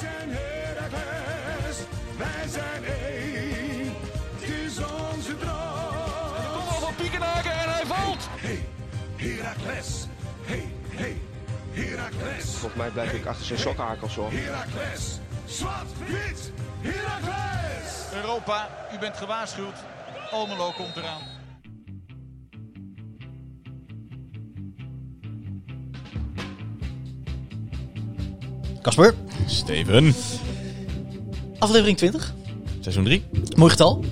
zijn 0.00 0.30
Heracles, 0.30 1.78
wij 2.18 2.48
zijn 2.48 2.84
één. 2.84 3.94
Het 4.38 4.48
is 4.48 4.78
onze 4.78 5.36
droom. 5.36 6.52
Kom 6.52 6.68
al 6.68 6.80
van 6.80 6.94
Piekenhaken 6.94 7.52
en 7.52 7.72
hij 7.72 7.86
valt. 7.86 8.28
Hey, 8.30 8.68
Heracles. 9.16 10.06
Hey, 10.44 10.72
hey, 10.88 11.20
Heracles. 11.72 12.44
Volgens 12.44 12.74
mij 12.74 12.90
blijf 12.90 13.12
ik 13.12 13.26
achter 13.26 13.46
zijn 13.46 13.58
sokkenhakels 13.58 14.14
hoor. 14.14 14.30
Heracles. 14.32 15.18
Zwart, 15.44 15.90
wit, 16.06 16.52
Heracles. 16.80 18.12
Europa, 18.12 18.68
u 18.94 18.98
bent 18.98 19.16
gewaarschuwd. 19.16 19.76
Almelo 20.30 20.72
komt 20.72 20.96
eraan. 20.96 21.39
Kasper, 28.82 29.14
Steven, 29.46 30.14
aflevering 31.58 31.96
20. 31.96 32.34
seizoen 32.80 33.04
3. 33.04 33.24
Mooi 33.56 33.70
getal. 33.70 34.04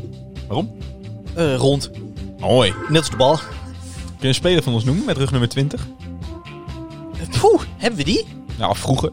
Waarom? 0.47 0.77
Eh, 1.35 1.55
rond. 1.57 1.91
Mooi. 2.39 2.75
Net 2.89 2.99
als 2.99 3.11
de 3.11 3.17
bal. 3.17 3.37
Kun 3.37 3.47
je 4.19 4.29
een 4.29 4.35
speler 4.35 4.63
van 4.63 4.73
ons 4.73 4.85
noemen 4.85 5.05
met 5.05 5.17
rug 5.17 5.31
nummer 5.31 5.49
20? 5.49 5.87
Eh, 7.13 7.41
Poeh, 7.41 7.63
hebben 7.77 7.99
we 7.99 8.05
die? 8.05 8.25
Nou, 8.59 8.77
vroeger. 8.77 9.13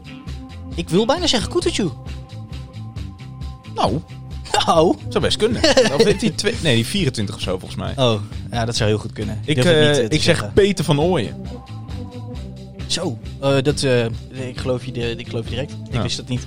Ik 0.74 0.88
wil 0.88 1.06
bijna 1.06 1.26
zeggen 1.26 1.50
Kutucu. 1.50 1.90
Nou, 3.74 4.00
Nou. 4.66 4.96
zou 5.08 5.24
best 5.24 5.36
kunnen. 5.36 5.62
of 5.94 6.04
heeft 6.04 6.20
hij 6.20 6.30
twee... 6.30 6.54
Nee, 6.62 6.74
die 6.74 6.86
24 6.86 7.34
of 7.34 7.40
zo 7.40 7.58
volgens 7.58 7.80
mij. 7.80 7.92
Oh, 7.96 8.20
ja, 8.50 8.64
dat 8.64 8.76
zou 8.76 8.88
heel 8.90 8.98
goed 8.98 9.12
kunnen. 9.12 9.40
Ik, 9.44 9.56
het 9.56 9.66
eh, 9.66 10.02
niet, 10.02 10.12
ik 10.12 10.22
zeg. 10.22 10.52
Peter 10.52 10.84
van 10.84 11.00
Ooyen. 11.00 11.36
Zo, 12.96 13.18
eh, 13.40 13.62
dat, 13.62 13.82
eh, 13.82 14.04
ik, 14.48 14.58
geloof 14.58 14.84
je, 14.84 14.92
de- 14.92 15.16
ik 15.16 15.28
geloof 15.28 15.44
je 15.44 15.50
direct. 15.50 15.72
Ik 15.72 15.94
Ja. 15.94 16.02
wist 16.02 16.16
dat 16.16 16.28
niet. 16.28 16.46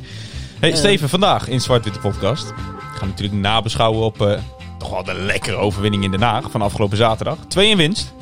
Hey 0.60 0.72
Eh. 0.72 0.78
Steven, 0.78 1.10
vandaag 1.10 1.48
in 1.48 1.62
Zwart-Witte 1.62 2.00
Podcast. 2.00 2.48
We 2.48 2.98
gaan 2.98 3.08
natuurlijk 3.08 3.40
nabeschouwen 3.42 4.02
op 4.04 4.22
eh, 4.22 4.40
toch 4.78 4.90
wel 4.90 5.04
de 5.04 5.14
lekkere 5.14 5.56
overwinning 5.56 6.04
in 6.04 6.12
Den 6.12 6.22
Haag 6.22 6.52
van 6.52 6.62
afgelopen 6.62 6.98
zaterdag. 6.98 7.38
Twee 7.48 7.70
in 7.70 7.78
winst. 7.78 8.14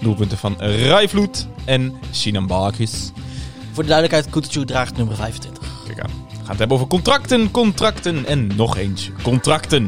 Doelpunten 0.00 0.38
van 0.38 0.56
Rijvloed 0.58 1.46
en 1.64 1.94
Sinan 2.10 2.46
Balkis. 2.46 3.10
Voor 3.72 3.82
de 3.82 3.88
duidelijkheid, 3.88 4.30
Kutucu 4.34 4.64
draagt 4.64 4.96
nummer 4.96 5.16
25. 5.16 5.62
Kijk 5.86 6.00
aan. 6.00 6.10
We 6.28 6.36
gaan 6.36 6.48
het 6.48 6.58
hebben 6.58 6.76
over 6.76 6.88
contracten, 6.88 7.50
contracten 7.50 8.26
en 8.26 8.46
nog 8.56 8.76
eens 8.76 9.10
contracten. 9.22 9.84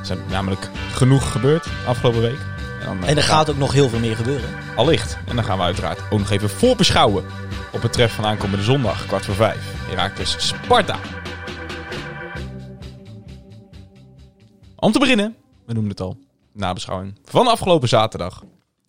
Er 0.00 0.06
zijn 0.06 0.18
namelijk 0.30 0.70
genoeg 0.92 1.32
gebeurd 1.32 1.66
afgelopen 1.86 2.20
week. 2.20 2.38
Dan, 2.84 3.02
eh, 3.04 3.10
En 3.10 3.16
er 3.16 3.22
gaat 3.22 3.50
ook 3.50 3.56
nog 3.56 3.72
heel 3.72 3.88
veel 3.88 3.98
meer 3.98 4.16
gebeuren. 4.16 4.48
Allicht. 4.76 5.18
En 5.26 5.36
dan 5.36 5.44
gaan 5.44 5.58
we 5.58 5.64
uiteraard 5.64 6.00
ook 6.10 6.18
nog 6.18 6.30
even 6.30 6.50
voorbeschouwen 6.50 7.24
op 7.72 7.82
het 7.82 7.92
tref 7.92 8.14
van 8.14 8.24
aankomende 8.24 8.64
zondag, 8.64 9.06
kwart 9.06 9.24
voor 9.24 9.34
vijf. 9.34 9.72
Herakles 9.88 10.34
Sparta. 10.48 10.98
Om 14.76 14.92
te 14.92 14.98
beginnen, 14.98 15.36
we 15.66 15.72
noemen 15.72 15.90
het 15.90 16.00
al, 16.00 16.16
nabeschouwing 16.52 17.14
van 17.24 17.46
afgelopen 17.46 17.88
zaterdag. 17.88 18.42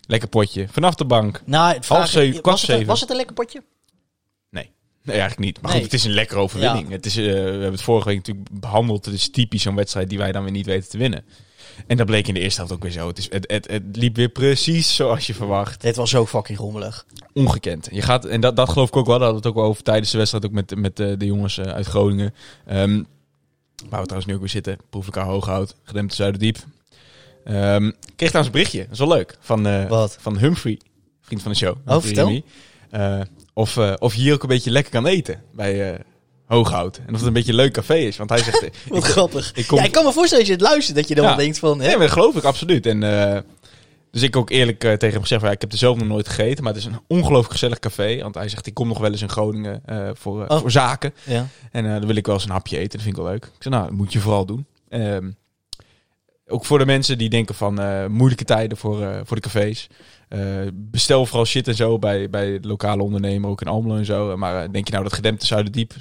Lekker 0.08 0.30
potje, 0.30 0.68
vanaf 0.72 0.96
de 0.96 1.06
bank. 1.06 1.42
Nou, 1.46 1.74
het 1.74 1.86
vraag- 1.86 2.08
zeven, 2.08 2.42
kwart 2.42 2.60
was, 2.60 2.68
het, 2.68 2.80
een- 2.80 2.86
was 2.86 3.00
het 3.02 3.10
een 3.10 3.16
lekker 3.16 3.36
potje? 3.36 3.64
Nee, 4.50 4.72
nee 5.04 5.16
eigenlijk 5.20 5.40
niet. 5.46 5.62
Maar 5.62 5.72
Nee. 5.72 5.82
goed, 5.82 5.92
het 5.92 6.00
is 6.00 6.06
een 6.06 6.14
lekkere 6.14 6.40
overwinning. 6.40 6.90
Het 6.90 7.06
is, 7.06 7.16
eh, 7.18 7.24
we 7.26 7.30
hebben 7.32 7.72
het 7.72 7.82
vorige 7.82 8.08
week 8.08 8.18
natuurlijk 8.18 8.48
behandeld. 8.52 9.06
Het 9.06 9.14
is 9.14 9.30
typisch 9.32 9.62
zo'n 9.62 9.76
wedstrijd 9.76 10.10
die 10.10 10.18
wij 10.18 10.32
dan 10.32 10.44
weer 10.44 10.52
niet 10.52 10.66
weten 10.66 10.90
te 10.90 10.98
winnen. 10.98 11.26
En 11.88 11.98
dat 11.98 12.06
bleek 12.06 12.28
in 12.28 12.34
de 12.34 12.40
eerste 12.40 12.60
helft 12.60 12.74
ook 12.74 12.82
weer 12.84 12.92
zo. 12.92 13.08
Het, 13.08 13.18
is, 13.18 13.32
het, 13.32 13.52
het, 13.52 13.72
het 13.72 13.84
liep 13.92 14.16
weer 14.16 14.30
precies 14.30 14.96
zoals 14.96 15.28
je 15.28 15.34
verwacht. 15.34 15.82
Het 15.82 15.96
was 15.96 16.10
zo 16.10 16.26
fucking 16.26 16.58
rommelig. 16.58 17.06
ongekend. 17.34 17.88
Je 17.92 18.02
gaat, 18.02 18.26
en 18.26 18.42
dat, 18.42 18.56
dat 18.56 18.70
geloof 18.70 18.88
ik 18.88 18.96
ook 18.96 19.06
wel. 19.06 19.20
Dat 19.20 19.24
hadden 19.24 19.42
we 19.42 19.48
het 19.48 19.58
ook 19.58 19.62
wel 19.64 19.72
over 19.72 19.84
tijdens 19.84 20.12
de 20.12 20.18
wedstrijd. 20.18 20.46
Ook 20.46 20.52
met, 20.52 20.76
met 20.76 21.00
eh, 21.00 21.12
de 21.18 21.26
jongens 21.26 21.58
eh, 21.58 21.66
uit 21.74 21.86
Groningen. 21.86 22.34
Ehm, 22.66 23.04
waar 23.90 24.00
we 24.00 24.06
trouwens 24.06 24.26
nu 24.26 24.34
ook 24.34 24.40
weer 24.40 24.50
zitten. 24.50 24.78
Proef 24.90 25.06
elkaar 25.06 25.26
Hooghout. 25.26 25.76
Gedempte 25.84 26.16
Zuiderdiep. 26.16 26.56
Ik 26.56 26.64
kreeg 28.16 28.30
trouwens 28.30 28.46
een 28.46 28.52
berichtje. 28.52 28.82
Dat 28.82 28.92
is 28.92 29.00
wel 29.00 29.08
leuk. 29.08 29.38
Van, 29.40 29.68
eh, 29.68 29.88
Wat? 29.90 30.18
van 30.20 30.38
Humphrey. 30.38 30.80
Vriend 31.22 31.42
van 31.42 31.52
de 31.52 31.58
show. 31.58 31.76
Oh, 31.86 32.02
vertel. 32.02 32.42
Of, 33.54 33.78
of 33.78 34.16
je 34.16 34.22
hier 34.22 34.34
ook 34.34 34.42
een 34.42 34.50
beetje 34.50 34.72
lekker 34.72 34.92
kan 34.92 35.06
eten. 35.06 35.42
Bij 35.52 36.00
Hooghout. 36.46 36.98
En 36.98 37.14
of 37.14 37.18
het 37.20 37.28
een 37.28 37.34
beetje 37.34 37.52
een 37.52 37.58
leuk 37.58 37.74
café 37.74 37.96
is. 37.96 38.18
Want 38.18 38.30
hij 38.30 38.40
zegt... 38.44 38.60
Wat 38.90 38.98
ik, 38.98 39.04
grappig. 39.04 39.52
ik 39.56 39.68
kom- 39.68 39.78
ja, 39.78 39.84
ik 39.84 39.92
kan 39.92 40.06
me 40.06 40.12
voorstellen 40.12 40.40
als 40.40 40.48
je 40.54 40.60
het 40.62 40.70
luistert, 40.72 40.98
dat 40.98 41.08
je 41.08 41.16
dan 41.16 41.26
Ja. 41.26 41.36
denkt 41.36 41.60
van... 41.60 41.80
Hè? 41.80 41.86
Nee, 41.88 41.98
maar 41.98 42.06
dat 42.06 42.12
geloof 42.16 42.36
ik 42.36 42.44
absoluut. 42.44 42.86
En, 42.86 43.04
eh, 43.34 43.40
dus 44.12 44.22
ik 44.22 44.36
ook 44.36 44.50
eerlijk 44.50 44.84
eh, 44.84 44.92
tegen 44.92 45.12
hem 45.14 45.22
gezegd, 45.22 45.42
ja, 45.42 45.52
ik 45.52 45.62
heb 45.62 45.72
er 45.72 45.78
zelf 45.78 45.98
nog 45.98 46.08
nooit 46.08 46.28
gegeten, 46.28 46.64
maar 46.64 46.74
het 46.74 46.82
is 46.82 46.88
een 46.88 47.00
ongelooflijk 47.08 47.52
gezellig 47.52 47.80
café. 47.80 48.22
Want 48.22 48.36
hij 48.36 48.50
zegt, 48.50 48.66
ik 48.68 48.74
kom 48.74 48.88
nog 48.88 48.98
wel 48.98 49.12
eens 49.12 49.22
in 49.22 49.30
Groningen 49.30 49.82
eh, 49.86 50.10
voor, 50.14 50.46
Oh. 50.48 50.60
voor 50.60 50.72
zaken. 50.72 51.14
Ja. 51.24 51.48
En 51.72 51.84
dan 51.84 52.06
wil 52.08 52.16
ik 52.16 52.26
wel 52.26 52.36
eens 52.36 52.44
een 52.46 52.50
hapje 52.52 52.78
eten, 52.78 52.90
dat 52.92 53.02
vind 53.02 53.18
ik 53.18 53.22
wel 53.24 53.32
leuk. 53.32 53.46
Ik 53.46 53.52
zeg, 53.64 53.74
nou, 53.74 53.86
dat 53.86 53.96
moet 53.96 54.14
je 54.14 54.20
vooral 54.20 54.46
doen. 54.46 54.66
Ehm, 54.90 55.30
ook 56.48 56.66
voor 56.66 56.78
de 56.80 56.86
mensen 56.86 57.18
die 57.18 57.30
denken 57.30 57.56
van 57.56 57.74
moeilijke 58.12 58.44
tijden 58.44 58.78
voor, 58.78 59.22
voor 59.24 59.36
de 59.36 59.42
cafés. 59.42 59.88
Bestel 60.74 61.26
vooral 61.26 61.46
shit 61.46 61.68
en 61.68 61.76
zo 61.76 62.00
bij, 62.00 62.30
bij 62.30 62.60
lokale 62.62 63.04
ondernemer, 63.04 63.50
ook 63.50 63.62
in 63.62 63.68
Almelo 63.68 63.96
en 63.98 64.06
zo. 64.06 64.38
Maar 64.38 64.72
denk 64.72 64.86
je 64.86 64.92
nou 64.92 65.04
dat 65.04 65.14
gedempte 65.14 65.46
Zuiderdiep, 65.46 65.94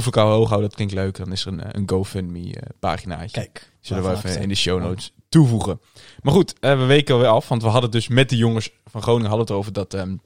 proef 0.00 0.06
ik 0.06 0.16
al 0.16 0.30
hoog 0.30 0.48
houden, 0.48 0.68
dat 0.68 0.76
klinkt 0.76 0.94
leuk. 0.94 1.16
Dan 1.16 1.32
is 1.32 1.44
er 1.44 1.52
een, 1.52 1.60
eh, 1.60 1.68
een 1.72 1.88
GoFundMe 1.88 2.54
eh, 2.54 2.68
paginaatje. 2.78 3.40
Kijk. 3.40 3.72
Zullen 3.80 4.02
we 4.02 4.10
even 4.10 4.40
in 4.40 4.48
de 4.48 4.54
show 4.54 4.80
notes 4.80 5.12
toevoegen. 5.28 5.80
Maar 6.22 6.32
goed, 6.32 6.54
eh, 6.60 6.78
we 6.78 6.84
weken 6.84 7.14
alweer 7.14 7.28
af. 7.28 7.48
Want 7.48 7.62
we 7.62 7.68
hadden 7.68 7.90
het 7.90 8.00
dus 8.00 8.08
met 8.08 8.28
de 8.28 8.36
jongens 8.36 8.70
van 8.84 9.02
Groningen 9.02 9.28
hadden 9.28 9.46
het 9.46 9.56
over 9.56 9.72
dat 9.72 9.94
ehm, 9.94 10.16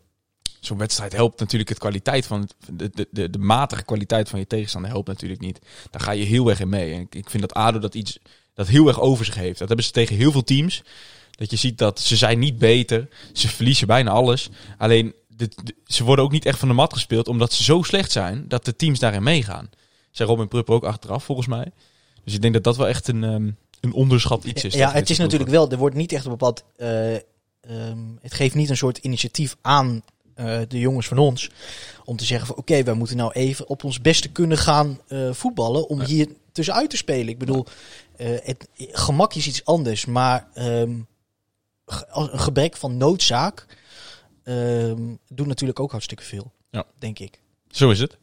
zo'n 0.61 0.79
wedstrijd 0.79 1.13
helpt 1.13 1.41
natuurlijk 1.41 1.69
het 1.69 1.79
kwaliteit 1.79 2.27
van 2.27 2.49
de, 2.73 2.91
de, 2.95 3.09
de, 3.11 3.31
de 3.31 3.39
matige 3.39 3.85
kwaliteit 3.85 4.29
van 4.29 4.39
je 4.39 4.47
tegenstander 4.47 4.91
helpt 4.91 5.09
natuurlijk 5.09 5.41
niet. 5.41 5.59
Daar 5.91 6.01
ga 6.01 6.11
je 6.11 6.25
heel 6.25 6.49
erg 6.49 6.61
in 6.61 6.69
mee. 6.69 6.95
En 6.95 7.01
ik, 7.01 7.15
ik 7.15 7.31
vind 7.31 7.43
dat 7.43 7.55
ADO 7.55 7.79
dat 7.79 7.95
iets 7.95 8.19
dat 8.55 8.69
heel 8.69 8.89
erg 8.89 9.01
over 9.01 9.25
zich 9.25 9.35
heeft. 9.35 9.59
Dat 9.59 9.69
hebben 9.69 9.87
ze 9.87 9.93
tegen 9.93 10.17
heel 10.17 10.33
veel 10.33 10.45
teams. 10.45 10.83
Dat 11.31 11.51
je 11.51 11.57
ziet 11.57 11.79
dat 11.79 12.01
ze 12.01 12.17
zijn 12.17 12.39
niet 12.39 12.59
beter. 12.59 13.09
Ze 13.33 13.49
verliezen 13.49 13.87
bijna 13.87 14.11
alles. 14.11 14.51
Alleen 14.79 15.15
de, 15.39 15.49
de- 15.65 15.75
ze 15.85 16.05
worden 16.05 16.25
ook 16.25 16.33
niet 16.33 16.45
echt 16.47 16.59
van 16.59 16.69
de 16.69 16.75
mat 16.75 16.93
gespeeld 16.93 17.29
omdat 17.29 17.53
ze 17.53 17.63
zo 17.65 17.83
slecht 17.83 18.11
zijn 18.13 18.45
dat 18.49 18.65
de 18.65 18.77
teams 18.77 18.99
daarin 18.99 19.23
meegaan. 19.23 19.71
Zei 20.11 20.29
Robin 20.29 20.49
Prupper 20.49 20.75
ook 20.75 20.85
achteraf 20.85 21.25
volgens 21.25 21.47
mij. 21.47 21.71
Dus 22.25 22.35
ik 22.35 22.41
denk 22.43 22.55
dat 22.55 22.65
dat 22.65 22.77
wel 22.77 22.89
echt 22.89 23.09
een, 23.09 23.25
ehm, 23.25 23.51
een 23.81 23.93
onderschat 23.93 24.45
iets 24.45 24.65
is. 24.65 24.75
Ja, 24.75 24.93
het 24.93 25.11
is 25.11 25.19
natuurlijk 25.19 25.51
wel, 25.51 25.71
er 25.71 25.79
wordt 25.79 25.97
niet 25.97 26.13
echt 26.13 26.25
een 26.25 26.31
bepaald, 26.31 26.65
ehm, 26.77 27.19
het 28.21 28.35
geeft 28.35 28.55
niet 28.55 28.71
een 28.71 28.77
soort 28.77 28.99
initiatief 28.99 29.57
aan 29.61 30.03
eh, 30.35 30.59
de 30.69 30.79
jongens 30.79 31.07
van 31.09 31.19
ons. 31.19 31.51
Om 32.05 32.17
te 32.17 32.25
zeggen 32.25 32.47
van 32.47 32.57
oké, 32.57 32.83
wij 32.83 32.95
moeten 32.95 33.17
nou 33.17 33.33
even 33.33 33.69
op 33.69 33.85
ons 33.85 34.01
beste 34.01 34.29
kunnen 34.29 34.59
gaan 34.59 35.01
eh, 35.09 35.33
voetballen 35.33 35.89
om 35.89 36.01
Ja. 36.01 36.07
hier 36.07 36.29
tussenuit 36.53 36.91
te 36.91 36.97
spelen. 36.97 37.29
Ik 37.29 37.39
bedoel, 37.39 37.67
het, 38.17 38.69
gemak 38.79 39.35
is 39.35 39.47
iets 39.47 39.65
anders, 39.65 40.07
maar 40.07 40.49
als 42.11 42.33
een 42.33 42.39
gebrek 42.41 42.77
van 42.77 42.97
noodzaak 42.97 43.67
ehm 44.49 45.15
doet 45.29 45.47
natuurlijk 45.47 45.81
ook 45.81 45.91
hartstikke 45.91 46.25
veel. 46.25 46.53
Ja. 46.71 46.85
Denk 46.99 47.19
ik. 47.19 47.41
Zo 47.71 47.91
is 47.91 48.01
het. 48.01 48.17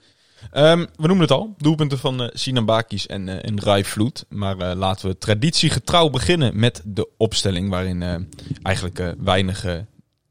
Ehm, 0.51 0.79
we 0.79 1.07
noemen 1.07 1.19
het 1.19 1.31
al. 1.31 1.53
Doelpunten 1.57 1.99
van 1.99 2.21
eh 2.21 2.29
Sinan 2.33 2.65
Bakis 2.65 3.07
en, 3.07 3.29
eh 3.29 3.49
en 3.49 3.61
Rai 3.61 3.83
Vloed. 3.83 4.25
Maar 4.29 4.57
eh, 4.57 4.77
laten 4.77 5.09
we 5.09 5.17
traditiegetrouw 5.17 6.09
beginnen 6.09 6.59
met 6.59 6.81
de 6.85 7.09
opstelling. 7.17 7.69
Waarin 7.69 8.27
eigenlijk 8.63 9.15
weinig 9.17 9.85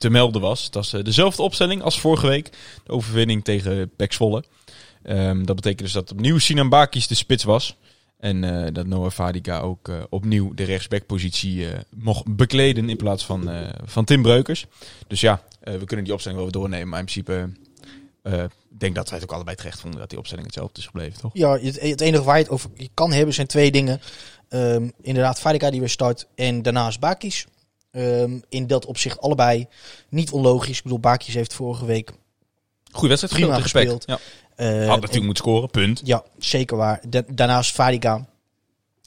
te 0.05 0.11
melden 0.11 0.41
was. 0.41 0.65
Het 0.65 0.75
was 0.75 0.93
eh, 0.93 1.03
dezelfde 1.03 1.43
opstelling 1.43 1.83
als 1.83 2.01
vorige 2.01 2.27
week. 2.27 2.51
De 2.85 2.93
overwinning 2.93 3.45
tegen 3.45 3.91
Pek 3.97 4.13
Zwolle. 4.13 4.45
Ehm, 5.03 5.45
dat 5.45 5.57
betekent 5.57 5.83
dus 5.83 5.93
dat 5.93 6.13
opnieuw 6.13 6.39
Sinan 6.39 6.69
Bakis 6.69 7.07
de 7.07 7.15
spits 7.15 7.45
was. 7.45 7.77
En 8.25 8.45
eh, 8.45 8.73
dat 8.73 8.87
Noah 8.87 9.11
Vadica 9.11 9.61
ook 9.61 9.89
eh, 9.89 10.03
opnieuw 10.09 10.55
de 10.55 10.65
rechtsbackpositie 10.65 11.69
eh 11.69 11.79
mocht 11.97 12.37
bekleden 12.37 12.89
in 12.89 12.97
plaats 12.97 13.25
van, 13.25 13.51
van 13.85 14.05
Tim 14.05 14.23
Breukers. 14.23 14.67
Dus 15.07 15.21
ja, 15.21 15.43
we 15.61 15.85
kunnen 15.85 16.05
die 16.05 16.13
opstelling 16.13 16.41
wel 16.43 16.51
weer 16.51 16.61
doornemen. 16.61 16.89
Maar 16.89 16.99
in 16.99 17.05
principe 17.05 17.51
ik 18.71 18.81
denk 18.81 18.95
dat 18.95 19.09
wij 19.09 19.19
het 19.19 19.29
ook 19.29 19.35
allebei 19.35 19.57
terecht 19.57 19.81
vonden 19.81 20.01
dat 20.01 20.09
die 20.09 20.19
opstelling 20.19 20.47
hetzelfde 20.47 20.81
is 20.81 20.87
gebleven, 20.87 21.21
toch? 21.21 21.31
Ja, 21.35 21.59
het, 21.59 21.81
het 21.81 22.01
enige 22.01 22.23
waar 22.23 22.37
je 22.37 22.43
het 22.43 22.53
over 22.53 22.71
je 22.75 22.89
kan 22.95 23.13
hebben 23.13 23.35
zijn 23.35 23.47
twee 23.47 23.71
dingen. 23.71 24.01
Ehm, 24.49 24.89
inderdaad, 25.01 25.41
Fadika 25.41 25.71
die 25.71 25.81
weer 25.81 25.89
start 25.89 26.27
en 26.35 26.63
daarnaast 26.63 27.01
Bakis. 27.01 27.47
Ehm, 27.91 28.39
in 28.49 28.67
dat 28.67 28.87
opzicht 28.87 29.21
allebei 29.21 29.67
niet 30.09 30.31
onlogisch. 30.31 30.77
Ik 30.77 30.83
bedoel, 30.83 31.01
Bakis 31.01 31.35
heeft 31.35 31.55
vorige 31.55 31.85
week 31.85 32.13
Goeie 32.95 33.09
wedstrijd 33.09 33.35
Prima 33.35 33.61
gespeeld 33.61 33.91
gespeeld. 33.91 34.05
Ja. 34.07 34.19
Had 34.57 35.01
natuurlijk 35.01 35.25
moeten 35.25 35.45
scoren, 35.45 35.71
punt. 35.71 36.01
Ja, 36.05 36.25
zeker 36.39 36.77
waar. 36.77 37.01
Da- 37.09 37.23
daarnaast 37.29 37.73
Fadika. 37.73 38.27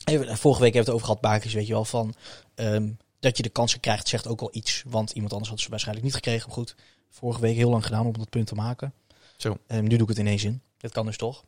Even- 0.04 0.38
Vorige 0.38 0.62
week 0.62 0.74
hebben 0.74 0.74
we 0.74 0.78
het 0.80 0.90
over 0.90 1.06
gehad, 1.06 1.22
Bakis, 1.22 1.54
weet 1.54 1.68
je 1.68 1.74
wel, 1.74 1.86
van 1.86 2.14
ehm, 2.56 2.88
dat 3.20 3.38
je 3.38 3.44
de 3.44 3.50
kansen 3.50 3.80
krijgt, 3.80 4.08
zegt 4.08 4.28
ook 4.28 4.42
al 4.42 4.50
iets. 4.52 4.84
Want 4.88 5.12
iemand 5.12 5.32
anders 5.32 5.52
had 5.52 5.60
ze 5.60 5.70
waarschijnlijk 5.70 6.06
niet 6.06 6.16
gekregen. 6.16 6.48
Maar 6.48 6.58
goed, 6.58 6.76
vorige 7.10 7.42
week 7.42 7.56
heel 7.56 7.70
lang 7.70 7.84
gedaan 7.86 8.06
om 8.06 8.14
dat 8.18 8.30
punt 8.30 8.48
te 8.48 8.56
maken. 8.56 8.94
Zo. 9.38 9.58
Ehm, 9.68 9.84
nu 9.84 9.90
doe 9.90 10.02
ik 10.02 10.08
het 10.08 10.18
ineens 10.18 10.44
in. 10.44 10.62
Dat 10.78 10.92
kan 10.92 11.06
dus 11.06 11.18
toch. 11.18 11.44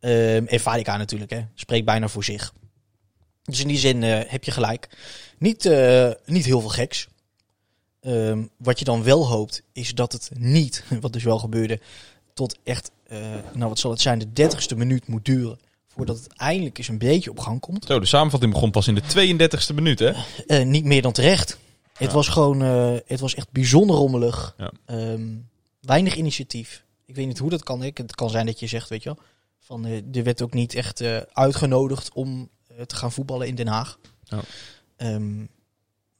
Ehm 0.00 0.44
en 0.46 0.60
Fadika 0.60 0.96
natuurlijk, 0.96 1.30
hè. 1.30 1.44
Spreekt 1.54 1.84
bijna 1.84 2.08
voor 2.08 2.24
zich. 2.24 2.52
Dus 3.44 3.60
in 3.60 3.68
die 3.68 3.78
zin 3.78 4.02
eh, 4.02 4.20
heb 4.30 4.44
je 4.44 4.50
gelijk. 4.50 4.88
Niet, 5.38 5.66
eh, 5.66 6.10
niet 6.26 6.44
heel 6.44 6.60
veel 6.60 6.68
geks. 6.68 7.08
Wat 8.56 8.78
je 8.78 8.84
dan 8.84 9.02
wel 9.02 9.26
hoopt, 9.26 9.62
is 9.72 9.94
dat 9.94 10.12
het 10.12 10.30
niet, 10.38 10.84
wat 11.00 11.12
dus 11.12 11.24
wel 11.24 11.38
gebeurde, 11.38 11.80
tot 12.34 12.58
echt, 12.62 12.90
eh, 13.06 13.18
nou 13.54 13.68
wat 13.68 13.78
zal 13.78 13.90
het 13.90 14.00
zijn, 14.00 14.18
de 14.18 14.32
dertigste 14.32 14.76
minuut 14.76 15.06
moet 15.06 15.24
duren. 15.24 15.58
Voordat 15.88 16.16
het 16.16 16.32
eindelijk 16.36 16.78
eens 16.78 16.88
een 16.88 16.98
beetje 16.98 17.30
op 17.30 17.38
gang 17.38 17.60
komt. 17.60 17.84
Zo, 17.84 18.00
de 18.00 18.06
samenvatting 18.06 18.52
begon 18.52 18.70
pas 18.70 18.88
in 18.88 18.94
de 18.94 19.02
32e 19.02 19.74
minuut, 19.74 19.98
hè? 19.98 20.12
Eh, 20.46 20.66
niet 20.66 20.84
meer 20.84 21.02
dan 21.02 21.12
terecht. 21.12 21.58
Het 21.92 22.12
was 22.12 22.28
gewoon, 22.28 22.62
eh, 22.62 22.94
het 23.06 23.20
was 23.20 23.34
echt 23.34 23.50
bijzonder 23.50 23.96
rommelig. 23.96 24.54
Ja. 24.56 24.72
Ehm, 24.86 25.36
weinig 25.80 26.16
initiatief. 26.16 26.84
Ik 27.06 27.14
weet 27.14 27.26
niet 27.26 27.38
hoe 27.38 27.50
dat 27.50 27.62
kan. 27.62 27.82
Ik. 27.82 27.98
Het 27.98 28.14
kan 28.14 28.30
zijn 28.30 28.46
dat 28.46 28.60
je 28.60 28.66
zegt, 28.66 28.88
weet 28.88 29.02
je 29.02 29.08
wel, 29.14 29.24
van 29.60 29.84
er 29.84 30.22
werd 30.22 30.42
ook 30.42 30.52
niet 30.52 30.74
echt 30.74 31.02
uitgenodigd 31.32 32.12
om 32.12 32.48
te 32.86 32.96
gaan 32.96 33.12
voetballen 33.12 33.46
in 33.46 33.54
Den 33.54 33.66
Haag. 33.66 33.98
Ja. 34.24 34.40
Ehm, 34.96 35.44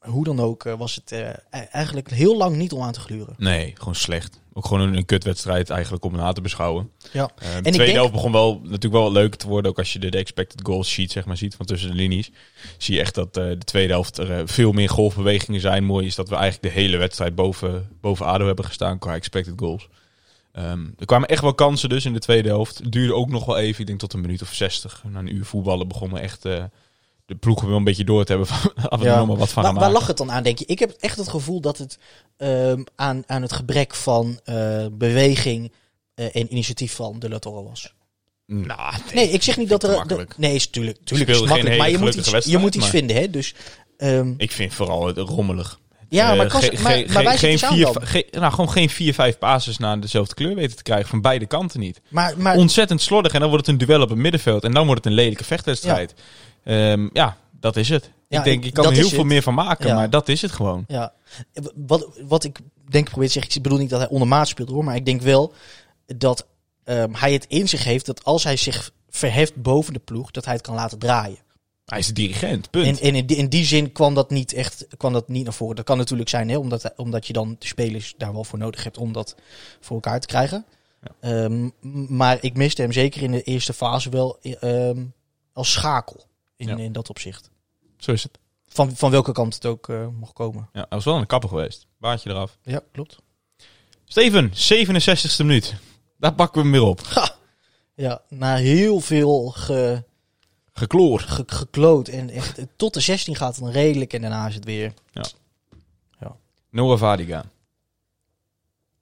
hoe 0.05 0.25
dan 0.25 0.41
ook 0.41 0.65
eh, 0.65 0.75
was 0.75 0.95
het 0.95 1.13
eh, 1.13 1.29
e- 1.29 1.67
eigenlijk 1.71 2.11
heel 2.11 2.37
lang 2.37 2.57
niet 2.57 2.73
om 2.73 2.83
aan 2.83 2.93
te 2.93 3.01
gluren. 3.01 3.35
Nee, 3.39 3.73
gewoon 3.77 3.95
slecht. 3.95 4.41
Ook 4.53 4.67
gewoon 4.67 4.89
een, 4.89 4.97
een 4.97 5.05
kutwedstrijd 5.05 5.71
eigenlijk 5.71 6.05
om 6.05 6.17
na 6.17 6.33
te 6.33 6.41
beschouwen. 6.41 6.91
Ja. 7.13 7.31
Eh, 7.39 7.55
de 7.55 7.61
tweede 7.61 7.79
denk- 7.79 7.93
helft 7.93 8.13
begon 8.13 8.33
wel 8.33 8.61
natuurlijk 8.63 8.93
wel 8.93 9.03
wat 9.03 9.13
leuker 9.13 9.39
te 9.39 9.49
worden. 9.49 9.71
Ook 9.71 9.79
als 9.79 9.93
je 9.93 9.99
de, 9.99 10.11
de 10.11 10.19
expected 10.19 10.61
goals 10.63 10.89
sheet 10.89 11.11
zeg 11.13 11.25
maar, 11.25 11.37
ziet 11.37 11.55
van 11.55 11.67
tussen 11.67 11.91
de 11.91 11.97
linies. 11.97 12.31
Zie 12.79 12.95
je 12.95 13.01
echt 13.01 13.15
dat 13.15 13.35
de 13.35 13.59
tweede 13.65 13.93
helft 13.93 14.19
er 14.19 14.49
veel 14.49 14.73
meer 14.73 14.89
golfbewegingen 14.89 15.61
zijn. 15.61 15.85
Mooi 15.85 16.07
is 16.07 16.15
dat 16.15 16.29
we 16.29 16.35
eigenlijk 16.35 16.75
de 16.75 16.81
hele 16.81 16.97
wedstrijd 16.97 17.35
boven, 17.35 17.89
boven 18.01 18.27
ADO 18.27 18.47
hebben 18.47 18.65
gestaan 18.65 18.99
qua 18.99 19.15
expected 19.15 19.55
goals. 19.57 19.89
Ehm, 20.53 20.87
er 20.99 21.07
kwamen 21.07 21.29
echt 21.29 21.43
wel 21.43 21.55
kansen 21.55 21.89
dus 21.89 22.05
in 22.05 22.13
de 22.13 22.19
tweede 22.19 22.49
helft. 22.49 22.79
Het 22.79 22.93
duurde 22.93 23.15
ook 23.15 23.29
nog 23.29 23.45
wel 23.45 23.59
even, 23.59 23.81
ik 23.81 23.87
denk 23.87 23.99
tot 23.99 24.13
een 24.13 24.21
minuut 24.21 24.43
of 24.43 24.55
60. 24.55 25.03
Na 25.09 25.19
een 25.19 25.35
uur 25.35 25.45
voetballen 25.45 25.89
begonnen 25.89 26.21
echt 26.21 26.45
de 27.27 27.35
ploegen 27.35 27.69
wel 27.69 27.77
een 27.77 27.85
beetje 27.85 28.05
door 28.05 28.25
te 28.25 28.33
hebben. 28.33 28.49
Van, 28.51 28.73
af 28.77 28.91
en 28.91 28.99
toe 28.99 29.07
Ja. 29.07 29.19
nog 29.19 29.27
maar 29.27 29.37
wat 29.37 29.53
van 29.53 29.63
Waar, 29.63 29.73
gaan 29.73 29.81
waar 29.81 29.91
lag 29.93 30.07
het 30.07 30.17
dan 30.17 30.33
aan, 30.33 30.43
denk 30.43 30.59
je? 30.59 30.65
Ik 30.67 30.79
heb 30.79 30.91
echt 31.01 31.17
het 31.17 31.29
gevoel 31.29 31.61
dat 31.61 31.79
het 31.79 31.99
ehm, 32.37 32.83
aan, 32.97 33.23
aan 33.27 33.43
het 33.43 33.53
gebrek 33.53 33.95
van 33.95 34.41
eh, 34.45 34.87
beweging 34.93 35.73
eh, 36.15 36.25
en 36.37 36.53
initiatief 36.53 36.95
van 36.95 37.19
de 37.19 37.29
La 37.29 37.39
Torre 37.39 37.63
was. 37.63 37.95
Nou, 38.47 38.95
Nee, 39.15 39.29
ik 39.29 39.43
zeg 39.43 39.57
niet 39.57 39.69
dat 39.69 39.83
er... 39.83 40.27
nee, 40.37 40.55
is 40.55 40.67
tuurlijk, 40.67 40.99
tuurlijk 41.05 41.31
is 41.31 41.41
makkelijk. 41.41 41.79
Maar 41.79 41.91
je 41.91 41.99
moet, 41.99 42.15
iets, 42.15 42.45
je 42.47 42.59
moet 42.59 42.75
iets 42.75 42.89
vinden, 42.89 43.17
hè? 43.17 43.31
Dus, 43.31 43.55
ehm, 43.97 44.35
Ik 44.37 44.53
vind 44.53 44.75
vooral 44.75 45.07
het 45.07 45.19
rommelig. 45.19 45.79
ja, 46.09 46.35
maar, 46.35 46.47
Eh, 46.47 46.53
maar, 46.53 46.63
ge- 46.63 47.07
maar 47.13 47.25
wij 47.25 47.39
geen 47.39 47.59
vier, 47.59 47.89
ge- 48.01 48.27
nou, 48.31 48.51
gewoon 48.53 48.71
geen 48.71 48.91
vier, 48.91 49.15
vijf 49.15 49.39
bases 49.39 49.79
naar 49.79 50.01
dezelfde 50.01 50.35
kleur 50.35 50.55
weten 50.55 50.77
te 50.77 50.83
krijgen. 50.83 51.09
Van 51.09 51.21
beide 51.21 51.47
kanten 51.47 51.81
niet. 51.81 52.01
Maar, 52.09 52.35
maar 52.39 52.57
Ontzettend 52.57 53.03
slordig. 53.03 53.33
En 53.33 53.41
dan 53.41 53.49
wordt 53.51 53.67
het 53.67 53.81
een 53.81 53.87
duel 53.87 54.03
op 54.03 54.09
het 54.09 54.19
middenveld. 54.19 54.65
En 54.65 54.73
dan 54.73 54.87
wordt 54.87 55.05
het 55.05 55.13
een 55.13 55.19
lelijke 55.19 55.45
vechtwedstrijd. 55.45 56.15
Ja, 56.17 56.23
ja 57.13 57.37
dat 57.61 57.77
is 57.77 57.89
het. 57.89 58.11
Ja, 58.29 58.39
ik 58.39 58.45
denk, 58.45 58.65
je 58.65 58.73
kan 58.73 58.85
er 58.85 58.93
heel 58.93 59.09
veel 59.09 59.19
het. 59.19 59.27
meer 59.27 59.43
van 59.43 59.55
maken. 59.55 59.87
Ja. 59.87 59.95
Maar 59.95 60.11
dat 60.11 60.29
is 60.29 60.43
het 60.43 60.53
gewoon. 60.53 60.85
ja, 60.89 61.13
wat, 61.75 62.09
wat 62.27 62.45
ik 62.45 62.59
denk 62.89 63.11
probeer 63.11 63.27
te 63.27 63.33
zeggen, 63.33 63.57
ik 63.57 63.63
bedoel 63.63 63.79
niet 63.79 63.91
dat 63.91 64.01
hij 64.01 64.09
ondermaat 64.09 64.49
speelt 64.49 64.69
hoor, 64.69 64.85
maar 64.85 64.97
ik 64.97 65.07
denk 65.07 65.23
wel 65.23 65.53
dat 66.17 66.47
ehm, 66.85 67.13
hij 67.13 67.33
het 67.33 67.47
in 67.49 67.69
zich 67.69 67.85
heeft 67.85 68.07
dat 68.07 68.25
als 68.25 68.45
hij 68.45 68.57
zich 68.57 68.93
verheft 69.09 69.63
boven 69.63 69.93
de 69.93 69.99
ploeg, 69.99 70.31
dat 70.31 70.45
hij 70.45 70.55
het 70.55 70.63
kan 70.63 70.75
laten 70.75 70.99
draaien. 70.99 71.39
Hij 71.85 71.99
is 71.99 72.07
de 72.07 72.13
dirigent. 72.13 72.71
Punt. 72.71 72.87
En, 72.87 73.09
en 73.09 73.15
in, 73.15 73.27
die, 73.27 73.37
in 73.37 73.49
die 73.49 73.65
zin 73.65 73.93
kwam 73.93 74.15
dat 74.15 74.31
niet 74.31 74.53
echt 74.53 74.87
kwam 74.97 75.13
dat 75.13 75.29
niet 75.29 75.45
naar 75.45 75.53
voren. 75.53 75.77
Dat 75.77 75.85
kan 75.85 75.99
natuurlijk 75.99 76.29
zijn, 76.29 76.49
hè, 76.49 76.57
omdat, 76.57 76.93
omdat 76.97 77.27
je 77.27 77.33
dan 77.33 77.57
de 77.59 77.67
spelers 77.67 78.15
daar 78.17 78.33
wel 78.33 78.45
voor 78.45 78.59
nodig 78.59 78.85
hebt 78.85 78.99
om 78.99 79.13
dat 79.13 79.35
voor 79.81 79.95
elkaar 79.95 80.21
te 80.21 80.27
krijgen. 80.27 80.65
Ehm, 81.21 81.69
maar 82.09 82.39
ik 82.41 82.57
miste 82.57 82.83
hem 82.83 82.93
zeker 82.93 83.23
in 83.23 83.31
de 83.31 83.43
eerste 83.43 83.73
fase 83.73 84.11
wel 84.11 84.39
ehm, 84.43 85.05
als 85.53 85.73
schakel 85.73 86.27
in, 86.57 86.69
Ja. 86.69 86.77
in 86.77 86.93
dat 86.93 87.11
opzicht. 87.11 87.51
Zo 87.99 88.13
is 88.13 88.23
het. 88.23 88.39
Van, 88.67 88.97
van 88.97 89.11
welke 89.11 89.33
kant 89.33 89.55
het 89.55 89.67
ook 89.67 89.89
eh, 89.89 90.07
mocht 90.09 90.33
komen. 90.33 90.69
Ja, 90.73 90.79
hij 90.81 90.87
was 90.89 91.05
wel 91.05 91.17
een 91.17 91.27
kapper 91.27 91.49
geweest. 91.49 91.87
Baardje 91.99 92.31
eraf. 92.31 92.59
Ja, 92.63 92.81
klopt. 92.93 93.19
Steven, 94.05 94.51
67e 94.53 95.37
minuut. 95.39 95.75
Daar 96.19 96.35
pakken 96.35 96.57
we 96.63 96.69
hem 96.69 96.73
weer 96.79 96.89
op. 96.89 97.01
Ha! 97.01 97.35
Ja, 97.95 98.23
na 98.29 98.57
heel 98.57 99.01
veel 99.01 99.49
ge, 99.51 100.05
Gekloor. 100.73 101.21
ge- 101.21 101.45
gekloot 101.47 102.09
en 102.09 102.31
echt 102.31 102.61
tot 102.77 102.95
de 102.95 103.01
16 103.01 103.37
gaat 103.37 103.55
het 103.55 103.65
dan 103.65 103.73
redelijk 103.73 104.13
en 104.13 104.21
daarna 104.21 104.47
is 104.47 104.55
het 104.55 104.65
weer. 104.65 104.93
Noah 106.71 106.99
Vadiga. 106.99 107.45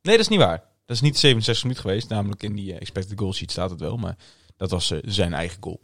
Nee, 0.03 0.17
dat 0.17 0.25
is 0.25 0.29
niet 0.29 0.39
waar. 0.39 0.59
Dat 0.87 0.97
is 0.97 1.01
niet 1.03 1.19
67 1.19 1.65
minuten 1.65 1.83
geweest. 1.85 2.09
Namelijk 2.09 2.43
in 2.43 2.55
die 2.55 2.73
eh, 2.73 2.81
expected 2.81 3.19
goal 3.19 3.33
sheet 3.33 3.51
staat 3.51 3.71
het 3.71 3.81
wel. 3.81 3.97
Maar 3.97 4.17
dat 4.57 4.71
was 4.71 4.91
eh, 4.91 4.99
zijn 5.05 5.35
eigen 5.35 5.63
goal. 5.63 5.81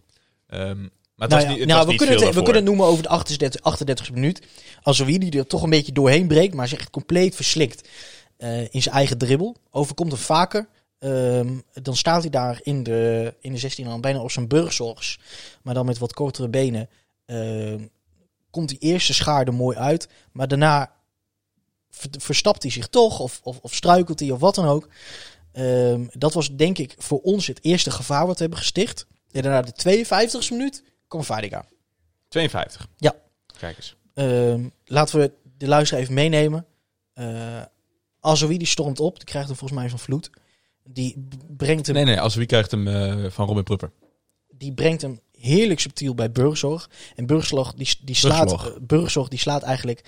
Ehm, 0.46 0.88
maar 1.18 1.28
Nou 1.28 1.42
ja, 1.42 1.48
niet, 1.48 1.66
nou, 1.66 1.86
we, 1.86 1.94
kunnen 1.94 2.14
het, 2.14 2.34
we 2.34 2.42
kunnen 2.42 2.54
het 2.54 2.64
noemen 2.64 2.86
over 2.86 3.02
de 3.02 3.08
38, 3.08 3.62
38 3.62 4.12
minuut. 4.12 4.42
Als 4.82 4.98
wie 4.98 5.18
die 5.18 5.38
er 5.38 5.46
toch 5.46 5.62
een 5.62 5.70
beetje 5.70 5.92
doorheen 5.92 6.26
breekt, 6.26 6.54
maar 6.54 6.68
zich 6.68 6.78
echt 6.78 6.90
compleet 6.90 7.34
verslikt 7.34 7.88
eh, 8.36 8.60
in 8.60 8.82
zijn 8.82 8.94
eigen 8.94 9.18
dribbel. 9.18 9.56
Overkomt 9.70 10.12
hem 10.12 10.20
vaker. 10.20 10.68
Ehm, 10.98 11.58
dan 11.82 11.96
staat 11.96 12.20
hij 12.20 12.30
daar 12.30 12.60
in 12.62 12.82
de, 12.82 13.34
in 13.40 13.52
de 13.52 13.58
16 13.58 13.86
al 13.86 14.00
bijna 14.00 14.20
op 14.20 14.30
zijn 14.30 14.48
burgzorgs. 14.48 15.18
Maar 15.62 15.74
dan 15.74 15.86
met 15.86 15.98
wat 15.98 16.12
kortere 16.12 16.48
benen. 16.48 16.88
Ehm, 17.26 17.86
komt 18.50 18.68
die 18.68 18.78
eerste 18.78 19.14
schaar 19.14 19.46
er 19.46 19.54
mooi 19.54 19.76
uit. 19.76 20.08
Maar 20.32 20.48
daarna 20.48 20.92
ver- 21.90 22.10
verstapt 22.18 22.62
hij 22.62 22.72
zich 22.72 22.88
toch. 22.88 23.20
Of, 23.20 23.40
of, 23.42 23.58
of 23.62 23.74
struikelt 23.74 24.20
hij 24.20 24.30
of 24.30 24.40
wat 24.40 24.54
dan 24.54 24.66
ook. 24.66 24.88
Ehm, 25.52 26.06
dat 26.12 26.34
was 26.34 26.56
denk 26.56 26.78
ik 26.78 26.94
voor 26.98 27.20
ons 27.20 27.46
het 27.46 27.64
eerste 27.64 27.90
gevaar 27.90 28.26
wat 28.26 28.34
we 28.34 28.40
hebben 28.40 28.58
gesticht. 28.58 29.06
En 29.30 29.42
daarna 29.42 29.62
de 29.62 29.72
52e 29.72 30.50
minuut 30.50 30.82
Vadiga. 31.08 31.64
52. 32.28 32.88
Ja. 32.96 33.14
Kijk 33.58 33.76
eens. 33.76 33.96
Ehm, 34.14 34.68
laten 34.84 35.18
we 35.20 35.32
de 35.58 35.66
luisteraar 35.68 36.02
even 36.02 36.14
meenemen. 36.14 36.66
Uh, 37.14 37.62
Azoui 38.20 38.58
die 38.58 38.66
stormt 38.66 39.00
op. 39.00 39.16
Die 39.16 39.24
krijgt 39.24 39.48
hem 39.48 39.56
volgens 39.56 39.80
mij 39.80 39.88
van 39.88 39.98
vloed. 39.98 40.30
Die 40.84 41.28
brengt 41.56 41.86
hem, 41.86 41.94
Nee, 41.94 42.04
nee. 42.04 42.20
Als 42.20 42.34
wie 42.34 42.46
krijgt 42.46 42.70
hem 42.70 42.88
eh, 42.88 43.30
van 43.30 43.46
Robin 43.46 43.62
Prupper. 43.64 43.90
die 44.48 44.72
brengt 44.72 45.02
hem 45.02 45.20
heerlijk 45.32 45.80
subtiel 45.80 46.14
bij 46.14 46.32
Burgzorg. 46.32 46.90
En 47.16 47.26
Burgzorg 47.26 47.74
die, 47.74 47.88
die, 48.02 48.14
slaat, 48.14 48.46
Burgzorg. 48.48 48.74
eh, 48.74 48.80
Burgzorg 48.80 49.28
die 49.28 49.38
slaat 49.38 49.62
eigenlijk 49.62 50.04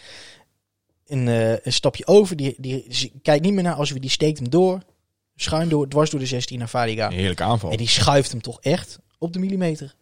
een, 1.06 1.28
eh, 1.28 1.50
een 1.66 1.72
stapje 1.72 2.06
over. 2.06 2.36
Die, 2.36 2.54
die, 2.58 2.88
die 2.88 3.12
kijkt 3.22 3.44
niet 3.44 3.52
meer 3.52 3.62
naar 3.62 3.74
Azoui. 3.76 4.00
Die 4.00 4.10
steekt 4.10 4.38
hem 4.38 4.50
door. 4.50 4.80
Schuin 5.36 5.68
door, 5.68 5.88
dwars 5.88 6.10
door 6.10 6.20
de 6.20 6.26
16 6.26 6.58
naar 6.58 6.68
Vadiga. 6.68 7.06
Een 7.06 7.12
heerlijke 7.12 7.42
aanval. 7.42 7.70
En 7.70 7.76
die 7.76 7.88
schuift 7.88 8.30
hem 8.30 8.40
toch 8.40 8.60
echt 8.60 8.98
op 9.18 9.32
de 9.32 9.38
millimeter 9.38 9.94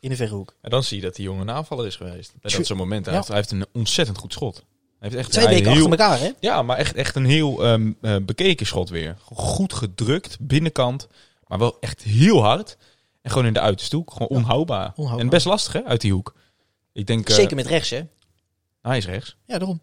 in 0.00 0.08
de 0.10 0.16
verre 0.16 0.34
hoek. 0.34 0.54
En 0.60 0.70
dan 0.70 0.82
zie 0.82 0.96
je 0.96 1.02
dat 1.02 1.14
die 1.14 1.24
jongen 1.24 1.48
een 1.48 1.54
aanvaller 1.54 1.86
is 1.86 1.96
geweest. 1.96 2.32
Bij 2.40 2.52
dat 2.56 2.66
zo'n 2.66 2.76
moment. 2.76 3.04
Hij, 3.04 3.14
Ja. 3.14 3.18
heeft, 3.20 3.28
hij 3.30 3.36
heeft 3.36 3.50
een 3.50 3.66
ontzettend 3.72 4.18
goed 4.18 4.32
schot. 4.32 4.54
Hij 4.98 5.08
heeft 5.08 5.14
echt 5.14 5.30
Twee 5.32 5.46
weken 5.46 5.72
heel, 5.72 5.72
achter 5.72 5.90
elkaar, 5.90 6.18
hè? 6.20 6.30
Ja, 6.40 6.62
maar 6.62 6.76
echt, 6.76 6.94
echt 6.94 7.16
een 7.16 7.24
heel 7.24 7.64
ehm, 7.64 7.92
eh, 8.00 8.16
bekeken 8.22 8.66
schot 8.66 8.88
weer. 8.88 9.16
Goed 9.22 9.72
gedrukt, 9.72 10.36
binnenkant. 10.40 11.08
Maar 11.46 11.58
wel 11.58 11.76
echt 11.80 12.02
heel 12.02 12.42
hard. 12.42 12.76
En 13.22 13.30
gewoon 13.30 13.46
in 13.46 13.52
de 13.52 13.60
uiterste 13.60 13.96
hoek. 13.96 14.10
Gewoon 14.12 14.28
onhoudbaar. 14.28 14.92
onhoudbaar. 14.94 15.24
En 15.24 15.28
best 15.30 15.46
lastig 15.46 15.72
hè, 15.72 15.84
uit 15.84 16.00
die 16.00 16.12
hoek. 16.12 16.34
Ik 16.92 17.06
denk... 17.06 17.28
eh, 17.28 17.34
Zeker 17.34 17.56
met 17.56 17.66
rechts, 17.66 17.90
hè? 17.90 18.00
Hij 18.82 18.96
is 18.96 19.06
rechts. 19.06 19.36
Ja, 19.46 19.58
daarom. 19.58 19.80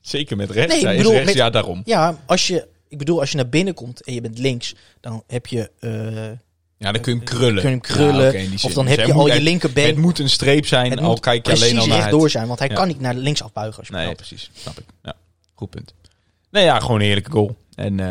Zeker 0.00 0.36
met 0.36 0.50
rechts. 0.50 0.70
Nee, 0.72 0.80
ik 0.80 0.86
hij 0.86 0.96
bedoel, 0.96 1.10
is 1.12 1.16
rechts, 1.18 1.32
met- 1.34 1.42
ja 1.42 1.50
daarom. 1.50 1.82
Ja, 1.84 2.22
als 2.26 2.46
je, 2.46 2.68
ik 2.88 2.98
bedoel, 2.98 3.20
als 3.20 3.30
je 3.30 3.36
naar 3.36 3.48
binnen 3.48 3.74
komt 3.74 4.02
en 4.02 4.14
je 4.14 4.20
bent 4.20 4.38
links, 4.38 4.74
dan 5.00 5.22
heb 5.26 5.46
je. 5.46 5.70
eh, 5.78 6.46
Ja, 6.78 6.92
dan 6.92 7.02
kun 7.02 7.12
je 7.12 7.18
hem 7.18 7.26
krullen. 7.26 7.54
Kun 7.54 7.62
je 7.62 7.68
hem 7.68 7.80
krullen, 7.80 8.40
Ja, 8.42 8.48
of 8.62 8.72
dan 8.72 8.84
Dus 8.86 8.96
heb 8.96 9.06
je 9.06 9.12
al 9.12 9.20
moet- 9.20 9.32
je 9.32 9.40
linkerbeen. 9.40 9.86
Het 9.86 9.96
moet 9.96 10.18
een 10.18 10.28
streep 10.28 10.66
zijn, 10.66 10.90
het 10.90 11.00
al 11.00 11.08
moet 11.08 11.20
kijk 11.20 11.46
je 11.46 11.52
alleen 11.52 11.62
al 11.62 11.68
precies 11.68 11.86
naar 11.86 11.96
het. 11.96 12.04
rechtdoor 12.04 12.30
zijn, 12.30 12.46
want 12.46 12.58
hij 12.58 12.68
Ja. 12.68 12.74
kan 12.74 12.86
niet 12.88 13.00
naar 13.00 13.14
links 13.14 13.42
afbuigen. 13.42 13.78
Als 13.78 13.86
je 13.88 13.92
Nee, 13.94 14.02
knalt. 14.02 14.16
precies. 14.16 14.50
Snap 14.54 14.78
ik. 14.78 14.84
Ja, 15.02 15.14
goed 15.54 15.70
punt. 15.70 15.94
Nee, 16.50 16.64
ja, 16.64 16.80
gewoon 16.80 16.96
een 17.00 17.06
heerlijke 17.06 17.30
goal. 17.30 17.56
En, 17.74 18.00
eh, 18.00 18.06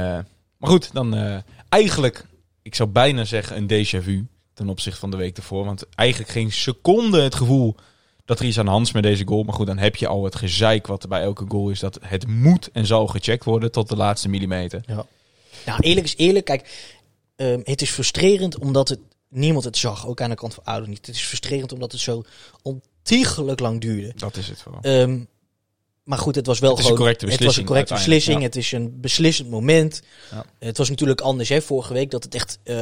maar 0.57 0.69
goed, 0.69 0.89
dan 0.93 1.15
eh, 1.15 1.38
eigenlijk, 1.69 2.25
ik 2.62 2.75
zou 2.75 2.89
bijna 2.89 3.24
zeggen 3.25 3.57
een 3.57 3.67
déjà 3.67 4.03
vu 4.03 4.25
ten 4.53 4.69
opzichte 4.69 5.00
van 5.00 5.12
de 5.12 5.17
week 5.17 5.38
ervoor. 5.38 5.65
Want 5.65 5.83
eigenlijk 5.95 6.31
geen 6.31 6.51
seconde 6.51 7.21
het 7.21 7.36
gevoel 7.36 7.75
dat 8.25 8.39
er 8.39 8.45
iets 8.45 8.59
aan 8.59 8.65
de 8.65 8.71
hand 8.71 8.86
is 8.88 8.91
met 8.93 9.03
deze 9.03 9.27
goal. 9.27 9.43
Maar 9.43 9.53
goed, 9.55 9.67
dan 9.67 9.77
heb 9.77 9.95
je 9.95 10.07
al 10.07 10.24
het 10.24 10.36
gezeik 10.36 10.88
wat 10.88 11.03
er 11.03 11.09
bij 11.09 11.21
elke 11.21 11.45
goal 11.47 11.69
is. 11.69 11.79
Dat 11.79 12.00
het 12.01 12.27
moet 12.27 12.69
en 12.74 12.86
zal 12.86 13.07
gecheckt 13.07 13.43
worden 13.43 13.71
tot 13.71 13.89
de 13.89 13.95
laatste 13.95 14.29
millimeter. 14.29 14.81
Nou, 15.65 15.79
eerlijk 15.79 16.05
is 16.05 16.15
eerlijk. 16.17 16.45
Kijk, 16.45 16.93
ehm, 17.38 17.60
het 17.63 17.82
is 17.82 17.89
frustrerend 17.89 18.58
omdat 18.58 18.89
het, 18.89 19.00
niemand 19.29 19.63
het 19.63 19.77
zag. 19.77 20.08
Ook 20.08 20.22
aan 20.22 20.29
de 20.29 20.36
kant 20.36 20.53
van 20.53 20.63
Ouder 20.63 20.89
niet. 20.89 21.06
Het 21.06 21.15
is 21.15 21.22
frustrerend 21.22 21.74
omdat 21.74 21.91
het 21.91 22.01
zo 22.01 22.24
ontiegelijk 22.62 23.60
lang 23.60 23.82
duurde. 23.82 24.12
Dat 24.15 24.38
is 24.38 24.48
het 24.48 24.62
vooral. 24.62 24.82
Ehm, 24.82 25.20
maar 26.08 26.17
goed, 26.17 26.36
het 26.36 26.46
was 26.46 26.60
wel 26.60 26.75
Het 26.75 26.86
gewoon. 26.86 27.08
het 27.08 27.44
was 27.44 27.58
een 27.58 27.65
correcte 27.65 27.94
beslissing. 27.94 28.41
Het 28.41 28.56
is 28.56 28.72
een 28.72 29.00
beslissend 29.01 29.50
moment. 29.50 30.01
Ja. 30.32 30.46
Het 30.60 30.77
was 30.77 30.89
natuurlijk 30.89 31.22
anders, 31.22 31.50
hè, 31.50 31.62
vorige 31.62 31.94
week, 31.94 32.12
dat 32.12 32.24
het 32.24 32.36
echt 32.36 32.60
eh, 32.63 32.75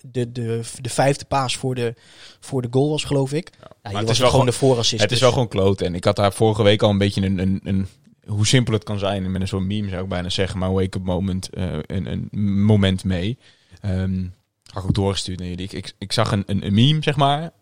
de, 0.00 0.32
de, 0.32 0.60
de 0.80 0.88
vijfde 0.88 1.24
paas 1.24 1.56
voor 1.56 1.74
de, 1.74 1.94
voor 2.40 2.62
de 2.62 2.68
goal 2.70 2.90
was, 2.90 3.04
geloof 3.04 3.32
ik. 3.32 3.50
Ja, 3.60 3.68
het 3.82 3.92
je 3.92 3.98
is 3.98 4.04
was 4.04 4.18
wel 4.18 4.30
gewoon 4.30 4.46
de 4.46 4.52
voorassist. 4.52 5.02
Het 5.02 5.10
is 5.10 5.18
dus- 5.18 5.20
wel 5.20 5.32
gewoon 5.32 5.48
kloot. 5.48 5.80
En 5.80 5.94
ik 5.94 6.04
had 6.04 6.16
daar 6.16 6.32
vorige 6.32 6.62
week 6.62 6.82
al 6.82 6.90
een 6.90 6.98
beetje 6.98 7.22
een, 7.22 7.38
een, 7.38 7.60
een 7.64 7.88
hoe 8.26 8.46
simpel 8.46 8.74
het 8.74 8.84
kan 8.84 8.98
zijn. 8.98 9.30
Met 9.30 9.40
een 9.40 9.48
soort 9.48 9.64
meme 9.64 9.88
zou 9.88 10.02
ik 10.02 10.08
bijna 10.08 10.28
zeggen. 10.28 10.58
Maar 10.58 10.72
wake-up 10.72 11.04
moment, 11.04 11.50
eh, 11.50 11.72
een, 11.86 12.06
een 12.06 12.28
moment 12.62 13.04
mee. 13.04 13.38
Ehm 13.82 14.24
had 14.72 14.82
ik 14.82 14.88
ook 14.88 14.94
doorgestuurd 14.94 15.38
naar 15.38 15.48
jullie. 15.48 15.68
Ik, 15.68 15.94
ik, 15.98 16.12
zag 16.12 16.32
een, 16.32 16.42
een, 16.46 16.66
een 16.66 16.74
meme, 16.74 17.02
zeg 17.02 17.16
maar. 17.16 17.52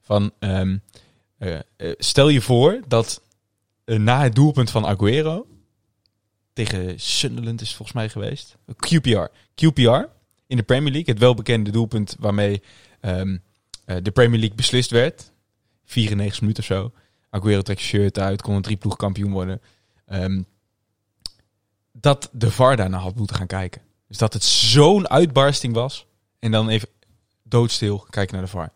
Van, 0.00 0.32
ehm, 0.38 0.78
eh, 1.38 1.54
eh, 1.54 1.92
stel 1.98 2.28
je 2.28 2.40
voor 2.40 2.80
dat 2.88 3.22
na 3.84 4.22
het 4.22 4.34
doelpunt 4.34 4.70
van 4.70 4.86
Aguero... 4.86 5.46
tegen 6.52 7.00
Sunderland 7.00 7.60
is 7.60 7.74
volgens 7.74 7.96
mij 7.96 8.08
geweest. 8.08 8.56
QPR. 8.66 9.30
QPR 9.54 10.04
in 10.46 10.56
de 10.56 10.62
Premier 10.62 10.92
League. 10.92 11.14
Het 11.14 11.18
welbekende 11.18 11.70
doelpunt 11.70 12.16
waarmee 12.18 12.62
ehm, 13.00 13.36
eh, 13.84 13.96
de 14.02 14.10
Premier 14.10 14.38
League 14.38 14.56
beslist 14.56 14.90
werd. 14.90 15.32
94 15.84 16.40
minuten 16.40 16.62
of 16.62 16.68
zo. 16.68 16.92
Aguero 17.30 17.62
trekt 17.62 17.80
shirt 17.80 18.18
uit, 18.18 18.42
kon 18.42 18.54
een 18.54 18.62
drieploeg 18.62 18.96
kampioen 18.96 19.32
worden. 19.32 19.60
Ehm, 20.06 20.42
dat 21.92 22.28
de 22.32 22.50
VAR 22.50 22.76
daarna 22.76 22.98
had 22.98 23.16
moeten 23.16 23.36
gaan 23.36 23.46
kijken. 23.46 23.82
Dus 24.12 24.20
dat 24.20 24.32
het 24.32 24.44
zo'n 24.44 25.08
uitbarsting 25.08 25.74
was. 25.74 26.06
En 26.38 26.50
dan 26.50 26.68
even 26.68 26.88
doodstil 27.42 28.06
kijken 28.10 28.34
naar 28.34 28.44
de 28.44 28.50
VAR. 28.50 28.72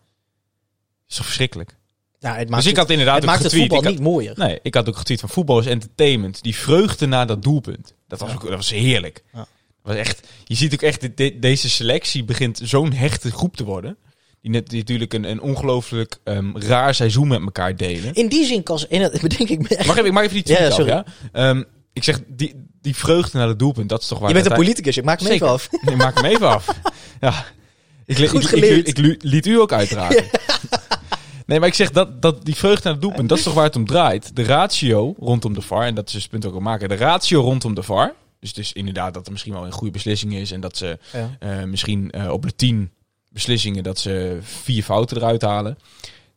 is 1.09 1.17
toch 1.17 1.25
verschrikkelijk? 1.25 1.77
Nou, 2.21 2.37
het 2.39 2.49
maakt 2.49 2.63
dus 2.63 2.71
ik 2.73 2.77
het, 2.79 2.87
had 2.87 2.91
inderdaad 2.91 3.17
het, 3.17 3.25
maakt 3.25 3.43
het 3.43 3.55
voetbal 3.55 3.79
Ik 3.79 3.89
niet 3.89 4.01
mooier. 4.01 4.33
Nee, 4.37 4.59
ik 4.63 4.75
had 4.75 4.89
ook 4.89 4.97
getweet 4.97 5.21
van 5.21 5.29
voetbal 5.29 5.59
is 5.59 5.67
entertainment. 5.67 6.43
Die 6.43 6.57
vreugde 6.57 7.07
na 7.07 7.25
dat 7.25 7.43
doelpunt. 7.43 7.95
Dat 8.09 8.19
was, 8.21 8.29
Ja. 8.29 8.35
ook, 8.35 8.43
dat 8.43 8.51
was 8.57 8.71
heerlijk. 8.71 9.25
Ja. 9.33 9.39
Dat 9.39 9.47
was 9.83 9.95
echt, 9.97 10.27
je 10.45 10.55
ziet 10.55 10.73
ook 10.73 10.83
echt, 10.83 11.01
de- 11.01 11.15
de- 11.15 11.39
deze 11.39 11.71
selectie 11.71 12.25
begint 12.25 12.61
zo'n 12.63 12.93
hechte 12.93 13.31
groep 13.31 13.57
te 13.57 13.65
worden. 13.65 13.97
Die, 14.41 14.51
net, 14.51 14.69
die 14.69 14.79
natuurlijk 14.79 15.13
een, 15.15 15.25
een 15.25 15.41
ongelooflijk 15.41 16.19
ehm, 16.25 16.57
raar 16.57 16.95
seizoen 16.95 17.29
met 17.29 17.41
elkaar 17.41 17.77
delen. 17.77 18.15
In 18.15 18.29
die 18.29 18.45
zin 18.47 18.63
kan 18.63 18.79
ze, 18.79 18.89
en 18.89 19.01
dat 19.01 19.21
bedenk 19.29 19.49
ik 19.49 19.59
me 19.63 19.69
echt. 19.69 19.87
Mag 19.87 19.97
ik, 19.99 20.13
mag 20.13 20.23
ik 20.23 20.31
even 20.31 20.45
die 20.45 20.53
Ja, 20.55 20.59
tweet 20.59 20.59
ja, 20.61 20.67
af, 20.67 20.75
sorry. 20.75 20.91
ja? 21.33 21.51
Ehm, 21.51 21.63
ik 21.93 22.05
zeg, 22.05 22.21
die, 22.27 22.66
die 22.87 22.97
vreugde 22.97 23.39
naar 23.39 23.49
het 23.49 23.59
doelpunt, 23.59 23.89
dat 23.89 24.03
is 24.03 24.07
toch 24.09 24.19
waar 24.19 24.29
je 24.29 24.35
bent 24.35 24.47
een 24.47 24.53
politicus, 24.53 24.97
ik 24.97 25.05
maak 25.05 25.23
me 25.23 25.31
even 25.31 25.49
af. 25.49 25.69
Ik 25.73 25.97
maak 25.97 26.15
hem 26.17 26.25
even 26.25 26.49
af. 26.49 26.67
Ja. 27.21 27.45
Ik, 28.05 28.29
Goed 28.29 28.43
ik, 28.43 28.49
geleerd. 28.49 29.23
liet 29.25 29.47
u 29.47 29.61
ook 29.61 29.73
uiteraard. 29.73 30.23
Nee, 31.47 31.59
maar 31.59 31.69
ik 31.69 31.75
zeg 31.75 31.91
dat, 31.91 32.23
dat 32.23 32.45
die 32.45 32.55
vreugde 32.55 32.83
naar 32.83 32.93
het 32.93 33.03
doelpunt, 33.03 33.29
dat 33.29 33.39
is 33.39 33.45
toch 33.45 33.55
waar 33.55 33.65
het 33.65 33.77
om 33.77 33.87
draait. 33.87 34.37
De 34.37 34.43
ratio 34.43 35.15
rondom 35.19 35.55
de 35.55 35.61
VAR, 35.61 35.83
en 35.87 35.95
dat 35.95 36.07
is 36.07 36.13
dus 36.13 36.23
het 36.23 36.31
punt 36.31 36.47
ook 36.47 36.55
al 36.55 36.61
maken. 36.61 36.89
De 36.89 36.95
ratio 36.97 37.41
rondom 37.41 37.75
de 37.75 37.83
VAR, 37.83 38.15
dus, 38.41 38.53
dus 38.53 38.73
inderdaad 38.73 39.15
dat 39.15 39.27
er 39.27 39.33
misschien 39.33 39.53
wel 39.53 39.65
een 39.65 39.73
goede 39.73 39.93
beslissing 39.93 40.35
is 40.35 40.51
en 40.51 40.61
dat 40.61 40.77
ze 40.77 40.99
Ja. 41.13 41.37
eh, 41.39 41.65
misschien 41.65 42.11
eh, 42.11 42.31
op 42.31 42.43
de 42.43 42.55
tien 42.57 42.91
beslissingen 43.31 43.83
dat 43.83 43.99
ze 43.99 44.39
vier 44.43 44.83
fouten 44.83 45.17
eruit 45.17 45.43
halen. 45.43 45.79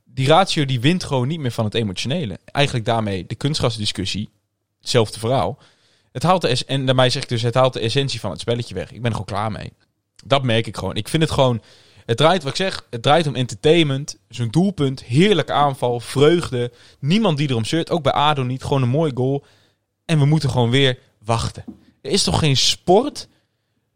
Die 0.06 0.28
ratio 0.28 0.66
die 0.66 0.80
wint 0.80 1.04
gewoon 1.04 1.28
niet 1.28 1.40
meer 1.40 1.52
van 1.52 1.66
het 1.66 1.74
emotionele. 1.74 2.40
Eigenlijk 2.46 2.86
daarmee 2.86 3.26
de 3.28 3.36
kunstgrasdiscussie, 3.36 4.30
hetzelfde 4.82 5.20
verhaal. 5.20 5.58
Het 6.20 6.28
haalt 6.28 6.42
de 6.42 6.66
en 6.66 6.86
daarmee 6.86 7.10
zeg 7.10 7.24
ik 7.24 7.30
dus, 7.30 7.42
het 7.42 7.54
haalt 7.54 7.74
de 7.74 7.80
essentie 7.80 8.20
van 8.20 8.32
het 8.32 8.40
spelletje 8.40 8.74
weg. 8.74 8.92
Ik 8.92 9.02
ben 9.02 9.12
er 9.12 9.12
gewoon 9.12 9.26
klaar 9.26 9.52
mee. 9.52 9.74
Dat 10.26 10.44
merk 10.44 10.68
ik 10.68 10.78
gewoon. 10.78 10.96
Ik 10.96 11.08
vind 11.08 11.24
het 11.24 11.32
gewoon, 11.32 11.62
het 12.06 12.18
draait, 12.18 12.44
wat 12.44 12.52
ik 12.52 12.58
zeg, 12.58 12.86
het 12.90 13.02
draait 13.02 13.28
om 13.28 13.36
entertainment. 13.36 14.18
Zo'n 14.30 14.50
doelpunt, 14.50 15.04
heerlijke 15.04 15.52
aanval, 15.52 16.00
vreugde. 16.00 16.72
Niemand 17.00 17.38
die 17.38 17.50
erom 17.50 17.66
zeurt, 17.66 17.90
ook 17.90 18.04
bij 18.04 18.12
ADO 18.12 18.44
niet. 18.44 18.64
Gewoon 18.64 18.82
een 18.82 18.90
mooi 18.90 19.12
goal. 19.16 19.46
En 20.06 20.20
we 20.20 20.26
moeten 20.26 20.50
gewoon 20.50 20.70
weer 20.70 21.00
wachten. 21.24 21.64
Er 22.02 22.12
is 22.12 22.24
toch 22.24 22.40
geen 22.40 22.58
sport 22.58 23.28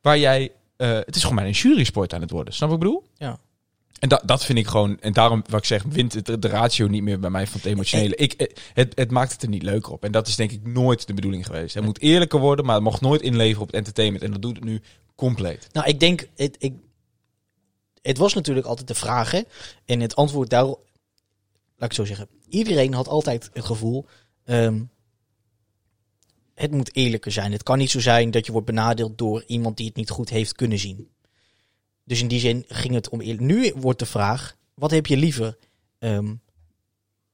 waar 0.02 0.18
jij... 0.18 0.52
eh, 0.78 0.90
het 0.90 1.16
is 1.16 1.22
gewoon 1.22 1.36
bijna 1.36 1.50
een 1.50 1.58
jurysport 1.58 2.14
aan 2.14 2.22
het 2.22 2.32
worden. 2.32 2.54
Snap 2.54 2.70
wat 2.70 2.78
ik 2.78 2.84
bedoel? 2.84 3.04
Ja. 3.16 3.38
En 4.04 4.10
dat, 4.10 4.22
dat 4.26 4.46
vind 4.46 4.58
ik 4.58 4.68
gewoon... 4.68 5.00
En 5.00 5.14
daarom, 5.14 5.44
wat 5.50 5.60
ik 5.60 5.66
zeg, 5.66 5.84
wint 5.84 6.14
het, 6.14 6.42
de 6.42 6.48
ratio 6.48 6.88
niet 6.88 7.04
meer 7.04 7.20
bij 7.20 7.30
mij 7.30 7.48
van 7.48 7.60
het 7.62 7.70
emotionele. 7.70 8.16
Ik, 8.16 8.58
het, 8.74 8.92
het 8.96 9.12
maakt 9.12 9.32
het 9.32 9.42
er 9.42 9.50
niet 9.50 9.64
leuker 9.64 9.92
op. 9.92 10.04
En 10.04 10.12
dat 10.12 10.28
is 10.28 10.36
denk 10.36 10.52
ik 10.52 10.68
nooit 10.68 11.08
de 11.08 11.14
bedoeling 11.14 11.46
geweest. 11.46 11.76
Het 11.76 11.84
moet 11.84 12.02
eerlijker 12.02 12.40
worden, 12.40 12.66
maar 12.66 12.76
het 12.76 12.84
mocht 12.84 13.02
nooit 13.02 13.22
inleveren 13.22 13.62
op 13.62 13.68
het 13.68 13.76
entertainment. 13.76 14.24
En 14.24 14.32
dat 14.32 14.42
doet 14.42 14.56
het 14.56 14.66
nu 14.66 14.82
compleet. 15.16 15.68
Nou, 15.72 15.88
ik 15.88 16.00
denk, 16.00 16.28
het, 16.36 16.56
ik, 16.60 16.74
het 18.02 18.18
was 18.18 18.34
natuurlijk 18.34 18.68
altijd 18.68 18.88
de 18.88 18.96
vraag. 18.96 19.34
En 19.86 20.00
het 20.00 20.16
antwoord 20.16 20.50
daarop, 20.50 20.80
laat 21.78 21.90
ik 21.90 21.96
zo 21.96 22.06
zeggen. 22.06 22.28
Iedereen 22.50 22.94
had 22.94 23.08
altijd 23.08 23.50
het 23.54 23.66
gevoel, 23.66 24.06
ehm, 24.46 24.82
het 26.56 26.72
moet 26.72 26.96
eerlijker 26.96 27.32
zijn. 27.32 27.52
Het 27.52 27.64
kan 27.64 27.78
niet 27.78 27.92
zo 27.92 28.00
zijn 28.00 28.32
dat 28.32 28.46
je 28.46 28.52
wordt 28.52 28.68
benadeeld 28.68 29.18
door 29.18 29.44
iemand 29.48 29.78
die 29.78 29.88
het 29.88 29.96
niet 29.96 30.10
goed 30.10 30.30
heeft 30.30 30.54
kunnen 30.54 30.80
zien. 30.80 31.12
Dus 32.06 32.22
in 32.22 32.28
die 32.28 32.40
zin 32.40 32.66
ging 32.68 32.94
het 32.94 33.10
om. 33.10 33.22
Nu 33.38 33.74
wordt 33.76 34.00
de 34.00 34.06
vraag, 34.06 34.56
wat 34.74 34.92
heb 34.92 35.06
je 35.06 35.18
liever? 35.18 35.58
Ehm, 36.00 36.34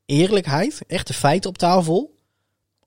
eerlijkheid, 0.06 0.82
echte 0.88 1.14
feiten 1.14 1.50
op 1.50 1.58
tafel? 1.58 2.18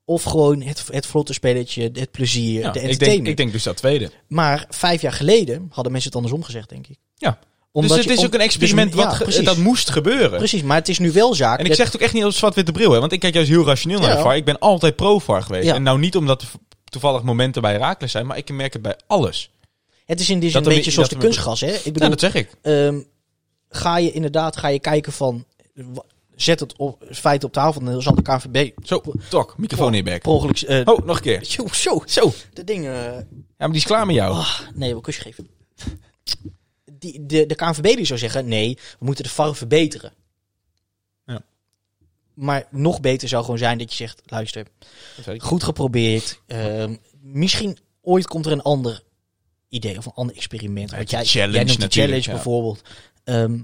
Of 0.05 0.23
gewoon 0.23 0.61
het, 0.61 0.83
het 0.91 1.05
vlotte 1.05 1.33
spelletje, 1.33 1.89
het 1.93 2.11
plezier, 2.11 2.59
Ja, 2.59 2.71
de 2.71 2.79
ik, 2.79 2.83
entertainment? 2.83 2.99
denk, 3.15 3.27
ik 3.27 3.37
denk 3.37 3.51
dus 3.51 3.63
dat 3.63 3.77
tweede. 3.77 4.11
Maar 4.27 4.65
vijf 4.69 5.01
jaar 5.01 5.11
geleden 5.13 5.67
hadden 5.69 5.91
mensen 5.91 6.09
het 6.09 6.15
andersom 6.19 6.43
gezegd, 6.43 6.69
denk 6.69 6.87
ik. 6.87 6.97
Ja. 7.15 7.39
Omdat 7.71 7.89
dus 7.91 7.99
het 7.99 8.07
je- 8.07 8.13
is 8.13 8.19
om- 8.19 8.25
ook 8.25 8.33
een 8.33 8.39
experiment 8.39 8.91
dus- 8.91 9.01
ja, 9.01 9.07
wat 9.09 9.17
precies. 9.23 9.45
dat 9.45 9.57
moest 9.57 9.89
gebeuren. 9.89 10.37
Precies, 10.37 10.61
maar 10.63 10.77
het 10.77 10.89
is 10.89 10.99
nu 10.99 11.11
wel 11.11 11.33
zaak. 11.35 11.59
En 11.59 11.65
ik 11.65 11.73
zeg 11.73 11.85
het 11.85 11.95
ook 11.95 12.01
echt 12.01 12.13
niet 12.13 12.23
als 12.23 12.37
zwart-witte 12.37 12.71
bril, 12.71 12.91
hè, 12.91 12.99
want 12.99 13.11
ik 13.11 13.19
kijk 13.19 13.33
juist 13.33 13.49
heel 13.49 13.65
rationeel 13.65 13.99
naar 13.99 14.09
Ja. 14.09 14.15
de 14.15 14.21
VAR. 14.21 14.35
Ik 14.35 14.45
ben 14.45 14.59
altijd 14.59 14.95
pro-VAR 14.95 15.41
geweest. 15.43 15.65
Ja. 15.65 15.73
En 15.75 15.83
nou 15.83 15.99
niet 15.99 16.15
omdat 16.15 16.41
er 16.41 16.47
toevallig 16.83 17.23
momenten 17.23 17.61
bij 17.61 17.71
Herakles 17.71 18.11
zijn, 18.11 18.25
maar 18.25 18.37
ik 18.37 18.49
merk 18.51 18.73
het 18.73 18.81
bij 18.81 18.97
alles. 19.07 19.51
Het 20.05 20.19
is 20.19 20.29
in 20.29 20.39
die 20.39 20.49
zin 20.49 20.59
dat 20.63 20.69
een 20.71 20.75
beetje 20.77 20.91
zoals 20.91 21.09
de 21.09 21.17
kunstgas, 21.17 21.61
hè? 21.61 21.71
Ik 21.71 21.83
Ja, 21.85 21.91
bedoel, 21.91 22.09
dat 22.09 22.19
zeg 22.19 22.33
ik. 22.33 22.49
ehm, 22.61 23.01
ga 23.69 23.97
je 23.97 24.11
inderdaad 24.11 24.57
ga 24.57 24.67
je 24.67 24.79
kijken 24.79 25.13
van... 25.13 25.45
Zet 26.35 26.59
het 26.59 26.77
op, 26.77 27.03
feit 27.11 27.43
op 27.43 27.51
tafel 27.51 27.83
dan 27.83 28.01
zal 28.01 28.15
de 28.15 28.21
KNVB 28.21 28.71
Zo, 28.83 29.01
tok, 29.29 29.57
microfoon 29.57 29.89
in 29.89 29.95
je 29.97 30.03
bek. 30.03 30.23
eh, 30.23 30.81
Oh, 30.85 31.05
nog 31.05 31.15
een 31.15 31.21
keer. 31.21 31.45
zo, 31.55 31.67
zo, 31.71 32.03
Zo. 32.05 32.33
de 32.53 32.63
dingen... 32.63 32.93
Ja, 32.93 33.25
maar 33.57 33.67
die 33.67 33.77
is 33.77 33.83
klaar 33.85 34.05
met 34.05 34.15
jou. 34.15 34.33
Ah, 34.35 34.59
nee, 34.75 34.91
wil 34.91 35.01
kusje 35.01 35.21
geven. 35.21 35.49
Die, 36.91 37.25
de, 37.25 37.45
de 37.45 37.55
KNVB 37.55 37.95
die 37.95 38.05
zou 38.05 38.19
zeggen, 38.19 38.47
nee, 38.47 38.77
we 38.99 39.05
moeten 39.05 39.23
de 39.23 39.29
VAR 39.29 39.55
verbeteren. 39.55 40.13
Ja. 41.25 41.41
Maar 42.33 42.67
nog 42.71 43.01
beter 43.01 43.27
zou 43.27 43.43
gewoon 43.43 43.57
zijn 43.57 43.77
dat 43.77 43.89
je 43.89 43.95
zegt, 43.95 44.21
luister, 44.25 44.65
goed 45.37 45.63
geprobeerd. 45.63 46.39
Ehm, 46.47 46.95
misschien 47.21 47.77
ooit 48.01 48.27
komt 48.27 48.45
er 48.45 48.51
een 48.51 48.61
ander 48.61 49.03
idee 49.73 49.97
of 49.97 50.05
een 50.05 50.11
ander 50.15 50.35
experiment. 50.35 50.89
Ja, 50.91 50.97
Wat 50.97 51.09
de 51.09 51.15
jij, 51.15 51.25
challenge 51.25 51.53
jij 51.53 51.63
noemt 51.63 51.75
de 51.77 51.83
natuurlijk, 51.83 52.23
challenge 52.23 52.29
ja. 52.29 52.33
bijvoorbeeld. 52.33 52.81
Ehm, 53.23 53.59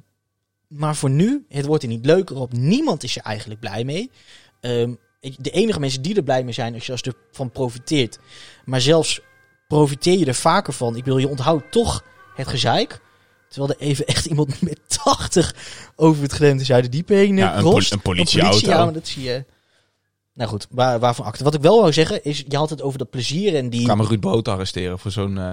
maar 0.67 0.95
voor 0.95 1.09
nu, 1.09 1.45
het 1.49 1.65
wordt 1.65 1.83
er 1.83 1.89
niet 1.89 2.05
leuker 2.05 2.35
op. 2.35 2.53
Niemand 2.53 3.03
is 3.03 3.15
er 3.15 3.21
eigenlijk 3.23 3.59
blij 3.59 3.83
mee. 3.83 4.11
Ehm, 4.61 4.93
de 5.37 5.49
enige 5.51 5.79
mensen 5.79 6.01
die 6.01 6.15
er 6.15 6.23
blij 6.23 6.43
mee 6.43 6.53
zijn, 6.53 6.73
als 6.73 6.85
je 6.85 6.97
er 7.01 7.13
van 7.31 7.51
profiteert. 7.51 8.19
Maar 8.65 8.81
zelfs 8.81 9.19
profiteer 9.67 10.17
je 10.19 10.25
er 10.25 10.35
vaker 10.35 10.73
van. 10.73 10.95
Ik 10.95 11.05
wil 11.05 11.17
je 11.17 11.27
onthoudt 11.27 11.71
toch 11.71 12.03
het 12.35 12.47
gezeik. 12.47 12.99
Terwijl 13.49 13.71
er 13.79 13.85
even 13.85 14.05
echt 14.05 14.25
iemand 14.25 14.61
met 14.69 14.79
80 15.03 15.55
over 15.95 16.21
het 16.23 16.31
Grense 16.31 16.65
Zuiderdiep 16.65 17.07
heen 17.07 17.37
Ja, 17.37 17.49
eh, 17.51 17.55
een 17.57 17.61
pol- 17.63 17.71
crost. 17.71 17.91
een 17.93 18.01
politieauto. 18.01 18.69
ja, 18.69 18.83
maar 18.83 18.93
dat 18.93 19.07
zie 19.07 19.23
je. 19.23 19.45
Nou 20.33 20.49
goed, 20.51 20.67
waar, 20.69 20.99
waarvan 20.99 21.25
acte. 21.25 21.43
Wat 21.43 21.53
ik 21.53 21.61
wel 21.61 21.79
wou 21.79 21.93
zeggen 21.93 22.23
is, 22.23 22.43
je 22.47 22.57
had 22.57 22.69
het 22.69 22.81
over 22.81 22.99
dat 22.99 23.09
plezier 23.09 23.55
en 23.55 23.69
die... 23.69 23.83
kwamen 23.83 24.07
Ruud 24.07 24.19
Boot 24.19 24.47
arresteren 24.47 24.99
voor 24.99 25.11
zo'n 25.11 25.37
eh, 25.37 25.51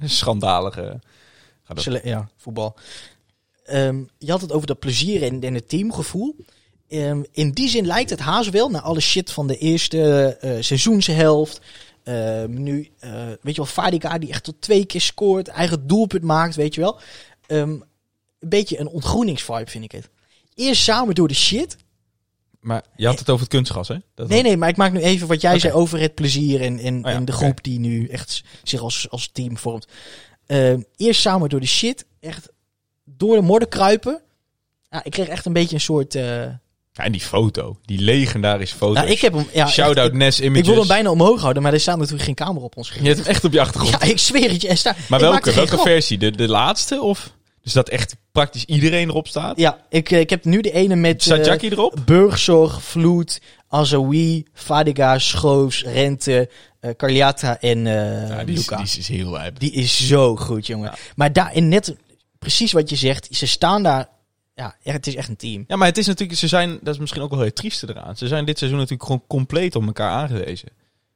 schandalige... 0.20 1.00
Sele- 1.74 2.00
Ja, 2.04 2.28
voetbal. 2.36 2.76
Ehm, 3.64 4.02
je 4.18 4.30
had 4.30 4.40
het 4.40 4.52
over 4.52 4.66
dat 4.66 4.78
plezier 4.78 5.22
en, 5.22 5.54
het 5.54 5.68
teamgevoel. 5.68 6.36
Ehm, 6.88 7.22
in 7.32 7.50
die 7.50 7.68
zin 7.68 7.86
lijkt 7.86 8.10
het 8.10 8.20
haast 8.20 8.50
wel, 8.50 8.70
na 8.70 8.80
alle 8.80 9.00
shit 9.00 9.30
van 9.32 9.46
de 9.46 9.56
eerste 9.58 10.36
eh, 10.40 10.62
seizoenshelft. 10.62 11.60
Ehm, 12.02 12.62
nu, 12.62 12.90
eh, 12.98 13.10
weet 13.26 13.54
je 13.54 13.62
wel, 13.62 13.66
Fadiga 13.66 14.18
die 14.18 14.30
echt 14.30 14.44
tot 14.44 14.60
twee 14.60 14.84
keer 14.84 15.00
scoort, 15.00 15.48
eigen 15.48 15.86
doelpunt 15.86 16.22
maakt, 16.22 16.54
weet 16.54 16.74
je 16.74 16.80
wel. 16.80 17.00
Een 17.46 17.84
beetje 18.38 18.78
een 18.80 18.88
ontgroeningsvibe 18.88 19.70
vind 19.70 19.84
ik 19.84 19.92
het. 19.92 20.08
Eerst 20.54 20.82
samen 20.82 21.14
door 21.14 21.28
de 21.28 21.34
shit. 21.34 21.76
Maar 22.60 22.82
je 22.96 23.06
had 23.06 23.18
het 23.18 23.28
over 23.30 23.40
het 23.44 23.54
kunstgas, 23.54 23.88
hè? 23.88 23.96
Dat 24.14 24.28
Nee, 24.28 24.42
nee, 24.42 24.56
maar 24.56 24.68
ik 24.68 24.76
maak 24.76 24.92
nu 24.92 25.00
even 25.00 25.26
wat 25.28 25.40
jij 25.40 25.58
zei 25.58 25.72
over 25.72 26.00
het 26.00 26.14
plezier 26.14 26.60
en, 26.62 26.78
en, 26.78 26.94
Oh 27.04 27.10
ja, 27.10 27.16
en 27.16 27.24
de 27.24 27.32
groep 27.32 27.62
die 27.64 27.78
nu 27.78 28.06
echt 28.08 28.42
zich 28.62 28.80
als, 28.80 29.06
als 29.10 29.28
team 29.32 29.58
vormt. 29.58 29.86
Ehm, 30.46 30.80
eerst 30.96 31.20
samen 31.20 31.48
door 31.48 31.60
de 31.60 31.66
shit, 31.66 32.04
echt 32.20 32.48
door 33.04 33.36
de 33.36 33.42
modder 33.42 33.68
kruipen. 33.68 34.20
Ja, 34.90 35.04
ik 35.04 35.10
kreeg 35.10 35.26
echt 35.28 35.46
een 35.46 35.52
beetje 35.52 35.74
een 35.74 35.80
soort... 35.80 36.14
eh, 36.14 36.22
Ja, 36.92 37.04
en 37.04 37.12
die 37.12 37.20
foto. 37.20 37.76
Die 37.84 37.98
legendarische 38.00 38.76
foto. 38.76 38.92
nou, 38.92 39.06
ik 39.08 39.20
heb 39.20 39.32
hem... 39.32 39.46
Ja, 39.52 39.66
Shout-out 39.66 40.12
Nes 40.12 40.40
Images. 40.40 40.58
ik 40.60 40.64
wil 40.66 40.78
hem 40.78 40.88
bijna 40.88 41.10
omhoog 41.10 41.40
houden, 41.40 41.62
maar 41.62 41.72
er 41.72 41.80
staat 41.80 41.96
natuurlijk 41.96 42.24
geen 42.24 42.34
camera 42.34 42.64
op 42.64 42.76
ons 42.76 42.88
Je 42.88 43.02
hebt 43.02 43.18
hem 43.18 43.26
echt 43.26 43.44
op 43.44 43.52
je 43.52 43.60
achtergrond. 43.60 44.02
Ja, 44.02 44.08
ik 44.08 44.18
zweer 44.18 44.50
het 44.50 44.62
je. 44.62 44.76
Staat, 44.76 44.96
maar 45.08 45.20
welke, 45.20 45.52
welke 45.52 45.78
versie? 45.78 46.18
De, 46.18 46.30
de 46.30 46.48
laatste? 46.48 47.00
Of? 47.02 47.38
Dus 47.62 47.72
dat 47.72 47.88
echt 47.88 48.16
praktisch 48.32 48.64
iedereen 48.64 49.08
erop 49.08 49.26
staat? 49.26 49.58
Ja, 49.58 49.78
ik, 49.88 50.10
eh, 50.10 50.20
ik 50.20 50.30
heb 50.30 50.44
nu 50.44 50.60
de 50.60 50.72
ene 50.72 50.96
met... 50.96 51.22
Staat 51.22 51.38
eh, 51.38 51.44
Jackie 51.44 51.70
erop? 51.70 51.96
Burgzorg, 52.04 52.82
Vloed, 52.82 53.40
Azawi, 53.68 54.44
Fadiga, 54.52 55.18
Schoofs, 55.18 55.84
Rente, 55.84 56.50
eh 56.80 56.90
Carliata 56.96 57.60
en 57.60 57.84
Ja, 57.84 58.44
die, 58.44 58.58
is, 58.58 58.66
die 58.66 58.98
is 58.98 59.08
heel 59.08 59.30
lijp. 59.30 59.58
Die 59.58 59.72
is 59.72 60.06
zo 60.06 60.36
goed, 60.36 60.66
jongen. 60.66 60.92
Maar 61.16 61.32
daar, 61.32 61.52
en 61.52 61.68
net 61.68 61.96
precies 62.38 62.72
wat 62.72 62.90
je 62.90 62.96
zegt, 62.96 63.28
ze 63.30 63.46
staan 63.46 63.82
daar. 63.82 64.08
Ja, 64.54 64.74
het 64.82 65.06
is 65.06 65.14
echt 65.14 65.28
een 65.28 65.36
team. 65.36 65.64
Ja, 65.68 65.76
maar 65.76 65.88
het 65.88 65.98
is 65.98 66.06
natuurlijk, 66.06 66.38
ze 66.38 66.48
zijn, 66.48 66.78
dat 66.82 66.94
is 66.94 67.00
misschien 67.00 67.22
ook 67.22 67.30
wel 67.30 67.40
heel 67.40 67.52
trieste 67.52 67.88
eraan. 67.88 68.16
Ze 68.16 68.28
zijn 68.28 68.44
dit 68.44 68.58
seizoen 68.58 68.78
natuurlijk 68.78 69.06
gewoon 69.06 69.24
compleet 69.26 69.76
op 69.76 69.86
elkaar 69.86 70.10
aangewezen. 70.10 70.68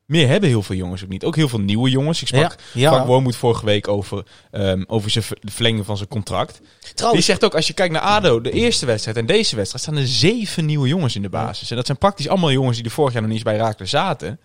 Meer 0.07 0.29
hebben 0.29 0.49
heel 0.49 0.63
veel 0.63 0.77
jongens 0.77 1.03
ook 1.03 1.09
niet. 1.09 1.25
Ook 1.25 1.37
heel 1.37 1.49
veel 1.49 1.61
nieuwe 1.61 1.91
jongens. 1.91 2.21
Ik 2.21 2.27
sprak 2.29 2.57
ja. 2.75 3.07
Wormoed 3.07 3.37
vorige 3.37 3.65
week 3.65 3.89
over, 3.89 4.25
ehm, 4.51 4.85
over 4.87 5.11
zijn 5.11 5.25
de 5.41 5.51
verlenging 5.51 5.85
van 5.87 5.97
zijn 5.97 6.09
contract. 6.09 6.61
Die 6.81 6.95
Trouwens, 6.95 7.27
zegt 7.27 7.45
ook, 7.45 7.55
als 7.55 7.67
je 7.67 7.73
kijkt 7.73 7.93
naar 7.93 8.03
ADO, 8.03 8.41
de 8.41 8.51
eerste 8.51 8.87
wedstrijd 8.87 9.17
en 9.17 9.27
deze 9.27 9.57
wedstrijd, 9.57 9.85
staan 9.85 9.97
er 9.97 10.07
zeven 10.07 10.65
nieuwe 10.67 10.89
jongens 10.89 11.17
in 11.17 11.23
de 11.23 11.29
basis. 11.29 11.71
En 11.71 11.77
dat 11.77 11.87
zijn 11.87 11.99
praktisch 11.99 12.29
allemaal 12.29 12.53
jongens 12.53 12.77
die 12.77 12.85
er 12.85 12.91
vorig 12.91 13.13
jaar 13.13 13.23
nog 13.23 13.31
niet 13.31 13.41
eens 13.41 13.49
bij 13.57 13.59
Raakles 13.65 13.91
zaten. 13.91 14.41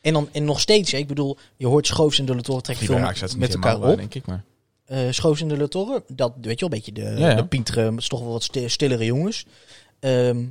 En, 0.00 0.12
dan, 0.12 0.28
en 0.32 0.44
nog 0.44 0.60
steeds, 0.60 0.92
ik 0.92 1.06
bedoel, 1.06 1.38
je 1.56 1.66
hoort 1.66 1.86
Schoofs 1.86 2.18
en 2.18 2.24
de 2.24 2.34
Latoren 2.34 2.62
trekken 2.62 2.86
veel 2.86 3.08
staat 3.14 3.36
met 3.36 3.54
elkaar 3.54 3.80
op. 3.82 3.96
denk 3.96 4.14
ik. 4.14 4.26
Maar. 4.26 4.44
Eh 4.84 4.98
Schoofs 5.10 5.40
en 5.40 5.48
de 5.48 5.56
Latoren, 5.56 6.02
dat 6.08 6.32
weet 6.40 6.60
je 6.60 6.68
wel, 6.68 6.78
een 6.78 6.84
beetje 6.84 6.92
de, 6.92 7.20
Ja, 7.20 7.28
ja. 7.28 7.34
de 7.34 7.46
pintere, 7.46 7.94
toch 7.94 8.20
wel 8.20 8.32
wat 8.32 8.42
sti- 8.42 8.68
stillere 8.68 9.04
jongens. 9.04 9.46
Ehm, 10.00 10.44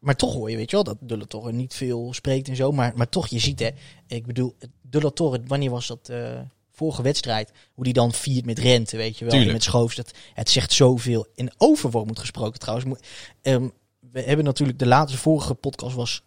maar 0.00 0.16
toch 0.16 0.32
hoor 0.34 0.50
je, 0.50 0.56
weet 0.56 0.70
je 0.70 0.76
wel, 0.76 0.84
dat 0.84 0.96
de 1.00 1.16
Latoren 1.18 1.56
niet 1.56 1.74
veel 1.74 2.12
spreekt 2.14 2.48
en 2.48 2.56
zo. 2.56 2.72
Maar, 2.72 2.92
maar 2.96 3.08
toch, 3.08 3.26
je 3.28 3.38
ziet 3.38 3.60
hè, 3.60 3.68
ik 4.06 4.26
bedoel, 4.26 4.56
de 4.80 5.00
Latoren, 5.00 5.44
wanneer 5.46 5.70
was 5.70 5.86
dat... 5.86 6.08
eh, 6.08 6.40
vorige 6.72 7.02
wedstrijd, 7.02 7.52
hoe 7.74 7.84
die 7.84 7.92
dan 7.92 8.12
viert 8.12 8.46
met 8.46 8.58
Rente, 8.58 8.96
weet 8.96 9.18
je 9.18 9.24
wel, 9.24 9.34
en 9.46 9.52
met 9.52 9.62
Schoofs. 9.62 9.96
Dat, 9.96 10.10
het 10.34 10.50
zegt 10.50 10.72
zoveel. 10.72 11.26
In 11.34 11.52
overwormoed 11.56 12.18
gesproken 12.18 12.58
trouwens. 12.60 12.88
Moet- 12.88 13.06
ehm, 13.42 13.68
we 14.12 14.20
hebben 14.22 14.44
natuurlijk, 14.44 14.78
de 14.78 14.86
laatste 14.86 15.18
vorige 15.18 15.54
podcast 15.54 15.94
was 15.94 16.22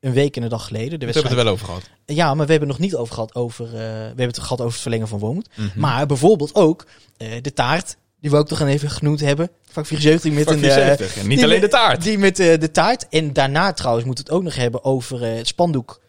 een 0.00 0.12
week 0.12 0.36
en 0.36 0.42
een 0.42 0.48
dag 0.48 0.66
geleden. 0.66 1.00
De 1.00 1.06
We 1.06 1.12
hebben 1.12 1.22
het 1.30 1.38
er 1.38 1.44
wel 1.44 1.52
over 1.52 1.66
gehad. 1.66 1.90
Ja, 2.06 2.34
maar 2.34 2.46
we 2.46 2.50
hebben 2.52 2.68
het 2.68 2.78
nog 2.78 2.86
niet 2.88 2.96
over 2.96 3.14
gehad 3.14 3.34
over, 3.34 3.66
eh, 3.66 3.72
we 3.72 3.78
hebben 3.78 4.26
het 4.26 4.38
gehad 4.38 4.60
over 4.60 4.72
het 4.72 4.80
verlengen 4.82 5.08
van 5.08 5.18
Wormoed. 5.18 5.48
Mhm. 5.56 5.80
Maar 5.80 6.06
bijvoorbeeld 6.06 6.54
ook 6.54 6.86
eh, 7.16 7.28
de 7.42 7.52
taart, 7.52 7.96
die 8.22 8.30
we 8.30 8.36
ook 8.36 8.50
nog 8.50 8.60
even 8.60 8.90
genoemd 8.90 9.20
hebben. 9.20 9.50
Vak 9.70 9.86
74 9.86 10.32
met 10.32 10.44
Vak 10.44 10.54
een... 10.54 10.64
eh, 10.64 10.72
74. 10.74 11.22
En 11.22 11.28
niet 11.28 11.42
alleen 11.42 11.60
de 11.60 11.68
taart. 11.68 12.02
Die 12.02 12.18
met 12.18 12.38
eh, 12.38 12.58
de 12.60 12.70
taart. 12.70 13.08
En 13.08 13.32
daarna 13.32 13.72
trouwens 13.72 14.06
moeten 14.06 14.24
we 14.24 14.30
het 14.30 14.38
ook 14.40 14.46
nog 14.46 14.56
hebben 14.56 14.84
over 14.84 15.22
eh, 15.22 15.36
het 15.36 15.46
spandoek. 15.46 16.00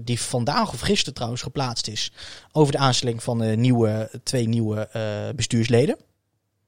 die 0.00 0.20
vandaag 0.20 0.72
of 0.72 0.80
gisteren 0.80 1.14
trouwens 1.14 1.42
geplaatst 1.42 1.88
is. 1.88 2.12
Over 2.52 2.72
de 2.72 2.78
aanstelling 2.78 3.22
van 3.22 3.60
nieuwe, 3.60 4.10
twee 4.22 4.48
nieuwe 4.48 4.88
bestuursleden. 5.36 5.96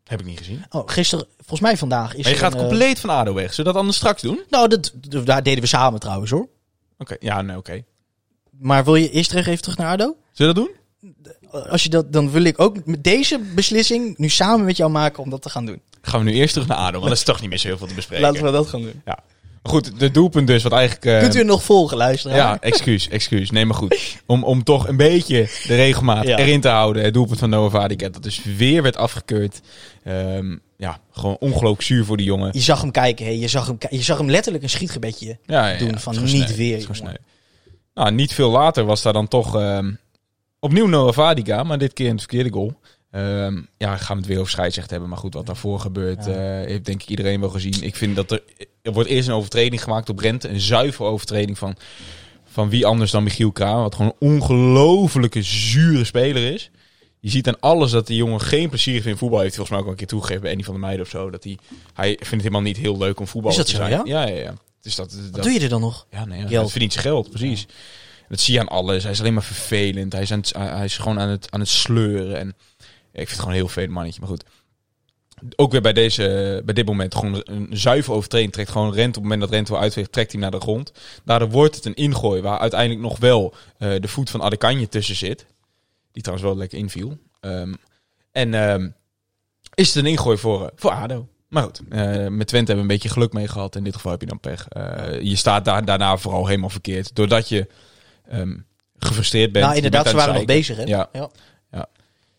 Heb 0.04 0.20
ik 0.20 0.26
niet 0.26 0.38
gezien. 0.38 0.64
Oh, 0.70 0.82
gisteren, 0.86 1.26
volgens 1.36 1.60
mij 1.60 1.76
vandaag 1.76 2.14
is 2.14 2.24
Maar 2.24 2.32
je 2.32 2.38
gaat 2.38 2.52
een, 2.52 2.58
compleet 2.58 3.00
van 3.00 3.10
ADO 3.10 3.34
weg. 3.34 3.48
Zullen 3.54 3.56
we 3.56 3.72
dat 3.72 3.74
anders 3.80 3.96
straks 3.96 4.22
doen? 4.22 4.38
Oké, 4.38 4.46
Nou, 4.50 4.68
dat, 4.68 4.92
daar 5.24 5.42
deden 5.42 5.60
we 5.60 5.68
samen 5.68 6.00
trouwens 6.00 6.30
hoor. 6.30 6.48
ja, 7.18 7.42
nee, 7.42 7.56
oké. 7.56 7.82
Maar 8.50 8.84
wil 8.84 8.94
je 8.94 9.10
eerst 9.10 9.28
terug 9.28 9.46
even 9.46 9.62
terug 9.62 9.78
naar 9.78 9.92
ADO? 9.92 10.16
Zullen 10.32 10.54
we 10.54 10.60
dat 10.60 10.68
doen? 10.68 10.84
Als 11.70 11.82
je 11.82 11.88
dat, 11.88 12.12
dan 12.12 12.30
wil 12.30 12.44
ik 12.44 12.60
ook 12.60 12.76
met 12.84 13.04
deze 13.04 13.40
beslissing 13.54 14.18
nu 14.18 14.28
samen 14.28 14.64
met 14.66 14.76
jou 14.76 14.90
maken 14.90 15.22
om 15.22 15.30
dat 15.30 15.42
te 15.42 15.50
gaan 15.50 15.66
doen. 15.66 15.80
Gaan 16.02 16.24
we 16.24 16.30
nu 16.30 16.36
eerst 16.36 16.52
terug 16.52 16.68
naar 16.68 16.76
ADO, 16.78 16.92
want 16.98 17.08
dat 17.08 17.18
is 17.18 17.24
toch 17.24 17.40
niet 17.40 17.50
meer 17.50 17.58
zo 17.58 17.68
heel 17.68 17.78
veel 17.78 17.86
te 17.86 17.94
bespreken. 17.94 18.24
Laten 18.24 18.44
we 18.44 18.50
dat 18.50 18.66
gaan 18.68 18.82
doen. 18.82 19.02
Maar 19.04 19.74
goed, 19.74 19.98
de 20.00 20.10
doelpunt 20.10 20.46
dus, 20.46 20.62
wat 20.62 20.72
eigenlijk... 20.72 21.04
eh, 21.04 21.18
Kunt 21.20 21.34
u 21.36 21.44
nog 21.44 21.62
volgen, 21.62 21.96
luisteren? 21.96 22.36
Ja, 22.36 22.60
excuus, 22.60 23.08
excuus. 23.18 23.50
Nee, 23.50 23.64
maar 23.64 23.76
goed. 23.76 24.16
Om, 24.26 24.44
om 24.44 24.64
toch 24.64 24.88
een 24.88 24.96
beetje 24.96 25.48
de 25.66 25.74
regelmaat 25.74 26.26
Ja. 26.26 26.38
erin 26.38 26.60
te 26.60 26.68
houden. 26.68 27.04
Het 27.04 27.14
doelpunt 27.14 27.38
van 27.38 27.50
Noah 27.50 27.70
Vadica, 27.72 28.08
dat 28.08 28.22
dus 28.22 28.40
weer 28.56 28.82
werd 28.82 28.96
afgekeurd. 28.96 29.60
Ehm, 30.04 30.56
ja, 30.76 30.98
gewoon 31.12 31.36
ongelooflijk 31.40 31.82
zuur 31.82 32.04
voor 32.04 32.16
die 32.16 32.26
jongen. 32.26 32.48
Je 32.52 32.60
zag 32.60 32.80
hem 32.80 32.90
kijken, 32.90 33.24
hè? 33.26 33.30
Je, 33.32 33.48
zag 33.48 33.66
hem, 33.66 33.78
je 33.90 34.02
zag 34.02 34.18
hem 34.18 34.30
letterlijk 34.30 34.64
een 34.64 34.70
schietgebedje. 34.70 35.38
Ja, 35.46 35.68
ja, 35.68 35.78
doen 35.78 35.88
ja, 35.90 35.98
van 35.98 36.14
is 36.14 36.32
niet 36.32 36.42
sneu. 36.42 36.56
weer, 36.56 36.76
is. 36.76 37.02
Nou, 37.94 38.12
niet 38.12 38.32
veel 38.34 38.50
later 38.50 38.84
was 38.84 39.02
daar 39.02 39.12
dan 39.12 39.28
toch 39.28 39.56
ehm, 39.56 39.90
opnieuw 40.60 40.86
Noah 40.86 41.12
Vadica, 41.12 41.62
maar 41.62 41.78
dit 41.78 41.92
keer 41.92 42.06
in 42.06 42.12
het 42.12 42.20
verkeerde 42.20 42.50
goal. 42.52 42.80
Ehm, 43.10 43.60
ja, 43.78 43.96
gaan 43.96 44.16
we 44.16 44.22
het 44.22 44.26
weer 44.30 44.38
over 44.38 44.50
scheidsrecht 44.50 44.90
hebben. 44.90 45.08
Maar 45.08 45.18
goed, 45.18 45.34
wat 45.34 45.46
daarvoor 45.46 45.80
gebeurt, 45.80 46.24
Ja. 46.24 46.32
eh, 46.32 46.66
heeft 46.66 46.84
denk 46.84 47.02
ik 47.02 47.08
iedereen 47.08 47.40
wel 47.40 47.50
gezien. 47.50 47.82
Ik 47.82 47.96
vind 47.96 48.16
dat 48.16 48.30
er, 48.30 48.42
er 48.82 48.92
wordt 48.92 49.08
eerst 49.08 49.28
een 49.28 49.34
overtreding 49.34 49.82
gemaakt 49.82 50.08
op 50.08 50.18
Rente. 50.18 50.48
Een 50.48 50.60
zuivere 50.60 51.08
overtreding 51.08 51.58
van, 51.58 51.76
van 52.44 52.68
wie 52.68 52.86
anders 52.86 53.10
dan 53.10 53.22
Michiel 53.22 53.52
Kraan. 53.52 53.80
Wat 53.82 53.94
gewoon 53.94 54.12
een 54.18 54.28
ongelofelijke 54.28 55.42
zure 55.42 56.04
speler 56.04 56.52
is. 56.52 56.70
Je 57.20 57.30
ziet 57.30 57.48
aan 57.48 57.60
alles 57.60 57.90
dat 57.90 58.06
die 58.06 58.16
jongen 58.16 58.40
geen 58.40 58.68
plezier 58.68 58.94
heeft 58.94 59.06
in 59.06 59.16
voetbal. 59.16 59.40
Heeft 59.40 59.56
hij 59.56 59.64
volgens 59.66 59.70
mij 59.70 59.78
ook 59.78 59.84
al 59.84 59.90
een 59.90 59.96
keer 59.98 60.06
toegegeven 60.06 60.42
bij 60.42 60.50
Annie 60.50 60.64
van 60.64 60.74
der 60.74 60.82
Meijden 60.82 61.04
of 61.04 61.10
zo. 61.10 61.30
Dat 61.30 61.44
hij, 61.44 61.58
hij 61.94 62.08
vindt 62.08 62.30
het 62.30 62.40
helemaal 62.40 62.60
niet 62.60 62.76
heel 62.76 62.98
leuk 62.98 63.20
om 63.20 63.26
voetbal 63.26 63.50
Is 63.50 63.56
dat 63.56 63.66
te 63.66 63.72
zo, 63.72 63.78
zijn. 63.78 63.90
ja? 63.90 64.02
Ja, 64.04 64.26
ja, 64.28 64.42
ja. 64.42 64.54
Dus 64.80 64.94
dat, 64.94 65.14
Wat 65.14 65.32
dat, 65.32 65.42
doe 65.42 65.52
je 65.52 65.60
er 65.60 65.68
dan 65.68 65.80
nog? 65.80 66.06
ja, 66.10 66.24
nee, 66.24 66.40
ja, 66.40 66.46
Geld. 66.46 66.60
hij 66.60 66.70
verdient 66.70 66.92
zijn 66.92 67.04
geld, 67.04 67.30
precies. 67.30 67.66
Dat 68.28 68.40
zie 68.40 68.54
je 68.54 68.60
aan 68.60 68.68
alles. 68.68 69.02
Hij 69.02 69.12
is 69.12 69.20
alleen 69.20 69.34
maar 69.34 69.42
vervelend. 69.42 70.12
Hij 70.12 70.22
is, 70.22 70.52
hij 70.52 70.84
is 70.84 70.98
gewoon 70.98 71.20
aan 71.20 71.28
het, 71.28 71.50
aan 71.50 71.60
het 71.60 71.68
sleuren. 71.68 72.38
En 72.38 72.48
ik 72.48 72.56
vind 73.12 73.28
het 73.28 73.38
gewoon 73.38 73.48
een 73.48 73.54
heel 73.54 73.66
vervelend 73.66 73.92
mannetje. 73.92 74.20
Maar 74.20 74.28
goed. 74.28 74.44
Ook 75.56 75.72
weer 75.72 75.80
bij, 75.80 75.92
deze, 75.92 76.62
bij 76.64 76.74
dit 76.74 76.86
moment 76.86 77.14
gewoon 77.14 77.42
een 77.44 77.68
zuiver 77.70 78.12
overtreding. 78.12 78.52
Trekt 78.52 78.70
gewoon 78.70 78.92
Rent 78.92 79.08
op 79.08 79.14
het 79.14 79.22
moment 79.22 79.40
dat 79.40 79.50
Rent 79.50 79.68
wil 79.68 79.78
uitweegt, 79.78 80.12
trekt 80.12 80.32
hij 80.32 80.40
naar 80.40 80.50
de 80.50 80.60
grond. 80.60 80.92
Daardoor 81.24 81.50
wordt 81.50 81.74
het 81.74 81.84
een 81.84 81.94
ingooi 81.94 82.42
waar 82.42 82.58
uiteindelijk 82.58 83.00
nog 83.00 83.18
wel 83.18 83.54
eh, 83.78 83.90
de 84.00 84.08
voet 84.08 84.30
van 84.30 84.42
Adekanje 84.42 84.88
tussen 84.88 85.16
zit. 85.16 85.46
Die 86.12 86.22
trouwens 86.22 86.48
wel 86.48 86.58
lekker 86.58 86.78
inviel. 86.78 87.18
Ehm, 87.40 87.74
en 88.32 88.54
ehm, 88.54 88.88
is 89.74 89.94
het 89.94 90.04
een 90.04 90.10
ingooi 90.10 90.38
voor, 90.38 90.66
eh, 90.66 90.72
voor 90.74 90.90
ADO. 90.90 91.28
Maar 91.48 91.62
goed, 91.62 91.80
eh, 91.88 92.26
met 92.26 92.46
Twente 92.46 92.56
hebben 92.56 92.74
we 92.74 92.80
een 92.80 92.86
beetje 92.86 93.08
geluk 93.08 93.32
mee 93.32 93.48
gehad. 93.48 93.76
In 93.76 93.84
dit 93.84 93.94
geval 93.94 94.10
heb 94.10 94.20
je 94.20 94.26
dan 94.26 94.40
pech. 94.40 94.66
Je 95.22 95.36
staat 95.36 95.64
daar, 95.64 95.84
daarna 95.84 96.16
vooral 96.16 96.46
helemaal 96.46 96.70
verkeerd. 96.70 97.14
Doordat 97.14 97.48
je 97.48 97.66
ehm, 98.28 98.56
gefrustreerd 98.98 99.52
bent. 99.52 99.64
nou, 99.64 99.76
Je 99.76 99.82
inderdaad, 99.82 100.04
bent 100.04 100.16
ze 100.16 100.22
waren 100.26 100.40
nog 100.40 100.56
bezig, 100.56 100.76
hè? 100.76 100.82
Ja. 100.82 101.08
ja. 101.12 101.28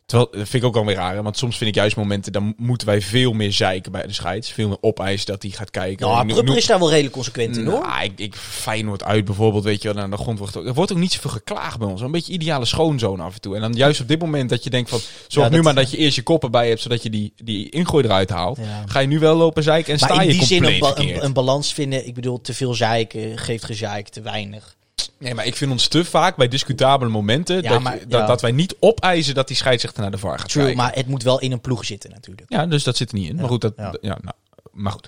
Terwijl, 0.07 0.29
dat 0.31 0.49
vind 0.49 0.63
ik 0.63 0.69
ook 0.69 0.75
alweer 0.75 0.95
raar. 0.95 1.15
hè, 1.15 1.21
Want 1.23 1.37
soms 1.37 1.57
vind 1.57 1.69
ik 1.69 1.75
juist 1.75 1.95
momenten, 1.95 2.31
dan 2.31 2.53
moeten 2.57 2.87
wij 2.87 3.01
veel 3.01 3.33
meer 3.33 3.53
zeiken 3.53 3.91
bij 3.91 4.07
de 4.07 4.13
scheids. 4.13 4.51
Veel 4.51 4.67
meer 4.67 4.77
opeisen 4.81 5.25
dat 5.27 5.41
hij 5.41 5.51
gaat 5.51 5.71
kijken. 5.71 6.07
Nou, 6.07 6.27
Prupper 6.27 6.57
is 6.57 6.65
daar 6.65 6.79
wel 6.79 6.89
redelijk 6.89 7.13
consequent 7.13 7.57
in, 7.57 7.65
hoor. 7.65 7.81
Nou, 7.81 8.03
ik, 8.03 8.19
ik 8.19 8.35
Feyenoord 8.35 9.03
uit 9.03 9.25
bijvoorbeeld, 9.25 9.63
weet 9.63 9.81
je 9.81 9.93
wel, 9.93 10.03
aan 10.03 10.09
de 10.11 10.17
grond 10.17 10.39
wordt 10.39 10.55
er 10.55 10.73
wordt 10.73 10.91
ook 10.91 10.97
niet 10.97 11.11
zoveel 11.11 11.29
geklaagd 11.29 11.79
bij 11.79 11.87
ons. 11.87 12.01
Een 12.01 12.11
beetje 12.11 12.33
ideale 12.33 12.65
schoonzoon 12.65 13.19
af 13.19 13.33
en 13.33 13.41
toe. 13.41 13.55
En 13.55 13.61
dan 13.61 13.73
juist 13.73 14.01
op 14.01 14.07
dit 14.07 14.19
moment 14.19 14.49
dat 14.49 14.63
je 14.63 14.69
denkt 14.69 14.89
van, 14.89 14.99
zorg 15.27 15.49
Ja, 15.49 15.55
nu 15.55 15.61
maar 15.61 15.75
dat 15.75 15.91
je 15.91 15.97
eerst 15.97 16.15
je 16.15 16.23
koppen 16.23 16.51
bij 16.51 16.67
hebt, 16.67 16.81
zodat 16.81 17.03
je 17.03 17.09
die, 17.09 17.33
die 17.43 17.69
ingooi 17.69 18.03
eruit 18.05 18.29
haalt. 18.29 18.57
Ja. 18.57 18.83
Ga 18.85 18.99
je 18.99 19.07
nu 19.07 19.19
wel 19.19 19.35
lopen 19.35 19.63
zeiken 19.63 19.93
en 19.93 19.99
sta 19.99 20.07
Maar 20.15 20.23
in 20.23 20.31
je 20.31 20.37
die 20.37 20.45
zin 20.47 20.57
compleet 20.63 20.83
een, 20.83 20.95
ba- 20.95 21.01
een, 21.01 21.23
een 21.25 21.33
balans 21.33 21.73
vinden. 21.73 22.07
Ik 22.07 22.13
bedoel, 22.13 22.41
te 22.41 22.53
veel 22.53 22.73
zeiken 22.73 23.37
geeft 23.37 23.65
gezeik, 23.65 24.07
te 24.09 24.21
weinig. 24.21 24.76
Nee, 25.19 25.33
maar 25.33 25.45
ik 25.45 25.55
vind 25.55 25.71
ons 25.71 25.87
te 25.87 26.05
vaak 26.05 26.35
bij 26.35 26.47
discutabele 26.47 27.09
momenten 27.11 27.61
Ja, 27.61 27.69
dat, 27.69 27.81
maar- 27.81 27.99
dat, 27.99 28.19
ja. 28.19 28.25
dat 28.25 28.41
wij 28.41 28.51
niet 28.51 28.75
opeisen 28.79 29.35
dat 29.35 29.47
die 29.47 29.55
scheidsrechter 29.57 30.01
naar 30.01 30.11
de 30.11 30.17
VAR 30.17 30.39
gaat 30.39 30.49
True, 30.49 30.63
kijken. 30.63 30.83
maar 30.83 30.95
het 30.95 31.07
moet 31.07 31.23
wel 31.23 31.39
in 31.39 31.51
een 31.51 31.61
ploeg 31.61 31.85
zitten 31.85 32.09
natuurlijk. 32.09 32.51
Ja, 32.53 32.65
dus 32.65 32.83
dat 32.83 32.97
zit 32.97 33.11
er 33.11 33.17
niet 33.17 33.29
in. 33.29 33.35
maar 33.35 33.47
goed, 33.47 33.61
dat, 33.61 33.73
ja. 33.75 33.97
nou, 34.01 34.35
maar 34.71 34.91
goed. 34.91 35.07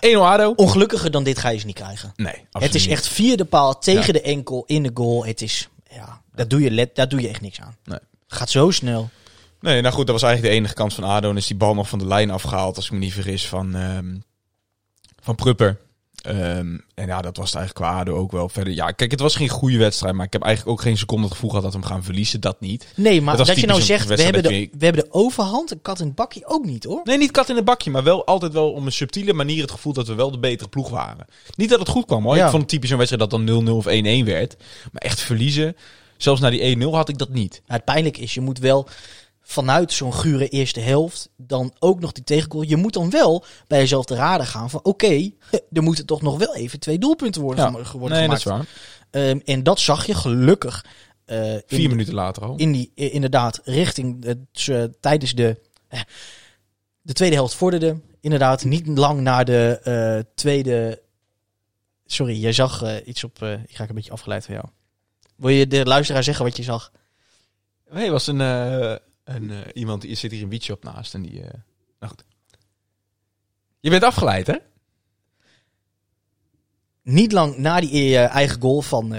1-0 0.00 0.18
ADO? 0.18 0.52
Ongelukkiger 0.56 1.10
dan 1.10 1.24
dit 1.24 1.38
ga 1.38 1.48
je 1.48 1.58
ze 1.58 1.66
niet 1.66 1.74
krijgen. 1.74 2.12
Nee, 2.16 2.32
absoluut 2.32 2.62
het 2.62 2.74
is 2.74 2.86
echt 2.86 3.08
vierde 3.08 3.44
paal 3.44 3.78
tegen 3.78 4.12
de 4.12 4.20
enkel 4.20 4.64
in 4.66 4.82
de 4.82 4.90
goal. 4.94 5.24
Het 5.26 5.42
is, 5.42 5.68
ja, 5.90 6.22
daar 6.34 6.48
doe 6.48 6.60
je, 6.60 6.70
let, 6.70 6.94
daar 6.94 7.08
doe 7.08 7.20
je 7.20 7.28
echt 7.28 7.40
niks 7.40 7.60
aan. 7.60 7.76
Nee. 7.84 7.98
Gaat 8.28 8.50
zo 8.50 8.70
snel. 8.70 9.10
Nee, 9.60 9.80
nou 9.80 9.94
goed, 9.94 10.06
dat 10.06 10.14
was 10.14 10.22
eigenlijk 10.24 10.52
de 10.54 10.58
enige 10.60 10.74
kans 10.74 10.94
van 10.94 11.04
ADO. 11.04 11.30
En 11.30 11.36
is 11.36 11.46
die 11.46 11.56
bal 11.56 11.74
nog 11.74 11.88
van 11.88 11.98
de 11.98 12.06
lijn 12.06 12.30
afgehaald, 12.30 12.76
als 12.76 12.84
ik 12.86 12.90
me 12.92 12.98
niet 12.98 13.12
vergis, 13.12 13.46
van, 13.48 13.74
ehm, 13.74 14.16
van 15.20 15.34
Prupper. 15.34 15.78
Ehm, 16.24 16.78
en 16.94 17.06
ja, 17.06 17.20
dat 17.20 17.36
was 17.36 17.46
het 17.52 17.56
eigenlijk 17.56 17.74
qua 17.74 18.00
ADO 18.00 18.16
ook 18.16 18.32
wel. 18.32 18.48
Verder, 18.48 18.72
ja, 18.72 18.90
kijk, 18.90 19.10
het 19.10 19.20
was 19.20 19.36
geen 19.36 19.48
goede 19.48 19.78
wedstrijd, 19.78 20.14
maar 20.14 20.26
ik 20.26 20.32
heb 20.32 20.42
eigenlijk 20.42 20.78
ook 20.78 20.84
geen 20.84 20.96
seconde 20.96 21.22
het 21.22 21.32
gevoel 21.32 21.50
gehad 21.50 21.64
dat 21.64 21.74
we 21.74 21.78
hem 21.78 21.88
gaan 21.88 22.04
verliezen. 22.04 22.40
Dat 22.40 22.60
niet. 22.60 22.86
Nee, 22.96 23.22
maar 23.22 23.36
Dat 23.36 23.60
je 23.60 23.66
nou 23.66 23.80
zegt, 23.80 24.08
we 24.08 24.22
hebben, 24.22 24.42
de, 24.42 24.68
we 24.78 24.84
hebben 24.84 25.04
de 25.04 25.12
overhand. 25.12 25.70
Een 25.70 25.82
kat 25.82 26.00
in 26.00 26.06
het 26.06 26.14
bakje 26.14 26.46
ook 26.46 26.64
niet 26.64 26.84
hoor. 26.84 27.00
Nee, 27.04 27.18
niet 27.18 27.30
kat 27.30 27.48
in 27.48 27.56
het 27.56 27.64
bakje, 27.64 27.90
maar 27.90 28.02
wel 28.02 28.26
altijd 28.26 28.52
wel 28.52 28.72
op 28.72 28.86
een 28.86 28.92
subtiele 28.92 29.32
manier 29.32 29.62
het 29.62 29.70
gevoel 29.70 29.92
dat 29.92 30.06
we 30.06 30.14
wel 30.14 30.30
de 30.30 30.38
betere 30.38 30.68
ploeg 30.68 30.90
waren. 30.90 31.26
Niet 31.54 31.70
dat 31.70 31.78
het 31.78 31.88
goed 31.88 32.06
kwam 32.06 32.24
hoor. 32.24 32.36
Ja. 32.36 32.44
Ik 32.44 32.50
vond 32.50 32.62
het 32.62 32.70
typisch 32.70 32.90
een 32.90 32.98
wedstrijd 32.98 33.30
dat 33.30 33.46
dan 33.46 33.66
0-0 33.66 33.70
of 33.70 33.86
1-1 33.86 33.88
werd. 34.24 34.56
Maar 34.92 35.02
echt 35.02 35.20
verliezen, 35.20 35.76
zelfs 36.16 36.40
na 36.40 36.50
die 36.50 36.76
1-0 36.76 36.90
had 36.90 37.08
ik 37.08 37.18
dat 37.18 37.30
niet. 37.30 37.52
Nou, 37.52 37.80
het 37.80 37.84
pijnlijke 37.84 38.20
is, 38.20 38.34
je 38.34 38.40
moet 38.40 38.58
wel 38.58 38.88
vanuit 39.46 39.92
zo'n 39.92 40.14
gure 40.14 40.48
eerste 40.48 40.80
helft 40.80 41.28
dan 41.36 41.74
ook 41.78 42.00
nog 42.00 42.12
die 42.12 42.24
tegengoal. 42.24 42.62
Je 42.62 42.76
moet 42.76 42.92
dan 42.92 43.10
wel 43.10 43.44
bij 43.66 43.78
jezelf 43.78 44.04
te 44.04 44.14
raden 44.14 44.46
gaan 44.46 44.70
van 44.70 44.80
oké, 44.82 45.30
er 45.72 45.82
moeten 45.82 46.06
toch 46.06 46.22
nog 46.22 46.38
wel 46.38 46.54
even 46.54 46.78
twee 46.80 46.98
doelpunten 46.98 47.42
worden, 47.42 47.64
Ja. 47.64 47.70
worden 47.98 48.18
nee, 48.18 48.28
dat 48.28 48.42
gemaakt. 48.42 48.64
is 48.68 48.74
waar. 49.10 49.22
Ehm, 49.28 49.38
en 49.44 49.62
dat 49.62 49.80
zag 49.80 50.06
je 50.06 50.14
gelukkig 50.14 50.84
eh, 51.24 51.54
in, 51.54 51.62
Vier 51.66 51.88
minuten 51.88 52.14
later 52.14 52.42
al. 52.44 52.56
in 52.56 52.72
die, 52.72 52.92
eh, 52.94 53.14
inderdaad 53.14 53.60
richting 53.64 54.24
het, 54.24 54.68
eh, 54.68 54.84
tijdens 55.00 55.34
de, 55.34 55.60
eh, 55.88 56.00
de 57.02 57.12
tweede 57.12 57.34
helft 57.34 57.54
vorderde. 57.54 58.00
Inderdaad, 58.20 58.64
niet 58.64 58.86
lang 58.86 59.20
na 59.20 59.44
de 59.44 59.80
eh, 59.82 60.32
tweede. 60.34 61.02
Sorry, 62.06 62.40
jij 62.40 62.52
zag 62.52 62.82
eh, 62.82 63.06
iets 63.06 63.24
op. 63.24 63.42
eh, 63.42 63.52
ik 63.52 63.76
raak 63.76 63.88
een 63.88 63.94
beetje 63.94 64.10
afgeleid 64.12 64.44
van 64.44 64.54
jou. 64.54 64.66
Wil 65.36 65.48
je 65.50 65.66
de 65.66 65.84
luisteraar 65.84 66.24
zeggen 66.24 66.44
wat 66.44 66.56
je 66.56 66.62
zag? 66.62 66.92
Nee, 67.90 68.10
was 68.10 68.26
een, 68.26 68.40
eh, 68.40 68.94
een 69.24 69.50
eh, 69.50 69.58
iemand 69.74 70.02
die 70.02 70.14
zit 70.14 70.30
hier 70.30 70.42
een 70.42 70.48
wietshop 70.48 70.82
naast 70.84 71.14
en 71.14 71.22
die. 71.22 71.42
eh, 71.42 71.60
nou 71.98 72.12
goed. 72.12 72.24
Je 73.80 73.90
bent 73.90 74.02
afgeleid, 74.02 74.46
hè? 74.46 74.56
Niet 77.02 77.32
lang 77.32 77.56
na 77.56 77.80
die 77.80 77.90
eh, 78.18 78.34
eigen 78.34 78.60
goal 78.60 78.82
van, 78.82 79.14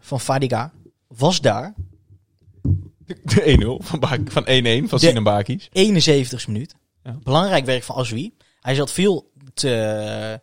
van 0.00 0.20
Fadiga 0.20 0.72
was 1.06 1.40
daar 1.40 1.74
De 3.06 3.78
1-0 3.82 3.84
van, 3.86 4.00
Bak- 4.00 4.30
van 4.30 4.42
1-1 4.42 4.46
van 4.88 4.98
De- 4.98 5.06
Sinan 5.06 5.22
Bakis. 5.24 5.68
71 5.72 6.46
minuut. 6.46 6.74
Ja. 7.02 7.18
Belangrijk 7.22 7.64
werk 7.64 7.82
van 7.82 7.96
Aswi. 7.96 8.34
Hij 8.60 8.74
zat 8.74 8.92
veel 8.92 9.30
te, 9.54 10.40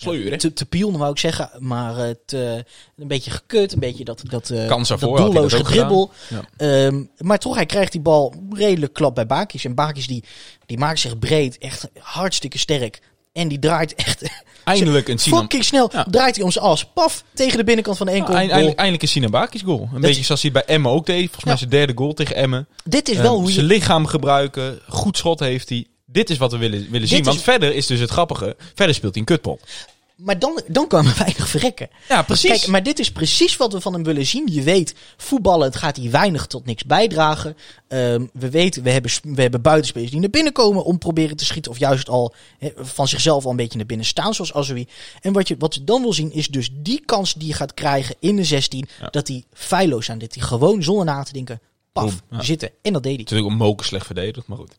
Sleuren. 0.00 0.38
te, 0.38 0.52
te 0.52 0.66
pielen, 0.66 0.98
wou 0.98 1.10
ik 1.10 1.18
zeggen. 1.18 1.50
Maar 1.58 1.98
eh, 1.98 2.54
een 2.96 3.08
beetje 3.08 3.30
gekut. 3.30 3.72
Een 3.72 3.78
beetje 3.78 4.04
dat, 4.04 4.22
dat, 4.28 4.52
Kans 4.66 4.88
dat 4.88 5.00
doelloos 5.00 5.52
dat 5.52 5.66
gedribbel. 5.66 6.10
Ehm, 6.56 7.02
maar 7.18 7.38
toch, 7.38 7.54
hij 7.54 7.66
krijgt 7.66 7.92
die 7.92 8.00
bal 8.00 8.34
redelijk 8.50 8.92
klap 8.92 9.14
bij 9.14 9.26
Bakis. 9.26 9.64
En 9.64 9.74
Bakis 9.74 10.06
die, 10.06 10.24
die 10.66 10.78
maakt 10.78 11.00
zich 11.00 11.18
breed. 11.18 11.58
Echt 11.58 11.88
hartstikke 11.98 12.58
sterk. 12.58 13.00
En 13.32 13.48
die 13.48 13.58
draait 13.58 13.94
echt 13.94 14.22
Eindelijk 14.64 15.08
een 15.08 15.18
Sinan... 15.18 15.40
fucking 15.40 15.64
snel. 15.64 15.88
Ja. 15.92 16.06
Draait 16.10 16.34
hij 16.36 16.44
om 16.44 16.50
zijn 16.50 16.64
as. 16.64 16.84
Paf, 16.86 17.24
tegen 17.34 17.56
de 17.58 17.64
binnenkant 17.64 17.96
van 17.96 18.06
de 18.06 18.12
enkel. 18.12 18.32
Ja, 18.34 18.38
eindelijk, 18.38 18.76
eindelijk 18.76 19.02
een 19.02 19.08
Sinabakis 19.08 19.62
goal. 19.62 19.88
Een 19.94 20.00
beetje 20.00 20.24
zoals 20.24 20.42
hij 20.42 20.50
bij 20.50 20.64
Emmen 20.64 20.90
ook 20.90 21.06
deed. 21.06 21.24
Volgens 21.24 21.44
mij 21.44 21.52
Ja. 21.52 21.58
zijn 21.58 21.70
derde 21.70 21.92
goal 21.96 22.12
tegen 22.12 22.36
Emmen. 22.36 22.68
Dit 22.84 23.08
is 23.08 23.16
Eh, 23.16 23.22
wel 23.22 23.38
hoe 23.38 23.50
Zijn 23.50 23.66
je... 23.66 23.72
lichaam 23.72 24.06
gebruiken. 24.06 24.78
Goed 24.88 25.16
schot 25.16 25.40
heeft 25.40 25.68
hij. 25.68 25.86
Dit 26.12 26.30
is 26.30 26.38
wat 26.38 26.52
we 26.52 26.58
willen, 26.58 26.90
willen 26.90 27.08
zien. 27.08 27.20
is- 27.20 27.26
Want 27.26 27.42
verder 27.42 27.74
is 27.74 27.86
dus 27.86 28.00
het 28.00 28.10
grappige. 28.10 28.56
Verder 28.74 28.94
speelt 28.94 29.12
hij 29.12 29.20
een 29.22 29.28
kutpot. 29.28 29.60
Maar 30.16 30.38
dan, 30.38 30.60
dan 30.66 30.86
kan 30.88 31.04
hij 31.06 31.14
weinig 31.24 31.48
verrekken. 31.48 31.88
Ja, 32.08 32.22
precies. 32.22 32.50
Kijk, 32.50 32.66
maar 32.66 32.82
dit 32.82 32.98
is 32.98 33.10
precies 33.12 33.56
wat 33.56 33.72
we 33.72 33.80
van 33.80 33.92
hem 33.92 34.02
willen 34.04 34.26
zien. 34.26 34.48
Je 34.52 34.62
weet, 34.62 34.94
voetballen, 35.16 35.66
het 35.66 35.76
gaat 35.76 35.96
hier 35.96 36.10
weinig 36.10 36.46
tot 36.46 36.64
niks 36.66 36.84
bijdragen. 36.84 37.56
Ehm, 37.88 38.26
we 38.32 38.50
weten, 38.50 38.82
we 38.82 38.90
hebben, 38.90 39.10
we 39.22 39.42
hebben 39.42 39.62
buitenspelers 39.62 40.10
die 40.10 40.20
naar 40.20 40.30
binnen 40.30 40.52
komen 40.52 40.84
om 40.84 40.98
proberen 40.98 41.36
te 41.36 41.44
schieten. 41.44 41.70
Of 41.70 41.78
juist 41.78 42.08
al 42.08 42.34
van 42.76 43.08
zichzelf 43.08 43.44
al 43.44 43.50
een 43.50 43.56
beetje 43.56 43.76
naar 43.78 43.86
binnen 43.86 44.06
staan, 44.06 44.34
zoals 44.34 44.52
Azoui. 44.54 44.86
En 45.20 45.32
wat 45.32 45.48
je, 45.48 45.56
wat 45.58 45.74
je 45.74 45.84
dan 45.84 46.02
wil 46.02 46.12
zien, 46.12 46.32
is 46.32 46.48
dus 46.48 46.68
die 46.72 47.02
kans 47.04 47.34
die 47.34 47.48
je 47.48 47.54
gaat 47.54 47.74
krijgen 47.74 48.14
in 48.18 48.36
de 48.36 48.44
16. 48.44 48.88
Ja. 49.00 49.06
Dat 49.10 49.26
die 49.26 49.44
feilloos 49.52 50.10
aan 50.10 50.18
dit. 50.18 50.32
Die 50.32 50.42
gewoon 50.42 50.82
zonder 50.82 51.04
na 51.04 51.22
te 51.22 51.32
denken, 51.32 51.60
paf, 51.92 52.20
ja. 52.30 52.42
zitten. 52.42 52.70
En 52.82 52.92
dat 52.92 53.02
deed 53.02 53.12
hij. 53.14 53.22
Natuurlijk 53.22 53.50
ook 53.50 53.58
moken 53.58 53.86
slecht 53.86 54.06
verdedigd, 54.06 54.46
maar 54.46 54.58
goed. 54.58 54.72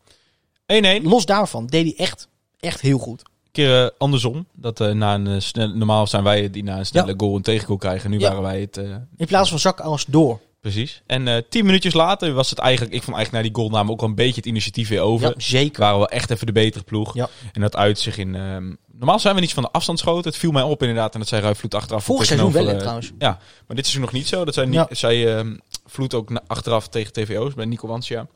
1-1. 1.00 1.02
Los 1.02 1.26
daarvan 1.26 1.66
deed 1.66 1.84
hij 1.84 2.06
echt, 2.06 2.28
echt 2.60 2.80
heel 2.80 2.98
goed. 2.98 3.20
Een 3.20 3.50
keer 3.52 3.82
eh, 3.84 3.90
andersom. 3.98 4.46
Dat, 4.52 4.80
eh, 4.80 4.90
na 4.92 5.14
een, 5.14 5.26
eh, 5.26 5.34
snelle- 5.40 5.74
normaal 5.74 6.06
zijn 6.06 6.22
wij 6.24 6.50
die 6.50 6.62
na 6.64 6.78
een 6.78 6.86
snelle 6.86 7.06
Ja. 7.10 7.14
goal 7.16 7.36
een 7.36 7.42
tegengoal 7.42 7.76
krijgen. 7.78 8.10
Nu 8.10 8.18
Ja. 8.18 8.28
waren 8.28 8.42
wij 8.42 8.60
het... 8.60 8.76
eh, 8.76 8.84
In 9.16 9.26
plaats 9.26 9.48
van 9.50 9.58
zak 9.58 9.80
alles 9.80 10.04
door. 10.04 10.40
precies. 10.60 11.02
En 11.06 11.28
eh, 11.28 11.42
tien 11.48 11.64
minuutjes 11.66 11.94
later 11.94 12.32
was 12.32 12.50
het 12.50 12.58
eigenlijk... 12.58 12.94
Ik 12.94 13.02
vond 13.02 13.16
eigenlijk 13.16 13.44
na 13.44 13.50
die 13.52 13.60
goal 13.62 13.74
namen 13.76 13.92
ook 13.92 14.00
wel 14.00 14.08
een 14.08 14.14
beetje 14.14 14.34
het 14.36 14.46
initiatief 14.46 14.88
weer 14.88 15.00
over. 15.00 15.28
Ja, 15.28 15.34
zeker. 15.36 15.80
waren 15.80 16.00
we 16.00 16.08
echt 16.08 16.30
even 16.30 16.46
de 16.46 16.52
betere 16.52 16.84
ploeg. 16.84 17.14
Ja. 17.14 17.28
En 17.52 17.60
dat 17.60 17.76
uit 17.76 17.98
zich 17.98 18.18
in... 18.18 18.34
ehm, 18.34 18.74
normaal 18.92 19.18
zijn 19.18 19.34
we 19.34 19.40
niet 19.40 19.52
van 19.54 19.62
de 19.62 19.70
afstand 19.70 19.98
schoten. 19.98 20.30
Het 20.30 20.40
viel 20.40 20.50
mij 20.50 20.62
op 20.62 20.80
inderdaad. 20.82 21.12
En 21.14 21.20
dat 21.20 21.28
zei 21.28 21.42
Ruif 21.42 21.58
Vloed 21.58 21.74
achteraf. 21.74 22.04
Vorig 22.04 22.26
seizoen 22.26 22.52
wel, 22.52 22.66
hè, 22.66 22.72
eh, 22.72 22.78
trouwens. 22.78 23.12
Ja, 23.18 23.38
maar 23.66 23.76
dit 23.76 23.86
seizoen 23.86 24.00
nog 24.00 24.12
niet 24.12 24.26
zo. 24.28 24.44
Dat 24.44 24.54
zei, 24.54 24.70
Ja. 24.70 25.36
Ehm, 25.38 25.56
Vloed 25.86 26.14
ook 26.14 26.30
achteraf 26.46 26.88
tegen 26.88 27.12
TVO's 27.12 27.54
bij 27.54 27.64
Nico 27.64 27.86
Wansja. 27.88 28.26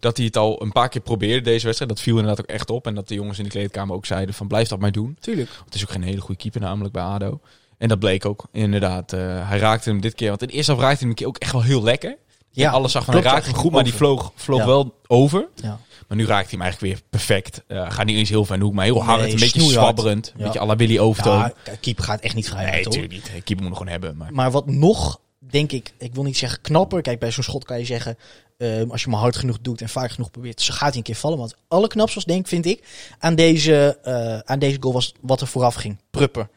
Dat 0.00 0.16
hij 0.16 0.26
het 0.26 0.36
al 0.36 0.62
een 0.62 0.72
paar 0.72 0.88
keer 0.88 1.00
probeerde 1.00 1.40
deze 1.40 1.64
wedstrijd. 1.64 1.90
Dat 1.92 2.00
viel 2.00 2.16
inderdaad 2.18 2.40
ook 2.40 2.50
echt 2.50 2.70
op. 2.70 2.86
En 2.86 2.94
dat 2.94 3.08
de 3.08 3.14
jongens 3.14 3.38
in 3.38 3.44
de 3.44 3.50
kleedkamer 3.50 3.94
ook 3.94 4.06
zeiden 4.06 4.34
van 4.34 4.46
blijf 4.48 4.68
dat 4.68 4.78
maar 4.78 4.92
doen. 4.92 5.16
Tuurlijk. 5.20 5.48
Want 5.50 5.64
het 5.64 5.74
is 5.74 5.82
ook 5.82 5.90
geen 5.90 6.02
hele 6.02 6.20
goede 6.20 6.40
keeper 6.40 6.60
namelijk 6.60 6.92
bij 6.94 7.02
ADO. 7.02 7.40
En 7.78 7.88
dat 7.88 7.98
bleek 7.98 8.24
ook 8.24 8.44
inderdaad. 8.52 9.12
eh, 9.12 9.48
hij 9.48 9.58
raakte 9.58 9.90
hem 9.90 10.00
dit 10.00 10.14
keer. 10.14 10.28
Want 10.28 10.42
in 10.42 10.48
de 10.48 10.54
eerste 10.54 10.70
helft 10.70 10.86
raakte 10.86 11.04
hij 11.04 11.08
hem 11.08 11.18
een 11.18 11.24
keer 11.24 11.26
ook 11.26 11.42
echt 11.42 11.52
wel 11.52 11.62
heel 11.62 11.82
lekker. 11.82 12.16
Ja, 12.52 12.70
alles 12.70 12.92
zag 12.92 13.04
van 13.04 13.14
hij 13.14 13.22
raakte 13.22 13.50
hem 13.50 13.58
goed, 13.58 13.72
maar 13.72 13.84
die 13.84 13.94
vloog, 13.94 14.32
vloog 14.34 14.58
Ja. 14.60 14.66
wel 14.66 14.94
over. 15.06 15.48
Ja. 15.54 15.78
Maar 16.08 16.16
nu 16.18 16.26
raakt 16.26 16.50
hij 16.50 16.58
hem 16.58 16.60
eigenlijk 16.62 16.92
weer 16.92 17.02
perfect. 17.10 17.62
Eh 17.66 17.90
gaat 17.90 18.04
niet 18.06 18.16
eens 18.16 18.28
heel 18.28 18.44
ver 18.44 18.54
in 18.54 18.60
de 18.60 18.66
hoek, 18.66 18.74
maar 18.74 18.84
heel 18.84 19.02
hard. 19.04 19.20
Nee, 19.20 19.32
een 19.32 19.38
beetje 19.38 19.60
zwabberend. 19.62 20.26
Een 20.26 20.38
Ja. 20.38 20.44
beetje 20.44 20.60
à 20.60 20.66
la 20.66 20.76
Willy. 20.76 20.94
Ja, 21.24 21.52
keeper 21.80 22.04
gaat 22.04 22.20
echt 22.20 22.34
niet 22.34 22.48
vrij 22.48 22.70
nee, 22.70 22.84
natuurlijk 22.84 23.12
niet. 23.12 23.22
Keeper 23.32 23.56
moet 23.56 23.68
nog 23.68 23.76
gewoon 23.76 23.92
hebben. 23.92 24.16
Maar... 24.16 24.32
Maar 24.32 24.50
wat 24.50 24.66
nog, 24.66 25.20
denk 25.38 25.72
ik, 25.72 25.92
ik 25.98 26.14
wil 26.14 26.22
niet 26.24 26.36
zeggen 26.38 26.60
knapper. 26.60 27.02
Kijk, 27.02 27.18
bij 27.18 27.30
zo'n 27.30 27.42
schot 27.42 27.64
kan 27.64 27.78
je 27.78 27.84
zeggen, 27.84 28.18
ehm, 28.60 28.90
als 28.90 29.02
je 29.02 29.10
maar 29.10 29.20
hard 29.20 29.36
genoeg 29.36 29.58
doet 29.60 29.80
en 29.80 29.88
vaak 29.88 30.10
genoeg 30.10 30.30
probeert, 30.30 30.62
zo 30.62 30.72
gaat 30.72 30.88
hij 30.88 30.96
een 30.96 31.02
keer 31.02 31.14
vallen. 31.14 31.38
Want 31.38 31.50
het 31.50 31.60
allerknapste 31.68 32.14
was, 32.14 32.24
denk 32.24 32.40
ik, 32.40 32.46
vind 32.46 32.66
ik, 32.66 32.84
aan 33.18 33.34
deze, 33.34 33.98
eh, 34.02 34.38
aan 34.38 34.58
deze 34.58 34.76
goal 34.80 34.94
was 34.94 35.14
wat 35.20 35.40
er 35.40 35.46
vooraf 35.46 35.74
ging. 35.74 35.98
Prupper. 36.10 36.48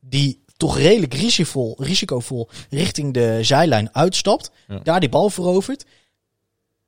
Die 0.00 0.40
toch 0.56 0.78
redelijk 0.78 1.14
risicovol, 1.14 1.74
risicovol 1.78 2.48
richting 2.70 3.14
de 3.14 3.38
zijlijn 3.42 3.94
uitstapt. 3.94 4.50
Ja. 4.68 4.80
Daar 4.82 5.00
die 5.00 5.08
bal 5.08 5.30
verovert. 5.30 5.84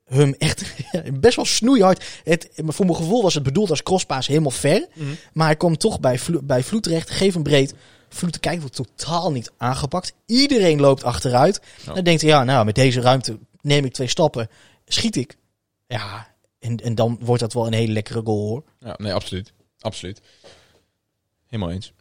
Hem 0.05 0.35
echt 0.38 0.75
best 1.20 1.37
wel 1.37 1.44
snoeihard. 1.44 2.05
Het, 2.25 2.49
voor 2.55 2.85
mijn 2.85 2.96
gevoel 2.96 3.23
was 3.23 3.35
het 3.35 3.42
bedoeld 3.42 3.70
als 3.70 3.83
crosspaas 3.83 4.27
helemaal 4.27 4.51
ver. 4.51 4.87
Mhm. 4.94 5.09
Maar 5.33 5.46
hij 5.46 5.57
kwam 5.57 5.77
toch 5.77 6.01
bij, 6.01 6.18
Vlo 6.18 6.40
bij 6.42 6.62
Vloed 6.62 6.83
terecht. 6.83 7.11
Geef 7.11 7.35
hem 7.35 7.42
breed. 7.42 7.75
Vloed 8.09 8.33
te 8.33 8.40
kijken 8.40 8.61
wordt 8.61 8.77
totaal 8.77 9.33
niet 9.33 9.51
aangepakt. 9.57 10.12
Iedereen 10.27 10.81
loopt 10.81 11.05
achteruit. 11.05 11.61
Ja. 11.87 11.92
Dan 11.92 12.05
denkt 12.05 12.20
hij, 12.20 12.31
ja, 12.31 12.44
nou, 12.44 12.64
met 12.64 12.75
deze 12.75 13.01
ruimte 13.01 13.38
neem 13.62 13.85
ik 13.85 13.92
twee 13.92 14.09
stappen. 14.09 14.49
Schiet 14.85 15.16
ik. 15.16 15.37
Ja, 15.87 16.35
en, 16.59 16.77
en 16.77 16.94
dan 16.94 17.18
wordt 17.20 17.40
dat 17.42 17.53
wel 17.53 17.66
een 17.66 17.73
hele 17.73 17.92
lekkere 17.92 18.20
goal 18.25 18.49
hoor. 18.49 18.64
Ja, 18.79 18.94
nee, 18.99 19.14
absoluut. 19.14 19.53
Absoluut. 19.79 20.20
Helemaal 21.46 21.70
eens. 21.70 21.92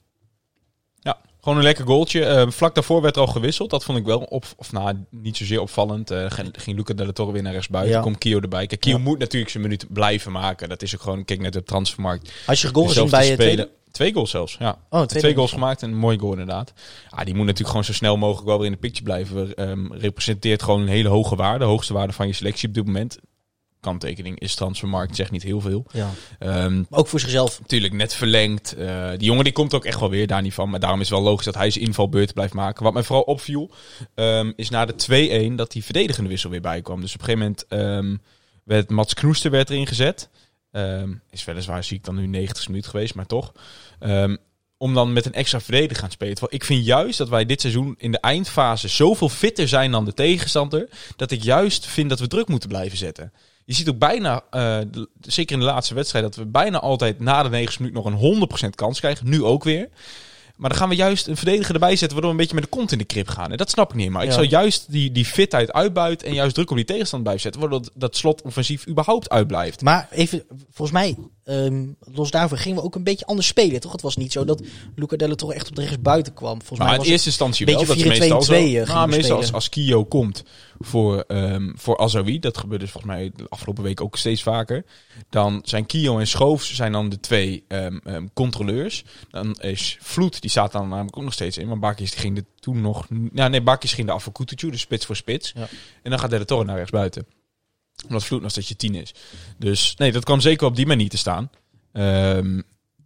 Gewoon 1.41 1.57
een 1.57 1.63
lekker 1.63 1.85
goaltje. 1.85 2.25
Eh, 2.25 2.49
vlak 2.49 2.75
daarvoor 2.75 3.01
werd 3.01 3.15
er 3.15 3.21
al 3.21 3.27
gewisseld. 3.27 3.69
Dat 3.69 3.83
vond 3.83 3.97
ik 3.97 4.05
wel 4.05 4.19
op, 4.19 4.45
of 4.57 4.71
nou, 4.71 5.05
niet 5.09 5.37
zozeer 5.37 5.61
opvallend. 5.61 6.11
Eh, 6.11 6.25
ging, 6.29 6.77
Luca 6.77 6.93
Della 6.93 7.11
Torre 7.11 7.31
weer 7.31 7.41
naar 7.43 7.51
rechts 7.53 7.67
buiten. 7.67 7.95
Ja. 7.95 8.01
Komt 8.01 8.17
Kio 8.17 8.39
erbij. 8.39 8.67
Kijk, 8.67 8.81
Kio 8.81 8.97
Ja. 8.97 9.03
moet 9.03 9.19
natuurlijk 9.19 9.51
zijn 9.51 9.63
minuut 9.63 9.85
blijven 9.89 10.31
maken. 10.31 10.69
Dat 10.69 10.81
is 10.81 10.95
ook 10.95 11.01
gewoon, 11.01 11.25
kijk 11.25 11.39
net 11.39 11.55
op 11.55 11.61
de 11.61 11.67
transfermarkt. 11.67 12.31
Als 12.45 12.61
je 12.61 12.67
goal 12.67 12.87
gezien 12.87 12.93
Zelf 13.09 13.09
bij 13.09 13.23
spelen. 13.23 13.37
tweede. 13.55 13.69
Twee 13.91 14.13
goals 14.13 14.29
zelfs, 14.29 14.55
ja. 14.59 14.69
Oh, 14.89 15.01
Twee, 15.01 15.19
tweede 15.19 15.37
goals 15.37 15.51
gemaakt 15.51 15.81
en 15.81 15.89
een 15.89 15.97
mooie 15.97 16.19
goal 16.19 16.31
inderdaad. 16.31 16.73
Ah, 17.09 17.25
die 17.25 17.33
moet 17.33 17.43
natuurlijk 17.43 17.69
gewoon 17.69 17.83
zo 17.83 17.93
snel 17.93 18.17
mogelijk 18.17 18.47
wel 18.47 18.57
weer 18.57 18.65
in 18.65 18.71
de 18.71 18.77
picture 18.77 19.03
blijven. 19.03 19.55
Ehm, 19.55 19.93
representeert 19.93 20.63
gewoon 20.63 20.81
een 20.81 20.87
hele 20.87 21.09
hoge 21.09 21.35
waarde. 21.35 21.59
De 21.59 21.65
hoogste 21.65 21.93
waarde 21.93 22.13
van 22.13 22.27
je 22.27 22.33
selectie 22.33 22.67
op 22.67 22.73
dit 22.73 22.85
moment. 22.85 23.17
Kanttekening 23.79 24.39
is 24.39 24.55
transfermarkt, 24.55 25.15
zegt 25.15 25.31
niet 25.31 25.43
heel 25.43 25.61
veel. 25.61 25.85
Ja. 25.91 26.09
Ehm, 26.39 26.75
Maar 26.89 26.99
ook 26.99 27.07
voor 27.07 27.19
zichzelf. 27.19 27.59
natuurlijk 27.59 27.93
net 27.93 28.13
verlengd. 28.13 28.73
Eh, 28.73 29.09
die 29.09 29.27
jongen 29.27 29.43
die 29.43 29.53
komt 29.53 29.73
ook 29.73 29.85
echt 29.85 29.99
wel 29.99 30.09
weer 30.09 30.27
daar 30.27 30.41
niet 30.41 30.53
van. 30.53 30.69
Maar 30.69 30.79
daarom 30.79 31.01
is 31.01 31.09
het 31.09 31.17
wel 31.19 31.27
logisch 31.27 31.45
dat 31.45 31.55
hij 31.55 31.69
zijn 31.69 31.85
invalbeurt 31.85 32.33
blijft 32.33 32.53
maken. 32.53 32.83
Wat 32.83 32.93
mij 32.93 33.03
vooral 33.03 33.23
opviel, 33.23 33.71
ehm, 34.15 34.51
is 34.55 34.69
na 34.69 34.85
de 34.85 34.95
2-1 34.95 35.55
dat 35.55 35.71
die 35.71 35.83
verdedigende 35.83 36.29
wissel 36.29 36.49
weer 36.49 36.61
bijkwam. 36.61 37.01
Dus 37.01 37.13
op 37.13 37.19
een 37.19 37.25
gegeven 37.25 37.45
moment 37.47 37.65
ehm, 37.67 38.15
werd 38.63 38.89
Mats 38.89 39.13
Knoester 39.13 39.51
werd 39.51 39.69
erin 39.69 39.87
gezet. 39.87 40.29
Is 41.29 41.45
weliswaar 41.45 41.83
zie 41.83 41.97
ik 41.97 42.03
dan 42.03 42.15
nu 42.15 42.27
90 42.27 42.67
minuten 42.67 42.89
geweest, 42.91 43.15
maar 43.15 43.25
toch. 43.25 43.51
Om 44.77 44.93
dan 44.93 45.13
met 45.13 45.25
een 45.25 45.33
extra 45.33 45.59
verdediger 45.61 45.97
gaan 45.97 46.11
spelen. 46.11 46.33
Terwijl 46.33 46.55
ik 46.55 46.65
vind 46.65 46.85
juist 46.85 47.17
dat 47.17 47.29
wij 47.29 47.45
dit 47.45 47.61
seizoen 47.61 47.95
in 47.97 48.11
de 48.11 48.19
eindfase 48.19 48.87
zoveel 48.87 49.29
fitter 49.29 49.67
zijn 49.67 49.91
dan 49.91 50.05
de 50.05 50.13
tegenstander. 50.13 50.89
Dat 51.15 51.31
ik 51.31 51.43
juist 51.43 51.85
vind 51.85 52.09
dat 52.09 52.19
we 52.19 52.27
druk 52.27 52.47
moeten 52.47 52.69
blijven 52.69 52.97
zetten. 52.97 53.33
Je 53.69 53.75
ziet 53.75 53.89
ook 53.89 53.99
bijna, 53.99 54.41
eh, 54.49 54.77
de- 54.91 55.09
zeker 55.21 55.53
in 55.53 55.59
de 55.59 55.65
laatste 55.65 55.93
wedstrijd, 55.93 56.23
dat 56.25 56.35
we 56.35 56.45
bijna 56.45 56.79
altijd 56.79 57.19
na 57.19 57.43
de 57.43 57.49
90 57.49 57.79
minuten 57.79 58.01
nog 58.03 58.11
een 58.11 58.17
100% 58.19 58.75
kans 58.75 58.99
krijgen. 58.99 59.29
Nu 59.29 59.43
ook 59.43 59.63
weer. 59.63 59.89
Maar 60.55 60.69
dan 60.69 60.77
gaan 60.79 60.89
we 60.89 60.95
juist 60.95 61.27
een 61.27 61.37
verdediger 61.37 61.73
erbij 61.73 61.95
zetten, 61.95 62.11
waardoor 62.11 62.35
we 62.35 62.37
een 62.37 62.47
beetje 62.47 62.55
met 62.61 62.63
de 62.63 62.77
kont 62.77 62.91
in 62.91 62.97
de 62.97 63.03
krip 63.03 63.27
gaan. 63.27 63.51
En 63.51 63.57
dat 63.57 63.69
snap 63.69 63.89
ik 63.89 63.95
niet. 63.95 64.09
Maar 64.09 64.23
ik 64.23 64.31
zou 64.31 64.45
juist 64.45 64.91
die, 64.91 65.11
die 65.11 65.25
fitheid 65.25 65.71
uitbuiten 65.71 66.27
en 66.27 66.33
juist 66.33 66.53
druk 66.55 66.69
op 66.69 66.75
die 66.75 66.85
tegenstander 66.85 67.21
blijven 67.33 67.41
zetten, 67.41 67.61
waardoor 67.61 67.81
dat, 67.81 67.91
dat 67.95 68.15
slotoffensief 68.17 68.87
überhaupt 68.87 69.29
uitblijft. 69.29 69.81
Maar 69.81 70.07
even, 70.11 70.43
volgens 70.71 70.91
mij, 70.91 71.15
ehm, 71.43 71.85
los 71.99 72.31
daarvan 72.31 72.57
gingen 72.57 72.77
we 72.77 72.83
ook 72.83 72.95
een 72.95 73.03
beetje 73.03 73.25
anders 73.25 73.47
spelen, 73.47 73.79
toch? 73.79 73.91
Het 73.91 74.01
was 74.01 74.15
niet 74.15 74.31
zo 74.31 74.45
dat 74.45 74.61
Luca 74.95 75.15
Della 75.17 75.35
toch 75.35 75.53
echt 75.53 75.69
op 75.69 75.75
de 75.75 75.81
rechts 75.81 76.01
buiten 76.01 76.33
kwam. 76.33 76.57
Volgens 76.57 76.79
Maar 76.79 76.87
mij 76.87 76.95
in 76.97 77.01
was 77.03 77.11
eerste 77.11 77.27
instantie 77.27 77.65
wel. 77.65 77.75
Dat 77.77 77.87
beetje 77.87 78.07
meestal 78.07 78.41
4-2-2 78.43 78.45
zo. 78.45 78.53
gingen 78.53 78.85
Nou, 78.87 79.09
we 79.09 79.15
meestal 79.15 79.43
als 79.53 79.69
Kio 79.69 80.05
komt 80.05 80.43
voor, 80.79 81.19
ehm 81.19 81.71
voor 81.75 81.97
Azawi, 81.97 82.39
dat 82.39 82.57
gebeurt 82.57 82.81
dus 82.81 82.91
volgens 82.91 83.13
mij 83.13 83.31
de 83.35 83.45
afgelopen 83.49 83.83
week 83.83 84.01
ook 84.01 84.17
steeds 84.17 84.43
vaker. 84.43 84.85
Dan 85.29 85.61
zijn 85.63 85.85
Kio 85.85 86.19
en 86.19 86.27
Schoofs 86.27 86.75
zijn 86.75 86.91
dan 86.91 87.09
de 87.09 87.19
twee 87.19 87.63
ehm, 87.67 88.27
controleurs. 88.33 89.03
Dan 89.29 89.55
is 89.55 89.97
Vloed, 90.01 90.41
die 90.41 90.49
staat 90.49 90.71
dan 90.71 90.89
namelijk 90.89 91.17
ook 91.17 91.23
nog 91.23 91.33
steeds 91.33 91.57
in. 91.57 91.67
Maar 91.67 91.79
Bakjes 91.79 92.11
die 92.11 92.19
ging 92.19 92.37
er 92.37 92.45
toen 92.59 92.81
nog... 92.81 93.07
Ja, 93.33 93.47
nee, 93.47 93.61
Bakjes 93.61 93.93
ging 93.93 94.07
de 94.07 94.13
af 94.13 94.23
voor 94.23 94.33
Kutucu, 94.33 94.69
dus 94.69 94.81
spits 94.81 95.05
voor 95.05 95.15
spits. 95.15 95.51
Ja. 95.55 95.67
En 96.03 96.09
dan 96.09 96.19
gaat 96.19 96.29
de 96.29 96.45
Torre 96.45 96.65
naar 96.65 96.75
rechts 96.75 96.91
buiten. 96.91 97.25
Omdat 98.07 98.23
Vloed 98.23 98.41
nog 98.41 98.51
steeds 98.51 98.67
je 98.67 98.75
tien 98.75 98.95
is. 98.95 99.13
Dus 99.57 99.95
nee, 99.95 100.11
dat 100.11 100.23
kwam 100.23 100.39
zeker 100.39 100.67
op 100.67 100.75
die 100.75 100.87
manier 100.87 101.09
te 101.09 101.17
staan. 101.17 101.49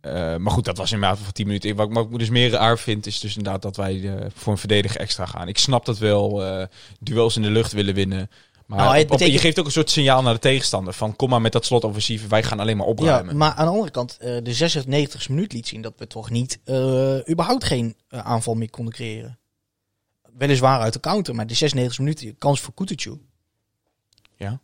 Eh, 0.04 0.36
maar 0.36 0.52
goed, 0.52 0.66
dat 0.66 0.78
was 0.78 0.92
inderdaad 0.92 1.20
voor 1.20 1.32
10 1.34 1.46
minuten. 1.48 1.76
Wat, 1.76 1.90
wat 1.92 2.12
ik 2.12 2.20
dus 2.20 2.30
meer 2.30 2.50
raar 2.50 2.80
vind, 2.80 3.06
is 3.06 3.20
dus 3.20 3.38
inderdaad 3.38 3.62
dat 3.62 3.76
wij 3.76 4.16
eh, 4.18 4.26
voor 4.36 4.52
een 4.54 4.58
verdediger 4.60 5.00
extra 5.00 5.26
gaan. 5.26 5.48
Ik 5.48 5.58
snap 5.58 5.86
dat 5.86 5.98
wel, 5.98 6.44
eh, 6.46 6.66
duels 7.00 7.36
in 7.36 7.42
de 7.42 7.50
lucht 7.52 7.72
willen 7.72 7.94
winnen. 7.94 8.30
Maar 8.66 8.78
Nou, 8.78 8.90
het 8.94 8.98
op- 8.98 9.04
op- 9.04 9.10
betekent- 9.18 9.36
je 9.36 9.46
geeft 9.46 9.60
ook 9.60 9.66
een 9.66 9.72
soort 9.72 9.90
signaal 9.90 10.22
naar 10.22 10.34
de 10.34 10.40
tegenstander. 10.40 10.94
Van 10.94 11.16
kom 11.16 11.30
maar 11.30 11.42
met 11.42 11.52
dat 11.52 11.66
slotoffensief, 11.66 12.28
wij 12.28 12.44
gaan 12.44 12.60
alleen 12.60 12.78
maar 12.78 12.86
Ja, 12.86 12.92
opruimen. 12.92 13.38
maar 13.38 13.54
aan 13.54 13.66
de 13.66 13.72
andere 13.72 13.92
kant, 13.92 14.18
de 14.20 14.54
96 14.54 15.30
minuut 15.30 15.54
liet 15.54 15.68
zien 15.68 15.82
dat 15.82 15.94
we 15.98 16.08
toch 16.08 16.30
niet, 16.30 16.60
überhaupt 17.30 17.64
geen 17.64 17.96
aanval 18.10 18.54
meer 18.54 18.70
konden 18.70 18.94
creëren. 18.94 19.38
Weliswaar 20.38 20.80
uit 20.80 20.94
de 20.94 21.00
counter, 21.00 21.36
maar 21.36 21.48
de 21.48 21.54
96 21.54 22.00
minuten, 22.00 22.38
kans 22.38 22.62
voor 22.62 22.74
Kutucu. 22.74 23.22
Ja. 24.38 24.60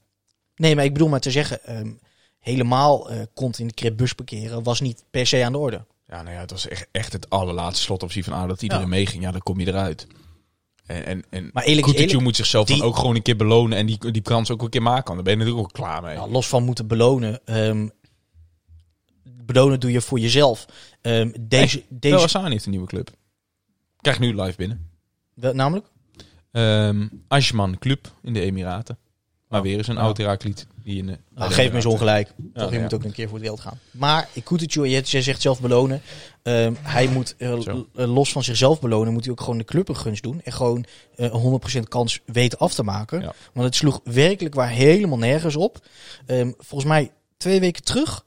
Nee, 0.55 0.75
maar 0.75 0.83
ik 0.85 0.93
bedoel 0.93 1.07
maar 1.09 1.19
te 1.19 1.31
zeggen, 1.31 1.63
ehm, 1.65 1.91
helemaal 2.39 3.09
kont 3.33 3.59
in 3.59 3.67
de 3.67 3.73
krip 3.73 3.97
bus 3.97 4.13
parkeren 4.13 4.63
was 4.63 4.79
niet 4.81 5.03
per 5.09 5.27
se 5.27 5.43
aan 5.45 5.51
de 5.51 5.57
orde. 5.57 5.85
Ja, 6.07 6.21
nou 6.21 6.35
ja, 6.35 6.41
het 6.41 6.51
was 6.51 6.67
echt, 6.67 6.87
echt 6.91 7.13
het 7.13 7.29
allerlaatste 7.29 7.83
slotoffensief 7.83 8.25
van 8.25 8.39
A 8.43 8.47
dat 8.47 8.61
iedereen 8.61 8.83
Ja. 8.83 8.89
meeging. 8.89 9.23
Ja, 9.23 9.31
dan 9.31 9.41
kom 9.41 9.59
je 9.59 9.67
eruit. 9.67 10.07
En, 10.85 11.05
en, 11.05 11.23
en 11.29 11.49
Maar 11.53 11.63
eerlijk 11.63 11.87
eerlijk, 11.87 12.19
moet 12.21 12.35
zichzelf 12.35 12.65
die- 12.67 12.77
dan 12.77 12.87
ook 12.87 12.95
gewoon 12.95 13.15
een 13.15 13.21
keer 13.21 13.35
belonen 13.35 13.77
en 13.77 13.85
die, 13.85 14.11
die 14.11 14.21
kans 14.21 14.51
ook 14.51 14.61
een 14.61 14.69
keer 14.69 14.81
maken. 14.81 15.15
Dan 15.15 15.23
ben 15.23 15.33
je 15.33 15.39
natuurlijk 15.39 15.67
ook 15.67 15.73
klaar 15.73 16.01
mee. 16.01 16.15
nou, 16.15 16.31
los 16.31 16.47
van 16.47 16.63
moeten 16.63 16.87
belonen, 16.87 17.39
ehm, 17.45 17.87
belonen 19.23 19.79
doe 19.79 19.91
je 19.91 20.01
voor 20.01 20.19
jezelf. 20.19 20.65
Ehm, 21.01 21.31
deze, 21.39 21.83
Deze... 21.89 22.15
deze 22.17 22.39
heeft 22.49 22.65
een 22.65 22.71
nieuwe 22.71 22.87
club. 22.87 23.09
Krijg 24.01 24.19
nu 24.19 24.41
live 24.41 24.57
binnen. 24.57 24.89
wel- 25.33 25.53
namelijk? 25.53 25.87
Ajman 27.27 27.77
Club 27.79 28.11
in 28.23 28.33
de 28.33 28.39
Emiraten. 28.41 28.97
Maar 29.47 29.61
weer 29.61 29.77
eens 29.77 29.87
een 29.87 29.95
Ja. 29.95 30.01
oud 30.01 30.17
Herakliet 30.17 30.67
die 30.89 31.03
in 31.03 31.17
Nou, 31.35 31.51
geef 31.51 31.69
me 31.69 31.75
eens 31.75 31.85
ongelijk. 31.85 32.27
Ja, 32.53 32.61
Toch, 32.61 32.69
je 32.69 32.75
ja. 32.75 32.81
moet 32.81 32.93
ook 32.93 33.03
een 33.03 33.11
keer 33.11 33.27
voor 33.27 33.37
het 33.37 33.47
geld 33.47 33.59
gaan. 33.59 33.79
Maar 33.91 34.29
Kutucu, 34.43 34.85
je, 34.85 35.01
je 35.05 35.21
zegt 35.21 35.41
zelf 35.41 35.61
belonen. 35.61 36.01
Ehm, 36.43 36.73
hij 36.81 37.07
moet 37.07 37.35
eh, 37.37 37.51
eh, 37.51 37.83
los 37.93 38.31
van 38.31 38.43
zichzelf 38.43 38.79
belonen, 38.79 39.13
moet 39.13 39.23
hij 39.23 39.31
ook 39.31 39.41
gewoon 39.41 39.57
de 39.57 39.63
club 39.63 39.89
een 39.89 39.95
gunst 39.95 40.23
doen. 40.23 40.41
En 40.43 40.51
gewoon 40.51 40.85
eh, 41.15 41.33
een 41.33 41.61
100% 41.83 41.87
kans 41.87 42.19
weten 42.25 42.57
af 42.57 42.73
te 42.73 42.83
maken. 42.83 43.21
Ja. 43.21 43.33
Want 43.53 43.65
het 43.65 43.75
sloeg 43.75 44.01
werkelijk 44.03 44.55
waar 44.55 44.69
helemaal 44.69 45.17
nergens 45.17 45.55
op. 45.55 45.85
Ehm, 46.25 46.51
volgens 46.57 46.89
mij 46.89 47.11
twee 47.37 47.59
weken 47.59 47.83
terug 47.83 48.25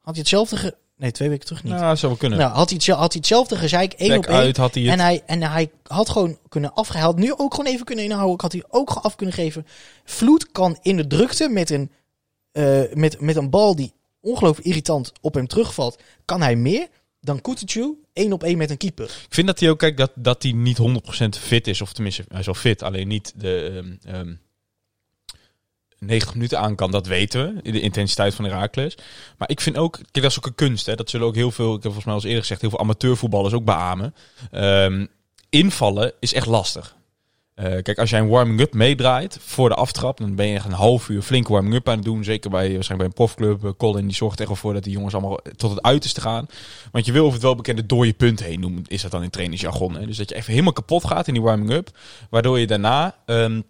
had 0.00 0.14
hij 0.14 0.18
hetzelfde... 0.18 0.80
Nee, 1.02 1.10
twee 1.10 1.28
weken 1.28 1.46
terug 1.46 1.64
niet. 1.64 1.72
Nou, 1.72 1.96
zou 1.96 2.12
wel 2.12 2.20
kunnen. 2.20 2.38
Nou, 2.38 2.52
had 2.52 2.68
hij, 2.68 2.74
hetzelfde, 2.76 3.02
had 3.02 3.12
hij 3.12 3.20
hetzelfde 3.20 3.56
gezeik, 3.56 3.92
één 3.92 4.08
Back 4.08 4.18
op 4.18 4.26
één. 4.26 4.36
uit 4.36 4.56
had 4.56 4.74
hij 4.74 4.82
het. 4.82 4.92
En 4.92 5.00
hij, 5.00 5.22
en 5.26 5.42
hij 5.42 5.70
had 5.82 6.10
gewoon 6.10 6.38
kunnen 6.48 6.74
afgehaald. 6.74 7.16
Nu 7.16 7.32
ook 7.36 7.54
gewoon 7.54 7.72
even 7.72 7.84
kunnen 7.84 8.04
inhouden. 8.04 8.34
Ik 8.34 8.40
had 8.40 8.52
hij 8.52 8.64
ook 8.68 8.90
af 8.90 9.16
kunnen 9.16 9.34
geven. 9.34 9.66
Vloed 10.04 10.52
kan 10.52 10.78
in 10.82 10.96
de 10.96 11.06
drukte 11.06 11.48
met 11.48 11.70
een, 11.70 11.90
eh, 12.52 12.82
met, 12.92 13.20
met 13.20 13.36
een 13.36 13.50
bal 13.50 13.76
die 13.76 13.92
ongelooflijk 14.20 14.66
irritant 14.66 15.12
op 15.20 15.34
hem 15.34 15.46
terugvalt. 15.46 16.02
Kan 16.24 16.42
hij 16.42 16.56
meer 16.56 16.88
dan 17.20 17.40
Kutucu 17.40 17.94
één 18.12 18.32
op 18.32 18.42
één 18.42 18.58
met 18.58 18.70
een 18.70 18.76
keeper. 18.76 19.04
Ik 19.04 19.34
vind 19.34 19.46
dat 19.46 19.60
hij 19.60 19.70
ook, 19.70 19.78
kijk, 19.78 19.96
dat, 19.96 20.12
dat 20.14 20.42
hij 20.42 20.52
niet 20.52 20.78
100% 20.78 21.38
fit 21.38 21.66
is. 21.66 21.80
Of 21.80 21.92
tenminste, 21.92 22.24
hij 22.28 22.40
is 22.40 22.46
wel 22.46 22.54
fit. 22.54 22.82
Alleen 22.82 23.08
niet 23.08 23.32
de 23.36 23.82
ehm, 24.04 24.14
ehm, 24.14 24.34
90 26.02 26.34
minuten 26.34 26.58
aan 26.58 26.74
kan, 26.74 26.90
dat 26.90 27.06
weten 27.06 27.54
we. 27.62 27.72
De 27.72 27.80
intensiteit 27.80 28.34
van 28.34 28.44
Herakles. 28.44 28.96
Maar 29.38 29.50
ik 29.50 29.60
vind 29.60 29.76
ook, 29.76 29.92
kijk, 29.92 30.12
dat 30.12 30.30
is 30.30 30.38
ook 30.38 30.46
een 30.46 30.54
kunst. 30.54 30.86
Hè. 30.86 30.94
Dat 30.94 31.10
zullen 31.10 31.26
ook 31.26 31.34
heel 31.34 31.50
veel, 31.50 31.74
ik 31.74 31.82
heb 31.82 31.92
volgens 31.92 32.04
mij 32.04 32.14
al 32.14 32.22
eerder 32.22 32.40
gezegd, 32.40 32.60
heel 32.60 32.70
veel 32.70 32.78
amateurvoetballers 32.78 33.54
ook 33.54 33.64
beamen. 33.64 34.14
Ehm, 34.50 35.06
invallen 35.50 36.12
is 36.20 36.34
echt 36.34 36.46
lastig. 36.46 36.96
Eh, 37.54 37.82
kijk, 37.82 37.98
als 37.98 38.10
jij 38.10 38.20
een 38.20 38.28
warming-up 38.28 38.74
meedraait 38.74 39.38
voor 39.40 39.68
de 39.68 39.74
aftrap, 39.74 40.18
dan 40.18 40.34
ben 40.34 40.46
je 40.46 40.54
echt 40.54 40.64
een 40.64 40.72
half 40.72 41.08
uur 41.08 41.22
flink 41.22 41.48
warming-up 41.48 41.88
aan 41.88 41.94
het 41.94 42.04
doen. 42.04 42.24
Zeker 42.24 42.50
bij, 42.50 42.72
waarschijnlijk 42.74 42.98
bij 42.98 43.06
een 43.06 43.12
profclub. 43.12 43.64
Eh, 43.64 43.70
Colin 43.76 44.06
die 44.06 44.14
zorgt 44.14 44.34
er 44.34 44.40
echt 44.40 44.48
wel 44.48 44.60
voor 44.60 44.72
dat 44.72 44.84
die 44.84 44.92
jongens 44.92 45.14
allemaal 45.14 45.40
tot 45.56 45.70
het 45.70 45.82
uiterste 45.82 46.20
gaan. 46.20 46.46
Want 46.92 47.06
je 47.06 47.12
wil 47.12 47.22
over 47.22 47.34
het 47.34 47.42
welbekende 47.42 47.86
dode 47.86 48.12
punt 48.12 48.42
heen 48.42 48.60
noemen, 48.60 48.84
is 48.86 49.02
dat 49.02 49.10
dan 49.10 49.22
in 49.22 49.30
trainingsjargon. 49.30 49.94
Hè? 49.94 50.06
Dus 50.06 50.16
dat 50.16 50.28
je 50.28 50.34
even 50.34 50.50
helemaal 50.50 50.72
kapot 50.72 51.04
gaat 51.04 51.26
in 51.26 51.34
die 51.34 51.42
warming-up. 51.42 51.90
Waardoor 52.30 52.58
je 52.58 52.66
daarna 52.66 53.16
ehm, 53.26 53.60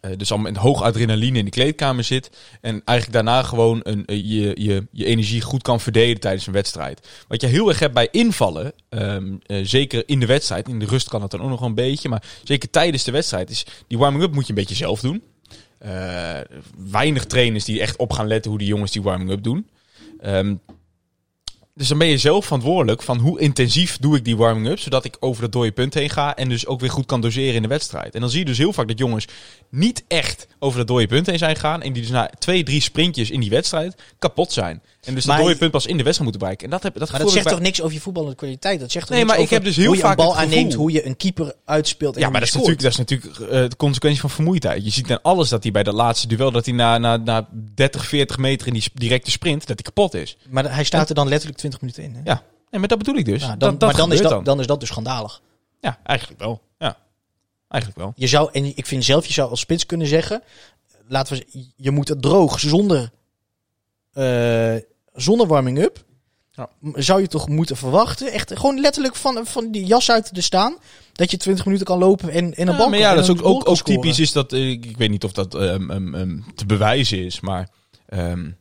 eh, 0.00 0.10
dus 0.16 0.30
allemaal 0.30 0.52
met 0.52 0.60
hoog 0.60 0.82
adrenaline 0.82 1.38
in 1.38 1.44
de 1.44 1.50
kleedkamer 1.50 2.04
zit. 2.04 2.30
En 2.60 2.82
eigenlijk 2.84 3.12
daarna 3.12 3.42
gewoon 3.42 3.80
een, 3.82 4.06
eh, 4.06 4.16
je, 4.16 4.52
je, 4.54 4.86
je 4.92 5.04
energie 5.04 5.40
goed 5.40 5.62
kan 5.62 5.80
verdelen 5.80 6.20
tijdens 6.20 6.46
een 6.46 6.52
wedstrijd. 6.52 7.08
Wat 7.28 7.40
je 7.40 7.46
heel 7.46 7.68
erg 7.68 7.78
hebt 7.78 7.94
bij 7.94 8.08
invallen, 8.10 8.72
ehm, 8.88 9.36
eh, 9.46 9.60
zeker 9.62 10.02
in 10.06 10.20
de 10.20 10.26
wedstrijd. 10.26 10.68
In 10.68 10.78
de 10.78 10.86
rust 10.86 11.08
kan 11.08 11.22
het 11.22 11.30
dan 11.30 11.42
ook 11.42 11.48
nog 11.48 11.60
wel 11.60 11.68
een 11.68 11.74
beetje. 11.74 12.08
Maar 12.08 12.22
zeker 12.42 12.70
tijdens 12.70 13.04
de 13.04 13.12
wedstrijd 13.12 13.50
is 13.50 13.66
die 13.86 13.98
warming-up 13.98 14.32
moet 14.32 14.46
je 14.46 14.48
een 14.48 14.58
beetje 14.58 14.74
zelf 14.74 15.00
doen. 15.00 15.22
Weinig 16.90 17.26
trainers 17.26 17.64
die 17.64 17.80
echt 17.80 17.96
op 17.96 18.12
gaan 18.12 18.26
letten 18.26 18.50
hoe 18.50 18.60
die 18.60 18.68
jongens 18.68 18.92
die 18.92 19.02
warming-up 19.02 19.42
doen. 19.42 19.68
Ehm, 20.20 20.54
dus 21.74 21.88
dan 21.88 21.98
ben 21.98 22.06
je 22.06 22.18
zelf 22.18 22.44
verantwoordelijk 22.44 23.02
van 23.02 23.18
hoe 23.18 23.40
intensief 23.40 23.98
doe 23.98 24.16
ik 24.16 24.24
die 24.24 24.36
warming-up, 24.36 24.78
zodat 24.78 25.04
ik 25.04 25.16
over 25.20 25.42
dat 25.42 25.52
dode 25.52 25.72
punt 25.72 25.94
heen 25.94 26.10
ga 26.10 26.36
en 26.36 26.48
dus 26.48 26.66
ook 26.66 26.80
weer 26.80 26.90
goed 26.90 27.06
kan 27.06 27.20
doseren 27.20 27.54
in 27.54 27.62
de 27.62 27.68
wedstrijd. 27.68 28.14
En 28.14 28.20
dan 28.20 28.30
zie 28.30 28.38
je 28.38 28.44
dus 28.44 28.58
heel 28.58 28.72
vaak 28.72 28.88
dat 28.88 28.98
jongens 28.98 29.26
niet 29.70 30.04
echt 30.08 30.46
over 30.58 30.78
dat 30.78 30.86
dode 30.86 31.06
punt 31.06 31.26
heen 31.26 31.38
zijn 31.38 31.54
gegaan 31.54 31.82
en 31.82 31.92
die 31.92 32.02
dus 32.02 32.10
na 32.10 32.30
twee, 32.38 32.62
drie 32.62 32.80
sprintjes 32.80 33.30
in 33.30 33.40
die 33.40 33.50
wedstrijd 33.50 33.94
kapot 34.18 34.52
zijn. 34.52 34.82
En 35.00 35.14
dus 35.14 35.24
Maar- 35.24 35.36
dat 35.36 35.46
dode 35.46 35.58
punt 35.58 35.70
pas 35.70 35.86
in 35.86 35.96
de 35.96 36.02
wedstrijd 36.02 36.22
moeten 36.22 36.40
bereiken. 36.40 36.64
En 36.64 36.70
dat, 36.70 36.82
heb, 36.82 36.98
dat 36.98 37.10
Maar 37.10 37.20
dat 37.20 37.30
zegt 37.30 37.48
toch 37.48 37.60
niks 37.60 37.80
over 37.80 37.94
je 37.94 38.00
voetballende 38.00 38.36
kwaliteit? 38.36 38.80
Dat 38.80 38.90
zegt 38.90 39.06
toch 39.06 39.16
Nee, 39.16 39.24
niks 39.24 39.36
maar 39.36 39.44
ik 39.44 39.50
heb 39.50 39.64
dus 39.64 39.76
heel 39.76 39.86
hoe 39.86 39.96
je 39.96 40.00
vaak 40.00 40.18
een 40.18 40.24
bal 40.24 40.36
aanneemt, 40.36 40.74
hoe 40.74 40.92
je 40.92 41.06
een 41.06 41.16
keeper 41.16 41.54
uitspeelt 41.64 42.14
en 42.14 42.20
Ja, 42.20 42.30
maar 42.30 42.40
dat 42.40 42.48
is, 42.48 42.54
natuurlijk, 42.54 42.82
dat 42.82 42.92
is 42.92 42.98
natuurlijk 42.98 43.38
eh, 43.38 43.48
de 43.48 43.76
consequentie 43.76 44.20
van 44.20 44.30
vermoeidheid. 44.30 44.84
Je 44.84 44.90
ziet 44.90 45.10
aan 45.10 45.22
alles 45.22 45.48
dat 45.48 45.62
hij 45.62 45.72
bij 45.72 45.82
dat 45.82 45.94
laatste 45.94 46.26
duel, 46.26 46.50
dat 46.50 46.64
hij 46.64 46.74
na, 46.74 46.98
na, 46.98 47.16
na 47.16 47.48
30, 47.74 48.06
40 48.06 48.38
meter 48.38 48.66
in 48.66 48.72
die 48.72 48.84
directe 48.94 49.30
sprint, 49.30 49.66
dat 49.66 49.80
hij 49.82 49.92
kapot 49.92 50.14
is. 50.14 50.36
Maar 50.48 50.74
hij 50.74 50.84
staat 50.84 51.08
er 51.08 51.14
dan 51.14 51.28
letterlijk 51.28 51.59
20 51.60 51.80
minuten 51.80 52.02
in. 52.02 52.14
Hè? 52.14 52.20
Ja, 52.24 52.42
nee, 52.70 52.80
maar 52.80 52.88
dat 52.88 52.98
bedoel 52.98 53.16
ik 53.16 53.24
dus. 53.24 53.42
Ja, 53.42 53.48
dan, 53.48 53.58
dat, 53.58 53.80
dat 53.80 53.88
maar 53.88 53.98
dan 54.00 54.12
is 54.12 54.20
dat, 54.20 54.44
dan 54.44 54.60
is 54.60 54.66
dat 54.66 54.80
dus 54.80 54.88
schandalig. 54.88 55.40
Ja, 55.80 55.98
eigenlijk 56.02 56.40
wel. 56.40 56.60
Ja, 56.78 56.96
eigenlijk 57.68 58.02
wel. 58.02 58.12
Je 58.16 58.26
zou, 58.26 58.48
en 58.52 58.76
ik 58.76 58.86
vind 58.86 59.04
zelf, 59.04 59.26
je 59.26 59.32
zou 59.32 59.50
als 59.50 59.60
spits 59.60 59.86
kunnen 59.86 60.06
zeggen, 60.06 60.42
laten 61.08 61.36
we 61.36 61.66
je 61.76 61.90
moet 61.90 62.08
het 62.08 62.22
droog 62.22 62.60
zonder, 62.60 63.10
eh, 64.12 64.74
zonder 65.12 65.46
warming-up. 65.46 66.04
Ja. 66.50 66.68
Zou 66.94 67.20
je 67.20 67.28
toch 67.28 67.48
moeten 67.48 67.76
verwachten, 67.76 68.32
echt 68.32 68.58
gewoon 68.58 68.80
letterlijk 68.80 69.16
van, 69.16 69.46
van 69.46 69.70
die 69.70 69.84
jas 69.84 70.10
uit 70.10 70.34
te 70.34 70.42
staan, 70.42 70.76
dat 71.12 71.30
je 71.30 71.36
20 71.36 71.64
minuten 71.64 71.86
kan 71.86 71.98
lopen 71.98 72.28
en, 72.28 72.54
en 72.54 72.66
een 72.66 72.72
Ja, 72.72 72.78
bal 72.78 72.88
maar 72.88 72.98
ja, 72.98 73.10
en 73.10 73.16
dat 73.16 73.24
is 73.24 73.42
ook, 73.42 73.68
ook, 73.68 73.78
typisch 73.78 74.18
is 74.18 74.32
dat, 74.32 74.52
eh, 74.52 74.70
ik, 74.70 74.86
ik 74.86 74.96
weet 74.96 75.10
niet 75.10 75.24
of 75.24 75.32
dat 75.32 75.54
ehm, 75.54 75.90
ehm, 75.90 76.14
ehm, 76.14 76.38
te 76.54 76.66
bewijzen 76.66 77.24
is, 77.24 77.40
maar 77.40 77.68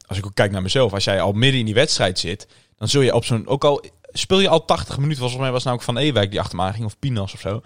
als 0.07 0.17
ik 0.17 0.25
ook 0.25 0.35
kijk 0.35 0.51
naar 0.51 0.61
mezelf, 0.61 0.93
als 0.93 1.03
jij 1.03 1.21
al 1.21 1.31
midden 1.31 1.59
in 1.59 1.65
die 1.65 1.73
wedstrijd 1.73 2.19
zit, 2.19 2.47
dan 2.79 2.87
zul 2.87 3.01
je 3.01 3.13
op 3.15 3.25
zo'n, 3.25 3.47
ook 3.47 3.63
al 3.63 3.83
speel 4.11 4.39
je 4.39 4.49
al 4.49 4.65
80 4.65 4.97
minuten, 4.97 5.19
volgens 5.19 5.39
mij 5.39 5.51
was 5.51 5.57
het 5.63 5.67
nou 5.67 5.77
ook 5.77 5.83
Van 5.83 5.97
Ewijk 5.97 6.31
die 6.31 6.39
achter 6.39 6.57
me 6.57 6.73
ging, 6.73 6.85
of 6.85 6.99
Pinas 6.99 7.33
of 7.33 7.39
zo, 7.39 7.61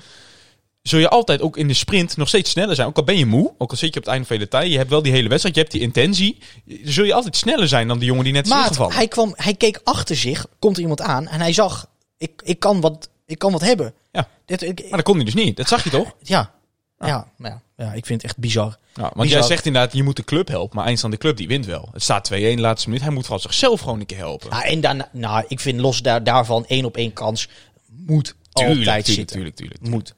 zul 0.82 1.00
je 1.00 1.10
altijd 1.10 1.42
ook 1.42 1.58
in 1.58 1.68
de 1.68 1.74
sprint 1.74 2.18
nog 2.18 2.28
steeds 2.28 2.50
sneller 2.50 2.76
zijn. 2.76 2.88
Ook 2.88 2.98
al 2.98 3.04
ben 3.04 3.18
je 3.18 3.26
moe, 3.26 3.54
ook 3.58 3.72
al 3.72 3.78
zit 3.78 3.94
je 3.94 4.00
op 4.00 4.06
het 4.06 4.14
einde 4.14 4.28
van 4.28 4.38
de 4.38 4.48
tijd, 4.48 4.72
je 4.72 4.78
hebt 4.78 4.90
wel 4.90 5.02
die 5.02 5.12
hele 5.12 5.30
wedstrijd, 5.30 5.56
je 5.56 5.62
hebt 5.62 5.74
die 5.74 5.82
intentie, 5.82 6.38
zul 6.84 7.06
je 7.06 7.14
altijd 7.14 7.36
sneller 7.36 7.68
zijn 7.68 7.88
dan 7.88 7.98
die 8.00 8.08
jongen 8.08 8.24
die 8.24 8.34
net 8.34 8.46
is 8.46 8.52
Maar 8.52 8.64
ingevallen. 8.64 8.96
hij, 8.96 9.08
kwam, 9.08 9.34
hij 9.36 9.54
keek 9.54 9.80
achter 9.84 10.16
zich, 10.16 10.46
komt 10.60 10.76
er 10.76 10.82
iemand 10.82 11.02
aan 11.02 11.28
en 11.28 11.40
hij 11.40 11.54
zag, 11.54 11.88
ik, 12.18 12.42
ik, 12.44 12.60
kan, 12.60 12.82
wat, 12.82 13.10
ik 13.26 13.38
kan 13.40 13.52
wat 13.52 13.62
hebben. 13.62 13.94
Ja. 14.12 14.28
Dit, 14.46 14.62
ik, 14.62 14.80
Maar 14.82 14.90
dat 14.90 15.04
kon 15.04 15.16
hij 15.16 15.26
dus 15.26 15.34
niet, 15.34 15.58
dat 15.58 15.68
zag 15.68 15.84
je 15.84 15.90
toch? 15.90 16.14
ja. 16.22 16.54
Ja, 17.00 17.28
maar 17.38 17.52
ja, 17.52 17.86
ja, 17.86 17.94
ik 17.94 18.06
vind 18.06 18.22
het 18.22 18.32
echt 18.32 18.40
bizar. 18.40 18.78
Ja, 18.94 19.02
want 19.02 19.16
Bizar. 19.16 19.40
jij 19.40 19.48
zegt 19.48 19.66
inderdaad, 19.66 19.94
je 19.94 20.04
moet 20.04 20.16
de 20.16 20.24
club 20.24 20.48
helpen, 20.48 20.76
maar 20.76 20.86
eindstand 20.86 21.14
de 21.14 21.20
club 21.20 21.38
die 21.38 21.48
wint 21.48 21.66
wel. 21.66 21.90
Het 21.92 22.04
staat 22.04 22.32
2-1 22.32 22.36
de 22.36 22.56
laatste 22.58 22.90
minuut, 22.90 23.04
hij 23.04 23.14
moet 23.14 23.26
van 23.26 23.40
zichzelf 23.40 23.82
gewoon 23.82 24.00
een 24.00 24.06
keer 24.06 24.18
helpen. 24.18 24.50
Ja, 24.50 24.64
en 24.64 24.82
daarna, 24.82 25.10
nou, 25.12 25.46
ik 25.48 25.60
vind 25.60 25.80
los 25.80 26.02
daar, 26.02 26.24
daarvan 26.24 26.66
één 26.66 26.86
op 26.86 26.98
één 26.98 27.14
kans 27.14 27.50
moet 27.88 28.36
altijd 28.52 28.76
tuurlijk, 28.78 29.06
zitten. 29.06 29.26
tuurlijk, 29.26 29.56
tuurlijk. 29.56 29.82
Moet. 29.82 30.16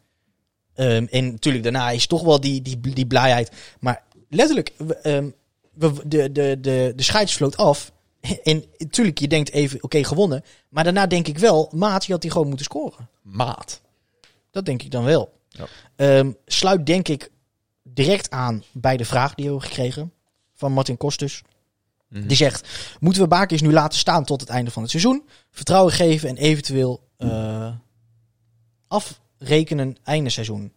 Ehm, 0.73 1.05
en 1.09 1.31
natuurlijk, 1.31 1.63
daarna 1.63 1.89
is 1.89 2.07
toch 2.07 2.23
wel 2.23 2.39
die, 2.39 2.61
die, 2.61 2.79
die 2.79 3.05
blijheid. 3.05 3.51
Maar 3.79 4.03
letterlijk, 4.29 4.71
we, 4.77 4.95
ehm, 4.95 5.29
we, 5.73 5.93
de, 6.05 6.31
de, 6.31 6.57
de, 6.61 6.93
de 6.95 7.03
scheids 7.03 7.33
floot 7.33 7.57
af. 7.57 7.91
En 8.43 8.63
natuurlijk, 8.77 9.19
je 9.19 9.27
denkt 9.27 9.51
even, 9.51 9.83
oké, 9.83 10.03
gewonnen. 10.03 10.43
Maar 10.69 10.83
daarna 10.83 11.07
denk 11.07 11.27
ik 11.27 11.37
wel, 11.37 11.71
maat, 11.75 12.05
je 12.05 12.11
had 12.11 12.21
die 12.21 12.31
gewoon 12.31 12.47
moeten 12.47 12.65
scoren. 12.65 13.09
Maat. 13.21 13.81
Dat 14.51 14.65
denk 14.65 14.83
ik 14.83 14.91
dan 14.91 15.03
wel. 15.03 15.33
Ja. 15.57 15.67
Ehm, 15.95 16.31
sluit 16.45 16.85
denk 16.85 17.07
ik 17.07 17.31
direct 17.83 18.29
aan 18.29 18.63
bij 18.71 18.97
de 18.97 19.05
vraag 19.05 19.35
die 19.35 19.45
we 19.45 19.51
hebben 19.51 19.69
gekregen 19.69 20.13
van 20.53 20.71
Martin 20.71 20.97
Kostus. 20.97 21.41
Mhm. 22.07 22.27
Die 22.27 22.37
zegt, 22.37 22.67
moeten 22.99 23.21
we 23.21 23.27
Bakers 23.27 23.61
nu 23.61 23.71
laten 23.71 23.99
staan 23.99 24.25
tot 24.25 24.41
het 24.41 24.49
einde 24.49 24.71
van 24.71 24.81
het 24.81 24.91
seizoen? 24.91 25.23
Vertrouwen 25.51 25.93
geven 25.93 26.29
en 26.29 26.37
eventueel 26.37 27.07
eh, 27.17 27.73
afrekenen 28.87 29.97
einde 30.03 30.29
seizoen? 30.29 30.73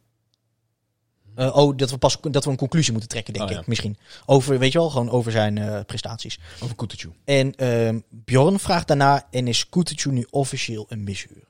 Eh, 1.35 1.57
oh, 1.57 1.77
dat 1.77 1.91
we 1.91 1.99
pas 1.99 2.19
dat 2.21 2.45
we 2.45 2.51
een 2.51 2.57
conclusie 2.57 2.93
moeten 2.93 3.11
trekken, 3.11 3.33
denk 3.33 3.47
Oh, 3.47 3.53
ja. 3.53 3.61
ik, 3.61 3.67
misschien. 3.67 3.97
Over, 4.27 4.59
weet 4.59 4.73
je 4.73 4.79
wel, 4.79 4.91
gewoon 4.91 5.11
over 5.11 5.33
zijn 5.33 5.59
eh, 5.59 5.81
prestaties. 5.87 6.39
Over 6.61 6.77
Kutucu. 6.77 7.13
En 7.25 7.55
ehm, 7.55 8.01
Bjorn 8.11 8.59
vraagt 8.59 8.89
daarna, 8.89 9.27
en 9.31 9.49
is 9.49 9.69
Kutucu 9.69 10.11
nu 10.11 10.27
officieel 10.31 10.87
een 10.89 11.05
misuur? 11.05 11.49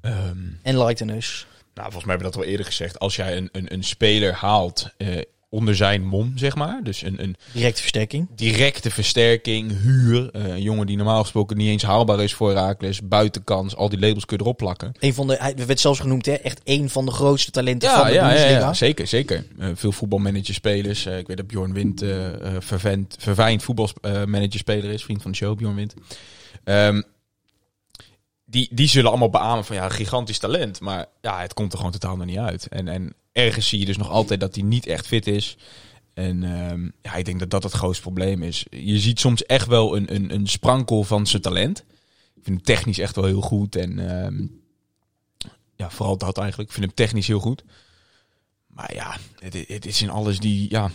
Ehm, 0.00 0.38
En 0.62 0.78
Lightenus. 0.78 1.46
Nou, 1.76 1.90
volgens 1.92 2.04
mij 2.04 2.14
hebben 2.14 2.26
we 2.26 2.36
dat 2.36 2.36
al 2.36 2.50
eerder 2.50 2.66
gezegd. 2.66 2.98
Als 2.98 3.16
jij 3.16 3.36
een, 3.36 3.48
een, 3.52 3.72
een 3.72 3.84
speler 3.84 4.32
haalt 4.32 4.88
eh, 4.96 5.08
onder 5.48 5.76
zijn 5.76 6.04
mom, 6.06 6.32
zeg 6.34 6.54
maar. 6.54 6.80
Dus 6.82 7.02
een, 7.02 7.22
een 7.22 7.36
Directe 7.52 7.80
versterking. 7.80 8.28
directe 8.34 8.90
versterking, 8.90 9.80
huur. 9.82 10.30
eh, 10.32 10.44
een 10.44 10.62
jongen 10.62 10.86
die 10.86 10.96
normaal 10.96 11.22
gesproken 11.22 11.56
niet 11.56 11.68
eens 11.68 11.82
haalbaar 11.82 12.22
is 12.22 12.34
voor 12.34 12.48
Herakles. 12.48 13.00
Buitenkans, 13.08 13.76
al 13.76 13.88
die 13.88 13.98
labels 13.98 14.24
kun 14.24 14.36
je 14.36 14.42
erop 14.42 14.56
plakken. 14.56 14.92
Een 15.00 15.14
van 15.14 15.26
de, 15.26 15.36
hij 15.38 15.54
werd 15.66 15.80
zelfs 15.80 16.00
genoemd, 16.00 16.26
hè, 16.26 16.32
echt 16.32 16.60
een 16.64 16.90
van 16.90 17.04
de 17.04 17.10
grootste 17.12 17.50
talenten 17.50 17.90
van 17.90 18.06
de 18.06 18.12
ja, 18.12 18.32
ja, 18.34 18.48
ja, 18.48 18.74
zeker, 18.74 19.06
zeker. 19.06 19.44
Eh, 19.58 19.68
veel 19.74 19.92
voetbalmanagerspelers. 19.92 21.06
eh 21.06 21.18
ik 21.18 21.26
weet 21.26 21.36
dat 21.36 21.46
Bjorn 21.46 21.72
Wind 21.72 22.04
vervent, 22.58 23.16
verfijnd 23.18 23.62
voetbalmanagerspeler 23.62 24.90
is. 24.90 25.04
Vriend 25.04 25.22
van 25.22 25.30
de 25.30 25.36
show, 25.36 25.56
Bjorn 25.56 25.74
Wind. 25.74 25.94
Ehm, 26.64 27.02
die, 28.46 28.68
die 28.72 28.88
zullen 28.88 29.10
allemaal 29.10 29.30
beamen 29.30 29.64
van 29.64 29.76
ja, 29.76 29.88
gigantisch 29.88 30.38
talent. 30.38 30.80
Maar 30.80 31.06
ja, 31.20 31.40
het 31.40 31.54
komt 31.54 31.72
er 31.72 31.78
gewoon 31.78 31.92
totaal 31.92 32.16
nog 32.16 32.26
niet 32.26 32.38
uit. 32.38 32.68
En, 32.68 32.88
en 32.88 33.14
ergens 33.32 33.68
zie 33.68 33.78
je 33.78 33.84
dus 33.84 33.96
nog 33.96 34.10
altijd 34.10 34.40
dat 34.40 34.54
hij 34.54 34.64
niet 34.64 34.86
echt 34.86 35.06
fit 35.06 35.26
is. 35.26 35.56
En 36.14 36.42
ehm, 36.42 36.88
ja, 37.02 37.14
ik 37.14 37.24
denk 37.24 37.38
dat 37.38 37.50
dat 37.50 37.62
het 37.62 37.72
grootste 37.72 38.02
probleem 38.02 38.42
is. 38.42 38.66
Je 38.70 38.98
ziet 38.98 39.20
soms 39.20 39.46
echt 39.46 39.66
wel 39.66 39.96
een, 39.96 40.14
een, 40.14 40.34
een 40.34 40.46
sprankel 40.46 41.04
van 41.04 41.26
zijn 41.26 41.42
talent. 41.42 41.78
Ik 42.34 42.42
vind 42.42 42.56
hem 42.56 42.62
technisch 42.62 42.98
echt 42.98 43.16
wel 43.16 43.24
heel 43.24 43.40
goed. 43.40 43.76
En 43.76 43.98
ehm, 43.98 44.46
ja, 45.74 45.90
vooral 45.90 46.18
dat 46.18 46.38
eigenlijk. 46.38 46.68
Ik 46.68 46.74
vind 46.74 46.86
hem 46.86 46.94
technisch 46.94 47.26
heel 47.26 47.40
goed. 47.40 47.64
Maar 48.66 48.94
ja, 48.94 49.16
het, 49.38 49.64
het 49.68 49.86
is 49.86 50.02
in 50.02 50.10
alles 50.10 50.38
die... 50.38 50.70
Ja, 50.70 50.90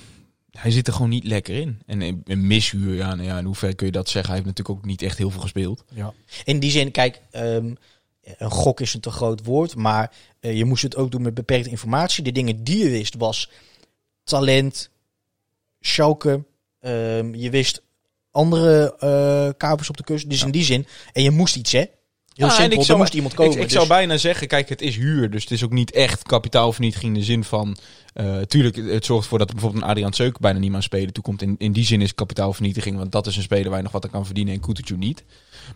hij 0.51 0.71
zit 0.71 0.87
er 0.87 0.93
gewoon 0.93 1.09
niet 1.09 1.23
lekker 1.23 1.55
in. 1.55 1.81
En 1.85 2.01
een 2.01 2.47
mishuur, 2.47 2.95
ja, 2.95 3.15
nou 3.15 3.27
ja, 3.27 3.37
in 3.37 3.45
hoeverre 3.45 3.73
kun 3.73 3.85
je 3.85 3.91
dat 3.91 4.09
zeggen? 4.09 4.33
Hij 4.33 4.41
heeft 4.41 4.57
natuurlijk 4.57 4.79
ook 4.79 4.85
niet 4.85 5.01
echt 5.01 5.17
heel 5.17 5.29
veel 5.29 5.41
gespeeld. 5.41 5.83
Ja. 5.93 6.13
In 6.43 6.59
die 6.59 6.71
zin, 6.71 6.91
kijk, 6.91 7.21
ehm, 7.31 7.73
een 8.21 8.51
gok 8.51 8.79
is 8.79 8.93
een 8.93 8.99
te 8.99 9.11
groot 9.11 9.43
woord, 9.43 9.75
maar 9.75 10.11
eh, 10.39 10.57
je 10.57 10.65
moest 10.65 10.83
het 10.83 10.95
ook 10.95 11.11
doen 11.11 11.21
met 11.21 11.33
beperkte 11.33 11.69
informatie. 11.69 12.23
De 12.23 12.31
dingen 12.31 12.63
die 12.63 12.77
je 12.83 12.89
wist 12.89 13.15
was 13.15 13.49
talent, 14.23 14.89
Schalke. 15.79 16.43
ehm, 16.79 17.35
je 17.35 17.49
wist 17.49 17.81
andere 18.31 18.95
eh 18.99 19.49
kapers 19.57 19.89
op 19.89 19.97
de 19.97 20.03
kust. 20.03 20.29
Dus 20.29 20.43
in 20.43 20.51
die 20.51 20.63
zin. 20.63 20.85
En 21.13 21.23
je 21.23 21.31
moest 21.31 21.55
iets, 21.55 21.71
hè? 21.71 21.85
Heel 22.33 22.47
Ja, 22.47 22.59
en 22.59 22.71
ik 22.71 22.81
zou- 22.81 22.97
moest 22.97 23.13
iemand 23.13 23.33
komen. 23.33 23.51
Ik, 23.53 23.57
ik 23.57 23.63
dus- 23.63 23.73
zou 23.73 23.87
bijna 23.87 24.17
zeggen, 24.17 24.47
kijk, 24.47 24.69
het 24.69 24.81
is 24.81 24.95
huur. 24.95 25.29
Dus 25.29 25.41
het 25.43 25.51
is 25.51 25.63
ook 25.63 25.71
niet 25.71 25.91
echt 25.91 26.23
kapitaalvernietiging 26.23 27.13
in 27.13 27.19
de 27.19 27.25
zin 27.25 27.43
van... 27.43 27.77
eh 28.13 28.37
tuurlijk, 28.41 28.75
het 28.75 29.05
zorgt 29.05 29.23
ervoor 29.23 29.37
dat 29.39 29.47
er 29.47 29.53
bijvoorbeeld 29.53 29.83
een 29.83 29.89
Adriaan 29.89 30.13
Seuk 30.13 30.39
bijna 30.39 30.59
niet 30.59 30.67
meer 30.67 30.77
aan 30.77 30.83
spelen 30.83 31.13
toekomt. 31.13 31.41
In, 31.41 31.55
in 31.57 31.71
die 31.71 31.85
zin 31.85 32.01
is 32.01 32.15
kapitaalvernietiging, 32.15 32.97
want 32.97 33.11
dat 33.11 33.27
is 33.27 33.35
een 33.37 33.43
speler 33.43 33.67
waar 33.67 33.77
je 33.77 33.83
nog 33.83 33.91
wat 33.91 34.05
aan 34.05 34.11
kan 34.11 34.25
verdienen 34.25 34.53
en 34.53 34.59
Kutucu 34.59 34.97
niet. 34.97 35.23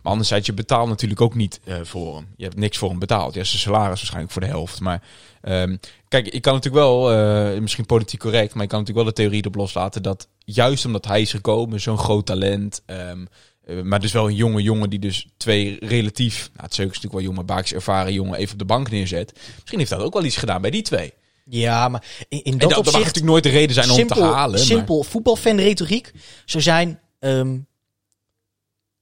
Maar 0.02 0.12
anderzijds, 0.12 0.46
je 0.46 0.52
betaalt 0.52 0.88
natuurlijk 0.88 1.20
ook 1.20 1.34
niet 1.34 1.60
eh, 1.64 1.76
voor 1.82 2.14
hem. 2.14 2.26
Je 2.36 2.44
hebt 2.44 2.56
niks 2.56 2.78
voor 2.78 2.88
hem 2.90 2.98
betaald. 2.98 3.34
Ja, 3.34 3.44
zijn 3.44 3.60
salaris 3.60 3.88
waarschijnlijk 3.88 4.32
voor 4.32 4.42
de 4.42 4.48
helft. 4.48 4.80
Maar 4.80 5.02
ehm, 5.40 5.76
kijk, 6.08 6.28
ik 6.28 6.42
kan 6.42 6.54
natuurlijk 6.54 6.84
wel, 6.84 7.12
eh, 7.12 7.60
misschien 7.60 7.86
politiek 7.86 8.20
correct, 8.20 8.54
maar 8.54 8.62
ik 8.62 8.68
kan 8.68 8.78
natuurlijk 8.78 9.06
wel 9.06 9.14
de 9.14 9.20
theorie 9.22 9.40
erop 9.40 9.54
loslaten 9.54 10.02
dat 10.02 10.28
juist 10.44 10.84
omdat 10.84 11.04
hij 11.06 11.20
is 11.20 11.30
gekomen, 11.30 11.80
zo'n 11.80 11.98
groot 11.98 12.26
talent... 12.26 12.82
ehm, 12.86 13.24
eh, 13.66 13.80
maar 13.82 14.00
dus 14.00 14.12
wel 14.12 14.28
een 14.28 14.34
jonge 14.34 14.62
jongen 14.62 14.90
die 14.90 14.98
dus 14.98 15.26
twee 15.36 15.76
relatief... 15.80 16.50
Nou, 16.52 16.62
het 16.62 16.72
is 16.72 16.78
natuurlijk 16.78 17.12
wel 17.12 17.22
jong, 17.22 17.46
maar 17.46 17.64
ervaren 17.72 18.12
jongen 18.12 18.38
even 18.38 18.52
op 18.52 18.58
de 18.58 18.64
bank 18.64 18.90
neerzet. 18.90 19.32
Misschien 19.54 19.78
heeft 19.78 19.90
dat 19.90 20.00
ook 20.00 20.12
wel 20.12 20.24
iets 20.24 20.36
gedaan 20.36 20.60
bij 20.60 20.70
die 20.70 20.82
twee. 20.82 21.12
Ja, 21.44 21.88
maar 21.88 22.04
in, 22.28 22.42
in 22.44 22.52
En 22.52 22.58
dat 22.58 22.60
dat, 22.60 22.70
dat 22.70 22.76
mag 22.78 22.86
opzicht... 22.86 23.04
natuurlijk 23.06 23.32
nooit 23.32 23.42
de 23.42 23.50
reden 23.50 23.74
zijn 23.74 23.90
om 23.90 24.06
te 24.06 24.22
halen. 24.22 24.50
maar- 24.50 24.66
Simpel 24.66 25.02
voetbalfan 25.02 25.56
retoriek 25.58 26.12
zou 26.44 26.62
zijn... 26.62 27.00
ehm, 27.18 27.58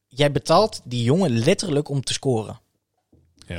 jij 0.08 0.32
betaalt 0.32 0.80
die 0.84 1.02
jongen 1.02 1.38
letterlijk 1.38 1.88
om 1.88 2.02
te 2.02 2.12
scoren. 2.12 2.60
Ja. 3.46 3.54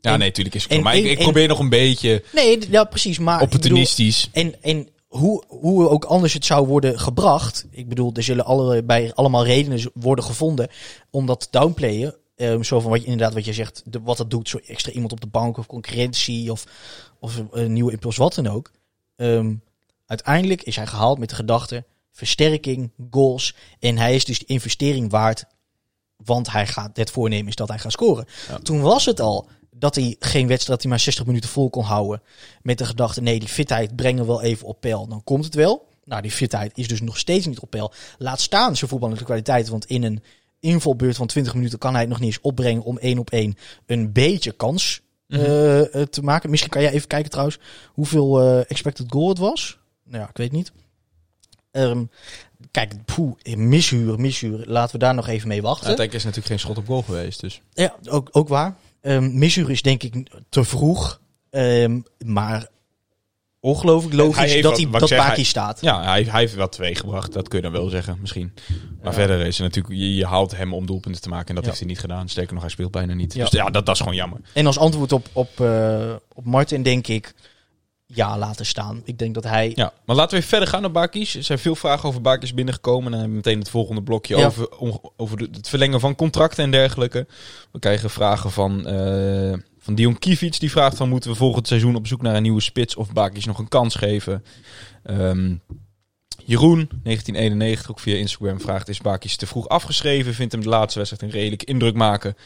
Ja, 0.00 0.12
En- 0.12 0.18
nee, 0.18 0.28
natuurlijk 0.28 0.54
is 0.56 0.62
het 0.62 0.70
en- 0.72 0.76
voor 0.76 0.86
mij. 0.86 1.00
Ik, 1.00 1.18
probeer 1.18 1.48
nog 1.48 1.58
een 1.58 1.68
beetje 1.68 2.24
Nee, 2.32 2.58
ja, 2.70 2.84
precies. 2.84 3.18
Maar 3.18 3.38
bedoel, 3.38 3.54
opportunistisch. 3.54 4.28
En, 4.32 4.62
en 4.62 4.88
hoe, 5.10 5.44
hoe 5.48 5.88
ook 5.88 6.04
anders 6.04 6.32
het 6.32 6.44
zou 6.44 6.66
worden 6.66 6.98
gebracht. 6.98 7.66
Ik 7.70 7.88
bedoel, 7.88 8.12
er 8.14 8.22
zullen 8.22 8.44
alle, 8.44 8.82
bij 8.82 9.14
allemaal 9.14 9.44
redenen 9.44 9.90
worden 9.94 10.24
gevonden 10.24 10.68
om 11.10 11.26
dat 11.26 11.48
downplayen. 11.50 12.14
Ehm, 12.36 12.62
zo 12.62 12.80
van 12.80 12.90
wat 12.90 13.00
je 13.00 13.06
inderdaad 13.06 13.34
wat 13.34 13.44
je 13.44 13.52
zegt, 13.52 13.82
de, 13.84 14.00
wat 14.00 14.16
dat 14.16 14.30
doet, 14.30 14.48
zo 14.48 14.58
extra 14.66 14.92
iemand 14.92 15.12
op 15.12 15.20
de 15.20 15.26
bank 15.26 15.56
of 15.56 15.66
concurrentie 15.66 16.50
of, 16.50 16.66
of 17.18 17.42
een 17.50 17.72
nieuwe 17.72 17.92
impuls, 17.92 18.16
wat 18.16 18.34
dan 18.34 18.46
ook. 18.46 18.70
Ehm, 19.16 19.54
uiteindelijk 20.06 20.62
is 20.62 20.76
hij 20.76 20.86
gehaald 20.86 21.18
met 21.18 21.28
de 21.28 21.34
gedachte 21.34 21.84
versterking, 22.10 22.90
goals. 23.10 23.54
En 23.78 23.98
hij 23.98 24.14
is 24.14 24.24
dus 24.24 24.38
de 24.38 24.44
investering 24.44 25.10
waard, 25.10 25.44
want 26.16 26.52
hij 26.52 26.66
gaat, 26.66 26.96
het 26.96 27.10
voornemen 27.10 27.48
is 27.48 27.54
dat 27.54 27.68
hij 27.68 27.78
gaat 27.78 27.92
scoren. 27.92 28.26
Ja. 28.48 28.58
Toen 28.58 28.80
was 28.80 29.04
het 29.04 29.20
al 29.20 29.48
dat 29.80 29.94
hij 29.94 30.16
geen 30.18 30.46
wedstrijd, 30.46 30.66
dat 30.66 30.80
hij 30.80 30.90
maar 30.90 31.00
60 31.00 31.26
minuten 31.26 31.50
vol 31.50 31.70
kon 31.70 31.84
houden. 31.84 32.22
Met 32.62 32.78
de 32.78 32.84
gedachte, 32.84 33.20
nee, 33.22 33.38
die 33.38 33.48
fitheid 33.48 33.96
brengen 33.96 34.22
we 34.22 34.26
wel 34.28 34.42
even 34.42 34.66
op 34.66 34.80
peil. 34.80 35.06
Dan 35.06 35.24
komt 35.24 35.44
het 35.44 35.54
wel. 35.54 35.88
Nou, 36.04 36.22
die 36.22 36.30
fitheid 36.30 36.78
is 36.78 36.88
dus 36.88 37.00
nog 37.00 37.18
steeds 37.18 37.46
niet 37.46 37.60
op 37.60 37.70
peil. 37.70 37.92
Laat 38.18 38.40
staan 38.40 38.76
zijn 38.76 38.90
voetballende 38.90 39.24
kwaliteit. 39.24 39.68
Want 39.68 39.84
in 39.84 40.02
een 40.02 40.22
invalbeurt 40.60 41.16
van 41.16 41.26
20 41.26 41.54
minuten 41.54 41.78
kan 41.78 41.90
hij 41.92 42.00
het 42.00 42.10
nog 42.10 42.18
niet 42.18 42.28
eens 42.28 42.40
opbrengen 42.40 42.82
om 42.82 42.98
één 42.98 43.18
op 43.18 43.30
één 43.30 43.56
een 43.86 44.12
beetje 44.12 44.52
kans 44.52 45.00
Mhm. 45.26 45.40
eh, 45.44 46.02
te 46.02 46.22
maken. 46.22 46.50
Misschien 46.50 46.70
kan 46.72 46.82
jij 46.82 46.92
even 46.92 47.08
kijken 47.08 47.30
trouwens 47.30 47.58
hoeveel 47.86 48.40
eh, 48.40 48.70
expected 48.70 49.06
goal 49.12 49.28
het 49.28 49.38
was. 49.38 49.78
Nou 50.04 50.22
ja, 50.22 50.28
ik 50.28 50.36
weet 50.36 50.52
niet. 50.52 50.72
Ehm, 51.70 52.04
kijk, 52.70 53.04
poeh, 53.04 53.32
mishuur, 53.56 54.20
mishuur. 54.20 54.64
Laten 54.66 54.92
we 54.92 54.98
daar 54.98 55.14
nog 55.14 55.28
even 55.28 55.48
mee 55.48 55.62
wachten. 55.62 55.86
Uiteindelijk 55.86 56.26
is 56.26 56.32
natuurlijk 56.34 56.46
geen 56.46 56.58
schot 56.58 56.78
op 56.78 56.86
goal 56.86 57.02
geweest. 57.02 57.40
Dus. 57.40 57.60
Ja, 57.72 57.94
ook, 58.08 58.28
ook 58.32 58.48
waar. 58.48 58.76
Mishuur 59.02 59.70
is 59.70 59.82
denk 59.82 60.02
ik 60.02 60.26
te 60.48 60.64
vroeg. 60.64 61.20
Ehm, 61.50 62.00
maar 62.24 62.68
ongelooflijk 63.60 64.14
logisch 64.14 64.52
dat, 64.52 64.62
wat- 64.62 64.76
hij, 64.80 64.90
dat 65.00 65.08
zeg, 65.08 65.26
hij- 65.34 65.42
staat. 65.44 65.80
Ja, 65.80 66.02
hij, 66.02 66.22
hij 66.22 66.40
heeft 66.40 66.54
wel 66.54 66.68
twee 66.68 66.94
gebracht. 66.94 67.32
Dat 67.32 67.48
kun 67.48 67.58
je 67.58 67.64
dan 67.64 67.72
wel 67.72 67.88
zeggen, 67.88 68.18
misschien. 68.20 68.52
Maar 69.02 69.14
verder 69.14 69.40
is 69.46 69.58
het 69.58 69.66
natuurlijk... 69.66 69.94
Je, 70.00 70.14
je 70.14 70.26
haalt 70.26 70.56
hem 70.56 70.74
om 70.74 70.86
doelpunten 70.86 71.22
te 71.22 71.28
maken. 71.28 71.48
En 71.48 71.54
dat 71.54 71.62
Ja. 71.64 71.68
heeft 71.70 71.80
hij 71.82 71.90
niet 71.90 72.00
gedaan. 72.00 72.28
Sterker 72.28 72.52
nog, 72.52 72.62
hij 72.62 72.70
speelt 72.72 72.90
bijna 72.90 73.14
niet. 73.14 73.34
Ja. 73.34 73.44
Dus 73.44 73.52
ja, 73.52 73.70
dat, 73.70 73.86
dat 73.86 73.94
is 73.94 74.00
gewoon 74.00 74.14
jammer. 74.16 74.40
En 74.54 74.66
als 74.66 74.78
antwoord 74.78 75.12
op, 75.12 75.28
op, 75.32 75.60
eh, 75.60 76.14
op 76.34 76.44
Martin 76.44 76.82
denk 76.82 77.06
ik 77.06 77.34
ja 78.12 78.38
laten 78.38 78.66
staan. 78.66 79.02
Ik 79.04 79.18
denk 79.18 79.34
dat 79.34 79.44
hij... 79.44 79.72
Ja, 79.74 79.92
maar 80.04 80.16
laten 80.16 80.30
we 80.30 80.36
even 80.36 80.48
verder 80.48 80.68
gaan 80.68 80.80
naar 80.80 80.90
Bakis. 80.90 81.34
Er 81.34 81.42
zijn 81.42 81.58
veel 81.58 81.74
vragen 81.74 82.08
over 82.08 82.20
Bakis 82.20 82.54
binnengekomen. 82.54 83.04
En 83.04 83.10
dan 83.10 83.20
hebben 83.20 83.38
we 83.38 83.44
meteen 83.44 83.58
het 83.58 83.70
volgende 83.70 84.02
blokje 84.02 84.36
Ja. 84.36 84.46
over, 84.46 84.68
over 85.16 85.38
het 85.52 85.68
verlengen 85.68 86.00
van 86.00 86.14
contracten 86.14 86.64
en 86.64 86.70
dergelijke. 86.70 87.26
We 87.72 87.78
krijgen 87.78 88.10
vragen 88.10 88.50
van, 88.50 88.86
eh 88.86 89.58
van 89.82 89.94
Dion 89.94 90.18
Kivic. 90.18 90.60
Die 90.60 90.70
vraagt 90.70 90.96
van, 90.96 91.08
moeten 91.08 91.30
we 91.30 91.36
volgend 91.36 91.66
seizoen 91.68 91.96
op 91.96 92.06
zoek 92.06 92.22
naar 92.22 92.34
een 92.34 92.42
nieuwe 92.42 92.60
spits 92.60 92.96
of 92.96 93.12
Bakis 93.12 93.44
nog 93.44 93.58
een 93.58 93.68
kans 93.68 93.94
geven? 93.94 94.44
Ehm, 95.02 95.54
Jeroen, 96.44 96.88
1991, 97.02 97.90
ook 97.90 98.00
via 98.00 98.16
Instagram, 98.16 98.60
vraagt: 98.60 98.88
Is 98.88 99.00
Bakis 99.00 99.36
te 99.36 99.46
vroeg 99.46 99.68
afgeschreven? 99.68 100.34
Vindt 100.34 100.52
hem 100.52 100.62
de 100.62 100.68
laatste 100.68 100.98
wedstrijd 100.98 101.22
een 101.32 101.38
redelijke 101.38 101.64
indruk 101.64 101.94
maken? 101.94 102.36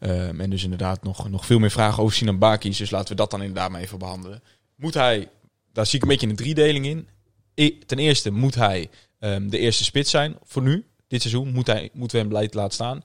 Ehm, 0.00 0.40
en 0.40 0.50
dus 0.50 0.62
inderdaad 0.62 1.02
nog, 1.02 1.28
nog 1.28 1.46
veel 1.46 1.58
meer 1.58 1.70
vragen 1.70 2.02
over 2.02 2.16
Sinan 2.16 2.38
Bakis. 2.38 2.76
Dus 2.76 2.90
laten 2.90 3.08
we 3.08 3.14
dat 3.14 3.30
dan 3.30 3.40
inderdaad 3.42 3.70
maar 3.70 3.80
even 3.80 3.98
behandelen. 3.98 4.42
Moet 4.76 4.94
hij, 4.94 5.28
daar 5.72 5.86
zie 5.86 5.96
ik 5.96 6.02
een 6.02 6.08
beetje 6.08 6.28
een 6.28 6.36
driedeling 6.36 6.86
in. 6.86 7.08
E- 7.54 7.78
ten 7.86 7.98
eerste 7.98 8.30
moet 8.30 8.54
hij 8.54 8.90
ehm, 9.18 9.48
de 9.48 9.58
eerste 9.58 9.84
spits 9.84 10.10
zijn 10.10 10.36
voor 10.42 10.62
nu, 10.62 10.86
dit 11.08 11.20
seizoen. 11.20 11.52
Moet 11.52 11.66
hij, 11.66 11.90
moeten 11.92 12.16
we 12.16 12.22
hem 12.22 12.32
beleid 12.32 12.54
laten 12.54 12.72
staan. 12.72 13.04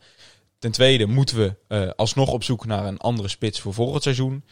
Ten 0.59 0.71
tweede 0.71 1.05
moeten 1.05 1.37
we 1.37 1.55
eh, 1.67 1.89
alsnog 1.95 2.31
op 2.31 2.43
zoek 2.43 2.65
naar 2.65 2.85
een 2.85 2.97
andere 2.97 3.27
spits 3.27 3.59
voor 3.59 3.73
volgend 3.73 4.03
seizoen. 4.03 4.43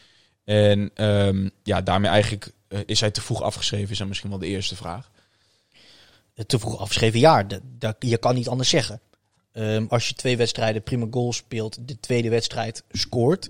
En 0.44 0.92
ehm, 0.94 1.50
ja, 1.64 1.82
daarmee 1.82 2.12
eigenlijk 2.12 2.52
eh, 2.68 2.80
is 2.86 3.00
hij 3.00 3.12
te 3.12 3.22
vroeg 3.22 3.42
afgeschreven, 3.42 3.92
is 3.92 3.98
dan 3.98 4.08
misschien 4.08 4.30
wel 4.30 4.40
de 4.40 4.48
eerste 4.48 4.76
vraag. 4.76 5.12
te 6.46 6.60
vroeg 6.60 6.80
afgeschreven 6.80 7.48
dat, 7.80 7.96
je 8.00 8.18
kan 8.18 8.36
niet 8.36 8.48
anders 8.48 8.70
zeggen. 8.70 9.02
Ehm, 9.52 9.86
als 9.90 10.08
je 10.08 10.14
twee 10.14 10.38
wedstrijden 10.38 10.84
prima 10.84 11.08
goal 11.12 11.34
speelt, 11.34 11.88
de 11.88 12.00
tweede 12.00 12.30
wedstrijd 12.30 12.84
scoort, 12.92 13.50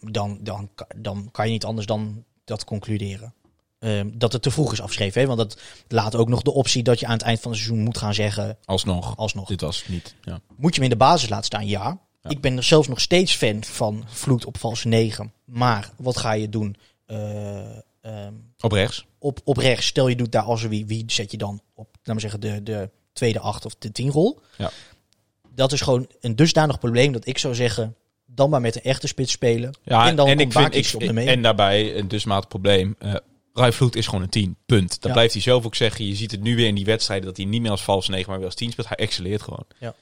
dan, 0.00 0.38
dan, 0.40 0.70
dan 0.96 1.28
kan 1.32 1.46
je 1.46 1.52
niet 1.52 1.64
anders 1.64 1.86
dan 1.86 2.24
dat 2.46 2.64
concluderen. 2.64 3.34
Ehm, 3.78 4.10
dat 4.14 4.32
het 4.32 4.42
te 4.42 4.50
vroeg 4.50 4.72
is 4.72 4.80
afgeschreven. 4.80 5.20
Hè? 5.20 5.26
Want 5.26 5.38
dat 5.38 5.60
laat 5.88 6.14
ook 6.14 6.28
nog 6.28 6.42
de 6.42 6.52
optie 6.52 6.82
dat 6.82 7.00
je 7.00 7.06
aan 7.06 7.12
het 7.12 7.22
eind 7.22 7.40
van 7.40 7.50
het 7.50 7.60
seizoen 7.60 7.84
moet 7.84 7.98
gaan 7.98 8.14
zeggen, 8.14 8.58
Alsnog. 8.64 9.16
alsnog. 9.16 9.48
Dit 9.48 9.60
was 9.60 9.84
niet. 9.88 10.14
Ja. 10.22 10.40
Moet 10.56 10.74
je 10.74 10.80
hem 10.80 10.90
in 10.90 10.98
de 10.98 11.04
basis 11.04 11.28
laten 11.28 11.44
staan? 11.44 11.66
Ja. 11.66 11.98
Ja. 12.22 12.30
Ik 12.30 12.40
ben 12.40 12.56
er 12.56 12.62
zelfs 12.62 12.88
nog 12.88 13.00
steeds 13.00 13.34
fan 13.34 13.64
van 13.64 14.04
Vloed 14.06 14.44
op 14.44 14.58
valse 14.58 14.88
9. 14.88 15.32
Maar 15.44 15.90
wat 15.96 16.16
ga 16.16 16.32
je 16.32 16.48
doen? 16.48 16.76
Eh, 17.06 17.76
ehm, 18.00 18.34
Op 18.60 18.72
rechts. 18.72 19.06
op, 19.18 19.40
op 19.44 19.56
rechts, 19.56 19.86
stel 19.86 20.08
je 20.08 20.16
doet 20.16 20.32
daar 20.32 20.42
als 20.42 20.62
wie, 20.62 20.86
wie 20.86 21.04
zet 21.06 21.30
je 21.30 21.36
dan 21.36 21.60
op, 21.74 21.88
laten 21.96 22.14
we 22.14 22.20
zeggen, 22.20 22.40
de, 22.40 22.62
de 22.62 22.90
tweede 23.12 23.40
acht 23.40 23.64
of 23.64 23.74
de 23.78 23.92
tien 23.92 24.10
rol. 24.10 24.40
Ja. 24.58 24.70
Dat 25.54 25.72
is 25.72 25.80
gewoon 25.80 26.08
een 26.20 26.36
dusdanig 26.36 26.78
probleem 26.78 27.12
dat 27.12 27.26
ik 27.26 27.38
zou 27.38 27.54
zeggen, 27.54 27.96
dan 28.36 28.50
maar 28.50 28.60
met 28.60 28.76
een 28.76 28.82
echte 28.82 29.06
spits 29.06 29.32
spelen. 29.32 29.74
Ja, 29.82 30.08
en 30.08 30.16
dan 30.16 30.26
en 30.28 30.38
ik 30.40 30.52
vind 30.52 30.74
ik, 30.74 30.90
op 30.94 31.00
de 31.00 31.12
mee. 31.12 31.26
en 31.28 31.42
daarbij 31.42 31.96
een 31.98 32.08
dusmatig 32.08 32.48
probleem. 32.48 32.96
eh 32.98 33.14
Rai 33.54 33.72
Vloed 33.72 33.96
is 33.96 34.06
gewoon 34.06 34.22
een 34.22 34.28
10. 34.28 34.56
Punt. 34.66 34.90
Dat 34.90 35.04
Ja. 35.04 35.12
blijft 35.12 35.32
hij 35.32 35.42
zelf 35.42 35.64
ook 35.66 35.74
zeggen. 35.74 36.06
Je 36.06 36.14
ziet 36.14 36.30
het 36.30 36.42
nu 36.42 36.56
weer 36.56 36.66
in 36.66 36.74
die 36.74 36.84
wedstrijden 36.84 37.26
dat 37.26 37.36
hij 37.36 37.46
niet 37.46 37.62
meer 37.62 37.70
als 37.70 37.82
valse 37.82 38.10
9, 38.10 38.28
maar 38.28 38.36
weer 38.38 38.46
als 38.46 38.54
10 38.54 38.70
speelt. 38.70 38.88
Hij 38.88 38.96
excelleert 38.96 39.42
gewoon. 39.42 39.64
Ja. 39.78 39.94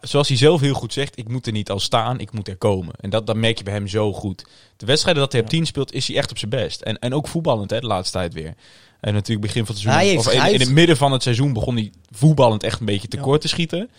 Zoals 0.00 0.28
hij 0.28 0.36
zelf 0.36 0.60
heel 0.60 0.74
goed 0.74 0.92
zegt, 0.92 1.18
ik 1.18 1.28
moet 1.28 1.46
er 1.46 1.52
niet 1.52 1.70
al 1.70 1.80
staan, 1.80 2.20
ik 2.20 2.32
moet 2.32 2.48
er 2.48 2.56
komen. 2.56 2.94
En 3.00 3.10
dat, 3.10 3.26
dat 3.26 3.36
merk 3.36 3.58
je 3.58 3.64
bij 3.64 3.72
hem 3.72 3.88
zo 3.88 4.12
goed. 4.12 4.44
De 4.76 4.86
wedstrijden 4.86 5.22
dat 5.22 5.32
hij 5.32 5.40
op 5.40 5.50
Ja. 5.50 5.56
10 5.56 5.66
speelt, 5.66 5.92
is 5.92 6.06
hij 6.08 6.16
echt 6.16 6.30
op 6.30 6.38
zijn 6.38 6.50
best. 6.50 6.80
En, 6.80 6.98
en 6.98 7.14
ook 7.14 7.28
voetballend, 7.28 7.70
hè, 7.70 7.80
de 7.80 7.86
laatste 7.86 8.18
tijd 8.18 8.34
weer. 8.34 8.54
En 9.00 9.12
natuurlijk 9.14 9.46
begin 9.46 9.66
van 9.66 9.74
het 9.74 9.84
seizoen, 9.84 10.06
Hij 10.06 10.16
of 10.44 10.52
in, 10.52 10.60
het 10.60 10.70
midden 10.70 10.96
van 10.96 11.12
het 11.12 11.22
seizoen 11.22 11.52
begon 11.52 11.74
hij 11.76 11.92
voetballend 12.10 12.62
echt 12.62 12.80
een 12.80 12.86
beetje 12.86 13.08
Ja. 13.10 13.16
tekort 13.16 13.40
te 13.40 13.48
schieten. 13.48 13.90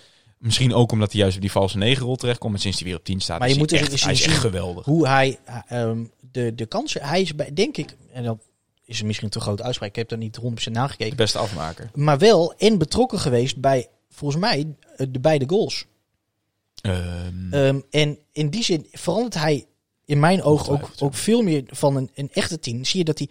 Misschien 0.43 0.73
ook 0.73 0.91
omdat 0.91 1.11
hij 1.11 1.21
juist 1.21 1.35
op 1.35 1.41
die 1.41 1.51
valse 1.51 1.77
9 1.77 2.05
rol 2.05 2.15
terecht 2.15 2.37
komt. 2.37 2.53
En 2.53 2.59
sinds 2.59 2.79
hij 2.79 2.87
weer 2.87 2.97
op 2.97 3.03
10 3.03 3.19
staat, 3.21 3.39
Maar 3.39 3.47
is 3.47 3.53
je 3.53 3.59
moet 3.59 3.69
hij 3.69 3.79
dus 3.79 3.91
echt, 3.91 4.03
hij 4.03 4.13
is 4.13 4.25
echt 4.25 4.37
geweldig. 4.37 4.85
Hoe 4.85 5.07
hij 5.07 5.39
eh, 5.45 5.57
ehm, 5.67 6.03
de, 6.31 6.55
de 6.55 6.65
kansen, 6.65 7.01
hij 7.01 7.21
is 7.21 7.35
bij, 7.35 7.53
denk 7.53 7.77
ik, 7.77 7.95
en 8.11 8.23
dat 8.23 8.37
is 8.85 9.01
misschien 9.01 9.25
een 9.25 9.33
te 9.33 9.39
grote 9.39 9.63
uitspraak, 9.63 9.89
ik 9.89 9.95
heb 9.95 10.09
daar 10.09 10.17
niet 10.17 10.39
100% 10.41 10.53
De 10.63 10.69
nagekeken. 10.69 11.15
beste 11.17 11.37
afmaker. 11.37 11.89
Maar 11.93 12.17
wel 12.17 12.53
en 12.57 12.77
betrokken 12.77 13.19
geweest 13.19 13.57
bij, 13.57 13.87
volgens 14.09 14.41
mij, 14.41 14.67
eh, 14.97 15.07
de 15.09 15.19
beide 15.19 15.45
goals. 15.47 15.85
Ehm, 16.81 17.53
Ehm, 17.53 17.79
en 17.89 18.17
in 18.31 18.49
die 18.49 18.63
zin 18.63 18.87
verandert 18.91 19.33
hij 19.33 19.65
in 20.05 20.19
mijn 20.19 20.43
oog 20.43 20.69
ook, 20.69 20.89
ook 20.99 21.13
veel 21.13 21.41
meer 21.41 21.63
van 21.67 21.95
een, 21.95 22.09
een 22.15 22.29
echte 22.33 22.59
tien. 22.59 22.85
Zie 22.85 22.99
je 22.99 23.05
dat 23.05 23.17
hij 23.17 23.27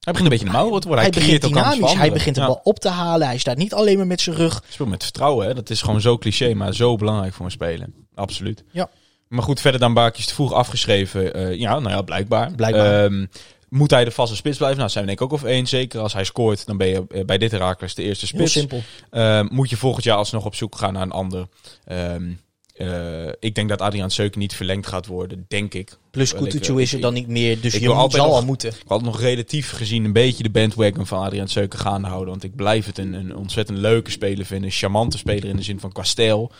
hij 0.00 0.12
begint 0.12 0.32
een 0.32 0.38
beetje 0.38 0.46
een 0.46 0.60
mouwer 0.60 0.80
te 0.80 0.86
worden. 0.88 1.04
hij 1.04 1.14
Hij, 1.14 1.22
begint 1.26 1.52
dynamisch. 1.54 1.92
Hij 1.94 2.12
begint 2.12 2.34
de 2.34 2.40
Ja. 2.40 2.46
bal 2.46 2.60
op 2.62 2.78
te 2.78 2.88
halen. 2.88 3.26
Hij 3.26 3.38
staat 3.38 3.56
niet 3.56 3.74
alleen 3.74 3.96
maar 3.96 4.06
met 4.06 4.20
zijn 4.20 4.36
rug. 4.36 4.62
Speel 4.68 4.86
met 4.86 5.02
vertrouwen, 5.02 5.46
hè. 5.46 5.54
Dat 5.54 5.70
is 5.70 5.82
gewoon 5.82 6.00
zo 6.00 6.18
cliché, 6.18 6.54
maar 6.54 6.74
zo 6.74 6.96
belangrijk 6.96 7.34
voor 7.34 7.44
een 7.44 7.50
speler. 7.50 7.88
Absoluut. 8.14 8.64
Ja. 8.72 8.88
Maar 9.28 9.42
goed, 9.42 9.60
verder 9.60 9.80
dan 9.80 9.94
Baakjes 9.94 10.26
te 10.26 10.34
vroeg 10.34 10.52
afgeschreven. 10.52 11.34
eh, 11.34 11.54
ja, 11.54 11.78
nou 11.78 11.94
ja, 11.94 12.02
blijkbaar. 12.02 12.52
Blijkbaar. 12.52 13.04
Ehm, 13.04 13.26
moet 13.68 13.90
hij 13.90 14.04
de 14.04 14.10
vaste 14.10 14.36
spits 14.36 14.56
blijven? 14.56 14.78
Nou, 14.78 14.90
zijn 14.90 15.04
we 15.04 15.10
denk 15.10 15.20
ik 15.22 15.26
ook 15.26 15.38
over 15.38 15.48
één. 15.48 15.66
Zeker 15.66 16.00
als 16.00 16.12
hij 16.12 16.24
scoort, 16.24 16.66
dan 16.66 16.76
ben 16.76 16.86
je 16.86 17.04
eh, 17.08 17.24
bij 17.24 17.38
dit 17.38 17.50
Herakles 17.50 17.94
de 17.94 18.02
eerste 18.02 18.26
Heel 18.26 18.36
spits. 18.46 18.52
simpel. 18.52 18.82
Ehm, 19.10 19.46
moet 19.50 19.70
je 19.70 19.76
volgend 19.76 20.04
jaar 20.04 20.16
alsnog 20.16 20.44
op 20.44 20.54
zoek 20.54 20.76
gaan 20.78 20.92
naar 20.92 21.02
een 21.02 21.10
ander. 21.10 21.46
Ehm, 21.84 22.30
Eh, 22.76 23.26
ik 23.40 23.54
denk 23.54 23.68
dat 23.68 23.80
Adriaan 23.80 24.10
Seuken 24.10 24.40
niet 24.40 24.54
verlengd 24.54 24.86
gaat 24.86 25.06
worden, 25.06 25.44
denk 25.48 25.74
ik. 25.74 25.98
Plus 26.10 26.34
Kutucu 26.34 26.80
is 26.80 26.92
er 26.92 27.00
dan 27.00 27.14
niet 27.14 27.28
meer, 27.28 27.60
dus 27.60 27.74
ik 27.74 27.80
je 27.80 27.86
zal 27.86 28.08
nog- 28.08 28.16
al 28.18 28.44
moeten. 28.44 28.70
Ik 28.70 28.82
had 28.86 29.02
nog 29.02 29.20
relatief 29.20 29.70
gezien 29.70 30.04
een 30.04 30.12
beetje 30.12 30.42
de 30.42 30.50
bandwagon 30.50 31.06
van 31.06 31.22
Adriaan 31.22 31.48
Seuken 31.48 31.78
gaande 31.78 32.08
houden. 32.08 32.28
Want 32.30 32.44
ik 32.44 32.56
blijf 32.56 32.86
het 32.86 32.98
een, 32.98 33.12
een 33.12 33.36
ontzettend 33.36 33.78
leuke 33.78 34.10
speler 34.10 34.46
vinden. 34.46 34.66
Een 34.66 34.74
charmante 34.76 35.18
speler 35.18 35.48
in 35.48 35.56
de 35.56 35.62
zin 35.62 35.80
van 35.80 35.92
qua 35.92 36.02
stijl. 36.02 36.52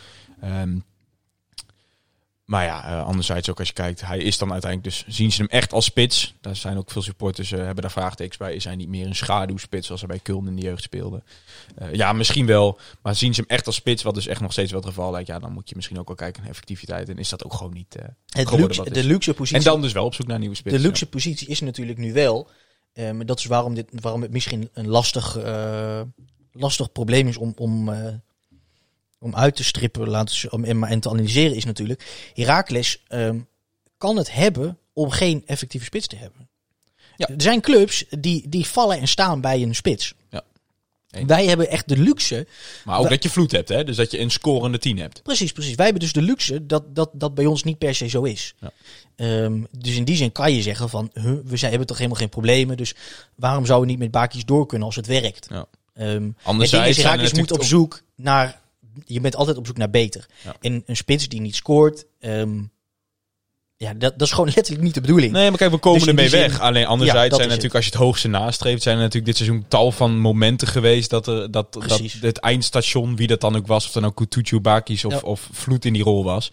Maar 2.47 2.63
ja, 2.63 2.85
eh, 2.85 3.05
anderzijds 3.05 3.49
ook 3.49 3.59
als 3.59 3.67
je 3.67 3.73
kijkt, 3.73 4.01
hij 4.01 4.17
is 4.17 4.37
dan 4.37 4.51
uiteindelijk 4.51 4.93
dus, 4.95 5.15
zien 5.15 5.31
ze 5.31 5.41
hem 5.41 5.49
echt 5.49 5.73
als 5.73 5.85
spits. 5.85 6.33
Daar 6.41 6.55
zijn 6.55 6.77
ook 6.77 6.91
veel 6.91 7.01
supporters, 7.01 7.51
eh, 7.51 7.57
hebben 7.59 7.81
daar 7.81 7.91
vraagtekens 7.91 8.37
bij. 8.37 8.55
Is 8.55 8.63
hij 8.63 8.75
niet 8.75 8.87
meer 8.87 9.05
een 9.05 9.15
schaduwspits 9.15 9.85
zoals 9.85 10.01
hij 10.01 10.09
bij 10.09 10.19
Kuln 10.19 10.47
in 10.47 10.55
de 10.55 10.61
jeugd 10.61 10.83
speelde? 10.83 11.23
Eh, 11.75 11.93
ja, 11.93 12.13
misschien 12.13 12.45
wel. 12.45 12.79
Maar 13.01 13.15
zien 13.15 13.33
ze 13.33 13.41
hem 13.41 13.49
echt 13.49 13.65
als 13.65 13.75
spits, 13.75 14.03
wat 14.03 14.13
dus 14.13 14.27
echt 14.27 14.41
nog 14.41 14.51
steeds 14.51 14.71
wel 14.71 14.79
het 14.79 14.89
geval 14.89 15.11
lijkt. 15.11 15.27
Ja, 15.27 15.39
dan 15.39 15.51
moet 15.51 15.69
je 15.69 15.75
misschien 15.75 15.99
ook 15.99 16.07
wel 16.07 16.15
kijken 16.15 16.41
naar 16.41 16.51
effectiviteit. 16.51 17.09
En 17.09 17.17
is 17.17 17.29
dat 17.29 17.45
ook 17.45 17.53
gewoon 17.53 17.73
niet 17.73 17.95
Het 18.29 18.51
luxe, 18.51 18.91
de 18.91 19.03
luxe 19.03 19.33
positie 19.33 19.57
En 19.57 19.63
dan 19.63 19.81
dus 19.81 19.91
wel 19.91 20.05
op 20.05 20.13
zoek 20.13 20.27
naar 20.27 20.39
nieuwe 20.39 20.55
spits. 20.55 20.75
de 20.75 20.81
luxe 20.81 21.09
positie 21.09 21.47
is 21.47 21.59
natuurlijk 21.59 21.97
nu 21.97 22.13
wel. 22.13 22.49
ehm, 22.93 23.25
dat 23.25 23.39
is 23.39 23.45
waarom, 23.45 23.73
dit, 23.73 23.89
waarom 24.01 24.21
het 24.21 24.31
misschien 24.31 24.69
een 24.73 24.87
lastig, 24.87 25.37
lastig 26.51 26.91
probleem 26.91 27.27
is 27.27 27.37
om, 27.37 27.53
om, 27.57 27.89
om 29.19 29.35
uit 29.35 29.55
te 29.55 29.63
strippen 29.63 30.09
laten, 30.09 30.35
ze- 30.35 30.49
om, 30.49 30.63
en, 30.63 30.83
en 30.83 30.99
te 30.99 31.09
analyseren. 31.09 31.55
Is 31.55 31.65
natuurlijk. 31.65 32.31
Heracles 32.33 33.03
ehm, 33.07 33.39
kan 33.97 34.17
het 34.17 34.33
hebben 34.33 34.77
om 34.93 35.09
geen 35.09 35.43
effectieve 35.45 35.85
spits 35.85 36.07
te 36.07 36.15
hebben. 36.15 36.49
Ja. 37.15 37.27
Er 37.27 37.41
zijn 37.41 37.61
clubs 37.61 38.05
die, 38.19 38.49
die 38.49 38.65
vallen 38.65 38.99
en 38.99 39.07
staan 39.07 39.41
bij 39.41 39.61
een 39.61 39.75
spits. 39.75 40.13
Ja. 40.29 40.43
Eens. 41.11 41.25
Wij 41.27 41.45
hebben 41.45 41.69
echt 41.69 41.87
de 41.87 41.97
luxe 41.97 42.47
Maar 42.85 42.99
ook 42.99 43.09
dat 43.09 43.23
je 43.23 43.29
vloed 43.29 43.51
hebt, 43.51 43.69
hè? 43.69 43.83
Dus 43.83 43.95
dat 43.95 44.11
je 44.11 44.19
een 44.19 44.31
scorende 44.31 44.77
tien 44.77 44.97
hebt. 44.99 45.23
Precies, 45.23 45.51
precies. 45.51 45.75
Wij 45.75 45.85
hebben 45.85 46.03
dus 46.03 46.13
de 46.13 46.21
luxe 46.21 46.65
dat 46.65 46.95
dat, 46.95 47.09
dat 47.13 47.35
bij 47.35 47.45
ons 47.45 47.63
niet 47.63 47.77
per 47.77 47.95
se 47.95 48.07
zo 48.07 48.23
is. 48.23 48.53
Ja. 48.59 48.71
Ehm, 49.15 49.63
dus 49.71 49.95
in 49.95 50.03
die 50.03 50.15
zin 50.15 50.31
kan 50.31 50.53
je 50.53 50.61
zeggen 50.61 50.89
van, 50.89 51.11
huh, 51.13 51.23
we 51.45 51.57
zijn, 51.57 51.69
hebben 51.69 51.87
toch 51.87 51.97
helemaal 51.97 52.19
geen 52.19 52.29
problemen. 52.29 52.77
Dus 52.77 52.95
waarom 53.35 53.65
zouden 53.65 53.87
we 53.87 53.93
niet 53.93 54.01
met 54.03 54.11
Baki's 54.11 54.45
door 54.45 54.65
kunnen 54.65 54.87
als 54.87 54.95
het 54.95 55.07
werkt? 55.07 55.47
Ja. 55.49 55.65
Ehm, 55.93 56.11
het 56.11 56.19
ding 56.21 56.35
Anderzijds 56.43 56.89
is, 56.89 56.97
er 56.97 57.03
Herakles 57.09 57.33
moet 57.33 57.51
op 57.51 57.63
zoek 57.63 58.01
naar, 58.15 58.61
je 59.05 59.21
bent 59.21 59.35
altijd 59.35 59.57
op 59.57 59.65
zoek 59.65 59.77
naar 59.77 59.89
beter. 59.89 60.25
Ja. 60.43 60.55
En 60.61 60.83
een 60.85 60.97
spits 60.97 61.27
die 61.27 61.41
niet 61.41 61.55
scoort, 61.55 62.05
ehm, 62.19 62.59
ja, 63.77 63.93
dat, 63.93 64.19
dat 64.19 64.27
is 64.27 64.33
gewoon 64.33 64.51
letterlijk 64.55 64.83
niet 64.83 64.93
de 64.93 65.01
bedoeling. 65.01 65.31
Nee, 65.31 65.49
maar 65.49 65.57
kijk, 65.57 65.71
we 65.71 65.77
komen 65.77 65.99
Dus 65.99 66.07
ermee 66.07 66.29
weg. 66.29 66.59
Alleen 66.59 66.81
Ja, 66.81 66.87
anderzijds 66.87 67.29
dat 67.29 67.37
zijn 67.37 67.47
natuurlijk, 67.49 67.75
als 67.75 67.85
je 67.85 67.91
het 67.91 67.99
hoogste 67.99 68.27
nastreeft, 68.27 68.81
zijn 68.83 68.95
er 68.95 69.01
natuurlijk 69.01 69.25
dit 69.25 69.37
seizoen 69.45 69.65
tal 69.67 69.91
van 69.91 70.19
momenten 70.19 70.67
geweest 70.67 71.09
dat, 71.09 71.27
er, 71.27 71.51
dat, 71.51 71.73
dat 71.73 72.01
het 72.21 72.37
eindstation, 72.37 73.15
wie 73.15 73.27
dat 73.27 73.41
dan 73.41 73.55
ook 73.55 73.67
was, 73.67 73.85
of 73.85 73.91
dan 73.91 74.05
ook 74.05 74.15
Kutucu, 74.15 74.59
Bakis 74.59 75.05
of, 75.05 75.13
Ja. 75.13 75.19
of 75.19 75.49
Vloed 75.51 75.85
in 75.85 75.93
die 75.93 76.03
rol 76.03 76.23
was, 76.23 76.51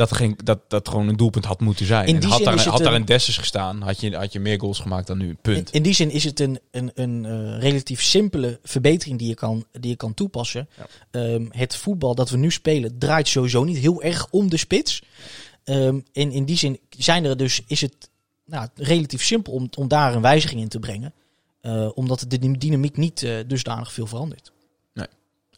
dat, 0.00 0.10
er 0.10 0.16
geen, 0.16 0.38
dat 0.44 0.60
dat 0.68 0.88
gewoon 0.88 1.08
een 1.08 1.16
doelpunt 1.16 1.44
had 1.44 1.60
moeten 1.60 1.86
zijn. 1.86 2.06
In 2.06 2.14
en 2.14 2.20
die 2.20 2.28
had 2.28 2.36
zin 2.36 2.46
daar, 2.46 2.54
is 2.54 2.64
het 2.64 2.72
had 2.72 2.82
daar 2.82 2.92
een- 2.94 3.00
een 3.00 3.06
Dessus 3.06 3.36
gestaan, 3.38 3.82
had 3.82 4.00
je, 4.00 4.16
had 4.16 4.32
je 4.32 4.40
meer 4.40 4.60
goals 4.60 4.78
gemaakt 4.78 5.06
dan 5.06 5.18
nu. 5.18 5.28
In, 5.28 5.38
Punt. 5.42 5.70
in 5.70 5.82
die 5.82 5.94
zin 5.94 6.10
is 6.10 6.24
het 6.24 6.40
een, 6.40 6.58
een, 6.70 6.90
een 6.94 7.24
eh, 7.24 7.58
relatief 7.58 8.02
simpele 8.02 8.58
verbetering 8.62 9.18
die 9.18 9.28
je 9.28 9.34
kan, 9.34 9.64
die 9.72 9.90
je 9.90 9.96
kan 9.96 10.14
toepassen. 10.14 10.68
Ja. 10.76 10.86
Ehm, 11.10 11.46
het 11.50 11.76
voetbal 11.76 12.14
dat 12.14 12.30
we 12.30 12.36
nu 12.36 12.50
spelen 12.50 12.98
draait 12.98 13.28
sowieso 13.28 13.64
niet 13.64 13.78
heel 13.78 14.02
erg 14.02 14.26
om 14.30 14.50
de 14.50 14.56
spits. 14.56 15.02
Ehm, 15.64 16.00
en 16.12 16.32
in 16.32 16.44
die 16.44 16.56
zin 16.56 16.78
zijn 16.98 17.24
er 17.24 17.36
dus, 17.36 17.62
is 17.66 17.80
het 17.80 18.10
nou, 18.46 18.68
relatief 18.74 19.22
simpel 19.22 19.52
om, 19.52 19.68
om 19.78 19.88
daar 19.88 20.14
een 20.14 20.22
wijziging 20.22 20.60
in 20.60 20.68
te 20.68 20.78
brengen. 20.78 21.12
Eh, 21.60 21.88
omdat 21.94 22.24
de 22.28 22.56
dynamiek 22.58 22.96
niet 22.96 23.22
eh, 23.22 23.34
dusdanig 23.46 23.92
veel 23.92 24.06
verandert. 24.06 24.52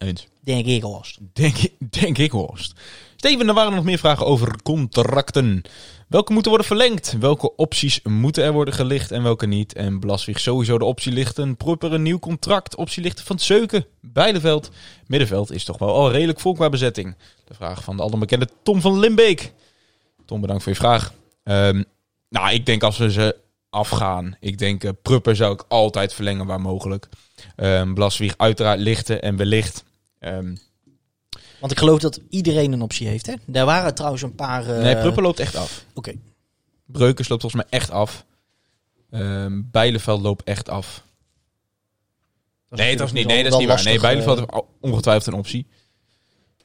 Eens. 0.02 0.26
Denk 0.40 0.66
ik 0.66 0.82
alvast. 0.82 1.18
Denk, 1.32 1.56
ik- 1.56 1.92
denk 2.00 2.18
ik, 2.18 2.30
Horst. 2.30 2.72
Steven, 3.16 3.48
er 3.48 3.54
waren 3.54 3.74
nog 3.74 3.84
meer 3.84 3.98
vragen 3.98 4.26
over 4.26 4.62
contracten. 4.62 5.62
Welke 6.08 6.32
moeten 6.32 6.50
worden 6.50 6.66
verlengd? 6.68 7.16
Welke 7.20 7.56
opties 7.56 8.00
moeten 8.02 8.44
er 8.44 8.52
worden 8.52 8.74
gelicht 8.74 9.10
en 9.10 9.22
welke 9.22 9.46
niet? 9.46 9.72
En 9.72 10.00
Blaswig 10.00 10.40
sowieso 10.40 10.78
de 10.78 10.84
optie 10.84 11.12
lichten. 11.12 11.56
Proper 11.56 11.92
een 11.92 12.02
nieuw 12.02 12.18
contract. 12.18 12.76
Optie 12.76 13.02
lichten 13.02 13.24
van 13.24 13.38
Zeuken. 13.38 13.86
Beideveld. 14.00 14.70
Middenveld 15.06 15.52
is 15.52 15.64
toch 15.64 15.78
wel 15.78 15.94
al 15.94 16.10
redelijk 16.10 16.40
vol 16.40 16.54
qua 16.54 16.68
bezetting. 16.68 17.16
De 17.44 17.54
vraag 17.54 17.84
van 17.84 17.96
de 17.96 18.02
allembekende 18.02 18.48
Tom 18.62 18.80
van 18.80 18.98
Limbeek. 18.98 19.52
Tom, 20.26 20.40
bedankt 20.40 20.62
voor 20.62 20.72
je 20.72 20.78
vraag. 20.78 21.12
Ehm, 21.42 21.82
nou, 22.28 22.52
ik 22.52 22.66
denk 22.66 22.82
als 22.82 22.98
we 22.98 23.10
ze 23.12 23.36
afgaan. 23.70 24.36
Ik 24.40 24.58
denk 24.58 24.84
eh 24.84 24.90
Prupper 25.02 25.36
zou 25.36 25.52
ik 25.52 25.64
altijd 25.68 26.14
verlengen 26.14 26.46
waar 26.46 26.60
mogelijk. 26.60 27.08
Ehm 27.56 27.92
Blaswig 27.94 28.34
uiteraard 28.36 28.80
lichten 28.80 29.22
en 29.22 29.36
wellicht... 29.36 29.84
ehm, 30.22 30.56
Want 31.60 31.72
ik 31.72 31.78
geloof 31.78 31.98
dat 32.00 32.20
iedereen 32.28 32.72
een 32.72 32.82
optie 32.82 33.08
heeft. 33.08 33.26
Hè? 33.26 33.34
Daar 33.46 33.66
waren 33.66 33.94
trouwens 33.94 34.22
een 34.22 34.34
paar. 34.34 34.68
eh, 34.76 34.82
Nee, 34.82 34.96
Prupper 34.96 35.22
loopt 35.22 35.38
echt 35.40 35.56
af. 35.56 35.84
Oké. 35.94 36.12
Breukers 36.86 37.28
loopt 37.28 37.40
volgens 37.40 37.62
mij 37.62 37.80
echt 37.80 37.90
af. 37.90 38.24
Ehm 39.10 39.60
Bijleveld 39.70 40.20
loopt 40.20 40.44
echt 40.44 40.68
af. 40.68 41.04
Nee, 42.68 42.96
dat 42.96 43.06
is 43.06 43.12
niet, 43.12 43.26
nee, 43.26 43.42
dat 43.42 43.52
is 43.52 43.58
niet 43.58 43.68
waar. 43.68 43.82
Nee, 43.84 44.00
Bijleveld 44.00 44.38
eh, 44.38 44.44
heeft 44.48 44.64
ongetwijfeld 44.80 45.26
een 45.26 45.38
optie. 45.40 45.66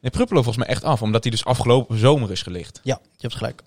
Nee, 0.02 0.12
Prupper 0.12 0.36
loopt 0.36 0.46
volgens 0.46 0.58
mij 0.66 0.68
echt 0.76 0.84
af, 0.84 1.02
omdat 1.02 1.24
hij 1.24 1.32
dus 1.32 1.46
afgelopen 1.46 1.98
zomer 1.98 2.32
is 2.32 2.42
gelicht. 2.42 2.80
Ja, 2.84 3.00
je 3.04 3.18
hebt 3.22 3.36
gelijk. 3.36 3.64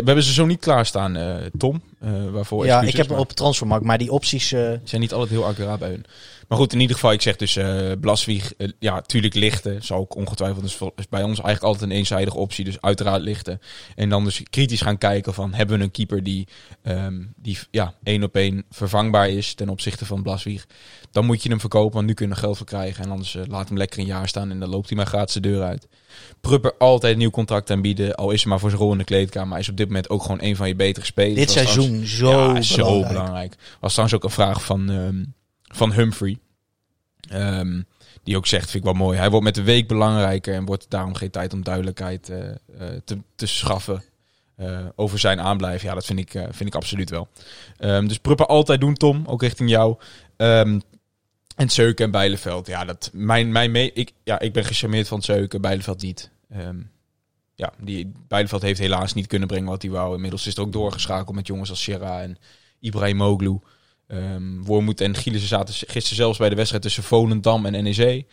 We 0.00 0.06
hebben 0.06 0.24
ze 0.24 0.32
zo 0.32 0.46
niet 0.46 0.60
klaarstaan, 0.60 1.16
eh 1.16 1.34
Tom. 1.58 1.82
eh 2.00 2.10
waarvoor 2.30 2.64
ja, 2.64 2.70
excuses, 2.70 2.90
ik 2.90 2.96
heb 2.96 3.06
hem 3.06 3.16
maar 3.16 3.24
op 3.26 3.32
transfermarkt, 3.32 3.84
maar 3.84 3.98
die 3.98 4.10
opties. 4.12 4.52
eh, 4.52 4.72
zijn 4.84 5.00
niet 5.00 5.12
altijd 5.12 5.30
heel 5.30 5.44
accuraat 5.44 5.78
bij 5.78 5.88
hun. 5.88 6.04
Maar 6.48 6.58
goed, 6.58 6.72
in 6.72 6.80
ieder 6.80 6.94
geval, 6.94 7.12
ik 7.12 7.22
zeg 7.22 7.36
dus 7.36 7.58
Blaswieg, 8.00 8.52
ja, 8.78 9.00
tuurlijk 9.00 9.34
lichten. 9.34 9.82
Zou 9.82 10.00
ook 10.00 10.16
ongetwijfeld, 10.16 10.62
dus 10.62 10.78
is 10.96 11.08
bij 11.08 11.22
ons 11.22 11.40
eigenlijk 11.40 11.62
altijd 11.62 11.90
een 11.90 11.96
eenzijdige 11.96 12.36
optie. 12.36 12.64
Dus 12.64 12.80
uiteraard 12.80 13.22
lichten. 13.22 13.60
En 13.94 14.08
dan 14.08 14.24
dus 14.24 14.42
kritisch 14.50 14.80
gaan 14.80 14.98
kijken 14.98 15.34
van, 15.34 15.54
hebben 15.54 15.78
we 15.78 15.84
een 15.84 15.90
keeper 15.90 16.22
die, 16.22 16.48
ehm, 16.82 17.22
die 17.36 17.58
ja, 17.70 17.94
één 18.02 18.22
op 18.22 18.36
één 18.36 18.64
vervangbaar 18.70 19.28
is 19.28 19.54
ten 19.54 19.68
opzichte 19.68 20.06
van 20.06 20.22
Blaswieg. 20.22 20.66
Dan 21.10 21.24
moet 21.26 21.42
je 21.42 21.48
hem 21.48 21.60
verkopen, 21.60 21.94
want 21.94 22.06
nu 22.06 22.14
kun 22.14 22.26
je 22.26 22.32
er 22.32 22.38
geld 22.38 22.56
voor 22.56 22.66
krijgen. 22.66 23.04
En 23.04 23.10
anders 23.10 23.36
laat 23.48 23.68
hem 23.68 23.76
lekker 23.76 23.98
een 23.98 24.06
jaar 24.06 24.28
staan 24.28 24.50
en 24.50 24.60
dan 24.60 24.68
loopt 24.68 24.88
hij 24.88 24.96
maar 24.96 25.06
gratis 25.06 25.34
de 25.34 25.40
deur 25.40 25.62
uit. 25.62 25.88
Prupper 26.40 26.74
altijd 26.78 27.12
een 27.12 27.18
nieuw 27.18 27.30
contract 27.30 27.70
aanbieden, 27.70 28.14
al 28.14 28.30
is 28.30 28.40
het 28.40 28.48
maar 28.48 28.58
voor 28.58 28.70
zijn 28.70 28.82
rol 28.82 28.92
in 28.92 28.98
de 28.98 29.04
kleedkamer. 29.04 29.50
Hij 29.50 29.60
is 29.60 29.68
op 29.68 29.76
dit 29.76 29.86
moment 29.86 30.10
ook 30.10 30.22
gewoon 30.22 30.42
een 30.42 30.56
van 30.56 30.68
je 30.68 30.74
betere 30.74 31.06
spelers. 31.06 31.34
dit 31.34 31.48
trouwens- 31.48 31.74
seizoen 31.74 32.06
zo, 32.06 32.28
ja, 32.28 32.36
belangrijk. 32.36 32.64
zo 32.64 33.02
belangrijk. 33.08 33.54
Was 33.80 33.90
trouwens 33.92 34.18
ook 34.18 34.24
een 34.24 34.30
vraag 34.34 34.64
van, 34.64 34.90
ehm, 34.90 35.24
van 35.62 35.92
Humphrey. 35.92 36.38
Ehm, 37.28 37.82
die 38.22 38.36
ook 38.36 38.46
zegt, 38.46 38.70
vind 38.70 38.84
ik 38.84 38.90
wel 38.92 39.00
mooi. 39.06 39.18
Hij 39.18 39.30
wordt 39.30 39.44
met 39.44 39.54
de 39.54 39.62
week 39.62 39.88
belangrijker 39.88 40.54
en 40.54 40.64
wordt 40.64 40.86
daarom 40.88 41.14
geen 41.14 41.30
tijd 41.30 41.52
om 41.52 41.62
duidelijkheid 41.62 42.28
eh, 42.28 42.48
eh, 42.50 42.56
te, 43.04 43.18
te 43.34 43.46
schaffen 43.46 44.02
eh, 44.56 44.78
over 44.94 45.18
zijn 45.18 45.40
aanblijf. 45.40 45.82
Ja, 45.82 45.94
dat 45.94 46.04
vind 46.04 46.18
ik, 46.18 46.30
vind 46.30 46.66
ik 46.66 46.74
absoluut 46.74 47.10
wel. 47.10 47.28
Ehm, 47.78 48.06
dus 48.06 48.18
Prupper 48.18 48.46
altijd 48.46 48.80
doen, 48.80 48.94
Tom, 48.94 49.22
ook 49.26 49.42
richting 49.42 49.70
jou. 49.70 49.96
Ehm, 50.36 50.78
en 51.54 51.70
Zeuken 51.70 52.04
en 52.04 52.10
Bijleveld. 52.10 52.66
Ja, 52.66 52.84
dat, 52.84 53.10
mijn, 53.12 53.52
mijn 53.52 53.70
me 53.70 53.92
ik, 53.92 54.12
ja, 54.24 54.40
ik 54.40 54.52
ben 54.52 54.64
gecharmeerd 54.64 55.08
van 55.08 55.22
Zeuken, 55.22 55.60
Bijleveld 55.60 56.02
niet. 56.02 56.30
Ehm, 56.50 56.76
ja, 57.54 57.72
die 57.80 58.12
Bijleveld 58.28 58.62
heeft 58.62 58.78
helaas 58.78 59.14
niet 59.14 59.26
kunnen 59.26 59.48
brengen 59.48 59.68
wat 59.68 59.82
hij 59.82 59.90
wou. 59.90 60.14
Inmiddels 60.14 60.46
is 60.46 60.54
er 60.54 60.60
ook 60.62 60.72
doorgeschakeld 60.72 61.36
met 61.36 61.46
jongens 61.46 61.70
als 61.70 61.82
Sierra 61.82 62.22
en 62.22 62.38
Ibrahimoglu. 62.80 63.58
Ehm 64.06 64.62
Wormoed 64.62 65.00
en 65.00 65.14
Gielissen 65.14 65.48
zaten 65.48 65.74
gisteren 65.74 66.16
zelfs 66.16 66.38
bij 66.38 66.48
de 66.48 66.54
wedstrijd 66.54 66.82
tussen 66.82 67.02
Volendam 67.02 67.66
en 67.66 67.84
NEC. 67.84 68.24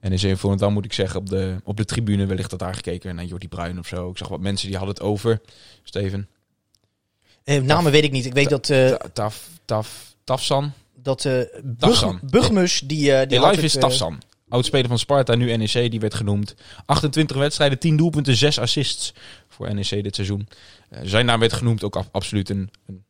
NEC 0.00 0.22
en 0.22 0.38
Volendam 0.38 0.72
moet 0.72 0.84
ik 0.84 0.92
zeggen 0.92 1.20
op 1.20 1.28
de, 1.28 1.56
op 1.64 1.76
de 1.76 1.84
tribune. 1.84 2.26
Wellicht 2.26 2.50
dat 2.50 2.58
daar 2.58 2.74
gekeken 2.74 3.14
naar 3.14 3.24
Jordi 3.24 3.48
Bruin 3.48 3.78
of 3.78 3.86
zo. 3.86 4.10
Ik 4.10 4.18
zag 4.18 4.28
wat 4.28 4.40
mensen 4.40 4.68
die 4.68 4.76
hadden 4.76 4.94
het 4.94 5.04
over. 5.04 5.40
Steven. 5.82 6.28
Eh, 7.44 7.62
namen 7.62 7.92
weet 7.92 8.04
ik 8.04 8.10
niet. 8.12 8.24
Ik 8.24 8.32
weet 8.32 8.48
dat, 8.48 8.70
eh 8.70 8.88
Ta- 8.88 9.08
Taf, 9.12 9.48
taf, 9.64 10.14
Tafsan. 10.24 10.72
Dat 11.04 11.22
Bug, 11.22 11.76
Tafsan. 11.78 12.20
Bugmus, 12.22 12.80
die, 12.84 13.12
eh 13.12 13.28
die 13.28 13.46
live 13.46 13.62
is 13.62 13.74
eh, 13.74 13.80
Tafsan. 13.80 14.22
Oudspeler 14.48 14.88
van 14.88 14.98
Sparta, 14.98 15.34
nu 15.34 15.56
NEC, 15.56 15.90
die 15.90 16.00
werd 16.00 16.14
genoemd. 16.14 16.54
28 16.86 17.36
wedstrijden, 17.36 17.78
10 17.78 17.96
doelpunten, 17.96 18.36
6 18.36 18.58
assists 18.58 19.14
voor 19.48 19.74
NEC 19.74 19.88
dit 20.02 20.14
seizoen. 20.14 20.48
Zijn 21.02 21.26
naam 21.26 21.40
werd 21.40 21.52
genoemd, 21.52 21.84
ook 21.84 21.96
ab- 21.96 22.08
absoluut 22.12 22.50
een, 22.50 22.70
een 22.86 23.04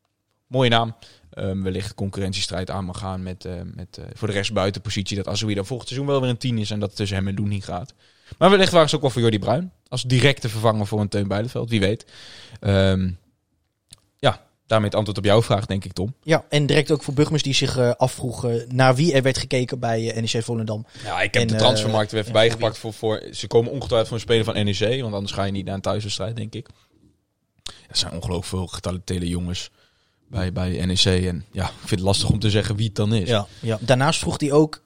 mooie 0.47 0.71
naam. 0.71 0.95
Ehm, 1.31 1.63
wellicht 1.63 1.95
concurrentiestrijd 1.95 2.71
aan 2.71 2.85
mag 2.85 2.99
gaan 2.99 3.23
met, 3.23 3.49
met 3.75 3.99
voor 4.13 4.29
de 4.29 4.35
rest 4.35 4.53
buitenpositie. 4.53 5.17
Dat 5.17 5.29
Azoui 5.29 5.55
dan 5.55 5.67
volgend 5.67 5.89
seizoen 5.89 6.11
wel 6.11 6.21
weer 6.21 6.31
een 6.31 6.39
10 6.39 6.59
is 6.59 6.71
en 6.71 6.79
dat 6.79 6.89
het 6.89 6.97
tussen 6.99 7.17
hem 7.17 7.29
en 7.29 7.35
Doen 7.35 7.49
niet 7.49 7.65
gaat. 7.65 7.95
Maar 8.39 8.51
wellicht 8.51 8.73
waren 8.73 8.89
ze 8.89 8.95
ook 8.95 9.01
wel 9.01 9.11
voor 9.11 9.21
Jordi 9.21 9.39
Bruin. 9.39 9.73
Als 9.89 10.03
directe 10.03 10.49
vervanger 10.49 10.87
voor 10.87 11.01
een 11.01 11.09
Teun 11.09 11.29
Bijleveld, 11.29 11.71
wie 11.71 11.81
weet. 11.81 12.07
Ehm, 12.61 13.03
ja, 13.05 13.15
daarmee 14.67 14.89
het 14.89 14.97
antwoord 14.99 15.19
op 15.19 15.25
jouw 15.25 15.43
vraag, 15.43 15.67
denk 15.67 15.85
ik, 15.85 15.93
Tom. 15.93 16.15
Ja, 16.23 16.45
en 16.49 16.67
direct 16.67 16.91
ook 16.91 17.03
voor 17.03 17.15
Bugmus 17.15 17.43
die 17.43 17.55
zich 17.55 17.77
eh, 17.77 17.91
afvroeg 17.91 18.45
eh, 18.45 18.55
naar 18.69 18.95
wie 18.95 19.13
er 19.13 19.23
werd 19.23 19.39
gekeken 19.39 19.79
bij 19.79 20.11
eh, 20.11 20.23
NEC 20.23 20.45
Volendam. 20.45 20.87
Ja, 21.05 21.23
ik 21.23 21.35
heb 21.35 21.43
En, 21.43 21.49
de 21.49 21.55
eh, 21.55 21.61
transfermarkt 21.61 22.13
er 22.13 22.19
even 22.19 22.33
ja, 22.33 22.39
bijgepakt 22.39 22.79
voor, 22.79 22.93
voor... 22.93 23.23
Ze 23.33 23.47
komen 23.47 23.71
ongetwijfeld 23.71 24.09
voor 24.09 24.17
een 24.17 24.23
speler 24.23 24.45
van 24.45 24.65
NEC, 24.65 25.03
want 25.03 25.15
anders 25.15 25.33
ga 25.33 25.45
je 25.45 25.53
niet 25.53 25.65
naar 25.65 25.75
een 25.75 25.81
thuiswedstrijd, 25.81 26.37
denk 26.37 26.55
ik. 26.55 26.69
Er 27.89 27.97
zijn 27.97 28.13
ongelooflijk 28.13 28.47
veel 28.47 28.67
getalenteerde 28.67 29.29
jongens 29.29 29.71
bij, 30.29 30.53
bij 30.53 30.87
NEC. 30.87 31.05
En 31.05 31.45
ja, 31.53 31.65
ik 31.65 31.73
vind 31.79 31.91
het 31.91 32.01
lastig 32.01 32.31
om 32.31 32.39
te 32.39 32.51
zeggen 32.51 32.77
wie 32.77 32.87
het 32.87 32.97
dan 32.97 33.15
is. 33.15 33.29
Ja, 33.29 33.47
ja. 33.61 33.79
Daarnaast 33.81 34.19
vroeg 34.19 34.41
hij 34.41 34.53
ook, 34.53 34.83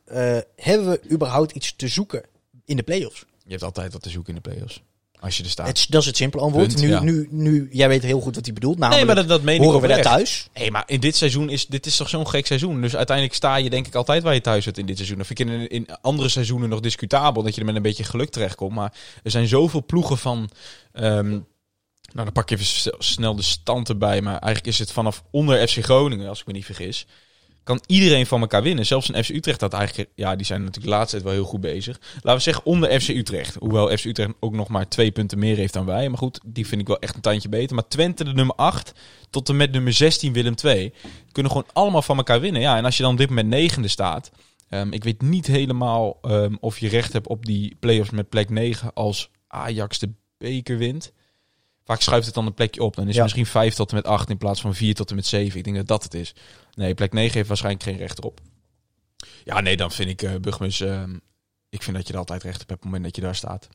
hebben 0.57 0.91
we 0.91 1.01
überhaupt 1.11 1.53
iets 1.53 1.77
te 1.77 1.89
zoeken 1.89 2.23
in 2.65 2.77
de 2.77 2.83
play-offs? 2.83 3.25
Je 3.45 3.51
hebt 3.51 3.63
altijd 3.63 3.93
wat 3.93 4.03
te 4.03 4.11
zoeken 4.11 4.35
in 4.35 4.41
de 4.43 4.51
play-offs. 4.51 4.83
Als 5.21 5.37
je 5.37 5.43
er 5.43 5.51
staat. 5.51 5.67
Het, 5.67 5.87
dat 5.89 6.01
is 6.01 6.07
het 6.07 6.17
simpele 6.17 6.43
antwoord. 6.43 6.67
Punt, 6.67 6.81
nu, 6.81 6.89
ja. 6.89 7.01
nu, 7.01 7.29
nu, 7.31 7.69
jij 7.73 7.89
weet 7.89 8.03
heel 8.03 8.21
goed 8.21 8.35
wat 8.35 8.45
hij 8.45 8.55
bedoelt. 8.55 8.79
Namelijk, 8.79 9.07
nee, 9.07 9.15
maar 9.15 9.25
dat, 9.25 9.37
dat 9.37 9.43
meen 9.43 9.57
ik 9.57 9.63
horen 9.63 9.81
we 9.81 9.87
daar 9.87 10.03
thuis? 10.03 10.49
Nee, 10.55 10.71
maar 10.71 10.83
in 10.87 11.01
dit 11.01 11.17
seizoen 11.17 11.51
is 11.51 11.67
dit 11.67 11.87
is 11.87 11.97
toch 11.97 12.09
zo'n 12.09 12.29
gek 12.29 12.47
seizoen. 12.47 12.81
Dus 12.81 12.97
uiteindelijk 12.97 13.37
sta 13.37 13.57
je 13.57 13.71
denk 13.71 13.87
ik 13.87 13.95
altijd 13.95 14.23
waar 14.23 14.35
je 14.35 14.41
thuis 14.41 14.65
zit 14.65 14.79
in 14.79 14.87
dit 14.87 14.97
seizoen. 14.97 15.19
Dat 15.19 15.27
vind 15.27 15.41
ik 15.41 15.47
in, 15.49 15.69
in 15.69 15.89
andere 16.01 16.29
seizoenen 16.29 16.69
nog 16.69 16.81
discutabel. 16.81 17.43
Dat 17.43 17.55
je 17.55 17.61
er 17.61 17.67
met 17.67 17.77
een 17.77 17.83
beetje 17.83 18.05
geluk 18.05 18.31
terechtkomt. 18.31 18.75
Maar 18.75 18.93
er 19.23 19.31
zijn 19.31 19.49
zoveel 19.49 19.85
ploegen 19.87 20.19
van... 20.19 20.51
ehm, 20.93 21.31
nou, 22.13 22.25
dan 22.25 22.33
pak 22.33 22.49
je 22.49 22.55
even 22.57 22.93
snel 22.99 23.35
de 23.35 23.43
stand 23.43 23.89
erbij. 23.89 24.21
Maar 24.21 24.39
eigenlijk 24.39 24.67
is 24.67 24.79
het 24.79 24.93
vanaf 24.93 25.23
onder 25.31 25.69
FC 25.69 25.85
Groningen, 25.85 26.29
als 26.29 26.41
ik 26.41 26.47
me 26.47 26.53
niet 26.53 26.65
vergis... 26.65 27.07
kan 27.69 27.83
iedereen 27.87 28.27
van 28.27 28.41
elkaar 28.41 28.63
winnen. 28.63 28.87
Zelfs 28.87 29.09
een 29.09 29.25
FC 29.25 29.29
Utrecht 29.29 29.61
dat 29.61 29.73
eigenlijk... 29.73 30.11
Ja, 30.15 30.37
die 30.37 30.47
zijn 30.47 30.61
natuurlijk 30.61 30.87
de 30.87 30.93
laatste 30.93 31.11
tijd 31.11 31.23
wel 31.23 31.33
heel 31.33 31.51
goed 31.51 31.61
bezig. 31.61 32.01
Laten 32.15 32.35
we 32.35 32.39
zeggen 32.39 32.65
onder 32.65 33.01
FC 33.01 33.09
Utrecht. 33.09 33.55
Hoewel 33.55 33.97
FC 33.97 34.05
Utrecht 34.05 34.33
ook 34.41 34.55
nog 34.55 34.69
maar 34.69 34.89
twee 34.89 35.11
punten 35.11 35.39
meer 35.39 35.57
heeft 35.57 35.73
dan 35.73 35.87
wij. 35.87 36.09
Maar 36.09 36.19
goed, 36.19 36.41
die 36.47 36.67
vind 36.67 36.81
ik 36.81 36.87
wel 36.87 36.99
echt 36.99 37.15
een 37.15 37.21
tandje 37.21 37.49
beter. 37.49 37.75
Maar 37.75 37.89
Twente 37.89 38.25
de 38.25 38.33
nummer 38.33 38.55
8 38.55 38.93
tot 39.31 39.49
en 39.49 39.57
met 39.57 39.73
nummer 39.73 39.93
16 39.93 40.33
Willem 40.33 40.55
2 40.55 40.93
kunnen 41.33 41.53
gewoon 41.53 41.69
allemaal 41.73 42.03
van 42.03 42.17
elkaar 42.17 42.41
winnen. 42.41 42.61
Ja, 42.61 42.77
en 42.77 42.85
als 42.85 42.97
je 42.97 43.03
dan 43.03 43.13
op 43.13 43.19
dit 43.19 43.29
moment 43.29 43.49
negende 43.49 43.89
staat... 43.89 44.31
ehm, 44.69 44.93
ik 44.93 45.05
weet 45.05 45.23
niet 45.23 45.47
helemaal 45.47 46.19
ehm, 46.23 46.55
of 46.61 46.79
je 46.79 46.89
recht 46.89 47.13
hebt 47.13 47.29
op 47.29 47.47
die 47.47 47.77
play-offs 47.81 48.11
met 48.11 48.29
plek 48.29 48.51
9 48.51 48.91
als 48.95 49.31
Ajax 49.49 49.99
de 49.99 50.13
beker 50.39 50.79
wint. 50.79 51.13
Vaak 51.89 52.01
schuift 52.01 52.27
het 52.27 52.35
dan 52.35 52.47
een 52.47 52.55
plekje 52.55 52.83
op. 52.83 52.97
Dan 52.97 53.05
is 53.09 53.11
Ja. 53.15 53.15
het 53.15 53.23
misschien 53.35 53.47
5 53.61 53.75
tot 53.75 53.91
en 53.91 53.97
met 53.97 54.07
8 54.07 54.31
in 54.31 54.39
plaats 54.39 54.61
van 54.61 54.75
4 54.75 54.95
tot 54.95 55.11
en 55.11 55.17
met 55.17 55.27
7. 55.27 55.59
Ik 55.59 55.65
denk 55.65 55.77
dat 55.77 55.87
dat 55.87 56.03
het 56.03 56.15
is. 56.15 56.35
Nee, 56.75 56.95
plek 56.95 57.13
9 57.13 57.35
heeft 57.35 57.49
waarschijnlijk 57.49 57.85
geen 57.85 57.97
recht 57.97 58.19
erop. 58.19 58.41
Ja, 59.45 59.61
nee, 59.61 59.77
dan 59.77 59.91
vind 59.91 60.23
ik 60.23 60.41
Bugmus... 60.41 60.81
ehm, 60.81 61.15
ik 61.69 61.83
vind 61.83 61.97
dat 61.97 62.07
je 62.07 62.13
er 62.13 62.19
altijd 62.19 62.43
recht 62.43 62.63
op 62.63 62.69
hebt 62.69 62.73
op 62.73 62.77
het 62.81 62.85
moment 62.85 63.05
dat 63.05 63.17
je 63.17 63.23
daar 63.23 63.35
staat. 63.35 63.69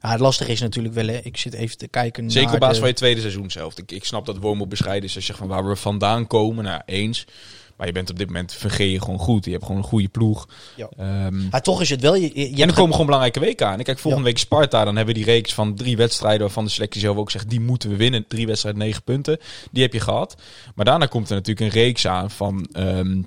Ja, 0.00 0.10
het 0.10 0.20
lastige 0.20 0.52
is 0.52 0.60
natuurlijk 0.60 0.94
wel, 0.94 1.06
hè. 1.06 1.16
ik 1.18 1.36
zit 1.36 1.52
even 1.54 1.76
te 1.78 1.88
kijken 1.88 2.30
Zeker 2.30 2.44
naar 2.46 2.54
op 2.54 2.60
basis 2.60 2.74
de- 2.74 2.80
van 2.80 2.88
je 2.90 2.94
tweede 2.96 3.20
seizoen 3.20 3.50
zelf. 3.50 3.78
Ik, 3.78 3.92
ik 3.92 4.04
snap 4.04 4.26
dat 4.26 4.36
Wormoed 4.38 4.68
bescheiden 4.68 5.08
is 5.08 5.14
als 5.14 5.26
je 5.26 5.32
zegt 5.32 5.38
van 5.38 5.48
waar 5.48 5.68
we 5.68 5.76
vandaan 5.76 6.26
komen. 6.26 6.64
Nou, 6.64 6.82
eens. 6.86 7.24
Maar 7.76 7.86
je 7.86 7.92
bent 7.92 8.10
op 8.10 8.18
dit 8.18 8.26
moment 8.26 8.52
vergeet 8.52 8.92
je 8.92 9.00
gewoon 9.00 9.18
goed. 9.18 9.44
Je 9.44 9.50
hebt 9.50 9.64
gewoon 9.64 9.78
een 9.80 9.86
goede 9.88 10.08
ploeg. 10.08 10.48
Ja. 10.76 10.88
Ehm, 10.96 11.48
Maar 11.48 11.62
toch 11.62 11.80
is 11.80 11.90
het 11.90 12.00
wel... 12.00 12.14
Je, 12.14 12.32
en 12.32 12.68
er 12.68 12.74
komen 12.74 12.90
gewoon 12.90 13.06
belangrijke 13.06 13.40
weken 13.40 13.66
aan. 13.66 13.78
En 13.78 13.84
kijk, 13.84 13.98
volgende 13.98 14.26
Ja. 14.26 14.32
week 14.32 14.42
Sparta. 14.42 14.84
Dan 14.84 14.96
hebben 14.96 15.14
we 15.14 15.20
die 15.20 15.30
reeks 15.30 15.54
van 15.54 15.74
drie 15.74 15.96
wedstrijden 15.96 16.40
waarvan 16.40 16.64
de 16.64 16.70
selectie 16.70 17.00
zelf 17.00 17.16
ook 17.16 17.30
zegt... 17.30 17.50
die 17.50 17.60
moeten 17.60 17.90
we 17.90 17.96
winnen. 17.96 18.26
Drie 18.28 18.46
wedstrijden, 18.46 18.80
negen 18.82 19.02
punten. 19.02 19.38
Die 19.72 19.82
heb 19.82 19.92
je 19.92 20.00
gehad. 20.00 20.36
Maar 20.74 20.84
daarna 20.84 21.06
komt 21.06 21.28
er 21.28 21.34
natuurlijk 21.34 21.66
een 21.66 21.80
reeks 21.82 22.06
aan 22.06 22.30
van... 22.30 22.68
ehm, 22.72 23.22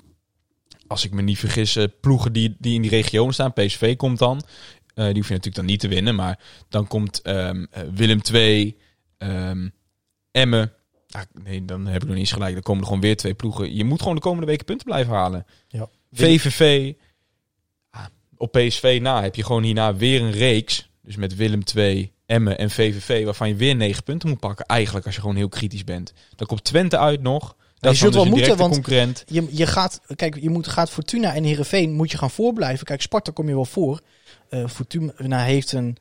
als 0.86 1.04
ik 1.04 1.12
me 1.12 1.22
niet 1.22 1.38
vergis, 1.38 1.76
eh, 1.76 1.84
ploegen 2.00 2.32
die, 2.32 2.56
die 2.58 2.74
in 2.74 2.82
die 2.82 2.90
region 2.90 3.32
staan. 3.32 3.52
PSV 3.52 3.96
komt 3.96 4.18
dan. 4.18 4.42
Eh, 4.94 5.04
die 5.04 5.14
hoef 5.14 5.28
je 5.28 5.34
natuurlijk 5.34 5.54
dan 5.56 5.64
niet 5.64 5.80
te 5.80 5.88
winnen. 5.88 6.14
Maar 6.14 6.38
dan 6.68 6.86
komt 6.86 7.22
ehm, 7.22 7.64
eh, 7.70 7.82
Willem 7.94 8.20
II, 8.32 8.76
ehm 9.18 9.68
Emmen. 10.30 10.72
Ah, 11.10 11.22
nee, 11.42 11.64
dan 11.64 11.86
heb 11.86 11.94
ik 11.94 12.02
nog 12.02 12.10
niet 12.10 12.18
eens 12.18 12.32
gelijk. 12.32 12.52
Dan 12.52 12.62
komen 12.62 12.80
er 12.80 12.86
gewoon 12.86 13.02
weer 13.02 13.16
twee 13.16 13.34
ploegen. 13.34 13.74
Je 13.74 13.84
moet 13.84 14.00
gewoon 14.00 14.14
de 14.14 14.20
komende 14.20 14.46
weken 14.46 14.64
punten 14.64 14.86
blijven 14.86 15.14
halen. 15.14 15.46
Ja. 15.68 15.88
VVV. 16.12 16.92
ah, 17.90 18.04
op 18.36 18.52
PSV 18.52 18.98
na 19.02 19.22
heb 19.22 19.34
je 19.34 19.44
gewoon 19.44 19.62
hierna 19.62 19.96
weer 19.96 20.22
een 20.22 20.30
reeks. 20.32 20.90
Dus 21.02 21.16
met 21.16 21.36
Willem 21.36 21.62
II, 21.74 22.12
Emmen 22.26 22.58
en 22.58 22.70
VVV. 22.70 23.24
Waarvan 23.24 23.48
je 23.48 23.54
weer 23.54 23.76
negen 23.76 24.02
punten 24.02 24.28
moet 24.28 24.40
pakken. 24.40 24.66
Eigenlijk 24.66 25.06
als 25.06 25.14
je 25.14 25.20
gewoon 25.20 25.36
heel 25.36 25.48
kritisch 25.48 25.84
bent. 25.84 26.12
Dan 26.36 26.46
komt 26.46 26.64
Twente 26.64 26.98
uit 26.98 27.22
nog. 27.22 27.56
Dat 27.78 27.92
is 27.92 27.98
zult 27.98 28.12
dus 28.12 28.22
wel 28.22 28.30
moeten, 28.30 28.56
want- 28.56 28.72
concurrent. 28.72 29.24
Je, 29.26 29.46
je 29.50 29.66
gaat, 29.66 30.00
kijk, 30.16 30.40
je 30.40 30.50
moet, 30.50 30.68
gaat 30.68 30.90
Fortuna 30.90 31.34
en 31.34 31.44
Heerenveen 31.44 31.92
moet 31.92 32.10
je 32.10 32.18
gaan 32.18 32.30
voorblijven. 32.30 32.86
Kijk, 32.86 33.02
Sparta 33.02 33.32
kom 33.32 33.48
je 33.48 33.54
wel 33.54 33.64
voor. 33.64 34.00
Eh, 34.48 34.68
Fortuna 34.68 35.42
heeft 35.42 35.72
een 35.72 35.96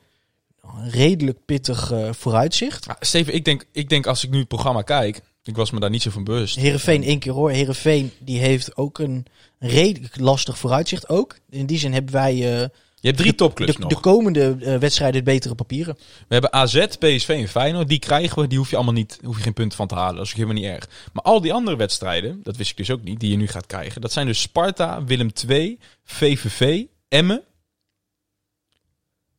redelijk 0.90 1.46
pittig 1.46 1.92
eh, 1.92 2.10
vooruitzicht. 2.14 2.88
Ah, 2.88 2.96
Steven, 3.00 3.34
ik 3.34 3.46
denk, 3.46 3.66
ik 3.72 3.90
denk 3.90 4.08
als 4.08 4.24
ik 4.24 4.30
nu 4.30 4.40
het 4.40 4.48
programma 4.48 4.82
kijk. 4.82 5.22
Ik 5.44 5.56
was 5.56 5.72
me 5.72 5.80
daar 5.80 5.90
niet 5.90 6.02
zo 6.02 6.10
van 6.10 6.24
bewust. 6.24 6.56
Heerenveen 6.56 7.04
één 7.04 7.20
keer 7.20 7.32
hoor. 7.32 7.52
Heerenveen 7.52 8.12
die 8.20 8.40
heeft 8.40 8.78
ook 8.78 9.00
een 9.00 9.26
redelijk 9.60 10.20
lastig 10.20 10.58
vooruitzicht 10.58 11.10
ook. 11.10 11.38
In 11.50 11.66
die 11.66 11.78
zin 11.78 11.94
hebben 11.94 12.14
wij 12.14 12.34
eh, 12.34 12.60
Je 12.96 13.08
hebt 13.08 13.18
drie 13.18 13.36
topclubs 13.36 13.74
de, 13.74 13.80
nog. 13.80 13.90
de 13.90 14.00
komende 14.00 14.58
eh, 14.60 14.78
wedstrijden 14.78 15.24
betere 15.24 15.56
papieren. 15.56 15.98
We 15.98 16.34
hebben 16.34 16.54
AZ, 16.54 16.86
PSV 17.00 17.30
en 17.30 17.48
Feyenoord. 17.48 17.88
Die 17.88 18.00
krijgen 18.00 18.42
we. 18.42 18.48
Die 18.48 18.58
hoef 18.58 18.70
je 18.70 18.76
allemaal 18.76 18.94
niet, 18.94 19.20
hoef 19.24 19.38
je 19.38 19.44
geen 19.44 19.54
punten 19.54 19.78
van 19.78 19.88
te 19.88 19.96
halen. 19.96 20.16
Dat 20.16 20.26
is 20.26 20.32
ook 20.32 20.38
helemaal 20.38 20.62
niet 20.62 20.72
erg. 20.72 20.90
Maar 21.14 21.24
al 21.24 21.42
die 21.42 21.54
andere 21.54 21.78
wedstrijden, 21.78 22.40
dat 22.44 22.58
wist 22.58 22.72
ik 22.72 22.78
dus 22.78 22.92
ook 22.92 23.04
niet, 23.04 23.20
die 23.20 23.32
je 23.32 23.38
nu 23.38 23.48
gaat 23.48 23.66
krijgen. 23.66 24.02
Dat 24.02 24.12
zijn 24.12 24.26
dus 24.26 24.42
Sparta, 24.42 25.04
Willem 25.04 25.30
II, 25.48 25.80
VVV, 26.04 26.84
Emmen. 27.08 27.44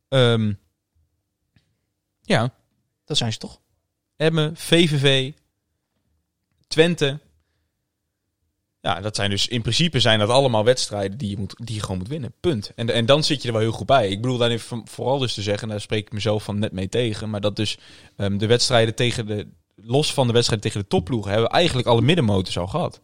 Ehm, 0.09 0.53
ja, 2.29 2.53
Dat 3.05 3.17
zijn 3.17 3.31
ze 3.31 3.37
toch? 3.37 3.59
Emmen, 4.15 4.57
VVV, 4.57 5.31
Twente. 6.67 7.19
Ja, 8.81 9.01
dat 9.01 9.15
zijn 9.15 9.29
dus 9.29 9.47
in 9.47 9.61
principe 9.61 9.99
zijn 9.99 10.19
dat 10.19 10.29
allemaal 10.29 10.63
wedstrijden 10.63 11.17
die 11.17 11.29
je, 11.29 11.37
moet, 11.37 11.55
die 11.57 11.75
je 11.75 11.81
gewoon 11.81 11.97
moet 11.97 12.07
winnen. 12.07 12.33
Punt. 12.39 12.71
En, 12.75 12.89
en 12.89 13.05
dan 13.05 13.23
zit 13.23 13.41
je 13.41 13.47
er 13.47 13.53
wel 13.53 13.63
heel 13.63 13.71
goed 13.71 13.85
bij. 13.85 14.09
Ik 14.09 14.21
bedoel 14.21 14.37
daar 14.37 14.49
even 14.49 14.81
vooral 14.87 15.17
dus 15.17 15.33
te 15.33 15.41
zeggen, 15.41 15.63
en 15.63 15.69
daar 15.69 15.81
spreek 15.81 16.05
ik 16.05 16.11
mezelf 16.11 16.43
van 16.43 16.59
net 16.59 16.71
mee 16.71 16.89
tegen, 16.89 17.29
maar 17.29 17.41
dat 17.41 17.55
dus 17.55 17.77
ehm, 18.15 18.37
de 18.37 18.47
wedstrijden 18.47 18.95
tegen 18.95 19.25
de, 19.25 19.47
los 19.75 20.13
van 20.13 20.27
de 20.27 20.33
wedstrijden 20.33 20.67
tegen 20.67 20.81
de 20.81 20.87
topploegen, 20.87 21.31
hebben 21.31 21.49
we 21.49 21.55
eigenlijk 21.55 21.87
alle 21.87 22.01
middenmotors 22.01 22.57
al 22.57 22.67
gehad. 22.67 23.01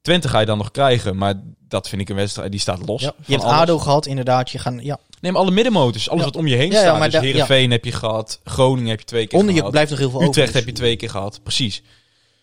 Twente 0.00 0.28
ga 0.28 0.40
je 0.40 0.46
dan 0.46 0.58
nog 0.58 0.70
krijgen, 0.70 1.16
maar 1.16 1.34
dat 1.68 1.88
vind 1.88 2.00
ik 2.02 2.08
een 2.08 2.16
wedstrijd 2.16 2.50
die 2.50 2.60
staat 2.60 2.86
los. 2.86 3.02
Ja. 3.02 3.14
Je 3.26 3.32
hebt 3.32 3.44
alles. 3.44 3.56
ADO 3.58 3.78
gehad 3.78 4.06
inderdaad. 4.06 4.50
Je 4.50 4.58
gaan, 4.58 4.84
ja. 4.84 4.98
Nee, 5.20 5.32
maar 5.32 5.40
alle 5.40 5.50
middenmotors, 5.50 6.08
alles 6.08 6.20
Ja. 6.24 6.26
wat 6.30 6.36
om 6.36 6.46
je 6.46 6.56
heen 6.56 6.72
staat. 6.72 6.98
maar 6.98 7.10
dus. 7.10 7.20
Heerenveen 7.20 7.70
heb 7.70 7.84
je 7.84 7.92
gehad, 7.92 8.40
Groningen 8.44 8.90
heb 8.90 8.98
je 8.98 9.04
twee 9.04 9.26
keer 9.26 9.38
Onder 9.38 9.50
je 9.50 9.56
gehad. 9.58 9.72
blijft 9.72 9.90
nog 9.90 9.98
heel 9.98 10.10
veel 10.10 10.18
over. 10.18 10.30
Utrecht 10.30 10.52
dus- 10.52 10.56
heb 10.60 10.66
je 10.68 10.74
twee 10.74 10.96
keer 10.96 11.10
gehad, 11.10 11.40
precies. 11.42 11.82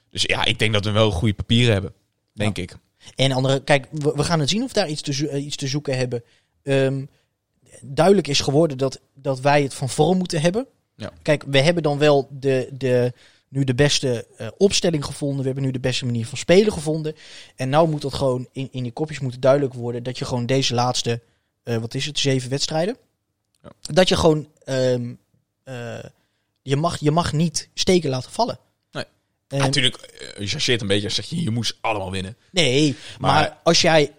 Dus 0.10 0.22
ja, 0.22 0.46
ik 0.46 0.60
denk 0.60 0.74
dat 0.74 0.86
we 0.86 0.92
wel 0.92 1.12
goede 1.12 1.34
papieren 1.34 1.74
hebben. 1.74 1.94
Denk 2.34 2.58
ik. 2.58 2.76
En 3.16 3.32
andere, 3.32 3.64
kijk, 3.64 3.88
we, 3.92 4.12
we 4.16 4.24
gaan 4.24 4.40
het 4.40 4.50
zien 4.50 4.64
of 4.64 4.74
daar 4.74 4.88
iets 4.90 5.02
te, 5.02 5.14
zo- 5.14 5.26
eh, 5.26 5.46
iets 5.46 5.56
te 5.56 5.68
zoeken 5.68 5.98
hebben. 5.98 6.24
Ehm, 6.64 7.06
duidelijk 7.82 8.28
is 8.28 8.40
geworden 8.40 8.78
dat, 8.78 9.00
dat 9.14 9.40
wij 9.40 9.62
het 9.64 9.74
van 9.74 9.90
vorm 9.90 10.18
moeten 10.18 10.42
hebben. 10.42 10.68
Ja. 10.96 11.12
Kijk, 11.22 11.44
we 11.48 11.62
hebben 11.62 11.84
dan 11.84 11.98
wel 11.98 12.28
de, 12.32 12.70
de, 12.74 13.14
nu 13.50 13.64
de 13.64 13.76
beste 13.76 14.28
eh, 14.38 14.48
opstelling 14.58 15.06
gevonden. 15.06 15.40
We 15.40 15.46
hebben 15.46 15.64
nu 15.64 15.72
de 15.72 15.80
beste 15.80 16.06
manier 16.06 16.26
van 16.28 16.38
spelen 16.38 16.74
gevonden. 16.74 17.16
En 17.56 17.70
nou 17.70 17.90
moet 17.90 18.02
dat 18.02 18.14
gewoon 18.14 18.48
in, 18.52 18.68
in 18.72 18.84
die 18.84 18.92
kopjes 18.92 19.20
moeten 19.20 19.40
duidelijk 19.42 19.74
worden. 19.74 20.04
Dat 20.04 20.18
je 20.18 20.26
gewoon 20.26 20.46
deze 20.46 20.74
laatste, 20.74 21.22
eh, 21.64 21.78
wat 21.78 21.94
is 21.94 22.06
het, 22.06 22.20
zeven 22.20 22.50
wedstrijden. 22.50 22.98
Ja. 23.64 23.70
Dat 23.82 24.10
je 24.10 24.16
gewoon, 24.16 24.48
ehm, 24.64 25.14
eh, 25.64 26.00
je, 26.62 26.76
mag, 26.76 27.00
je 27.00 27.12
mag 27.12 27.34
niet 27.34 27.70
steken 27.74 28.10
laten 28.10 28.32
vallen. 28.32 28.60
Nee. 28.92 29.04
En- 29.48 29.58
Natuurlijk, 29.60 29.98
je 30.38 30.48
chargeert 30.48 30.82
een 30.82 30.88
beetje 30.88 31.06
als 31.06 31.16
zeg 31.16 31.26
je, 31.26 31.42
je 31.44 31.50
moest 31.52 31.78
allemaal 31.82 32.12
winnen. 32.12 32.38
Nee, 32.52 32.96
maar, 33.20 33.32
Maar- 33.34 33.58
als 33.64 33.82
jij 33.82 34.12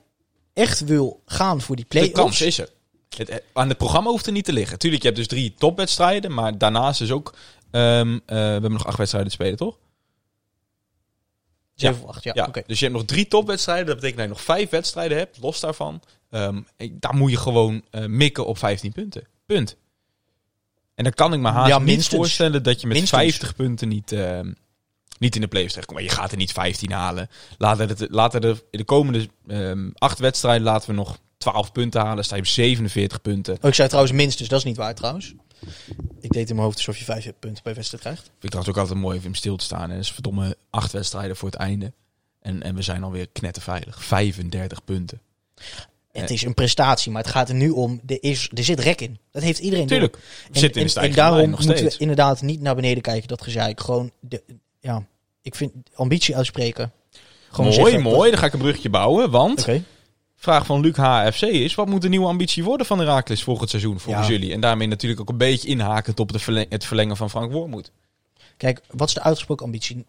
echt 0.52 0.80
wil 0.84 1.22
gaan 1.26 1.60
voor 1.60 1.76
die 1.76 1.84
De 1.88 1.98
kans 1.98 2.12
play-offs... 2.12 2.40
is 2.40 2.58
er. 2.58 2.68
Het, 3.16 3.42
aan 3.52 3.68
het 3.68 3.78
programma 3.78 4.10
hoeft 4.10 4.26
er 4.26 4.32
niet 4.32 4.44
te 4.44 4.52
liggen. 4.52 4.78
Tuurlijk, 4.78 5.02
je 5.02 5.08
hebt 5.08 5.20
dus 5.20 5.28
drie 5.30 5.54
topwedstrijden, 5.58 6.34
maar 6.34 6.58
daarnaast 6.58 7.00
is 7.00 7.10
ook... 7.10 7.34
ehm, 7.70 8.12
eh, 8.14 8.20
we 8.26 8.34
hebben 8.34 8.72
nog 8.72 8.86
acht 8.86 8.98
wedstrijden 8.98 9.30
te 9.30 9.36
spelen, 9.36 9.56
toch? 9.56 9.78
Of 11.90 12.04
acht, 12.04 12.22
ja. 12.24 12.32
Ja, 12.34 12.48
dus 12.66 12.78
je 12.78 12.84
hebt 12.84 12.96
nog 12.96 13.06
drie 13.06 13.28
topwedstrijden. 13.28 13.86
Dat 13.86 13.94
betekent 13.94 14.18
dat 14.18 14.26
je 14.28 14.32
nog 14.34 14.42
vijf 14.56 14.70
wedstrijden 14.70 15.18
hebt, 15.18 15.38
los 15.40 15.60
daarvan. 15.60 16.02
Ik- 16.76 17.00
daar 17.00 17.14
moet 17.14 17.30
je 17.30 17.36
gewoon 17.36 17.82
eh, 17.90 18.04
mikken 18.04 18.46
op 18.46 18.58
15 18.58 18.92
punten. 18.92 19.26
Punt. 19.46 19.76
En 20.94 21.04
dan 21.04 21.12
kan 21.12 21.32
ik 21.32 21.40
me 21.40 21.48
haast 21.48 21.68
Ja, 21.68 21.78
niet 21.78 22.08
voorstellen 22.08 22.62
dat 22.62 22.80
je 22.80 22.86
met 22.86 22.96
Minstens. 22.96 23.22
50 23.22 23.54
punten 23.56 23.88
niet, 23.88 24.12
ehm, 24.12 24.52
niet 25.18 25.34
in 25.34 25.40
de 25.40 25.48
play-offs 25.48 25.72
terechtkomt. 25.72 26.00
Maar 26.00 26.08
je 26.10 26.14
gaat 26.16 26.30
er 26.30 26.36
niet 26.36 26.52
15 26.52 26.92
halen. 26.92 27.28
Laten 27.58 27.96
de, 27.96 28.06
laten 28.10 28.40
de, 28.40 28.64
in 28.70 28.78
de 28.78 28.84
komende 28.84 29.28
acht 29.94 30.18
wedstrijden 30.18 30.62
laten 30.62 30.88
we 30.90 30.94
nog 30.96 31.18
12 31.38 31.72
punten 31.72 32.00
halen. 32.00 32.14
Dan 32.16 32.24
sta 32.24 32.34
je 32.34 32.40
op 32.40 32.46
47 32.48 33.20
punten. 33.20 33.54
Oh, 33.60 33.68
ik 33.68 33.74
zei 33.74 33.88
trouwens 33.88 34.14
minstens, 34.16 34.48
dat 34.48 34.58
is 34.58 34.64
niet 34.64 34.76
waar 34.76 34.94
trouwens. 34.94 35.34
Ik 36.20 36.32
deed 36.32 36.48
in 36.48 36.54
mijn 36.54 36.66
hoofd 36.66 36.76
alsof 36.76 36.96
je 36.96 37.04
vijf 37.04 37.32
punten 37.38 37.62
per 37.62 37.74
wedstrijd 37.74 38.02
krijgt. 38.02 38.30
Ik 38.40 38.50
trouwens 38.50 38.68
ook 38.74 38.80
altijd 38.80 38.98
mooi 38.98 39.16
even 39.16 39.28
om 39.28 39.34
stil 39.34 39.56
te 39.56 39.64
staan. 39.64 39.82
En 39.82 39.96
dat 39.96 40.04
is 40.04 40.12
verdomme 40.12 40.56
acht 40.70 40.92
wedstrijden 40.92 41.36
voor 41.36 41.48
het 41.48 41.58
einde. 41.58 41.92
En, 42.40 42.62
en 42.62 42.74
we 42.74 42.82
zijn 42.82 43.02
alweer 43.02 43.28
knetterveilig. 43.32 44.04
35 44.04 44.84
punten. 44.84 45.20
Het 46.12 46.30
is 46.30 46.42
een 46.42 46.54
prestatie, 46.54 47.12
maar 47.12 47.22
het 47.22 47.30
gaat 47.30 47.48
er 47.48 47.54
nu 47.54 47.70
om, 47.70 48.00
er, 48.06 48.18
is, 48.20 48.50
er 48.54 48.64
zit 48.64 48.80
rek 48.80 49.00
in. 49.00 49.18
Dat 49.30 49.42
heeft 49.42 49.58
iedereen. 49.58 49.86
Tuurlijk. 49.86 50.18
En, 50.52 50.60
zitten 50.60 50.80
in 50.80 50.86
de 50.86 51.00
en, 51.00 51.08
en 51.08 51.14
daarom 51.14 51.50
nog 51.50 51.64
moeten 51.64 51.84
we 51.84 51.94
inderdaad 51.98 52.42
niet 52.42 52.60
naar 52.60 52.74
beneden 52.74 53.02
kijken, 53.02 53.28
dat 53.28 53.42
gezeik. 53.42 53.80
Gewoon, 53.80 54.10
de, 54.20 54.42
ja, 54.80 55.06
ik 55.42 55.54
vind 55.54 55.72
ambitie 55.94 56.36
uitspreken. 56.36 56.92
Gewoon 57.50 57.74
mooi, 57.74 57.98
mooi. 57.98 58.30
Dan 58.30 58.38
ga 58.38 58.46
ik 58.46 58.52
een 58.52 58.58
bruggetje 58.58 58.90
bouwen. 58.90 59.30
Want, 59.30 59.60
Oké. 59.60 59.82
Vraag 60.40 60.66
van 60.66 60.80
Luc 60.80 60.96
HFC 60.96 61.42
is... 61.42 61.74
wat 61.74 61.86
moet 61.86 62.02
de 62.02 62.08
nieuwe 62.08 62.26
ambitie 62.26 62.64
worden 62.64 62.86
van 62.86 62.98
Herakles 62.98 63.42
volgend 63.42 63.70
seizoen 63.70 64.00
volgens 64.00 64.26
Ja. 64.26 64.32
jullie? 64.32 64.52
En 64.52 64.60
daarmee 64.60 64.86
natuurlijk 64.88 65.20
ook 65.20 65.28
een 65.28 65.36
beetje 65.36 65.68
inhakend 65.68 66.20
op 66.20 66.32
de 66.32 66.38
verleng- 66.38 66.70
het 66.70 66.84
verlengen 66.84 67.16
van 67.16 67.30
Frank 67.30 67.52
Wormoed. 67.52 67.90
Kijk, 68.56 68.80
wat 68.90 69.08
is 69.08 69.14
de 69.14 69.22
uitgesproken 69.22 69.64
ambitie? 69.64 70.04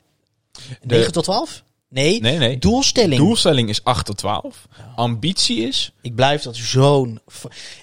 De- 0.82 0.96
9 0.96 1.12
tot 1.12 1.24
12? 1.24 1.64
Nee, 1.90 2.22
Nee, 2.22 2.38
nee. 2.38 2.58
doelstelling. 2.58 3.20
Doelstelling 3.22 3.70
is 3.70 3.84
8 3.84 4.06
tot 4.06 4.18
12. 4.18 4.68
Ambitie 4.96 5.68
is... 5.68 5.92
Ik 6.02 6.16
blijf 6.16 6.42
dat 6.42 6.56
zo'n... 6.56 7.20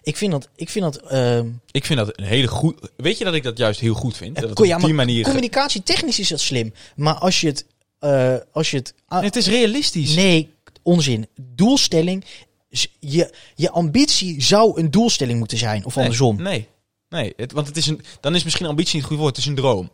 Ik 0.03 0.17
vind 0.17 0.33
dat... 0.33 0.49
Ik 0.57 0.69
vind 0.71 0.85
dat 0.85 0.97
ehm, 1.11 1.49
Ik 1.71 1.85
vind 1.85 1.99
dat 1.99 2.19
een 2.19 2.25
hele 2.25 2.47
goed... 2.47 2.89
Weet 2.97 3.19
je 3.19 3.25
dat 3.25 3.35
ik 3.35 3.43
dat 3.43 3.59
juist 3.59 3.81
heel 3.81 3.95
goed 3.95 4.17
vind? 4.17 4.41
Dat 4.41 4.49
het 4.59 4.67
ja, 4.69 4.77
op 4.77 4.83
die 4.85 4.95
manier... 4.95 5.25
communicatie 5.25 5.83
technisch 5.83 6.19
is 6.19 6.29
dat 6.29 6.41
slim. 6.41 6.73
Maar 6.97 7.15
als 7.15 7.41
je 7.41 7.47
het... 7.47 7.67
eh, 7.99 8.35
als 8.53 8.71
je 8.71 8.77
het 8.77 8.95
Het 9.09 9.37
is 9.37 9.47
realistisch. 9.49 10.15
nee, 10.15 10.55
onzin. 10.87 11.27
Doelstelling... 11.41 12.25
Je, 13.01 13.35
je 13.55 13.71
ambitie 13.71 14.43
zou 14.43 14.81
een 14.81 14.91
doelstelling 14.91 15.39
moeten 15.39 15.59
zijn. 15.59 15.85
Of 15.85 15.95
Nee, 15.95 16.05
andersom. 16.05 16.43
Nee, 16.43 16.69
nee 17.09 17.33
het, 17.37 17.53
want 17.53 17.67
het 17.67 17.77
is 17.77 17.87
een, 17.87 18.01
dan 18.21 18.35
is 18.35 18.45
misschien 18.45 18.67
ambitie 18.67 18.95
niet 18.95 19.03
het 19.03 19.07
goede 19.07 19.23
woord. 19.23 19.37
Het 19.37 19.45
is 19.45 19.51
een 19.51 19.57
droom. 19.57 19.91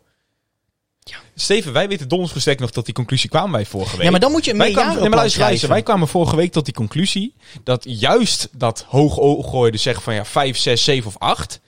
Steven, 1.34 1.72
wij 1.72 1.88
weten 1.88 2.08
donders 2.08 2.32
versterkt 2.32 2.60
nog 2.60 2.70
tot 2.70 2.84
die 2.84 2.94
conclusie 2.94 3.30
kwamen 3.30 3.52
wij 3.52 3.66
vorige 3.66 3.96
week. 3.96 4.04
Ja, 4.04 4.10
maar 4.10 4.20
dan 4.20 4.32
moet 4.32 4.44
je 4.44 4.50
een 4.50 4.58
wij 4.58 4.70
kwamen, 4.70 5.00
nee, 5.00 5.08
maar 5.08 5.30
luister, 5.36 5.68
wij 5.68 5.82
kwamen 5.82 6.08
vorige 6.08 6.36
week 6.36 6.52
tot 6.52 6.64
die 6.64 6.74
conclusie 6.74 7.34
dat 7.64 7.84
juist 7.88 8.48
dat 8.52 8.84
hoog 8.88 9.14
gooien, 9.50 9.72
dus 9.72 9.82
zeggen 9.82 10.02
van 10.02 10.14
ja 10.14 10.24
5, 10.24 10.56
6, 10.56 10.84
7 10.84 11.06
of 11.06 11.18
8, 11.18 11.60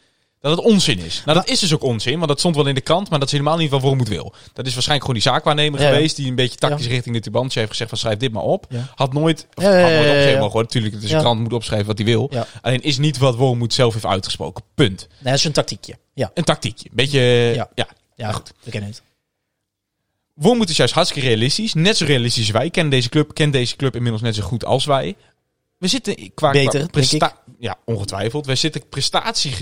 dat 0.50 0.56
het 0.56 0.66
onzin 0.66 0.98
is. 0.98 1.22
Nou, 1.24 1.38
dat 1.38 1.48
is 1.48 1.58
dus 1.58 1.74
ook 1.74 1.82
onzin, 1.82 2.14
want 2.16 2.28
dat 2.28 2.38
stond 2.38 2.56
wel 2.56 2.66
in 2.66 2.74
de 2.74 2.80
krant, 2.80 3.10
maar 3.10 3.18
dat 3.18 3.28
is 3.28 3.34
helemaal 3.34 3.56
niet 3.58 3.70
wat 3.70 3.80
Wormoed 3.80 4.08
wil. 4.08 4.34
Dat 4.52 4.66
is 4.66 4.72
waarschijnlijk 4.74 5.00
gewoon 5.06 5.14
die 5.14 5.22
zaakwaarnemer 5.32 5.80
Ja, 5.80 5.88
geweest 5.88 6.16
die 6.16 6.28
een 6.28 6.34
beetje 6.34 6.58
tactisch 6.58 6.86
Ja. 6.86 6.90
richting 6.92 7.14
de 7.14 7.20
tubantje 7.22 7.58
heeft 7.58 7.70
gezegd 7.70 7.90
van 7.90 7.98
schrijf 7.98 8.18
dit 8.18 8.32
maar 8.32 8.42
op. 8.42 8.66
Ja. 8.68 8.92
Had 8.94 9.12
nooit, 9.12 9.46
had 9.54 9.64
nooit 9.64 9.98
opgeschreven 9.98 10.40
mogen. 10.40 10.60
Natuurlijk, 10.60 10.94
Ja. 11.00 11.14
een 11.14 11.20
krant, 11.20 11.40
moet 11.40 11.52
opschrijven 11.52 11.86
wat 11.86 11.98
hij 11.98 12.06
wil. 12.06 12.30
Alleen 12.62 12.82
is 12.82 12.98
niet 12.98 13.18
wat 13.18 13.34
Wormoed 13.36 13.74
zelf 13.74 13.92
heeft 13.92 14.06
uitgesproken. 14.06 14.64
Punt. 14.74 15.06
Nee, 15.10 15.18
dat 15.30 15.34
is 15.34 15.44
een 15.44 15.52
tactiekje. 15.52 15.98
Ja, 16.14 16.30
Een 16.34 16.44
tactiekje. 16.44 16.88
Beetje, 16.92 17.20
Ja. 17.54 17.70
ja. 17.74 17.86
ja 18.16 18.32
goed. 18.32 18.52
We 18.62 18.70
kennen 18.70 18.90
het. 18.90 19.02
Wormoed 20.34 20.68
is 20.70 20.76
juist 20.76 20.94
hartstikke 20.94 21.28
realistisch. 21.28 21.74
Net 21.74 21.96
zo 21.96 22.04
realistisch 22.04 22.42
als 22.42 22.50
wij. 22.52 22.70
Kennen 22.70 22.92
deze 22.92 23.08
club, 23.08 23.34
kent 23.34 23.52
deze 23.52 23.76
club 23.76 23.94
inmiddels 23.94 24.22
net 24.22 24.34
zo 24.34 24.42
goed 24.42 24.64
als 24.64 24.84
wij. 24.84 25.16
We 25.78 25.88
zitten 25.88 26.14
qua, 26.34 26.50
Beter, 26.50 26.68
qua 26.70 26.78
denk 26.78 26.90
presta- 26.90 27.38
Ja, 27.58 27.76
ongetwijfeld. 27.84 28.46
We 28.46 28.54
zitten 28.54 28.88
prestatie, 28.88 29.54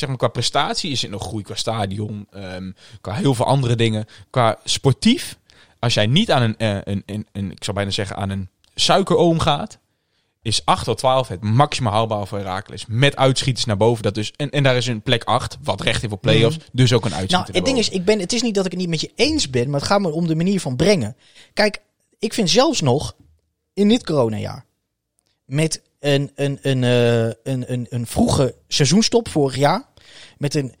zeg 0.00 0.08
maar 0.08 0.18
qua 0.18 0.28
prestatie 0.28 0.90
is 0.90 1.02
het 1.02 1.10
nog 1.10 1.22
groei 1.22 1.42
qua 1.42 1.54
stadion, 1.54 2.26
ehm, 2.30 2.70
qua 3.00 3.12
heel 3.12 3.34
veel 3.34 3.44
andere 3.44 3.76
dingen. 3.76 4.06
Qua 4.30 4.58
sportief, 4.64 5.38
als 5.78 5.94
jij 5.94 6.06
niet 6.06 6.30
aan 6.30 6.42
een, 6.42 6.56
eh, 6.56 6.78
een, 6.84 7.02
een, 7.06 7.26
een 7.32 7.50
ik 7.50 7.64
zou 7.64 7.76
bijna 7.76 7.90
zeggen 7.90 8.16
aan 8.16 8.30
een 8.30 8.48
suikeroom 8.74 9.38
gaat, 9.38 9.78
is 10.42 10.64
8 10.64 10.84
tot 10.84 10.98
12 10.98 11.28
het 11.28 11.42
maximaal 11.42 11.92
haalbaar 11.92 12.26
voor 12.26 12.38
Herakles. 12.38 12.84
Met 12.88 13.16
uitschieters 13.16 13.64
naar 13.64 13.76
boven. 13.76 14.02
Dat 14.02 14.14
dus, 14.14 14.32
en, 14.36 14.50
en 14.50 14.62
daar 14.62 14.76
is 14.76 14.86
een 14.86 15.02
plek 15.02 15.24
8, 15.24 15.58
wat 15.62 15.80
recht 15.80 16.00
heeft 16.00 16.12
op 16.12 16.20
play-offs. 16.20 16.58
Dus 16.72 16.92
ook 16.92 17.04
een 17.04 17.14
uitschieter 17.14 17.54
Nou, 17.54 17.58
het 17.58 17.64
ding 17.64 17.78
is, 17.78 17.88
ik 17.88 18.04
ben, 18.04 18.18
het 18.18 18.32
is 18.32 18.42
niet 18.42 18.54
dat 18.54 18.64
ik 18.64 18.70
het 18.70 18.80
niet 18.80 18.88
met 18.88 19.00
je 19.00 19.12
eens 19.14 19.50
ben, 19.50 19.70
maar 19.70 19.80
het 19.80 19.88
gaat 19.88 20.00
me 20.00 20.10
om 20.10 20.26
de 20.26 20.36
manier 20.36 20.60
van 20.60 20.76
brengen. 20.76 21.16
Kijk, 21.52 21.82
ik 22.18 22.34
vind 22.34 22.50
zelfs 22.50 22.80
nog 22.80 23.14
in 23.74 23.88
dit 23.88 24.04
coronajaar 24.04 24.64
met 25.44 25.82
een, 26.00 26.30
een, 26.34 26.58
een, 26.62 26.84
eh, 26.84 27.24
een, 27.52 27.72
een, 27.72 27.86
een 27.90 28.06
vroege 28.06 28.54
seizoenstop 28.68 29.28
vorig 29.28 29.56
jaar, 29.56 29.84
met 30.38 30.54
een 30.54 30.74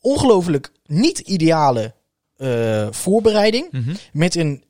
ongelooflijk 0.00 0.72
niet 0.86 1.18
ideale 1.18 1.94
eh, 2.36 2.88
voorbereiding, 2.90 3.68
Mhm. 3.72 3.94
met 4.12 4.34
een, 4.34 4.64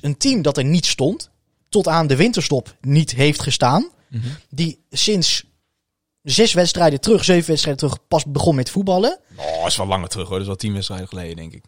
een 0.00 0.16
team 0.16 0.42
dat 0.42 0.56
er 0.56 0.64
niet 0.64 0.86
stond, 0.86 1.30
tot 1.68 1.88
aan 1.88 2.06
de 2.06 2.16
winterstop 2.16 2.76
niet 2.80 3.10
heeft 3.10 3.42
gestaan, 3.42 3.88
Mhm. 4.08 4.26
die 4.50 4.84
sinds 4.90 5.44
zes 6.22 6.52
wedstrijden 6.52 7.00
terug, 7.00 7.24
zeven 7.24 7.48
wedstrijden 7.48 7.88
terug, 7.88 8.06
pas 8.08 8.24
begon 8.26 8.54
met 8.54 8.70
voetballen. 8.70 9.18
Oh, 9.36 9.66
is 9.66 9.76
wel 9.76 9.86
langer 9.86 10.08
terug 10.08 10.24
hoor. 10.28 10.32
Dat 10.32 10.40
is 10.40 10.46
wel 10.46 10.56
tien 10.56 10.72
wedstrijden 10.72 11.08
geleden, 11.08 11.36
denk 11.36 11.52
ik. 11.52 11.64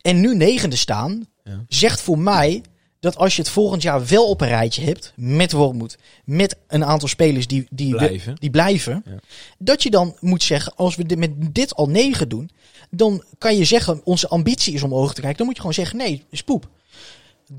en 0.00 0.20
nu 0.20 0.36
negende 0.36 0.76
staan, 0.76 1.26
Ja. 1.44 1.64
zegt 1.68 2.00
voor 2.00 2.18
mij 2.18 2.62
dat 3.00 3.16
als 3.16 3.36
je 3.36 3.42
het 3.42 3.50
volgend 3.50 3.82
jaar 3.82 4.06
wel 4.06 4.28
op 4.28 4.40
een 4.40 4.48
rijtje 4.48 4.84
hebt, 4.84 5.12
met 5.16 5.52
Wormoed, 5.52 5.98
met 6.24 6.56
een 6.68 6.84
aantal 6.84 7.08
spelers 7.08 7.46
die, 7.46 7.66
die 7.70 7.94
Blijven. 7.94 8.36
die 8.38 8.50
blijven 8.50 9.02
Ja. 9.06 9.18
dat 9.58 9.82
je 9.82 9.90
dan 9.90 10.16
moet 10.20 10.42
zeggen, 10.42 10.74
als 10.76 10.96
we 10.96 11.06
dit 11.06 11.18
met 11.18 11.54
dit 11.54 11.74
al 11.74 11.86
negen 11.88 12.28
doen, 12.28 12.50
dan 12.90 13.24
kan 13.38 13.56
je 13.56 13.64
zeggen, 13.64 14.00
onze 14.04 14.28
ambitie 14.28 14.74
is 14.74 14.82
om 14.82 14.92
omhoog 14.92 15.14
te 15.14 15.20
kijken. 15.20 15.36
Dan 15.38 15.46
moet 15.46 15.54
je 15.54 15.60
gewoon 15.60 15.76
zeggen, 15.76 15.96
nee, 15.98 16.24
is 16.30 16.42
poep. 16.42 16.68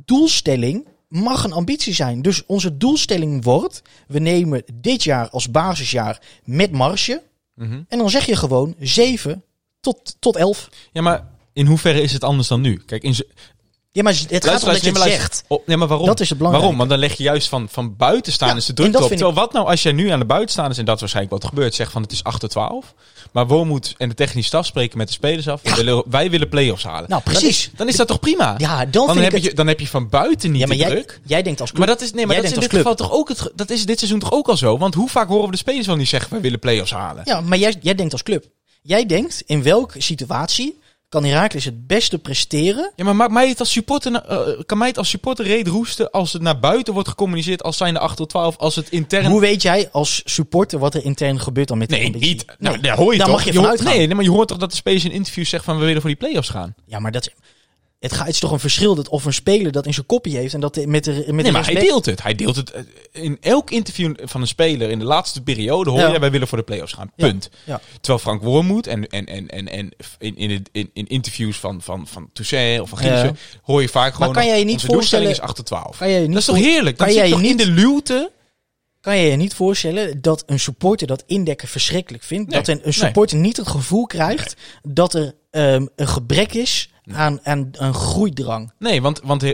Doelstelling 0.05 0.87
mag 1.07 1.43
een 1.43 1.51
ambitie 1.53 1.93
zijn. 1.93 2.21
Dus 2.21 2.45
onze 2.45 2.77
doelstelling 2.77 3.43
wordt, 3.43 3.81
we 4.07 4.19
nemen 4.19 4.63
dit 4.73 5.03
jaar 5.03 5.29
als 5.29 5.51
basisjaar 5.51 6.21
met 6.43 6.71
marge. 6.71 7.21
Mhm. 7.55 7.81
En 7.87 7.97
dan 7.97 8.09
zeg 8.09 8.25
je 8.25 8.35
gewoon 8.35 8.75
7 8.79 9.43
tot, 9.79 10.15
tot 10.19 10.35
11. 10.35 10.69
Ja, 10.91 11.01
maar 11.01 11.27
in 11.53 11.65
hoeverre 11.65 12.01
is 12.01 12.13
het 12.13 12.23
anders 12.23 12.47
dan 12.47 12.61
nu? 12.61 12.81
Kijk, 12.85 13.03
in 13.03 13.15
Ja, 13.93 14.03
maar 14.03 14.13
het 14.29 14.45
gaat 14.45 14.63
om 14.63 14.69
dat 14.69 14.81
je 14.81 14.89
het 14.89 14.97
nee, 14.97 15.07
zegt. 15.07 15.19
luister. 15.19 15.45
Oh, 15.47 15.67
nee, 15.67 15.77
maar 15.77 15.87
waarom? 15.87 16.05
Dat 16.07 16.19
is 16.19 16.29
het 16.29 16.37
belangrijke. 16.37 16.73
Waarom? 16.73 16.89
Want 16.89 17.01
dan 17.01 17.09
leg 17.09 17.17
je 17.17 17.23
juist 17.23 17.47
van, 17.47 17.67
van 17.69 17.95
buitenstaanders 17.95 18.67
Ja, 18.67 18.73
de 18.73 18.81
druk 18.81 19.01
op. 19.01 19.07
Terwijl 19.07 19.33
wat 19.33 19.53
nou 19.53 19.67
als 19.67 19.83
jij 19.83 19.91
nu 19.91 20.09
aan 20.09 20.19
de 20.19 20.25
buitenstaanders, 20.25 20.79
en 20.79 20.85
dat 20.85 20.93
is 20.95 20.99
waarschijnlijk 21.01 21.35
wat 21.35 21.43
er 21.43 21.49
gebeurt, 21.55 21.75
zegt 21.75 21.91
van 21.91 22.01
het 22.01 22.11
is 22.11 22.23
8 22.23 22.39
tot 22.39 22.49
12. 22.49 22.93
Maar 23.31 23.47
Wormoed 23.47 23.95
en 23.97 24.09
de 24.09 24.15
technische 24.15 24.47
staf 24.49 24.65
spreken 24.65 24.97
met 24.97 25.07
de 25.07 25.13
spelers 25.13 25.47
af. 25.47 25.61
Willen, 25.75 26.03
wij 26.09 26.29
willen 26.29 26.49
play-offs 26.49 26.83
halen. 26.83 27.09
Nou, 27.09 27.21
Dan 27.23 27.33
precies. 27.33 27.49
is, 27.49 27.71
dan 27.75 27.87
is 27.87 27.95
dat 27.95 28.07
toch 28.07 28.19
prima? 28.19 28.55
Ja, 28.57 28.85
dan, 28.85 29.07
dan, 29.07 29.17
heb 29.17 29.33
ik 29.33 29.43
je, 29.43 29.53
dan 29.53 29.67
heb 29.67 29.79
je 29.79 29.87
van 29.87 30.09
buiten 30.09 30.51
niet 30.51 30.61
Ja, 30.61 30.67
maar 30.67 30.75
de 30.75 30.81
jij, 30.81 30.91
druk. 30.91 31.19
jij 31.25 31.41
denkt 31.41 31.61
als 31.61 31.69
club. 31.71 31.85
Maar 31.85 31.95
dat 31.95 32.01
is, 32.05 32.13
nee, 32.13 32.25
maar 32.25 32.33
Jij 32.35 32.43
dat 32.43 32.51
is 32.51 32.57
in 32.57 32.69
dit 32.69 32.77
geval 32.77 32.95
toch 32.95 33.11
ook 33.11 33.29
het, 33.29 33.51
dat 33.55 33.69
is 33.69 33.85
dit 33.85 33.97
seizoen 33.97 34.19
toch 34.19 34.31
ook 34.31 34.47
al 34.47 34.57
zo? 34.57 34.77
Want 34.77 34.93
hoe 34.93 35.09
vaak 35.09 35.27
horen 35.27 35.45
we 35.45 35.51
de 35.51 35.57
spelers 35.57 35.87
wel 35.87 35.95
niet 35.95 36.09
zeggen, 36.09 36.31
wij 36.31 36.41
willen 36.41 36.59
play-offs 36.59 36.91
halen? 36.91 37.21
Ja, 37.25 37.41
maar 37.41 37.57
jij, 37.57 37.75
jij 37.81 37.95
denkt 37.95 38.11
als 38.11 38.23
club. 38.23 38.45
Jij 38.81 39.05
denkt 39.05 39.43
in 39.45 39.63
welke 39.63 40.01
situatie 40.01 40.79
kan 41.11 41.23
Herakles 41.25 41.65
het 41.65 41.87
beste 41.87 42.19
presteren. 42.19 42.91
Ja, 42.95 43.03
maar 43.03 43.15
maakt 43.15 43.31
mij 43.31 43.47
het 43.49 43.59
als 43.59 43.71
supporter, 43.71 44.11
na- 44.11 44.25
eh, 44.25 44.39
kan 44.65 44.77
mij 44.77 44.87
het 44.87 44.97
als 44.97 45.09
supporter 45.09 45.45
reed 45.45 45.67
roesten 45.67 46.11
als 46.11 46.33
het 46.33 46.41
naar 46.41 46.59
buiten 46.59 46.93
wordt 46.93 47.09
gecommuniceerd 47.09 47.63
als 47.63 47.77
zijn 47.77 47.93
de 47.93 47.99
8 47.99 48.17
tot 48.17 48.29
12, 48.29 48.57
als 48.57 48.75
het 48.75 48.89
intern... 48.89 49.25
Hoe 49.25 49.39
weet 49.41 49.61
jij 49.61 49.89
als 49.91 50.21
supporter 50.25 50.79
wat 50.79 50.95
er 50.95 51.03
intern 51.05 51.39
gebeurt 51.39 51.67
dan 51.67 51.77
met 51.77 51.89
Nee, 51.89 52.09
niet. 52.09 52.45
Nou, 52.59 52.73
Nee, 52.75 52.83
daar 52.83 52.97
hoor 52.97 53.13
je 53.13 53.19
toch? 53.19 53.27
mag 53.29 53.43
je 53.43 53.59
hoort-. 53.59 53.83
Nee, 53.83 53.97
nee, 54.07 54.15
maar 54.15 54.23
je 54.23 54.29
hoort 54.29 54.47
toch 54.47 54.57
dat 54.57 54.69
de 54.69 54.75
spelers 54.75 55.05
in 55.05 55.11
interviews 55.11 55.49
zeggen 55.49 55.69
van 55.71 55.79
we 55.79 55.85
willen 55.85 56.01
voor 56.01 56.09
die 56.09 56.19
play-offs 56.19 56.49
gaan. 56.49 56.75
Ja, 56.85 56.99
maar 56.99 57.11
dat, 57.11 57.29
het, 58.01 58.13
gaat, 58.13 58.25
het 58.25 58.33
is 58.33 58.39
toch 58.39 58.51
een 58.51 58.59
verschil 58.59 58.95
dat 58.95 59.09
of 59.09 59.25
een 59.25 59.33
speler 59.33 59.71
dat 59.71 59.85
in 59.85 59.93
zijn 59.93 60.05
kopje 60.05 60.37
heeft 60.37 60.53
en 60.53 60.59
dat 60.59 60.73
de- 60.73 60.87
met 60.87 61.03
de 61.03 61.11
met 61.11 61.27
Nee, 61.35 61.43
de 61.43 61.51
maar 61.51 61.65
hij 61.65 61.73
deelt 61.75 62.05
het. 62.05 62.23
Hij 62.23 62.35
deelt 62.35 62.55
het 62.55 62.71
eh, 62.71 62.81
in 63.11 63.37
elk 63.41 63.69
interview 63.71 64.13
van 64.23 64.41
een 64.41 64.47
speler 64.47 64.89
in 64.89 64.99
de 64.99 65.05
laatste 65.05 65.41
periode 65.41 65.89
hoor 65.89 65.99
Ja. 65.99 66.11
je 66.11 66.19
wij 66.19 66.31
willen 66.31 66.47
voor 66.47 66.57
de 66.57 66.63
play-offs 66.63 66.93
gaan. 66.93 67.11
Punt. 67.15 67.49
Ja. 67.63 67.81
Terwijl 67.93 68.19
Frank 68.23 68.41
Wormoed 68.41 68.87
en, 68.87 69.07
en, 69.07 69.25
en, 69.25 69.47
en, 69.49 69.67
en 69.69 69.91
in, 70.19 70.35
in, 70.37 70.63
in, 70.71 70.89
in 70.93 71.07
interviews 71.07 71.57
van, 71.59 71.81
van, 71.81 72.07
van 72.07 72.29
Toussaint 72.33 72.81
of 72.81 72.89
van 72.89 72.97
Giezen 72.97 73.17
Ja. 73.25 73.33
hoor 73.61 73.81
je 73.81 73.89
vaak 73.89 74.13
gewoon 74.13 74.33
kan 74.33 74.41
nog, 74.43 74.51
jij 74.51 74.59
je 74.59 74.65
niet 74.65 74.81
voorstellen- 74.81 75.29
is 75.29 75.39
8 75.41 75.55
tot 75.55 75.65
12. 75.65 75.97
Kan 75.97 76.07
jij 76.09 76.15
je 76.21 76.21
niet 76.27 76.31
dat 76.31 76.39
is 76.39 76.45
toch 76.45 76.55
heerlijk? 76.57 76.97
Kan 76.97 77.13
jij 77.13 77.25
je 77.25 77.31
toch 77.31 77.41
in 77.41 77.45
niet- 77.47 77.57
de 77.57 77.67
luwte? 77.67 78.31
Kan 79.01 79.17
je 79.17 79.29
je 79.29 79.35
niet 79.35 79.53
voorstellen 79.53 80.21
dat 80.21 80.43
een 80.45 80.59
supporter 80.59 81.07
dat 81.07 81.23
indekken 81.27 81.67
verschrikkelijk 81.67 82.23
vindt? 82.23 82.49
Nee, 82.49 82.57
dat 82.59 82.67
een, 82.67 82.75
een 82.75 82.81
nee. 82.83 82.93
supporter 82.93 83.37
niet 83.37 83.57
het 83.57 83.67
gevoel 83.67 84.05
krijgt 84.05 84.55
dat 84.81 85.13
er 85.13 85.33
ehm, 85.51 85.85
een 85.95 86.07
gebrek 86.07 86.53
is 86.53 86.89
aan, 87.11 87.39
aan 87.45 87.69
een 87.71 87.93
groeidrang. 87.93 88.71
Nee, 88.79 89.01
want, 89.01 89.21
want 89.23 89.43
eh, 89.43 89.49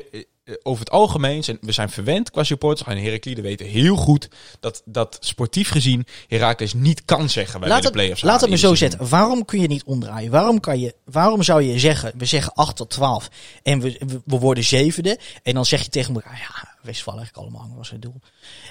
eh, 0.47 0.53
over 0.63 0.79
het 0.79 0.93
algemeen 0.93 1.43
zijn 1.43 1.57
we 1.61 1.71
zijn 1.71 1.89
verwend 1.89 2.31
qua 2.31 2.43
supporters. 2.43 2.87
En 2.89 2.97
Heraklide 2.97 3.41
weten 3.41 3.65
heel 3.65 3.95
goed 3.95 4.29
dat, 4.59 4.81
dat 4.85 5.17
sportief 5.19 5.69
gezien 5.69 6.05
Herakles 6.27 6.73
niet 6.73 7.05
kan 7.05 7.29
zeggen 7.29 7.59
wij 7.59 7.69
Laat 7.69 7.83
het, 7.83 7.93
play-offs 7.93 8.21
laat 8.21 8.41
het 8.41 8.49
me 8.49 8.57
zo 8.57 8.75
zetten. 8.75 9.09
Waarom 9.09 9.45
kun 9.45 9.61
je 9.61 9.67
niet 9.67 9.83
omdraaien? 9.83 10.31
Waarom, 10.31 10.59
kan 10.59 10.79
je, 10.79 10.95
waarom 11.05 11.43
zou 11.43 11.61
je 11.61 11.79
zeggen, 11.79 12.13
we 12.17 12.25
zeggen 12.25 12.53
8 12.53 12.75
tot 12.75 12.89
12 12.89 13.29
en 13.63 13.79
we, 13.79 13.97
we, 14.25 14.37
worden 14.37 14.63
zevende. 14.63 15.19
En 15.43 15.53
dan 15.53 15.65
zeg 15.65 15.81
je 15.81 15.89
tegen 15.89 16.13
elkaar, 16.13 16.37
ja, 16.37 16.75
Westfalen 16.81 17.19
eigenlijk 17.21 17.53
allemaal 17.53 17.77
was 17.77 17.89
het 17.89 18.01
doel. 18.01 18.21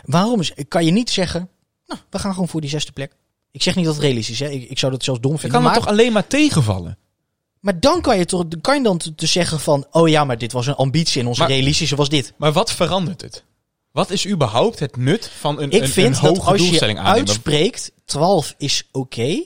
Waarom 0.04 0.40
kan 0.68 0.84
je 0.84 0.90
niet 0.90 1.10
zeggen, 1.10 1.48
nou, 1.86 2.00
we 2.10 2.18
gaan 2.18 2.32
gewoon 2.32 2.48
voor 2.48 2.60
die 2.60 2.70
zesde 2.70 2.92
plek. 2.92 3.12
Ik 3.50 3.62
zeg 3.62 3.74
niet 3.74 3.84
dat 3.84 3.94
het 3.94 4.02
realistisch 4.02 4.40
is, 4.40 4.46
hè. 4.48 4.52
Ik, 4.54 4.70
ik 4.70 4.78
zou 4.78 4.92
dat 4.92 5.04
zelfs 5.04 5.20
dom 5.20 5.32
Je 5.32 5.38
vinden. 5.38 5.58
kan 5.60 5.68
het 5.68 5.78
Maar, 5.78 5.86
toch 5.86 5.94
alleen 5.98 6.12
maar 6.12 6.26
tegenvallen? 6.26 6.98
Maar 7.66 7.80
dan 7.80 8.00
kan 8.00 8.18
je 8.18 8.24
toch 8.24 8.44
kan 8.60 8.76
je 8.76 8.82
dan 8.82 8.98
te, 8.98 9.14
te 9.14 9.26
zeggen 9.26 9.60
van, 9.60 9.86
oh 9.90 10.08
ja, 10.08 10.24
maar 10.24 10.38
dit 10.38 10.52
was 10.52 10.66
een 10.66 10.74
ambitie 10.74 11.20
en 11.20 11.26
onze 11.26 11.40
Maar- 11.40 11.50
realistische 11.50 11.96
was 11.96 12.08
dit. 12.08 12.32
Maar 12.36 12.52
wat 12.52 12.72
verandert 12.72 13.20
het? 13.20 13.44
Wat 13.92 14.10
is 14.10 14.26
überhaupt 14.26 14.78
het 14.78 14.96
nut 14.96 15.30
van 15.38 15.60
een, 15.60 15.70
Ik 15.70 15.82
een, 15.82 15.88
vind 15.88 16.16
een 16.16 16.22
dat 16.22 16.36
hoge 16.36 16.50
als 16.50 16.68
je 16.68 16.96
uitspreekt 16.98 17.92
12 18.04 18.54
is 18.58 18.88
oké, 18.92 19.42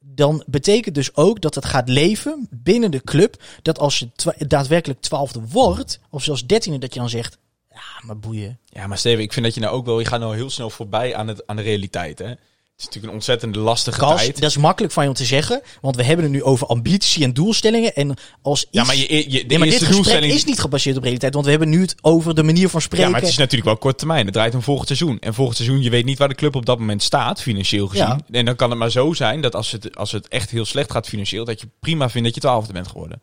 dan 0.00 0.44
betekent 0.46 0.94
dus 0.94 1.14
ook 1.14 1.40
dat 1.40 1.54
het 1.54 1.64
gaat 1.64 1.88
leven 1.88 2.48
binnen 2.50 2.90
de 2.90 3.02
club. 3.04 3.42
Dat 3.62 3.78
als 3.78 3.98
je 3.98 4.08
daadwerkelijk 4.46 5.00
twaalfde 5.00 5.40
wordt, 5.48 6.00
of 6.10 6.22
zelfs 6.22 6.46
dertiende, 6.46 6.78
dat 6.78 6.94
je 6.94 7.00
dan 7.00 7.08
zegt, 7.08 7.38
ja, 7.70 8.06
maar 8.06 8.18
boeien. 8.18 8.58
Ja, 8.64 8.86
maar 8.86 8.98
Steven, 8.98 9.22
ik 9.22 9.32
vind 9.32 9.44
dat 9.44 9.54
je 9.54 9.60
nou 9.60 9.74
ook 9.74 9.86
wel... 9.86 9.98
Je 9.98 10.06
gaat 10.06 10.20
nou 10.20 10.34
heel 10.34 10.50
snel 10.50 10.70
voorbij 10.70 11.14
aan, 11.14 11.28
het, 11.28 11.46
aan 11.46 11.56
de 11.56 11.62
realiteit, 11.62 12.18
hè? 12.18 12.34
Het 12.76 12.84
is 12.84 12.90
natuurlijk 12.94 13.12
een 13.12 13.20
ontzettend 13.20 13.64
lastige 13.64 14.06
tijd. 14.06 14.40
dat 14.40 14.50
is 14.50 14.56
makkelijk 14.56 14.92
van 14.92 15.02
je 15.02 15.08
om 15.08 15.14
te 15.14 15.24
zeggen, 15.24 15.62
want 15.80 15.96
we 15.96 16.04
hebben 16.04 16.24
het 16.24 16.34
nu 16.34 16.42
over 16.42 16.66
ambitie 16.66 17.24
en 17.24 17.34
doelstellingen. 17.34 17.94
En 17.94 18.16
als 18.42 18.62
iets... 18.62 18.70
Ja, 18.70 18.84
maar 18.84 18.96
je, 18.96 19.30
je, 19.30 19.40
de 19.40 19.46
Nee, 19.46 19.58
maar 19.58 19.58
dit 19.58 19.60
eerste 19.60 19.68
gesprek 19.68 19.90
doelstelling... 19.90 20.32
is 20.32 20.44
niet 20.44 20.58
gebaseerd 20.58 20.96
op 20.96 21.02
realiteit, 21.02 21.32
want 21.34 21.44
we 21.44 21.50
hebben 21.50 21.68
nu 21.68 21.80
het 21.80 21.94
over 22.00 22.34
de 22.34 22.42
manier 22.42 22.68
van 22.68 22.80
spreken. 22.80 23.06
Ja, 23.06 23.12
maar 23.12 23.20
het 23.20 23.30
is 23.30 23.36
natuurlijk 23.36 23.64
wel 23.64 23.76
kort 23.76 23.98
termijn. 23.98 24.24
Het 24.24 24.34
draait 24.34 24.54
om 24.54 24.62
volgend 24.62 24.86
seizoen. 24.86 25.18
En 25.18 25.34
volgend 25.34 25.56
seizoen, 25.56 25.82
je 25.82 25.90
weet 25.90 26.04
niet 26.04 26.18
waar 26.18 26.28
de 26.28 26.34
club 26.34 26.54
op 26.54 26.66
dat 26.66 26.78
moment 26.78 27.02
staat, 27.02 27.42
financieel 27.42 27.86
gezien. 27.86 28.06
Ja. 28.06 28.18
En 28.30 28.44
dan 28.44 28.56
kan 28.56 28.70
het 28.70 28.78
maar 28.78 28.90
zo 28.90 29.12
zijn 29.12 29.40
dat 29.40 29.54
als 29.54 29.72
het, 29.72 29.96
als 29.96 30.12
het 30.12 30.28
echt 30.28 30.50
heel 30.50 30.64
slecht 30.64 30.92
gaat 30.92 31.08
financieel, 31.08 31.44
dat 31.44 31.60
je 31.60 31.68
prima 31.80 32.10
vindt 32.10 32.26
dat 32.26 32.34
je 32.34 32.40
twaalfde 32.40 32.72
bent 32.72 32.88
geworden. 32.88 33.22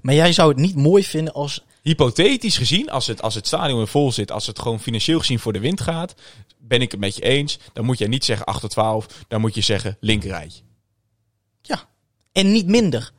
Maar 0.00 0.14
jij 0.14 0.32
zou 0.32 0.48
het 0.48 0.58
niet 0.58 0.76
mooi 0.76 1.04
vinden 1.04 1.32
als 1.32 1.64
hypothetisch 1.84 2.56
gezien, 2.56 2.90
als 2.90 3.06
het, 3.06 3.22
als 3.22 3.34
het 3.34 3.46
stadion 3.46 3.76
weer 3.76 3.88
vol 3.88 4.12
zit, 4.12 4.30
als 4.30 4.46
het 4.46 4.58
gewoon 4.58 4.80
financieel 4.80 5.18
gezien 5.18 5.38
voor 5.38 5.52
de 5.52 5.58
wind 5.58 5.80
gaat, 5.80 6.14
ben 6.58 6.80
ik 6.80 6.90
het 6.90 7.00
met 7.00 7.16
je 7.16 7.22
eens. 7.22 7.58
Dan 7.72 7.84
moet 7.84 7.98
je 7.98 8.08
niet 8.08 8.24
zeggen 8.24 8.46
8 8.46 8.60
tot 8.60 8.70
12, 8.70 9.06
dan 9.28 9.40
moet 9.40 9.54
je 9.54 9.60
zeggen 9.60 9.96
linkerrijtje. 10.00 10.62
Ja. 11.62 11.88
En 12.32 12.52
niet 12.52 12.66
minder. 12.66 13.12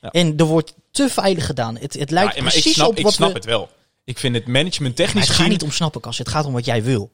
Ja. 0.00 0.10
En 0.10 0.36
er 0.36 0.44
wordt 0.44 0.74
te 0.90 1.08
veilig 1.08 1.46
gedaan. 1.46 1.76
Het, 1.76 1.94
het 1.94 2.10
lijkt 2.10 2.34
Ja, 2.34 2.42
maar 2.42 2.54
ik 2.54 2.60
precies 2.60 2.74
snap, 2.74 2.88
op 2.88 2.96
ik 2.96 3.04
wat 3.04 3.12
snap 3.12 3.28
we... 3.28 3.34
het 3.34 3.44
wel. 3.44 3.70
Ik 4.04 4.18
vind 4.18 4.34
het 4.34 4.46
management 4.46 4.96
technisch 4.96 5.26
het 5.26 5.36
gaat 5.36 5.48
niet 5.48 5.62
om 5.62 5.70
snappen, 5.70 6.00
Kas. 6.00 6.18
Het 6.18 6.28
gaat 6.28 6.44
om 6.44 6.52
wat 6.52 6.64
jij 6.64 6.82
wil. 6.82 7.12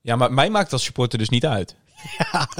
Ja, 0.00 0.16
maar 0.16 0.32
mij 0.32 0.50
maakt 0.50 0.72
als 0.72 0.84
supporter 0.84 1.18
dus 1.18 1.28
niet 1.28 1.46
uit. 1.46 1.74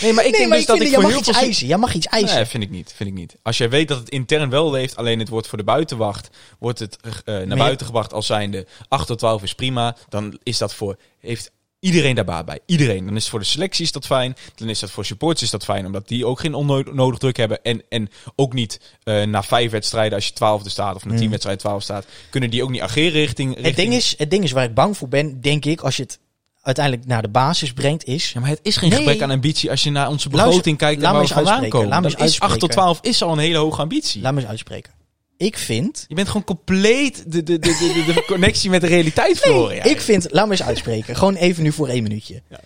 Nee, 0.00 0.12
maar 0.12 0.24
ik 0.24 0.30
nee, 0.30 0.38
denk 0.40 0.48
maar 0.48 0.58
dus 0.58 0.66
ik 0.68 0.72
dat 0.78 0.86
ik 0.86 0.92
voor 0.92 1.02
mag 1.02 1.10
heel 1.10 1.20
iets 1.20 1.30
veel... 1.30 1.40
eisen. 1.40 1.66
Jij 1.66 1.76
mag 1.76 1.94
iets 1.94 2.06
eisen. 2.06 2.36
Nee, 2.36 2.44
vind 2.46 2.62
ik 2.62 2.70
niet. 2.70 2.92
Vind 2.96 3.08
ik 3.08 3.14
niet. 3.14 3.36
Als 3.42 3.58
jij 3.58 3.70
weet 3.70 3.88
dat 3.88 3.98
het 3.98 4.08
intern 4.08 4.50
wel 4.50 4.70
leeft, 4.70 4.96
alleen 4.96 5.18
het 5.18 5.28
wordt 5.28 5.46
voor 5.46 5.58
de 5.58 5.64
buitenwacht, 5.64 6.30
wordt 6.58 6.78
het 6.78 6.96
eh, 7.02 7.12
naar 7.24 7.46
Maar- 7.46 7.56
buiten 7.56 7.86
gebracht 7.86 8.12
als 8.12 8.26
zijnde 8.26 8.66
8 8.88 9.06
tot 9.06 9.18
12 9.18 9.42
is 9.42 9.54
prima, 9.54 9.96
dan 10.08 10.38
is 10.42 10.58
dat 10.58 10.74
voor, 10.74 10.96
heeft 11.20 11.50
iedereen 11.80 12.14
daar 12.14 12.24
baat 12.24 12.44
bij. 12.44 12.58
Iedereen. 12.66 13.04
Dan 13.04 13.14
is 13.16 13.20
het 13.22 13.30
voor 13.30 13.38
de 13.38 13.44
selectie 13.44 13.84
is 13.84 13.92
dat 13.92 14.06
fijn, 14.06 14.36
dan 14.54 14.68
is 14.68 14.78
dat 14.78 14.90
voor 14.90 15.04
supporters 15.04 15.42
is 15.42 15.50
dat 15.50 15.64
fijn, 15.64 15.86
omdat 15.86 16.08
die 16.08 16.26
ook 16.26 16.40
geen 16.40 16.54
onnodig 16.54 17.18
druk 17.18 17.36
hebben 17.36 17.62
en, 17.62 17.82
en 17.88 18.08
ook 18.36 18.52
niet 18.52 18.80
eh, 19.02 19.22
na 19.22 19.42
vijf 19.42 19.70
wedstrijden, 19.70 20.14
als 20.14 20.26
je 20.26 20.32
twaalfde 20.32 20.70
staat 20.70 20.94
of 20.94 21.04
na 21.04 21.10
tien 21.10 21.20
Hmm. 21.20 21.30
wedstrijden 21.30 21.62
twaalf 21.62 21.82
staat, 21.82 22.06
kunnen 22.30 22.50
die 22.50 22.62
ook 22.62 22.70
niet 22.70 22.80
ageren 22.80 23.12
richting... 23.12 23.54
het, 23.54 23.64
richting... 23.64 23.88
ding 23.88 24.00
is, 24.02 24.14
het 24.18 24.30
ding 24.30 24.44
is 24.44 24.52
waar 24.52 24.64
ik 24.64 24.74
bang 24.74 24.96
voor 24.96 25.08
ben, 25.08 25.40
denk 25.40 25.64
ik, 25.64 25.80
als 25.80 25.96
je 25.96 26.02
het 26.02 26.18
uiteindelijk 26.62 27.06
naar 27.06 27.22
de 27.22 27.28
basis 27.28 27.72
brengt, 27.72 28.04
is... 28.04 28.32
Ja, 28.32 28.40
maar 28.40 28.48
het 28.48 28.60
is 28.62 28.76
geen 28.76 28.90
Nee. 28.90 28.98
gebrek 28.98 29.22
aan 29.22 29.30
ambitie 29.30 29.70
als 29.70 29.82
je 29.82 29.90
naar 29.90 30.08
onze 30.08 30.28
Luister, 30.28 30.46
begroting 30.46 30.78
kijkt 30.78 30.96
en 30.96 31.02
waar 31.02 31.14
we 31.14 31.20
eens 31.20 31.32
vandaan 31.32 31.68
komen. 31.68 31.88
laat 31.88 32.02
Dan 32.02 32.12
is 32.12 32.18
8 32.18 32.28
tot 32.30 32.40
uitspreken. 32.42 32.68
12 32.68 32.98
is 33.02 33.22
al 33.22 33.32
een 33.32 33.38
hele 33.38 33.58
hoge 33.58 33.80
ambitie. 33.80 34.22
Laat 34.22 34.32
me 34.32 34.40
eens 34.40 34.48
uitspreken. 34.48 34.92
Ik 35.36 35.58
vind... 35.58 36.04
Je 36.08 36.14
bent 36.14 36.26
gewoon 36.26 36.44
compleet 36.44 37.24
de, 37.32 37.42
de, 37.42 37.58
de, 37.58 38.02
de, 38.06 38.12
de, 38.14 38.24
connectie 38.32 38.70
met 38.70 38.80
de 38.80 38.86
realiteit 38.86 39.38
verloren. 39.38 39.76
ja. 39.76 39.84
Ik 39.84 40.00
vind, 40.00 40.26
laat 40.30 40.44
me 40.46 40.50
eens 40.52 40.62
uitspreken. 40.62 41.16
Gewoon 41.16 41.34
even 41.34 41.62
nu 41.62 41.72
voor 41.72 41.88
één 41.88 42.02
minuutje. 42.02 42.42
Ja. 42.50 42.60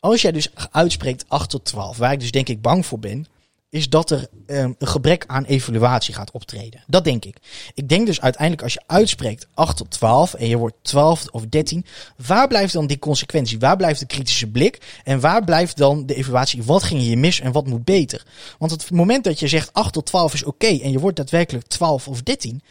Als 0.00 0.22
jij 0.22 0.32
dus 0.32 0.48
uitspreekt 0.70 1.24
8 1.28 1.50
tot 1.50 1.64
12, 1.64 1.96
waar 1.96 2.12
ik 2.12 2.20
dus 2.20 2.30
denk 2.30 2.48
ik 2.48 2.62
bang 2.62 2.86
voor 2.86 2.98
ben, 2.98 3.26
is 3.72 3.88
dat 3.88 4.10
er 4.10 4.28
ehm, 4.46 4.72
een 4.78 4.86
gebrek 4.86 5.24
aan 5.26 5.44
evaluatie 5.44 6.14
gaat 6.14 6.30
optreden. 6.30 6.84
Dat 6.86 7.04
denk 7.04 7.24
ik. 7.24 7.36
Ik 7.74 7.88
denk 7.88 8.06
dus 8.06 8.20
uiteindelijk 8.20 8.62
als 8.62 8.72
je 8.72 8.82
uitspreekt 8.86 9.46
8 9.54 9.76
tot 9.76 9.90
12 9.90 10.34
en 10.34 10.48
je 10.48 10.56
wordt 10.56 10.76
12 10.82 11.26
of 11.30 11.46
13, 11.46 11.84
waar 12.26 12.48
blijft 12.48 12.72
dan 12.72 12.86
die 12.86 12.98
consequentie? 12.98 13.58
Waar 13.58 13.76
blijft 13.76 14.00
de 14.00 14.06
kritische 14.06 14.50
blik? 14.50 15.00
En 15.04 15.20
waar 15.20 15.44
blijft 15.44 15.76
dan 15.76 16.06
de 16.06 16.14
evaluatie? 16.14 16.62
Wat 16.62 16.82
ging 16.82 17.02
je 17.02 17.16
mis 17.16 17.40
en 17.40 17.52
wat 17.52 17.66
moet 17.66 17.84
beter? 17.84 18.24
Want 18.58 18.70
het 18.70 18.90
moment 18.90 19.24
dat 19.24 19.38
je 19.38 19.48
zegt 19.48 19.72
8 19.72 19.92
tot 19.92 20.06
12 20.06 20.34
is 20.34 20.44
oké 20.44 20.66
en 20.66 20.90
je 20.90 20.98
wordt 20.98 21.16
daadwerkelijk 21.16 21.66
12 21.66 22.08
of 22.08 22.22
13, 22.22 22.62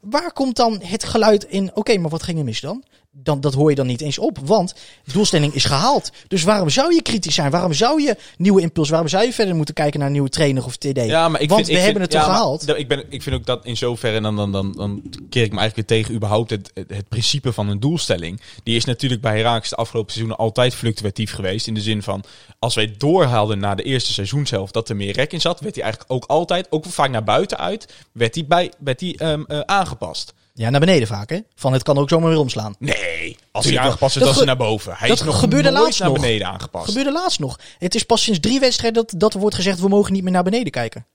waar 0.00 0.32
komt 0.32 0.56
dan 0.56 0.80
het 0.82 1.04
geluid 1.04 1.44
in? 1.44 1.70
Oké, 1.74 1.98
maar 1.98 2.10
wat 2.10 2.22
ging 2.22 2.38
er 2.38 2.44
mis 2.44 2.60
dan? 2.60 2.84
Dan? 3.22 3.40
Dat 3.40 3.54
hoor 3.54 3.70
je 3.70 3.76
dan 3.76 3.86
niet 3.86 4.00
eens 4.00 4.18
op, 4.18 4.38
want 4.44 4.74
de 5.04 5.12
doelstelling 5.12 5.54
is 5.54 5.64
gehaald. 5.64 6.10
Dus 6.28 6.42
waarom 6.42 6.68
zou 6.70 6.94
je 6.94 7.02
kritisch 7.02 7.34
zijn? 7.34 7.50
Waarom 7.50 7.72
zou 7.72 8.02
je 8.02 8.16
nieuwe 8.36 8.60
impuls? 8.60 8.88
Waarom 8.88 9.08
zou 9.08 9.24
je 9.24 9.32
verder 9.32 9.54
moeten 9.54 9.74
kijken 9.74 9.98
naar 9.98 10.06
een 10.08 10.12
nieuwe 10.14 10.28
trainer 10.28 10.64
of 10.64 10.76
TD? 10.76 11.04
Ja, 11.04 11.28
maar 11.28 11.40
ik 11.40 11.48
want 11.48 11.66
vind, 11.66 11.72
we 11.78 11.84
ik 11.84 11.84
hebben 11.84 11.84
vind- 11.84 11.98
het 11.98 12.10
toch 12.10 12.20
ja, 12.20 12.26
maar 12.26 12.36
gehaald? 12.36 12.78
Ik, 12.78 12.88
ben, 12.88 13.04
ik 13.08 13.22
vind 13.22 13.36
ook 13.36 13.46
dat 13.46 13.64
in 13.64 13.76
zoverre, 13.76 14.20
dan, 14.20 14.36
dan, 14.36 14.52
dan, 14.52 14.72
dan 14.72 15.02
keer 15.28 15.42
ik 15.42 15.52
me 15.52 15.58
eigenlijk 15.58 15.88
weer 15.88 15.98
tegen 15.98 16.14
überhaupt 16.14 16.50
het, 16.50 16.70
het, 16.74 16.90
het 16.90 17.08
principe 17.08 17.52
van 17.52 17.68
een 17.68 17.80
doelstelling. 17.80 18.40
Die 18.62 18.76
is 18.76 18.84
natuurlijk 18.84 19.20
bij 19.20 19.36
Herakles 19.36 19.70
de 19.70 19.76
afgelopen 19.76 20.12
seizoenen 20.12 20.44
altijd 20.44 20.74
fluctuatief 20.74 21.32
geweest. 21.32 21.66
In 21.66 21.74
de 21.74 21.80
zin 21.80 22.02
van, 22.02 22.24
als 22.58 22.74
wij 22.74 22.94
doorhaalden 22.98 23.58
naar 23.58 23.76
de 23.76 23.82
eerste 23.82 24.12
seizoenshelft 24.12 24.72
dat 24.72 24.88
er 24.88 24.96
meer 24.96 25.12
rek 25.12 25.32
in 25.32 25.40
zat, 25.40 25.60
werd 25.60 25.74
hij 25.74 25.84
eigenlijk 25.84 26.12
ook 26.12 26.24
altijd, 26.24 26.66
ook 26.70 26.84
vaak 26.86 27.10
naar 27.10 27.24
buiten 27.24 27.58
uit, 27.58 27.92
werd 28.12 28.34
hij, 28.34 28.46
bij, 28.46 28.72
werd 28.78 29.00
hij 29.00 29.14
ehm, 29.16 29.42
eh, 29.46 29.60
aangepast. 29.60 30.34
Ja, 30.58 30.70
naar 30.70 30.80
beneden 30.80 31.08
vaak, 31.08 31.30
hè? 31.30 31.38
Van 31.54 31.72
het 31.72 31.82
kan 31.82 31.98
ook 31.98 32.08
zomaar 32.08 32.28
weer 32.28 32.38
omslaan. 32.38 32.74
Nee, 32.78 33.36
als 33.50 33.64
hij 33.64 33.78
aangepast 33.78 34.16
is, 34.16 34.22
Dat 34.22 34.22
dan 34.22 34.30
is 34.30 34.36
hij 34.36 34.46
naar 34.46 34.66
boven. 34.66 34.94
Hij 34.96 35.08
dat 35.08 35.18
is 35.18 35.24
nog 35.24 35.38
gebeurde 35.38 35.70
nooit 35.70 35.82
laatst 35.84 36.00
naar 36.00 36.08
nog. 36.08 36.20
beneden 36.20 36.46
aangepast. 36.46 36.84
Gebeurde 36.88 37.12
laatst 37.12 37.38
nog. 37.38 37.58
Het 37.78 37.94
is 37.94 38.02
pas 38.02 38.22
sinds 38.22 38.40
drie 38.40 38.60
wedstrijden 38.60 39.02
dat, 39.02 39.20
dat 39.20 39.34
er 39.34 39.40
wordt 39.40 39.56
gezegd, 39.56 39.80
we 39.80 39.88
mogen 39.88 40.12
niet 40.12 40.22
meer 40.22 40.32
naar 40.32 40.42
beneden 40.42 40.72
kijken. 40.72 41.06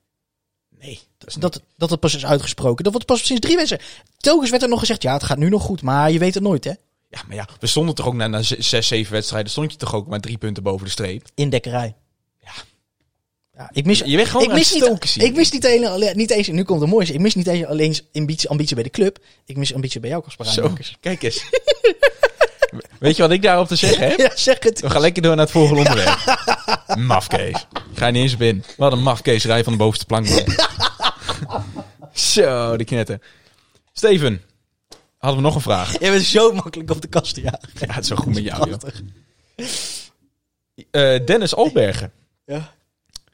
Nee, 0.79 0.99
dat 1.17 1.29
is 1.29 1.35
Dat, 1.35 1.61
dat 1.77 1.89
het 1.89 1.99
pas 1.99 2.15
is 2.15 2.25
uitgesproken. 2.25 2.83
Dat 2.83 2.93
wordt 2.93 3.07
pas 3.07 3.25
sinds 3.25 3.41
drie 3.41 3.55
wedstrijden. 3.55 3.87
Telkens 4.17 4.49
werd 4.49 4.63
er 4.63 4.69
nog 4.69 4.79
gezegd, 4.79 5.01
ja, 5.01 5.13
het 5.13 5.23
gaat 5.23 5.37
nu 5.37 5.49
nog 5.49 5.61
goed, 5.61 5.81
maar 5.81 6.11
je 6.11 6.19
weet 6.19 6.33
het 6.33 6.43
nooit, 6.43 6.63
hè? 6.63 6.73
Ja, 7.09 7.21
maar 7.27 7.35
ja, 7.35 7.47
we 7.59 7.67
stonden 7.67 7.95
toch 7.95 8.05
ook 8.05 8.13
na, 8.13 8.27
na 8.27 8.41
zes, 8.41 8.87
zeven 8.87 9.13
wedstrijden, 9.13 9.51
stond 9.51 9.71
je 9.71 9.77
toch 9.77 9.93
ook 9.95 10.07
maar 10.07 10.19
drie 10.19 10.37
punten 10.37 10.63
boven 10.63 10.85
de 10.85 10.91
streep. 10.91 11.27
Indekkerij. 11.35 11.95
Ja. 13.57 13.69
Ik 13.73 13.85
mis, 13.85 13.99
Je 13.99 14.15
bent 14.15 14.27
gewoon 14.27 14.45
ik 14.45 14.53
mis 14.53 14.73
niet, 14.73 14.83
ik 15.15 15.35
mis 15.35 15.51
niet, 15.51 15.65
alleen, 15.65 16.17
niet 16.17 16.31
eens, 16.31 16.47
nu 16.47 16.63
komt 16.63 16.81
het 16.81 16.89
mooiste, 16.89 17.13
ik 17.13 17.19
mis 17.19 17.35
niet 17.35 17.47
eens 17.47 17.65
alleen 17.65 17.97
ambitie, 18.13 18.49
ambitie 18.49 18.75
bij 18.75 18.83
de 18.83 18.89
club. 18.89 19.19
Ik 19.45 19.57
mis 19.57 19.73
ambitie 19.73 19.99
bij 19.99 20.09
jou, 20.09 20.23
Kasper 20.23 20.45
Zo, 20.45 20.73
kijk 20.99 21.23
eens. 21.23 21.43
Weet 22.99 23.15
je 23.15 23.21
wat 23.21 23.31
ik 23.31 23.41
daarop 23.41 23.67
te 23.67 23.75
zeggen 23.75 24.07
heb? 24.07 24.19
Ja, 24.23 24.31
zeg 24.35 24.57
het. 24.59 24.81
We 24.81 24.89
gaan 24.89 25.01
lekker 25.01 25.21
door 25.21 25.35
naar 25.35 25.43
het 25.45 25.53
volgende 25.53 25.81
onderwerp. 25.81 26.17
Mafkees. 27.07 27.67
Ga 27.93 28.05
je 28.05 28.11
niet 28.11 28.21
eens 28.21 28.33
op 28.33 28.41
in. 28.41 28.63
Wat 28.77 28.91
een 28.91 29.03
mafkeeserij 29.03 29.63
van 29.63 29.73
de 29.73 29.79
bovenste 29.79 30.05
plank. 30.05 30.27
Zo, 32.13 32.77
de 32.77 32.83
knetten. 32.83 33.21
Steven, 33.93 34.41
hadden 35.17 35.39
we 35.41 35.45
nog 35.45 35.55
een 35.55 35.61
vraag? 35.61 35.91
Je 35.91 35.99
bent 35.99 36.23
zo 36.23 36.53
makkelijk 36.53 36.91
op 36.91 37.01
de 37.01 37.07
kast, 37.07 37.35
ja. 37.35 37.59
Ja, 37.79 37.93
het 37.93 38.03
is 38.03 38.07
zo 38.07 38.15
goed 38.15 38.33
met 38.33 38.43
jou, 38.43 38.69
joh. 38.69 38.79
Eh, 40.91 41.25
Dennis 41.25 41.55
Albergen. 41.55 42.11
Ja. 42.45 42.73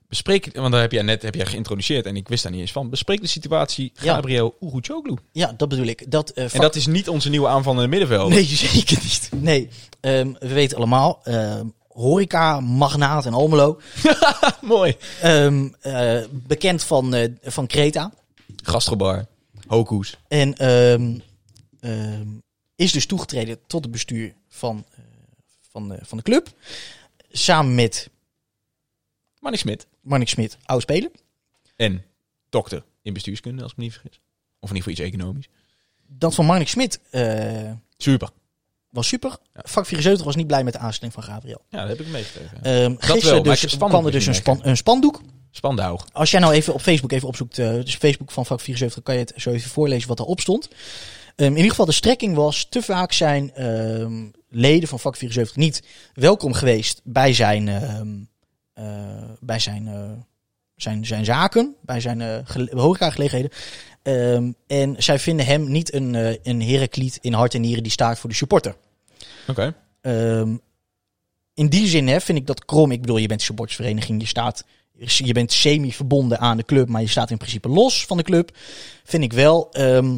Bespreek, 0.10 0.50
want 0.54 0.72
daar 0.72 0.82
heb 0.82 0.92
jij 0.92 1.02
net 1.02 1.22
heb 1.22 1.36
jij 1.36 1.46
geïntroduceerd 1.46 2.06
en 2.06 2.16
ik 2.16 2.28
wist 2.28 2.44
daar 2.44 2.52
niet 2.52 2.62
eens 2.62 2.72
van. 2.72 2.90
Bespreek 2.90 3.22
de 3.22 3.28
situatie 3.28 3.92
Ja. 4.02 4.14
Gabriel 4.14 4.58
Uruchoglu. 4.60 5.16
ja, 5.32 5.54
dat 5.58 5.70
bedoel 5.70 5.86
ik. 5.86 6.12
Dat, 6.12 6.30
eh, 6.30 6.54
En 6.54 6.62
dat 6.62 6.76
is 6.76 6.88
niet 6.88 7.10
onze 7.10 7.30
nieuwe 7.30 7.48
aanvallende 7.48 7.88
middenveld. 7.88 8.30
Nee, 8.30 8.44
zeker 8.74 8.98
niet. 9.04 9.30
Nee, 9.36 9.70
ehm, 10.00 10.34
we 10.40 10.54
weten 10.54 10.78
allemaal, 10.78 11.20
ehm 11.24 11.68
horeca, 11.88 12.60
magnaat 12.60 13.26
in 13.26 13.34
Almelo. 13.34 13.80
Mooi. 14.62 14.98
Ehm, 15.22 15.68
eh, 15.82 16.24
bekend 16.32 16.84
van, 16.84 17.14
eh, 17.14 17.34
van 17.42 17.68
Creta. 17.68 18.12
Gastrobar. 18.64 19.26
Hokus. 19.68 20.18
En 20.28 20.54
is 22.76 22.92
dus 22.92 23.06
toegetreden 23.06 23.60
tot 23.68 23.84
het 23.84 23.92
bestuur 23.92 24.34
van, 24.48 24.86
van, 25.72 25.98
van 26.02 26.18
de 26.18 26.24
club. 26.24 26.50
Samen 27.32 27.76
met 27.76 28.10
Manny 29.40 29.58
Smit. 29.58 29.88
Marnik 30.10 30.30
Smit, 30.30 30.58
oud 30.66 30.82
speler. 30.82 31.12
En 31.76 32.04
dokter 32.50 32.84
in 33.02 33.14
bestuurskunde, 33.14 33.62
als 33.64 33.72
ik 33.72 33.78
me 33.78 33.84
niet 33.84 33.94
vergis. 33.94 34.20
Of 34.60 34.70
in 34.70 34.76
ieder 34.76 34.92
geval 34.92 35.06
iets 35.06 35.16
economisch. 35.16 35.50
Dat 36.08 36.36
van 36.36 36.46
Marnik 36.46 36.68
Smit 36.68 37.00
eh, 37.10 37.72
Super. 37.98 38.30
was 38.90 39.08
super. 39.08 39.38
Vak 39.54 39.86
74 39.86 40.26
was 40.26 40.36
niet 40.36 40.48
blij 40.48 40.64
met 40.64 40.74
de 40.74 40.80
aanstelling 40.80 41.14
van 41.14 41.24
Gabriel. 41.24 41.62
Ja, 41.70 41.80
dat 41.80 41.98
heb 41.98 42.00
ik 42.00 42.12
meegekregen. 42.12 42.62
Wel, 42.62 42.96
gisteren 43.00 43.46
maar 43.46 43.60
dus 43.62 43.78
kwam 43.78 44.06
er 44.06 44.12
dus 44.12 44.26
een, 44.26 44.36
span, 44.36 44.60
een 44.62 44.78
spandoek. 44.78 45.22
Spandau. 45.52 46.00
Als 46.12 46.32
jij 46.32 46.40
nou 46.40 46.54
even 46.54 46.74
op 46.74 46.82
Facebook 46.82 47.12
even 47.12 47.28
opzoekt, 47.28 47.60
eh, 47.60 47.74
dus 47.74 47.96
Facebook 47.96 48.32
van 48.32 48.46
vak 48.46 48.60
74, 48.60 49.04
kan 49.04 49.14
je 49.14 49.20
het 49.20 49.34
zo 49.36 49.52
even 49.52 49.70
voorlezen 49.70 50.08
wat 50.08 50.18
daarop 50.18 50.40
stond. 50.40 50.70
Ehm, 51.36 51.50
in 51.50 51.56
ieder 51.56 51.70
geval, 51.70 51.86
de 51.86 51.92
strekking 51.92 52.36
was, 52.36 52.66
te 52.70 52.82
vaak 52.82 53.12
zijn 53.12 53.54
ehm, 53.54 54.28
leden 54.50 54.90
van 54.90 55.00
vak 55.00 55.16
74 55.16 55.56
niet 55.56 55.84
welkom 56.14 56.54
geweest 56.54 57.02
bij 57.04 57.34
zijn, 57.34 57.68
bij 59.40 59.60
zijn, 59.60 59.88
eh, 59.88 60.12
zijn, 60.76 61.06
zijn 61.06 61.26
zaken, 61.26 61.76
bij 61.82 62.00
zijn 62.00 62.22
eh 62.22 62.38
gele- 62.44 62.72
horecagelegenheden. 62.82 63.52
Ehm, 64.02 64.52
en 64.68 64.96
zij 65.04 65.20
vinden 65.20 65.46
hem 65.46 65.72
niet 65.72 65.94
een, 65.94 66.16
eh 66.16 66.36
een 66.44 66.62
Herakliet 66.62 67.18
in 67.22 67.34
hart 67.34 67.54
en 67.54 67.62
nieren 67.62 67.84
die 67.84 67.92
staat 67.92 68.20
voor 68.20 68.30
de 68.30 68.36
supporter. 68.36 68.76
Oké. 69.48 69.76
Ehm, 70.02 70.56
in 71.54 71.68
die 71.68 71.88
zin 71.88 72.08
hè, 72.08 72.22
vind 72.22 72.38
ik 72.38 72.48
dat 72.48 72.66
krom. 72.66 72.92
Ik 72.92 73.02
bedoel, 73.02 73.18
je 73.18 73.28
bent 73.28 73.42
supportersvereniging, 73.42 74.22
je 74.22 74.28
staat, 74.28 74.66
je 75.18 75.34
bent 75.34 75.52
semi-verbonden 75.52 76.40
aan 76.40 76.58
de 76.58 76.66
club, 76.66 76.88
maar 76.90 77.02
je 77.02 77.08
staat 77.08 77.32
in 77.32 77.38
principe 77.38 77.70
los 77.70 78.06
van 78.06 78.18
de 78.18 78.24
club. 78.24 78.58
Vind 79.04 79.24
ik 79.24 79.34
wel. 79.34 79.72
ehm, 79.72 80.18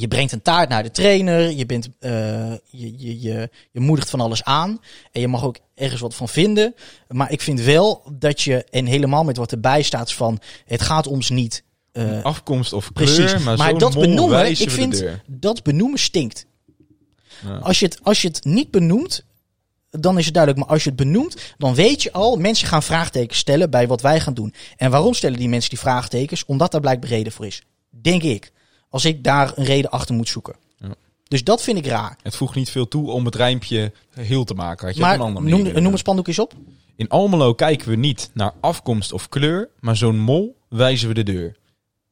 je 0.00 0.08
brengt 0.08 0.32
een 0.32 0.42
taart 0.42 0.68
naar 0.68 0.82
de 0.82 0.90
trainer, 0.90 1.50
je, 1.50 1.66
bent, 1.66 1.88
eh, 1.98 2.50
je, 2.50 2.98
je, 2.98 3.20
je, 3.20 3.50
je 3.70 3.80
moedigt 3.80 4.10
van 4.10 4.20
alles 4.20 4.44
aan 4.44 4.80
en 5.12 5.20
je 5.20 5.28
mag 5.28 5.44
ook 5.44 5.56
ergens 5.74 6.00
wat 6.00 6.14
van 6.14 6.28
vinden. 6.28 6.74
Maar 7.08 7.30
ik 7.32 7.40
vind 7.40 7.60
wel 7.60 8.02
dat 8.12 8.40
je, 8.42 8.64
en 8.64 8.86
helemaal 8.86 9.24
met 9.24 9.36
wat 9.36 9.52
erbij 9.52 9.82
staat 9.82 10.12
van, 10.12 10.38
het 10.64 10.82
gaat 10.82 11.06
ons 11.06 11.30
niet. 11.30 11.62
eh, 11.92 12.22
Afkomst 12.22 12.72
of 12.72 12.92
kleur, 12.92 13.14
Precies. 13.14 13.56
maar, 13.56 13.78
dat 13.78 13.94
benoemen, 13.98 14.50
ik 14.50 14.58
de 14.58 14.70
vind 14.70 15.04
dat 15.26 15.62
benoemen 15.62 15.98
stinkt. 15.98 16.46
Ja. 17.44 17.56
Als, 17.56 17.78
je 17.78 17.84
het, 17.86 17.98
als 18.02 18.22
je 18.22 18.28
het 18.28 18.44
niet 18.44 18.70
benoemt, 18.70 19.24
dan 19.90 20.18
is 20.18 20.24
het 20.24 20.34
duidelijk. 20.34 20.64
Maar 20.64 20.74
als 20.74 20.84
je 20.84 20.88
het 20.90 20.98
benoemt, 20.98 21.36
dan 21.58 21.74
weet 21.74 22.02
je 22.02 22.12
al, 22.12 22.36
mensen 22.36 22.68
gaan 22.68 22.82
vraagtekens 22.82 23.38
stellen 23.38 23.70
bij 23.70 23.86
wat 23.86 24.00
wij 24.00 24.20
gaan 24.20 24.34
doen. 24.34 24.54
En 24.76 24.90
waarom 24.90 25.14
stellen 25.14 25.38
die 25.38 25.48
mensen 25.48 25.70
die 25.70 25.78
vraagtekens? 25.78 26.44
Omdat 26.44 26.72
daar 26.72 26.80
blijkbaar 26.80 27.10
reden 27.10 27.32
voor 27.32 27.46
is. 27.46 27.62
Denk 27.90 28.22
ik. 28.22 28.52
Als 28.88 29.04
ik 29.04 29.24
daar 29.24 29.52
een 29.56 29.64
reden 29.64 29.90
achter 29.90 30.14
moet 30.14 30.28
zoeken. 30.28 30.54
Ja. 30.78 30.94
Dus 31.24 31.44
dat 31.44 31.62
vind 31.62 31.78
ik 31.78 31.86
raar. 31.86 32.16
Het 32.22 32.36
voegt 32.36 32.54
niet 32.54 32.70
veel 32.70 32.88
toe 32.88 33.10
om 33.10 33.24
het 33.24 33.34
rijmpje 33.34 33.92
heel 34.14 34.44
te 34.44 34.54
maken. 34.54 34.86
Had 34.86 34.94
je 34.96 35.00
Maar 35.00 35.14
een 35.14 35.20
andere 35.20 35.48
noem, 35.48 35.62
manier 35.62 35.82
noem 35.82 35.90
het 35.90 36.00
spandoek 36.00 36.26
eens 36.28 36.38
op. 36.38 36.54
In 36.96 37.08
Almelo 37.08 37.54
kijken 37.54 37.88
we 37.88 37.96
niet 37.96 38.30
naar 38.34 38.52
afkomst 38.60 39.12
of 39.12 39.28
kleur, 39.28 39.68
maar 39.80 39.96
zo'n 39.96 40.18
mol 40.18 40.56
wijzen 40.68 41.08
we 41.08 41.14
de 41.14 41.22
deur. 41.22 41.56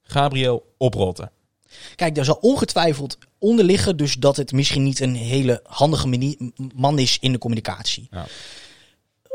Gabriel 0.02 0.74
oprotten. 0.78 1.30
Kijk, 1.94 2.14
daar 2.14 2.24
zal 2.24 2.38
ongetwijfeld 2.40 3.18
onder 3.38 3.64
liggen, 3.64 3.96
dus 3.96 4.14
dat 4.14 4.36
het 4.36 4.52
misschien 4.52 4.82
niet 4.82 5.00
een 5.00 5.14
hele 5.14 5.60
handige 5.64 6.08
manie- 6.08 6.36
m- 6.56 6.66
man 6.74 6.98
is 6.98 7.18
in 7.20 7.32
de 7.32 7.38
communicatie. 7.38 8.08
Ja. 8.10 8.26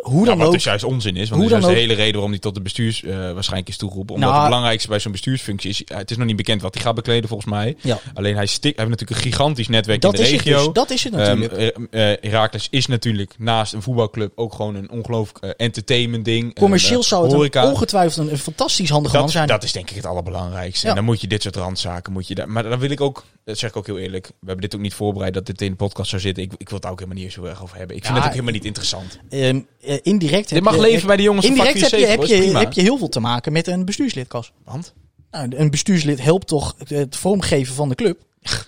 Hoe 0.01 0.19
Ja, 0.19 0.25
dan 0.25 0.37
wat 0.37 0.47
ook. 0.47 0.53
dus 0.53 0.63
juist 0.63 0.83
onzin 0.83 1.15
is. 1.15 1.29
Want 1.29 1.41
Hoe 1.41 1.49
dat 1.49 1.59
is 1.59 1.63
juist 1.65 1.79
de 1.79 1.81
hele 1.87 1.93
reden 1.93 2.13
waarom 2.13 2.31
hij 2.31 2.39
tot 2.39 2.53
de 2.55 2.61
bestuurs 2.61 3.03
eh, 3.03 3.31
waarschijnlijk 3.33 3.69
is 3.69 3.77
toegeroepen. 3.77 4.15
Omdat 4.15 4.29
Nou, 4.29 4.41
het 4.41 4.49
belangrijkste 4.49 4.89
bij 4.89 4.99
zo'n 4.99 5.11
bestuursfunctie 5.11 5.69
is... 5.69 5.83
eh, 5.83 5.97
Het 5.97 6.11
is 6.11 6.17
nog 6.17 6.25
niet 6.27 6.35
bekend 6.35 6.61
wat 6.61 6.73
hij 6.73 6.83
gaat 6.83 6.95
bekleden 6.95 7.29
volgens 7.29 7.49
mij. 7.51 7.75
Ja. 7.81 7.99
Alleen 8.13 8.35
hij, 8.35 8.45
stik, 8.45 8.75
hij 8.75 8.85
heeft 8.85 8.99
natuurlijk 8.99 9.25
een 9.25 9.31
gigantisch 9.31 9.67
netwerk 9.67 10.01
Dat 10.01 10.13
in 10.19 10.23
de 10.23 10.29
regio. 10.29 10.63
dus. 10.65 10.73
Dat 10.73 10.89
is 10.89 11.03
het 11.03 11.13
natuurlijk. 11.13 11.53
Ehm, 11.53 11.83
eh, 11.91 12.11
eh, 12.11 12.17
Heracles 12.21 12.67
is 12.69 12.87
natuurlijk 12.87 13.33
naast 13.37 13.73
een 13.73 13.81
voetbalclub 13.81 14.31
ook 14.35 14.53
gewoon 14.53 14.75
een 14.75 14.89
ongelooflijk 14.91 15.55
entertainment 15.57 16.25
ding. 16.25 16.55
Commercieel 16.55 17.03
zou 17.03 17.23
het 17.23 17.33
horeca. 17.33 17.69
ongetwijfeld 17.69 18.25
een, 18.27 18.31
een 18.31 18.37
fantastisch 18.39 18.89
handige 18.89 19.15
man 19.15 19.23
dat, 19.23 19.33
zijn. 19.33 19.47
dat 19.47 19.63
is 19.63 19.71
denk 19.71 19.89
ik 19.89 19.95
het 19.95 20.05
allerbelangrijkste. 20.05 20.83
Ja. 20.85 20.89
En 20.89 20.95
dan 20.97 21.05
moet 21.05 21.21
je 21.21 21.27
dit 21.27 21.41
soort 21.41 21.55
randzaken, 21.55 22.13
moet 22.13 22.27
je 22.27 22.35
daar. 22.35 22.49
Maar 22.49 22.63
dan 22.63 22.79
wil 22.79 22.89
ik 22.89 23.01
ook, 23.01 23.25
dat 23.45 23.57
zeg 23.57 23.69
ik 23.69 23.75
ook 23.75 23.85
heel 23.85 23.97
eerlijk, 23.99 24.27
we 24.27 24.33
hebben 24.45 24.61
dit 24.61 24.75
ook 24.75 24.81
niet 24.81 24.93
voorbereid 24.93 25.33
dat 25.33 25.45
dit 25.45 25.61
in 25.61 25.69
de 25.69 25.75
podcast 25.77 26.09
zou 26.09 26.21
zitten. 26.21 26.43
Ik, 26.43 26.51
ik 26.51 26.57
wil 26.65 26.73
het 26.73 26.81
daar 26.81 26.91
ook 26.91 26.99
helemaal 26.99 27.23
niet 27.23 27.33
zo 27.33 27.43
erg 27.43 27.63
over 27.63 27.77
hebben. 27.77 27.95
Ik 27.95 28.01
vind 28.05 28.15
Ja, 28.15 28.19
het 28.21 28.29
ook 28.29 28.35
helemaal 28.37 28.53
niet 28.55 28.65
interessant. 28.65 29.19
Ehm, 29.29 29.59
eh, 29.91 29.99
indirect 30.01 30.41
Dit 30.47 30.49
heb 30.49 30.63
mag 30.63 30.75
je- 30.75 30.81
leven 30.81 31.07
bij 31.07 31.17
de 31.17 31.23
jongens 31.23 31.45
Indirect 31.45 31.73
heb 31.81 31.89
je, 31.89 31.95
74, 31.97 32.37
heb, 32.37 32.47
je, 32.51 32.57
heb 32.57 32.73
je 32.73 32.81
heel 32.81 32.97
veel 32.97 33.09
te 33.09 33.19
maken 33.19 33.51
met 33.51 33.67
een 33.67 33.85
bestuurslidkas. 33.85 34.51
Want? 34.65 34.93
Nou, 35.31 35.55
een 35.55 35.69
bestuurslid 35.69 36.21
helpt 36.21 36.47
toch 36.47 36.75
het 36.87 37.15
vormgeven 37.15 37.75
van 37.75 37.89
de 37.89 37.95
club. 37.95 38.19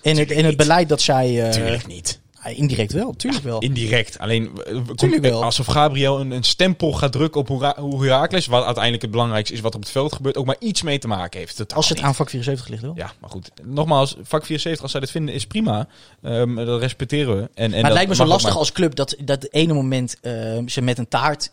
En 0.02 0.16
het, 0.16 0.30
en 0.30 0.44
het 0.44 0.56
beleid 0.56 0.88
dat 0.88 1.00
zij... 1.00 1.42
eh, 1.44 1.50
Tuurlijk 1.50 1.86
niet. 1.86 2.20
Indirect 2.44 2.92
wel, 2.92 3.14
tuurlijk 3.16 3.44
wel. 3.44 3.58
Indirect. 3.58 4.18
Alleen, 4.18 4.50
eh, 4.64 4.72
komt- 4.72 4.98
Tuurlijk 4.98 5.22
wel. 5.22 5.44
alsof 5.44 5.66
Gabriel 5.66 6.20
een, 6.20 6.30
een 6.30 6.42
stempel 6.42 6.92
gaat 6.92 7.12
drukken 7.12 7.40
op 7.40 7.48
hoe, 7.48 7.74
hoe 7.78 8.02
Heracles, 8.04 8.46
wat 8.46 8.64
uiteindelijk 8.64 9.02
het 9.02 9.10
belangrijkste 9.10 9.54
is 9.54 9.60
wat 9.60 9.74
op 9.74 9.80
het 9.80 9.90
veld 9.90 10.12
gebeurt, 10.12 10.36
ook 10.36 10.46
maar 10.46 10.56
iets 10.58 10.82
mee 10.82 10.98
te 10.98 11.08
maken 11.08 11.38
heeft. 11.40 11.56
Totaal 11.56 11.76
Als 11.76 11.88
het 11.88 11.96
niet. 11.98 12.06
aan 12.06 12.14
vak 12.14 12.28
74 12.30 12.68
ligt 12.68 12.82
wel. 12.82 12.92
Ja, 12.96 13.12
maar 13.20 13.30
goed. 13.30 13.50
Nogmaals, 13.62 14.16
vak 14.22 14.44
74, 14.44 14.82
als 14.82 14.90
zij 14.90 15.00
dit 15.00 15.10
vinden, 15.10 15.34
is 15.34 15.46
prima. 15.46 15.88
Ehm, 16.22 16.54
dat 16.54 16.80
respecteren 16.80 17.36
we. 17.36 17.40
En, 17.42 17.50
en 17.64 17.70
maar 17.70 17.82
het 17.84 17.92
lijkt 17.92 18.08
me 18.08 18.14
zo 18.16 18.24
lastig 18.24 18.56
als 18.56 18.72
club 18.72 18.94
dat 18.94 19.16
dat 19.24 19.48
ene 19.50 19.72
moment 19.72 20.16
eh, 20.20 20.32
ze 20.66 20.80
met 20.80 20.98
een 20.98 21.08
taart 21.08 21.46
eh, 21.46 21.52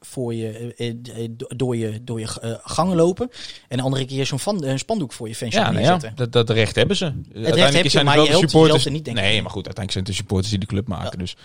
voor 0.00 0.34
je, 0.34 0.74
eh, 0.76 0.88
eh, 0.88 1.28
do- 1.30 1.46
door 1.56 1.76
je, 1.76 2.04
door 2.04 2.20
je 2.20 2.40
eh, 2.40 2.52
gangen 2.62 2.96
lopen. 2.96 3.30
En 3.68 3.76
de 3.76 3.82
andere 3.82 4.04
keer 4.04 4.26
zo'n 4.26 4.38
van- 4.38 4.64
een 4.64 4.78
spandoek 4.78 5.12
voor 5.12 5.28
je 5.28 5.34
fanshop 5.34 5.62
Ja, 5.62 5.70
nou 5.70 5.84
ja 5.84 6.12
dat, 6.14 6.32
dat 6.32 6.50
recht 6.50 6.74
hebben 6.76 6.96
ze. 6.96 7.04
Uiteindelijk 7.04 7.72
heb 7.74 7.82
je, 7.84 7.88
zijn 7.90 8.04
maar 8.04 8.16
het 8.16 8.24
je 8.24 8.30
helpt 8.30 8.50
supporters. 8.50 8.84
er 8.84 8.90
niet, 8.90 9.04
denk 9.04 9.16
ik. 9.16 9.22
nee, 9.22 9.42
maar 9.42 9.50
goed, 9.50 9.66
uiteindelijk 9.66 9.92
zijn 9.92 10.04
het 10.04 10.12
de 10.12 10.18
supporters 10.20 10.50
die 10.50 10.58
de 10.58 10.66
club 10.66 10.88
maken. 10.88 11.18
Dus 11.18 11.36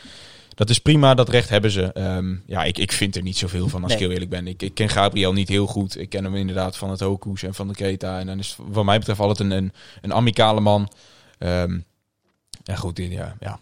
dat 0.56 0.70
is 0.70 0.80
prima, 0.80 1.14
dat 1.14 1.30
recht 1.30 1.50
hebben 1.50 1.72
ze. 1.72 1.94
Ehm, 1.94 2.36
ja, 2.46 2.64
ik, 2.64 2.78
ik 2.78 2.92
vind 2.92 3.16
er 3.16 3.22
niet 3.22 3.38
zoveel 3.38 3.68
van, 3.68 3.82
als 3.84 3.92
Nee. 3.92 3.98
ik 4.02 4.04
heel 4.06 4.14
eerlijk 4.14 4.32
ben. 4.32 4.48
Ik, 4.48 4.62
ik 4.62 4.74
ken 4.74 4.90
Gabriel 4.90 5.34
niet 5.34 5.48
heel 5.50 5.68
goed. 5.68 6.00
Ik 6.00 6.10
ken 6.10 6.24
hem 6.24 6.36
inderdaad 6.36 6.78
van 6.78 6.90
het 6.90 7.00
Hokus 7.00 7.44
en 7.44 7.54
van 7.54 7.68
de 7.68 7.74
Keta. 7.74 8.20
En 8.20 8.26
dan 8.28 8.40
is 8.40 8.56
wat 8.60 8.86
mij 8.86 8.98
betreft 8.98 9.20
altijd 9.20 9.40
een, 9.40 9.52
een, 9.52 9.74
een 10.02 10.14
amicale 10.14 10.60
man. 10.60 10.92
Ehm, 11.38 11.80
ja, 12.64 12.76
goed, 12.76 12.98
ja, 12.98 13.36
ja. 13.40 13.60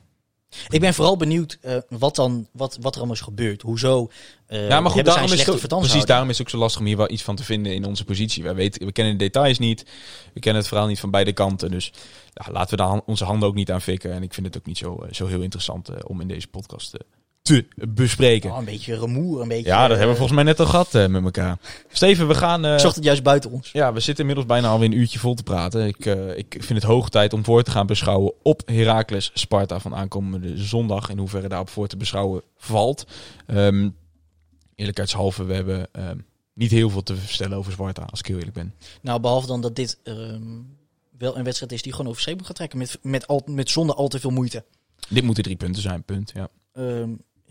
Ik 0.69 0.79
ben 0.79 0.93
vooral 0.93 1.17
benieuwd 1.17 1.57
eh, 1.61 1.77
wat, 1.89 2.15
dan, 2.15 2.47
wat, 2.51 2.77
wat 2.81 2.91
er 2.91 2.97
allemaal 2.97 3.15
is 3.15 3.21
gebeurd. 3.21 3.61
Hoezo 3.61 4.09
Ja, 4.47 4.57
eh 4.57 4.81
maar 4.81 4.91
goed, 4.91 5.05
daarom 5.05 5.31
is, 5.31 5.45
het 5.45 5.67
precies 5.67 6.05
daarom 6.05 6.29
is 6.29 6.37
het 6.37 6.47
ook 6.47 6.53
zo 6.53 6.57
lastig 6.57 6.79
om 6.79 6.87
hier 6.87 6.97
wel 6.97 7.11
iets 7.11 7.23
van 7.23 7.35
te 7.35 7.43
vinden 7.43 7.73
in 7.73 7.85
onze 7.85 8.03
positie. 8.03 8.43
Wij 8.43 8.55
weten, 8.55 8.85
we 8.85 8.91
kennen 8.91 9.17
de 9.17 9.23
details 9.23 9.59
niet. 9.59 9.85
We 10.33 10.39
kennen 10.39 10.61
het 10.61 10.69
verhaal 10.69 10.87
niet 10.87 10.99
van 10.99 11.11
beide 11.11 11.33
kanten. 11.33 11.71
Dus 11.71 11.91
ja, 12.33 12.51
laten 12.51 12.77
we 12.77 12.83
daar 12.83 13.01
onze 13.05 13.23
handen 13.23 13.47
ook 13.47 13.55
niet 13.55 13.71
aan 13.71 13.81
fikken. 13.81 14.11
En 14.11 14.23
ik 14.23 14.33
vind 14.33 14.45
het 14.45 14.57
ook 14.57 14.65
niet 14.65 14.77
zo, 14.77 14.95
eh, 14.95 15.13
zo 15.13 15.27
heel 15.27 15.41
interessant 15.41 16.03
om 16.03 16.21
in 16.21 16.27
deze 16.27 16.47
podcast 16.47 16.97
te 17.41 17.65
bespreken. 17.89 18.51
Oh, 18.51 18.57
een 18.57 18.65
beetje 18.65 18.95
rumoer, 18.97 19.41
een 19.41 19.47
beetje... 19.47 19.65
Ja, 19.69 19.79
dat 19.87 19.97
hebben 19.97 20.05
we 20.05 20.11
eh, 20.11 20.17
volgens 20.17 20.31
mij 20.35 20.43
net 20.43 20.59
al 20.59 20.65
gehad 20.65 20.95
eh, 20.95 21.07
met 21.07 21.23
elkaar. 21.23 21.57
Steven, 21.91 22.27
we 22.27 22.35
gaan... 22.35 22.65
eh, 22.65 22.73
Ik 22.73 22.79
zocht 22.79 22.95
het 22.95 23.03
juist 23.03 23.23
buiten 23.23 23.51
ons. 23.51 23.71
ja, 23.71 23.93
we 23.93 23.99
zitten 23.99 24.19
inmiddels 24.19 24.47
bijna 24.47 24.67
alweer 24.69 24.87
een 24.91 24.97
uurtje 24.97 25.19
vol 25.19 25.33
te 25.33 25.43
praten. 25.43 25.87
Ik, 25.87 26.05
eh, 26.05 26.37
ik 26.37 26.55
vind 26.59 26.79
het 26.79 26.83
hoog 26.83 27.09
tijd 27.09 27.33
om 27.33 27.43
voor 27.43 27.63
te 27.63 27.71
gaan 27.71 27.85
beschouwen 27.87 28.33
op 28.43 28.61
Heracles 28.65 29.31
Sparta 29.33 29.79
van 29.79 29.95
aankomende 29.95 30.57
zondag. 30.57 31.09
In 31.09 31.17
hoeverre 31.17 31.47
daarop 31.47 31.69
voor 31.69 31.87
te 31.87 31.97
beschouwen 31.97 32.41
valt. 32.57 33.05
Ehm 33.47 33.89
eerlijkheidshalve, 34.75 35.43
we 35.43 35.53
hebben 35.53 35.87
ehm, 35.91 36.17
niet 36.53 36.71
heel 36.71 36.89
veel 36.89 37.03
te 37.03 37.15
vertellen 37.15 37.57
over 37.57 37.71
Sparta, 37.71 38.01
als 38.09 38.19
ik 38.19 38.25
heel 38.25 38.37
eerlijk 38.37 38.53
ben. 38.55 38.73
Nou, 39.01 39.19
behalve 39.19 39.47
dan 39.47 39.61
dat 39.61 39.75
dit 39.75 39.99
ehm, 40.03 40.41
wel 41.17 41.37
een 41.37 41.43
wedstrijd 41.43 41.71
is 41.71 41.81
die 41.81 41.91
gewoon 41.93 42.07
over 42.07 42.21
schepen 42.21 42.45
gaat 42.45 42.55
trekken. 42.55 42.77
Met, 42.77 42.99
met, 43.01 43.27
al, 43.27 43.41
met 43.45 43.69
zonder 43.69 43.95
al 43.95 44.07
te 44.07 44.19
veel 44.19 44.29
moeite. 44.29 44.63
Dit 45.09 45.23
moeten 45.23 45.43
drie 45.43 45.55
punten 45.55 45.81
zijn, 45.81 46.03
punt. 46.03 46.31
Ja. 46.35 46.49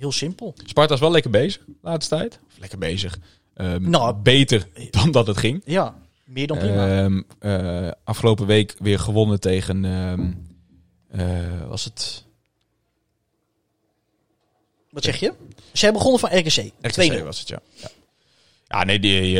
Heel 0.00 0.12
simpel. 0.12 0.54
Sparta 0.64 0.94
is 0.94 1.00
wel 1.00 1.10
lekker 1.10 1.30
bezig, 1.30 1.64
de 1.66 1.72
laatste 1.80 2.16
tijd. 2.16 2.38
Of 2.46 2.58
lekker 2.58 2.78
bezig. 2.78 3.18
Ehm, 3.54 3.90
Nou, 3.90 4.14
beter 4.14 4.66
dan 4.90 5.10
dat 5.10 5.26
het 5.26 5.36
ging. 5.36 5.62
Ja, 5.64 5.94
meer 6.24 6.46
dan 6.46 6.58
prima. 6.58 6.98
Ehm, 7.04 7.22
eh, 7.38 7.90
afgelopen 8.04 8.46
week 8.46 8.74
weer 8.78 8.98
gewonnen 8.98 9.40
tegen. 9.40 9.84
ehm, 9.84 10.32
eh, 11.08 11.68
was 11.68 11.84
het. 11.84 12.24
Wat 14.90 15.04
zeg 15.04 15.16
je? 15.16 15.32
Zij 15.72 15.92
begonnen 15.92 16.20
van 16.20 16.30
RKC. 16.38 16.70
RKC 16.80 16.92
2-0. 16.92 17.24
was 17.24 17.38
het, 17.38 17.48
ja. 17.48 17.60
Ja, 17.74 17.90
ja 18.66 18.84
nee, 18.84 18.98
die 19.00 19.38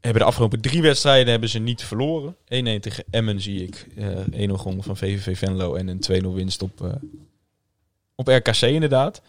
hebben 0.00 0.22
de 0.22 0.24
afgelopen 0.24 0.60
drie 0.60 0.82
wedstrijden 0.82 1.30
hebben 1.30 1.48
ze 1.48 1.58
niet 1.58 1.82
verloren. 1.82 2.36
1-1 2.48 2.80
tegen 2.80 3.04
Emmen 3.10 3.40
zie 3.40 3.62
ik. 3.62 3.86
eh 3.96 4.48
1-0 4.48 4.56
gewonnen 4.58 4.84
van 4.84 4.96
VVV 4.96 5.38
Venlo 5.38 5.74
en 5.74 5.88
een 5.88 6.00
2-0 6.00 6.34
winst 6.34 6.62
op, 6.62 6.82
eh, 6.84 6.92
op 8.16 8.28
RKC 8.28 8.60
inderdaad. 8.60 9.22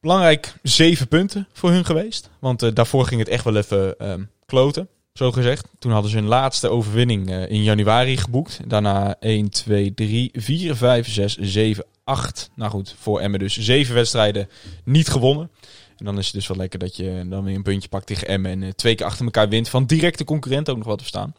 Belangrijk, 0.00 0.54
zeven 0.62 1.08
punten 1.08 1.48
voor 1.52 1.70
hun 1.70 1.84
geweest. 1.84 2.30
Want 2.38 2.62
eh, 2.62 2.70
daarvoor 2.74 3.06
ging 3.06 3.20
het 3.20 3.28
echt 3.28 3.44
wel 3.44 3.56
even 3.56 3.98
ehm, 3.98 4.24
kloten, 4.46 4.88
zo 5.12 5.32
gezegd. 5.32 5.68
Toen 5.78 5.92
hadden 5.92 6.10
ze 6.10 6.16
hun 6.16 6.26
laatste 6.26 6.68
overwinning 6.68 7.30
eh, 7.30 7.50
in 7.50 7.62
januari 7.62 8.16
geboekt. 8.16 8.60
Daarna 8.66 9.16
1, 9.20 9.50
2, 9.50 9.94
3, 9.94 10.30
4, 10.32 10.76
5, 10.76 11.08
6, 11.08 11.36
7, 11.36 11.84
8. 12.04 12.50
Nou 12.54 12.70
goed, 12.70 12.94
voor 12.98 13.20
Emmen 13.20 13.40
dus 13.40 13.58
zeven 13.58 13.94
wedstrijden 13.94 14.48
niet 14.84 15.08
gewonnen. 15.08 15.50
En 15.96 16.04
dan 16.04 16.18
is 16.18 16.26
het 16.26 16.34
dus 16.34 16.46
wel 16.46 16.56
lekker 16.56 16.78
dat 16.78 16.96
je 16.96 17.26
dan 17.28 17.44
weer 17.44 17.54
een 17.54 17.62
puntje 17.62 17.88
pakt 17.88 18.06
tegen 18.06 18.28
Emmen. 18.28 18.50
En 18.50 18.62
eh, 18.62 18.68
twee 18.68 18.94
keer 18.94 19.06
achter 19.06 19.24
elkaar 19.24 19.48
wint 19.48 19.68
van 19.68 19.84
directe 19.84 20.24
concurrent 20.24 20.70
ook 20.70 20.76
nog 20.76 20.86
wat 20.86 20.98
te 20.98 21.04
staan. 21.04 21.34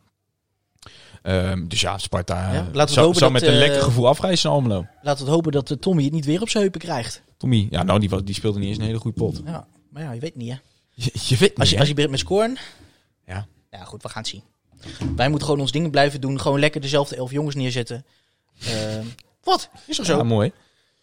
Ehm, 1.23 1.67
dus 1.67 1.81
ja, 1.81 1.97
Sparta 1.97 2.53
Ja, 2.53 2.59
laten 2.59 2.73
we 2.73 2.91
zou, 2.91 3.05
hopen 3.05 3.19
zou 3.19 3.31
dat, 3.31 3.41
met 3.41 3.49
een 3.49 3.55
eh, 3.55 3.59
lekker 3.67 3.81
gevoel 3.81 4.07
afreizen 4.07 4.49
naar 4.49 4.57
Almelo. 4.59 4.85
Laten 5.01 5.25
we 5.25 5.31
hopen 5.31 5.51
dat 5.51 5.71
eh, 5.71 5.77
Tommy 5.77 6.03
het 6.03 6.11
niet 6.13 6.25
weer 6.25 6.41
op 6.41 6.49
zijn 6.49 6.63
heupen 6.63 6.81
krijgt. 6.81 7.21
Tommy, 7.37 7.67
ja, 7.69 7.83
nou, 7.83 7.99
die, 7.99 8.09
was- 8.09 8.23
die 8.23 8.35
speelde 8.35 8.59
niet 8.59 8.67
eens 8.67 8.77
een 8.77 8.83
hele 8.83 8.97
goede 8.99 9.17
pot. 9.17 9.41
Ja, 9.45 9.67
maar 9.89 10.03
ja, 10.03 10.11
je 10.11 10.19
weet 10.19 10.35
niet 10.35 10.49
hè. 10.49 10.55
Je, 10.93 11.11
je 11.27 11.37
weet 11.37 11.55
Als 11.59 11.65
je, 11.67 11.71
niet, 11.71 11.79
als 11.79 11.87
je 11.87 11.93
begint 11.93 12.11
met 12.11 12.19
scoren. 12.19 12.57
Ja. 13.27 13.47
Ja, 13.71 13.83
goed, 13.83 14.03
we 14.03 14.09
gaan 14.09 14.21
het 14.21 14.31
zien. 14.31 14.43
Wij 15.15 15.29
moeten 15.29 15.47
gewoon 15.47 15.61
ons 15.61 15.71
dingen 15.71 15.91
blijven 15.91 16.21
doen. 16.21 16.39
Gewoon 16.39 16.59
lekker 16.59 16.81
dezelfde 16.81 17.15
elf 17.15 17.31
jongens 17.31 17.55
neerzetten. 17.55 18.05
Ehm, 18.65 19.05
wat? 19.43 19.69
Is 19.87 19.95
toch 19.95 20.05
hè? 20.07 20.11
zo? 20.13 20.17
Ja, 20.17 20.23
mooi. 20.23 20.51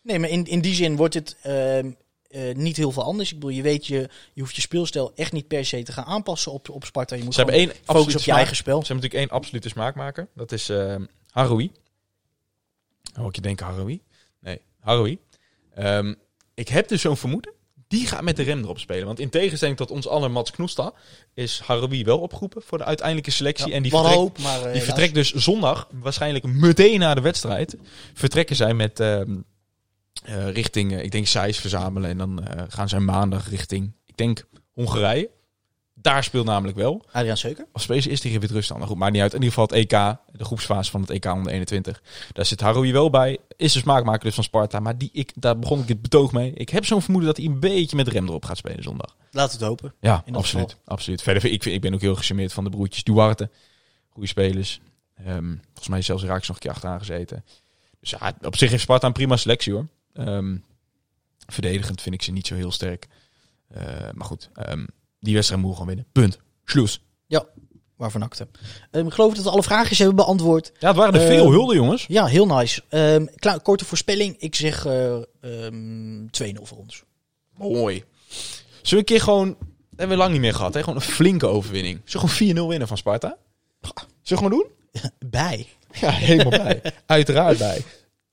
Nee, 0.03 0.19
maar 0.19 0.29
in, 0.29 0.45
in 0.45 0.61
die 0.61 0.75
zin 0.75 0.97
wordt 0.97 1.15
het 1.15 1.37
ehm, 1.43 1.91
eh, 2.31 2.55
niet 2.55 2.77
heel 2.77 2.93
veel 2.93 3.05
anders. 3.05 3.33
Ik 3.33 3.39
bedoel, 3.39 3.57
je 3.57 3.63
weet, 3.63 3.87
je, 3.87 4.09
je 4.33 4.41
hoeft 4.41 4.55
je 4.55 4.61
speelstijl 4.61 5.13
echt 5.15 5.33
niet 5.33 5.49
per 5.49 5.65
se 5.65 5.83
te 5.83 5.93
gaan 5.93 6.05
aanpassen 6.05 6.53
op, 6.53 6.69
op 6.69 6.85
Sparta. 6.85 7.17
Je 7.17 7.25
moet 7.25 7.35
Ze 7.35 7.41
hebben 7.41 7.59
één 7.59 7.73
absolute 7.85 8.19
op 8.19 8.25
je 8.25 8.33
eigen 8.33 8.57
spel. 8.57 8.81
Ze 8.81 8.87
hebben 8.87 8.97
natuurlijk 8.97 9.31
één 9.31 9.41
absolute 9.41 9.69
smaakmaker. 9.69 10.29
Dat 10.35 10.53
is 10.53 10.69
eh 10.69 10.95
Haroui. 11.31 11.71
Oh, 13.19 13.27
ik 13.27 13.35
je 13.35 13.41
denken 13.41 13.67
Haroui? 13.67 14.03
Nee, 14.41 14.61
Haroui. 14.81 15.19
Ehm, 15.75 16.15
ik 16.55 16.69
heb 16.69 16.89
dus 16.89 17.01
zo'n 17.01 17.17
vermoeden. 17.17 17.53
Die 17.89 18.07
gaat 18.07 18.23
met 18.23 18.37
de 18.37 18.43
rem 18.43 18.63
erop 18.63 18.79
spelen. 18.79 19.07
Want 19.07 19.21
in 19.21 19.31
tegenstelling 19.31 19.77
tot 19.77 19.91
ons 19.91 20.09
aller 20.09 20.31
Mats 20.31 20.51
Knoesta... 20.51 20.93
is 21.35 21.61
Haroui 21.65 22.05
wel 22.05 22.19
opgeroepen 22.19 22.63
voor 22.63 22.79
de 22.79 22.85
uiteindelijke 22.85 23.31
selectie. 23.31 23.69
Ja, 23.69 23.75
en 23.75 23.83
die 23.83 23.91
vertrekt, 23.91 24.17
hoop, 24.17 24.39
maar, 24.39 24.63
eh, 24.63 24.73
die 24.73 24.83
vertrekt 24.83 25.15
dus 25.15 25.33
zondag, 25.33 25.89
waarschijnlijk 25.93 26.45
meteen 26.45 26.99
na 26.99 27.15
de 27.15 27.21
wedstrijd... 27.21 27.77
vertrekken 28.15 28.57
zij 28.57 28.75
met 28.75 29.01
ehm, 29.01 29.37
eh, 30.25 30.51
richting, 30.51 30.93
eh, 30.93 31.03
ik 31.03 31.11
denk, 31.11 31.27
Zeist 31.27 31.61
verzamelen. 31.61 32.11
En 32.11 32.19
dan 32.19 32.45
eh, 32.45 32.65
gaan 32.69 32.89
zij 32.89 33.01
maandag 33.01 33.49
richting, 33.49 33.93
ik 34.07 34.17
denk, 34.17 34.47
Hongarije. 34.73 35.31
Daar 35.95 36.25
speelt 36.25 36.47
namelijk 36.47 36.77
wel. 36.77 37.05
Adriaan 37.13 37.37
Seuker. 37.37 37.67
Als 37.73 37.83
Space 37.83 38.11
is 38.11 38.21
tegen 38.21 38.41
Wit-Rusland. 38.41 38.81
Nou 38.81 38.93
goed, 38.93 39.01
maakt 39.01 39.13
niet 39.13 39.23
uit. 39.23 39.35
In 39.35 39.43
ieder 39.43 39.55
geval 39.55 39.79
het 39.79 39.93
EK, 39.93 40.17
de 40.39 40.45
groepsfase 40.45 40.91
van 40.91 41.01
het 41.01 41.11
EK 41.11 41.25
onder 41.25 41.53
21. 41.53 42.03
Daar 42.33 42.45
zit 42.45 42.61
Haroui 42.61 42.93
wel 42.93 43.11
bij. 43.11 43.39
Is 43.57 43.73
de 43.73 43.79
smaakmaker 43.79 44.25
dus 44.25 44.35
van 44.35 44.45
Sparta. 44.45 44.81
Maar 44.81 44.99
die, 44.99 45.11
ik, 45.13 45.33
daar 45.35 45.59
begon 45.59 45.81
ik 45.81 45.89
het 45.89 46.03
betoog 46.03 46.33
mee. 46.33 46.53
Ik 46.53 46.69
heb 46.69 46.85
zo'n 46.85 47.03
vermoeden 47.03 47.35
dat 47.35 47.45
hij 47.45 47.47
een 47.47 47.61
beetje 47.61 47.97
met 47.97 48.09
rem 48.09 48.27
erop 48.27 48.45
gaat 48.45 48.57
spelen 48.57 48.83
zondag. 48.83 49.17
Laten 49.31 49.59
we 49.59 49.65
het 49.65 49.69
hopen. 49.69 49.95
Ja, 50.01 50.25
absoluut. 50.33 50.77
absoluut. 50.85 51.23
Verder, 51.23 51.45
ik, 51.45 51.65
ik 51.65 51.81
ben 51.81 51.95
ook 51.95 52.01
heel 52.01 52.15
gecharmeerd 52.15 52.53
van 52.53 52.65
de 52.65 52.71
broertjes 52.71 53.05
Duarte. 53.05 53.51
Goede 54.09 54.29
spelers. 54.29 54.81
Ehm, 55.17 55.55
volgens 55.65 55.89
mij 55.89 55.99
is 55.99 56.07
zelfs 56.07 56.23
Raaks 56.23 56.49
nog 56.49 56.57
een 56.57 56.63
keer 56.63 56.71
achteraan 56.71 56.99
gezeten. 56.99 57.45
Dus 58.01 58.11
ja, 58.11 58.33
op 58.43 58.57
zich 58.57 58.71
heeft 58.71 58.83
Sparta 58.83 59.07
een 59.07 59.13
prima 59.13 59.37
selectie 59.37 59.73
hoor. 59.73 59.87
Ehm, 60.27 60.57
verdedigend 61.47 62.03
vind 62.03 62.15
ik 62.15 62.23
ze 62.23 62.33
niet 62.33 62.47
zo 62.47 62.55
heel 62.55 62.73
sterk. 62.73 63.09
Eh, 63.69 63.83
maar 64.13 64.27
goed, 64.27 64.51
ehm, 64.55 64.87
die 65.21 65.35
wedstrijd 65.35 65.63
moeten 65.63 65.85
we 65.85 65.87
gewoon 65.87 65.87
winnen. 65.87 66.07
Punt. 66.13 66.39
Sloes. 66.65 67.01
Waarvan 68.01 68.23
akte. 68.23 68.49
Ehm, 68.91 69.07
ik 69.07 69.13
geloof 69.13 69.35
dat 69.35 69.45
we 69.45 69.51
alle 69.51 69.63
vragen 69.63 69.97
hebben 69.97 70.17
beantwoord. 70.17 70.73
Ja, 70.79 70.89
het 70.89 70.97
waren 70.97 71.21
er 71.21 71.27
veel 71.27 71.51
hulde 71.51 71.75
jongens. 71.75 72.05
Ja, 72.09 72.27
heel 72.27 72.47
nice. 72.47 72.83
Ehm, 72.89 73.27
klaar, 73.37 73.61
korte 73.61 73.85
voorspelling. 73.85 74.37
Ik 74.39 74.55
zeg 74.55 74.87
eh, 74.87 75.15
ehm, 75.41 76.27
2-0 76.31 76.67
voor 76.67 76.79
ons. 76.79 77.05
Mooi. 77.57 78.05
Zullen 78.29 78.89
we 78.91 78.97
een 78.97 79.05
keer 79.05 79.21
gewoon... 79.21 79.49
Dat 79.49 79.59
hebben 79.97 80.17
we 80.17 80.23
lang 80.23 80.33
niet 80.33 80.41
meer 80.41 80.55
gehad. 80.55 80.75
Hè? 80.75 80.81
Gewoon 80.81 80.95
een 80.95 81.01
flinke 81.03 81.47
overwinning. 81.47 82.01
Zullen 82.05 82.27
we 82.27 82.33
gewoon 82.33 82.67
4-0 82.67 82.69
winnen 82.69 82.89
van 82.89 82.97
Sparta? 82.97 83.37
Zullen 83.81 84.09
we 84.23 84.37
gewoon 84.37 84.51
doen? 84.51 84.67
Bij. 85.31 85.67
Ja, 85.93 86.11
helemaal 86.11 86.65
bij. 86.65 86.83
Uiteraard 87.07 87.59
bij. 87.59 87.85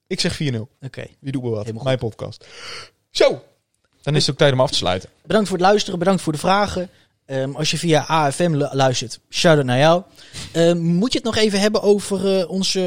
Ik 0.08 0.20
zeg 0.20 0.40
4-0. 0.44 0.56
Oké. 0.82 1.06
Wie 1.20 1.32
doet 1.32 1.44
me 1.44 1.50
wat? 1.50 1.62
Helemaal 1.64 1.84
Mijn 1.84 1.98
podcast. 1.98 2.46
Zo. 3.12 3.44
Dan 4.02 4.16
is 4.16 4.22
het 4.22 4.32
ook 4.32 4.38
tijd 4.38 4.54
om 4.54 4.62
af 4.62 4.72
te 4.72 4.78
sluiten. 4.78 5.10
Bedankt 5.26 5.48
voor 5.50 5.58
het 5.58 5.68
luisteren, 5.68 6.00
bedankt 6.00 6.22
voor 6.22 6.34
de 6.34 6.40
vragen. 6.40 6.90
Ehm, 7.26 7.52
als 7.56 7.72
je 7.72 7.78
via 7.78 8.06
AFM 8.08 8.52
lu- 8.56 8.68
luistert, 8.72 9.20
shout-out 9.30 9.66
naar 9.66 9.78
jou. 9.78 10.04
Ehm, 10.52 10.78
moet 10.78 11.12
je 11.12 11.18
het 11.18 11.28
nog 11.28 11.36
even 11.36 11.60
hebben 11.60 11.82
over 11.82 12.40
eh, 12.40 12.50
onze 12.50 12.80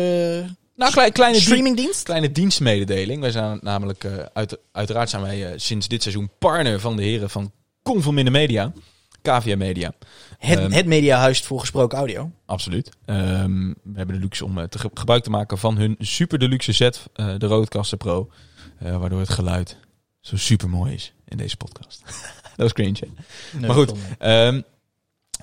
Nou, 0.75 0.93
klein, 0.93 1.13
kleine, 1.13 1.37
di- 1.39 1.43
streamingdienst? 1.45 2.03
kleine 2.03 2.33
dienstmededeling. 2.33 3.21
Wij 3.21 3.31
zijn 3.31 3.59
namelijk, 3.63 4.05
eh, 4.05 4.13
uit, 4.33 4.59
uiteraard 4.73 5.11
zijn 5.11 5.23
wij 5.23 5.47
eh, 5.47 5.53
sinds 5.57 5.89
dit 5.89 6.03
seizoen 6.03 6.31
partner 6.39 6.81
van 6.81 6.97
de 6.97 7.03
heren 7.03 7.31
van 7.31 7.53
Conforminder 7.83 8.33
Media. 8.33 8.73
KVM 9.23 9.59
Media. 9.59 9.93
Het, 10.39 10.59
Ehm, 10.59 10.71
het 10.71 10.87
mediahuis 10.87 11.41
voor 11.43 11.61
gesproken 11.61 11.99
audio. 11.99 12.31
Absoluut. 12.47 12.91
Ehm, 13.05 13.69
we 13.69 13.93
hebben 13.97 14.15
de 14.15 14.21
luxe 14.21 14.45
om 14.45 14.59
eh, 14.59 14.65
te 14.65 14.79
ge- 14.79 14.91
gebruik 14.95 15.23
te 15.23 15.31
maken 15.31 15.59
van 15.59 15.77
hun 15.77 15.97
super 15.99 16.39
deluxe 16.39 16.73
set, 16.73 17.07
eh, 17.15 17.35
de 17.39 17.47
Rodecaster 17.47 17.99
Pro. 17.99 18.31
eh, 18.79 18.97
waardoor 18.97 19.19
het 19.21 19.29
geluid 19.29 19.77
zo 20.21 20.37
super 20.37 20.69
mooi 20.69 20.95
is 20.95 21.13
in 21.29 21.37
deze 21.37 21.57
podcast. 21.57 22.03
Dat 22.57 22.57
was 22.57 22.73
cringe? 22.73 22.99
Nee, 23.53 23.67
maar 23.67 23.77
goed. 23.77 23.93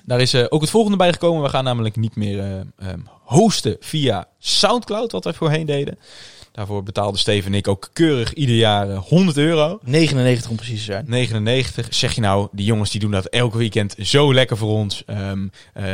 Daar 0.04 0.20
is 0.20 0.34
eh, 0.34 0.44
ook 0.48 0.60
het 0.60 0.70
volgende 0.70 0.96
bij 0.96 1.12
gekomen. 1.12 1.42
We 1.42 1.48
gaan 1.48 1.64
namelijk 1.64 1.96
niet 1.96 2.16
meer 2.16 2.38
eh, 2.38 2.88
ehm, 2.88 3.00
hosten 3.24 3.76
via 3.80 4.28
Soundcloud, 4.38 5.12
wat 5.12 5.24
wij 5.24 5.32
voorheen 5.32 5.66
deden. 5.66 5.98
Daarvoor 6.52 6.82
betaalde 6.82 7.18
Steven 7.18 7.52
en 7.52 7.58
ik 7.58 7.68
ook 7.68 7.90
keurig 7.92 8.32
ieder 8.32 8.56
jaar 8.56 8.90
eh, 8.90 8.98
100 8.98 9.36
euro. 9.36 9.78
99 9.82 10.50
om 10.50 10.56
precies 10.56 10.78
te 10.78 10.84
zijn. 10.84 11.04
99. 11.08 11.86
Zeg 11.94 12.14
je 12.14 12.20
nou, 12.20 12.48
die 12.52 12.66
jongens 12.66 12.90
die 12.90 13.00
doen 13.00 13.10
dat 13.10 13.26
elke 13.26 13.58
weekend 13.58 13.94
zo 14.02 14.34
lekker 14.34 14.56
voor 14.56 14.68
ons. 14.70 15.02
Ehm, 15.06 15.48
eh, 15.74 15.84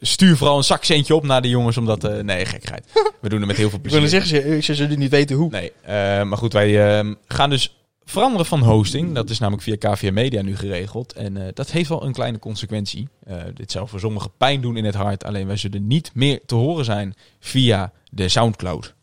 stuur 0.00 0.36
vooral 0.36 0.56
een 0.56 0.64
zakcentje 0.64 1.14
op 1.14 1.24
naar 1.24 1.42
de 1.42 1.48
jongens, 1.48 1.76
omdat... 1.76 2.04
eh, 2.04 2.22
nee, 2.22 2.44
gekheid. 2.44 2.84
We 3.20 3.28
doen 3.28 3.38
het 3.38 3.48
met 3.48 3.56
heel 3.56 3.68
veel 3.68 3.78
Ik 3.78 3.82
plezier. 3.82 4.00
wil 4.00 4.08
zeggen, 4.20 4.28
ze, 4.28 4.58
ze 4.62 4.74
zullen 4.74 4.98
niet 4.98 5.10
weten 5.10 5.36
hoe. 5.36 5.50
Nee, 5.50 5.72
eh, 5.82 6.22
maar 6.22 6.38
goed, 6.38 6.52
wij 6.52 6.96
ehm, 6.96 7.14
gaan 7.26 7.50
dus 7.50 7.76
veranderen 8.04 8.46
van 8.46 8.62
hosting. 8.62 9.14
Dat 9.14 9.30
is 9.30 9.38
namelijk 9.38 9.62
via 9.62 9.76
KVM 9.76 10.12
Media 10.12 10.42
nu 10.42 10.56
geregeld. 10.56 11.12
En 11.12 11.36
eh, 11.36 11.48
dat 11.54 11.70
heeft 11.70 11.88
wel 11.88 12.04
een 12.04 12.12
kleine 12.12 12.38
consequentie. 12.38 13.08
Eh, 13.24 13.36
dit 13.54 13.70
zou 13.70 13.88
voor 13.88 14.00
sommigen 14.00 14.30
pijn 14.36 14.60
doen 14.60 14.76
in 14.76 14.84
het 14.84 14.94
hart. 14.94 15.24
Alleen 15.24 15.46
wij 15.46 15.56
zullen 15.56 15.86
niet 15.86 16.10
meer 16.14 16.40
te 16.46 16.54
horen 16.54 16.84
zijn 16.84 17.14
via 17.40 17.92
de 18.10 18.28
Soundcloud. 18.28 18.94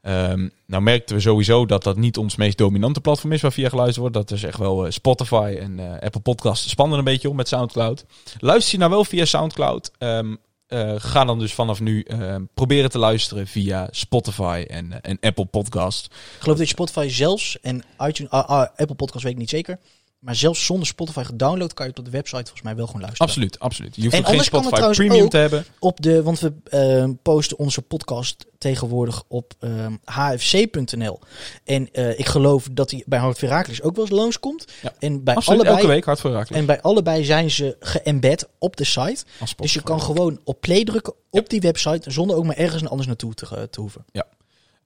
Ehm, 0.00 0.48
nou 0.66 0.82
merkten 0.82 1.16
we 1.16 1.22
sowieso 1.22 1.66
dat 1.66 1.82
dat 1.82 1.96
niet 1.96 2.16
ons 2.16 2.36
meest 2.36 2.58
dominante 2.58 3.00
platform 3.00 3.32
is 3.32 3.40
waar 3.40 3.52
via 3.52 3.68
geluisterd 3.68 4.00
wordt. 4.00 4.14
Dat 4.14 4.30
is 4.30 4.44
echt 4.44 4.58
wel 4.58 4.86
eh, 4.86 4.90
Spotify 4.92 5.56
en 5.60 6.00
Apple 6.00 6.20
Podcasts 6.20 6.70
spannen 6.70 6.98
een 6.98 7.04
beetje 7.04 7.30
om 7.30 7.36
met 7.36 7.48
Soundcloud. 7.48 8.04
Luister 8.38 8.72
je 8.72 8.78
nou 8.78 8.90
wel 8.90 9.04
via 9.04 9.24
Soundcloud? 9.24 9.90
Ehm, 9.98 10.34
eh, 10.72 10.94
ga 10.96 11.24
dan 11.24 11.38
dus 11.38 11.54
vanaf 11.54 11.80
nu 11.80 12.02
ehm, 12.02 12.44
proberen 12.54 12.90
te 12.90 12.98
luisteren 12.98 13.46
via 13.46 13.88
Spotify 13.90 14.64
en, 14.68 14.92
eh, 14.92 15.10
en 15.10 15.18
Apple 15.20 15.44
Podcast. 15.44 16.06
Ik 16.06 16.40
geloof 16.40 16.58
dat 16.58 16.66
je 16.66 16.72
Spotify 16.72 17.08
zelfs 17.08 17.60
en 17.60 17.84
iTunes, 17.98 18.32
ah, 18.32 18.48
ah, 18.48 18.60
Apple 18.76 18.94
Podcast 18.94 19.24
weet 19.24 19.32
ik 19.32 19.38
niet 19.38 19.50
zeker. 19.50 19.78
Maar 20.22 20.34
zelfs 20.34 20.64
zonder 20.64 20.86
Spotify 20.86 21.22
gedownload 21.22 21.74
kan 21.74 21.84
je 21.84 21.90
het 21.90 22.00
op 22.00 22.04
de 22.04 22.10
website 22.10 22.42
volgens 22.42 22.62
mij 22.62 22.76
wel 22.76 22.86
gewoon 22.86 23.00
luisteren. 23.00 23.26
Absoluut, 23.28 23.58
absoluut. 23.58 23.96
Je 23.96 24.02
hoeft 24.02 24.14
En 24.14 24.20
ook 24.20 24.26
geen 24.26 24.44
Spotify 24.44 24.90
Premium 24.90 25.24
ook- 25.24 25.30
te 25.30 25.36
hebben. 25.36 25.64
Op 25.78 26.00
de, 26.02 26.22
want 26.22 26.40
we 26.40 26.52
eh, 26.64 27.08
posten 27.22 27.58
onze 27.58 27.82
podcast 27.82 28.46
tegenwoordig 28.58 29.22
op 29.28 29.54
ehm, 29.60 29.96
hfc.nl. 30.04 31.18
En 31.64 31.92
eh, 31.92 32.18
ik 32.18 32.26
geloof 32.26 32.68
dat 32.72 32.88
die 32.88 33.04
bij 33.06 33.18
Hart 33.18 33.40
Herakles 33.40 33.82
ook 33.82 33.96
wel 33.96 34.04
eens 34.04 34.14
langskomt. 34.14 34.64
Ja. 34.82 34.92
En 34.98 35.24
bij 35.24 35.34
Absoluut, 35.34 35.60
allebei, 35.60 35.76
elke 35.92 36.06
week 36.06 36.18
Herakles. 36.22 36.58
En 36.58 36.66
bij 36.66 36.80
allebei 36.80 37.24
zijn 37.24 37.50
ze 37.50 37.76
geëmbed 37.80 38.48
op 38.58 38.76
de 38.76 38.84
site. 38.84 39.24
Dus 39.56 39.72
je 39.72 39.82
kan 39.82 40.00
gewoon 40.02 40.40
op 40.44 40.60
play 40.60 40.84
drukken 40.84 41.14
op 41.30 41.48
die 41.48 41.60
website 41.60 42.10
zonder 42.10 42.36
ook 42.36 42.44
maar 42.44 42.56
ergens 42.56 42.88
anders 42.88 43.06
naartoe 43.06 43.34
te, 43.34 43.68
te 43.70 43.80
hoeven. 43.80 44.04
Dus 44.12 44.22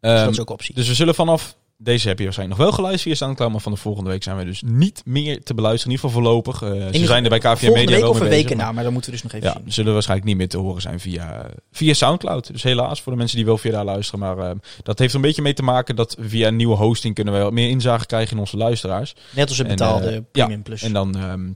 Ehm, 0.00 0.24
dat 0.24 0.32
is 0.32 0.40
ook 0.40 0.48
een 0.48 0.54
optie. 0.54 0.74
Dus 0.74 0.88
we 0.88 0.94
zullen 0.94 1.14
vanaf 1.14 1.56
deze 1.78 2.08
heb 2.08 2.18
je 2.18 2.24
waarschijnlijk 2.24 2.58
nog 2.58 2.68
wel 2.68 2.76
geluisterd 2.76 3.02
via 3.16 3.24
Soundcloud, 3.24 3.52
maar 3.52 3.60
van 3.60 3.72
de 3.72 3.78
volgende 3.78 4.10
week 4.10 4.22
zijn 4.22 4.36
we 4.36 4.44
dus 4.44 4.62
niet 4.66 5.02
meer 5.04 5.42
te 5.42 5.54
beluisteren. 5.54 5.92
In 5.94 5.96
ieder 6.00 6.10
geval 6.10 6.22
voorlopig. 6.22 6.62
Eh, 6.62 7.00
ze 7.00 7.06
zijn 7.06 7.24
er 7.24 7.30
bij 7.30 7.38
KVM 7.38 7.72
Media 7.72 7.90
week 7.90 8.00
wel 8.00 8.10
of 8.10 8.20
een 8.20 8.28
week 8.28 8.48
maar- 8.48 8.56
na, 8.56 8.72
maar 8.72 8.82
dan 8.84 8.92
moeten 8.92 9.10
we 9.10 9.16
dus 9.16 9.32
nog 9.32 9.34
even 9.42 9.48
Ja, 9.54 9.60
zien. 9.62 9.72
zullen 9.72 9.92
waarschijnlijk 9.92 10.28
niet 10.28 10.36
meer 10.38 10.48
te 10.48 10.58
horen 10.58 10.82
zijn 10.82 11.00
via, 11.00 11.46
via 11.72 11.94
Soundcloud. 11.94 12.52
Dus 12.52 12.62
helaas 12.62 13.02
voor 13.02 13.12
de 13.12 13.18
mensen 13.18 13.36
die 13.36 13.46
wel 13.46 13.58
via 13.58 13.70
daar 13.70 13.84
luisteren. 13.84 14.20
Maar 14.20 14.38
eh, 14.38 14.50
dat 14.82 14.98
heeft 14.98 15.14
een 15.14 15.20
beetje 15.20 15.42
mee 15.42 15.54
te 15.54 15.62
maken 15.62 15.96
dat 15.96 16.16
via 16.20 16.48
een 16.48 16.56
nieuwe 16.56 16.76
hosting 16.76 17.14
kunnen 17.14 17.40
wat 17.42 17.52
meer 17.52 17.68
inzage 17.68 18.06
krijgen 18.06 18.32
in 18.32 18.38
onze 18.38 18.56
luisteraars. 18.56 19.14
Net 19.30 19.48
als 19.48 19.58
het 19.58 19.66
En, 19.66 19.72
betaalde 19.76 20.10
eh, 20.10 20.20
Premium 20.32 20.62
Plus. 20.62 20.82
En 20.82 20.92
dan 20.92 21.16
ehm, 21.16 21.48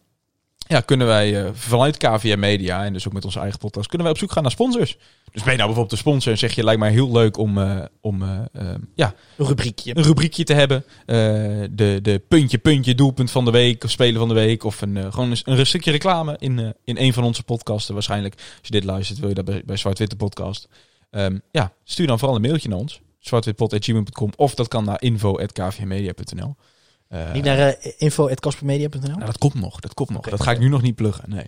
ja, 0.71 0.81
kunnen 0.81 1.07
wij 1.07 1.45
eh, 1.45 1.51
vanuit 1.53 1.97
KVM 1.97 2.39
Media 2.39 2.85
en 2.85 2.93
dus 2.93 3.07
ook 3.07 3.13
met 3.13 3.25
onze 3.25 3.39
eigen 3.39 3.59
podcast, 3.59 3.87
kunnen 3.87 4.07
wij 4.07 4.17
op 4.17 4.21
zoek 4.21 4.33
gaan 4.33 4.43
naar 4.43 4.53
sponsors. 4.53 4.97
Dus 5.33 5.43
ben 5.43 5.53
je 5.53 5.59
nou 5.59 5.69
bijvoorbeeld 5.69 5.93
een 5.93 5.99
sponsor 5.99 6.33
en 6.33 6.39
zeg 6.39 6.55
je, 6.55 6.65
lijkt 6.65 6.81
mij 6.81 6.91
heel 6.91 7.13
leuk 7.13 7.37
om, 7.37 7.59
eh, 7.59 7.85
om 8.01 8.23
eh, 8.23 8.65
ja, 8.95 9.15
een 9.37 9.47
rubriekje. 9.47 9.97
een 9.97 10.03
rubriekje 10.03 10.45
te 10.45 10.55
hebben. 10.55 10.85
De, 11.77 11.99
de 12.03 12.23
puntje, 12.29 12.59
puntje, 12.59 12.95
doelpunt 12.95 13.31
van 13.31 13.45
de 13.45 13.51
week 13.51 13.85
of 13.85 13.91
spelen 13.91 14.19
van 14.19 14.29
de 14.29 14.35
week. 14.35 14.65
Of 14.65 14.81
een, 14.81 15.13
gewoon 15.13 15.31
een, 15.31 15.59
een 15.59 15.67
stukje 15.67 15.91
reclame 15.91 16.37
in, 16.39 16.75
in 16.85 16.97
een 16.99 17.13
van 17.13 17.25
onze 17.25 17.43
podcasten. 17.43 17.95
Waarschijnlijk, 17.95 18.35
als 18.35 18.47
je 18.63 18.71
dit 18.71 18.85
luistert, 18.85 19.19
wil 19.19 19.29
je 19.29 19.35
dat 19.35 19.45
bij, 19.45 19.63
bij 19.65 19.77
Zwart-Witte 19.77 20.17
Podcast. 20.17 20.69
Ehm, 21.11 21.39
ja, 21.51 21.73
stuur 21.85 22.07
dan 22.07 22.19
vooral 22.19 22.37
een 22.37 22.43
mailtje 22.43 22.69
naar 22.69 22.79
ons. 22.79 23.01
zwartwitpod.gmail.com 23.19 24.31
of 24.37 24.55
dat 24.55 24.69
kan 24.69 24.85
naar 24.85 25.03
info.kvmedia.nl. 25.03 26.57
Eh, 27.11 27.33
Niet 27.33 27.45
naar 27.45 27.59
uh, 27.69 27.93
info.caspermedia.nl? 27.97 29.01
nou, 29.01 29.25
dat 29.25 29.39
komt 29.39 29.55
nog, 29.55 29.81
dat 29.81 29.95
komt 29.95 30.11
nog. 30.11 30.21
Dat 30.29 30.43
ga 30.43 30.51
ik 30.51 30.59
nu 30.59 30.69
nog 30.69 30.83
niet 30.83 30.95
pluggen, 30.95 31.31
nee. 31.31 31.47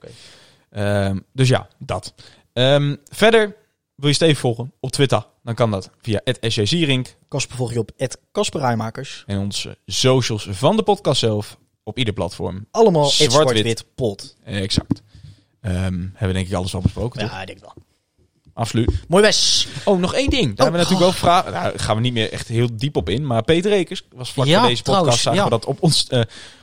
Ehm, 0.70 1.18
dus 1.32 1.48
ja, 1.48 1.68
dat. 1.78 2.14
Ehm, 2.52 2.96
verder, 3.04 3.56
wil 3.94 4.08
je 4.08 4.14
Steve 4.14 4.40
volgen 4.40 4.72
op 4.80 4.90
Twitter? 4.90 5.26
Dan 5.42 5.54
kan 5.54 5.70
dat 5.70 5.90
via 6.00 6.20
@sjzierink. 6.40 7.16
Casper 7.28 7.56
volg 7.56 7.72
je 7.72 7.78
op 7.78 7.90
@casperijmakers. 8.32 9.24
En 9.26 9.38
onze 9.38 9.78
socials 9.86 10.46
van 10.50 10.76
de 10.76 10.82
podcast 10.82 11.18
zelf 11.20 11.58
op 11.82 11.98
ieder 11.98 12.14
platform. 12.14 12.66
Allemaal 12.70 13.04
Zwart-wit. 13.04 13.40
zwart-wit 13.40 13.84
pot. 13.94 14.36
Eh, 14.44 14.62
exact. 14.62 15.02
Ehm, 15.60 15.74
hebben 16.00 16.26
we 16.28 16.32
denk 16.32 16.46
ik 16.46 16.54
alles 16.54 16.72
wel 16.72 16.80
besproken, 16.80 17.20
toch? 17.20 17.30
Ja, 17.30 17.40
ik 17.40 17.46
denk 17.46 17.60
wel. 17.60 17.74
Absoluut. 18.54 18.90
Mooi 19.08 19.22
best. 19.22 19.66
Oh, 19.84 19.98
nog 19.98 20.14
één 20.14 20.30
ding. 20.30 20.56
Daar 20.56 20.66
hebben 20.66 20.66
we 20.66 20.70
Oh, 20.70 20.90
natuurlijk 20.90 21.00
wel 21.00 21.12
vragen. 21.12 21.52
Nou, 21.52 21.64
daar 21.70 21.78
gaan 21.80 21.96
we 21.96 22.02
niet 22.02 22.12
meer 22.12 22.32
echt 22.32 22.48
heel 22.48 22.68
diep 22.72 22.96
op 22.96 23.08
in. 23.08 23.26
Maar 23.26 23.42
Peter 23.42 23.70
Rekers 23.70 24.02
was 24.14 24.32
vlak 24.32 24.46
Ja, 24.46 24.58
voor 24.60 24.68
deze 24.68 24.82
podcast. 24.82 25.00
trouwens, 25.02 25.22
Zagen 25.22 25.38
ja. 25.38 25.44
we 25.44 25.50
dat 25.50 25.64
op 25.64 25.82
ons, 25.82 26.06
eh, 26.08 26.20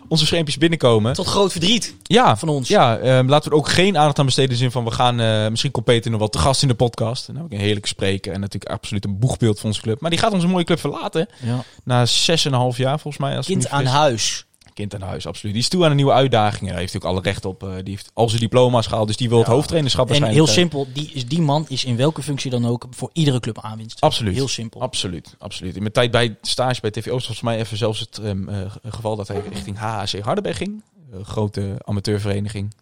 onze 0.08 0.26
schermpjes 0.26 0.58
binnenkomen. 0.58 1.14
Tot 1.14 1.26
groot 1.28 1.52
verdriet 1.52 1.96
Ja, 2.04 2.38
van 2.38 2.50
ons. 2.50 2.68
Ja, 2.68 2.98
ehm, 2.98 3.28
laten 3.28 3.50
we 3.50 3.56
er 3.56 3.62
ook 3.62 3.70
geen 3.70 3.98
aandacht 3.98 4.20
aan 4.20 4.26
besteden. 4.26 4.50
In 4.50 4.56
de 4.56 4.62
zin 4.62 4.72
van 4.72 4.84
we 4.84 4.92
gaan 4.92 5.20
eh, 5.20 5.48
misschien 5.50 5.72
komt 5.72 5.86
Peter 5.86 6.12
nog 6.12 6.20
wel 6.20 6.30
te 6.30 6.38
gast 6.38 6.62
in 6.62 6.68
de 6.68 6.74
podcast. 6.74 7.28
En 7.28 7.34
dan 7.34 7.44
heb 7.44 7.52
ik 7.52 7.58
een 7.58 7.64
heerlijke 7.64 7.88
spreker. 7.90 8.34
En 8.34 8.40
natuurlijk 8.40 8.72
absoluut 8.72 9.06
een 9.06 9.20
boegbeeld 9.20 9.60
van 9.60 9.70
onze 9.70 9.82
club. 9.82 10.02
Maar 10.02 10.10
die 10.10 10.20
gaat 10.20 10.32
onze 10.34 10.48
mooie 10.48 10.64
club 10.66 10.80
verlaten. 10.80 11.28
Ja. 11.44 11.64
Na 11.84 12.06
zes 12.06 12.46
en 12.46 12.54
een 12.54 12.60
half 12.60 12.78
jaar 12.78 13.00
volgens 13.00 13.24
mij. 13.24 13.38
Als 13.38 13.46
Kind 13.46 13.70
aan 13.70 13.86
huis. 13.86 14.46
Kind 14.80 14.96
aan 14.96 15.02
huis, 15.10 15.26
absoluut. 15.28 15.54
Die 15.54 15.64
is 15.64 15.70
toe 15.70 15.84
aan 15.84 15.90
een 15.90 15.96
nieuwe 15.96 16.12
uitdaging. 16.12 16.62
En 16.62 16.68
daar 16.68 16.78
heeft 16.80 16.94
natuurlijk 16.94 17.22
alle 17.22 17.32
recht 17.32 17.46
op. 17.46 17.64
Eh, 17.64 17.70
die 17.76 17.90
heeft 17.90 18.12
al 18.14 18.30
zijn 18.30 18.42
diploma's 18.42 18.88
gehaald. 18.88 19.08
Dus 19.08 19.18
die 19.18 19.30
wil 19.30 19.38
het 19.38 19.48
Ja. 19.48 19.54
hoofdtrainerschap 19.54 20.12
En 20.12 20.24
heel 20.24 20.46
eh, 20.48 20.52
simpel, 20.54 20.88
die, 20.94 21.12
is- 21.14 21.26
die 21.26 21.42
man 21.42 21.66
is 21.70 21.86
in 21.86 21.96
welke 21.96 22.22
functie 22.24 22.52
dan 22.52 22.66
ook 22.66 22.88
voor 22.90 23.10
iedere 23.14 23.40
club 23.40 23.60
aanwinst. 23.62 24.02
Absoluut. 24.02 24.34
Heel 24.34 24.48
simpel. 24.48 24.82
Absoluut, 24.82 25.36
absoluut. 25.38 25.76
In 25.76 25.82
mijn 25.82 25.94
tijd 25.94 26.12
bij 26.12 26.38
stage 26.42 26.82
bij 26.82 26.92
TV 26.92 26.98
Oost 26.98 27.12
was 27.12 27.24
volgens 27.26 27.42
mij 27.42 27.58
even 27.58 27.78
zelfs 27.78 28.00
het 28.00 28.18
ehm, 28.18 28.50
eh, 28.50 28.72
geval 28.88 29.16
dat 29.16 29.28
hij 29.28 29.42
richting 29.50 29.78
HHC 29.78 30.20
Hardenberg 30.20 30.58
ging. 30.58 30.84
Grote 31.24 31.76
amateurvereniging. 31.86 32.74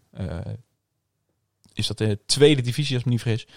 Is 1.73 1.87
dat 1.87 1.97
de 1.97 2.19
tweede 2.25 2.61
divisie 2.61 2.91
als 2.93 2.99
ik 2.99 3.05
me 3.05 3.11
niet 3.11 3.21
vergis. 3.21 3.47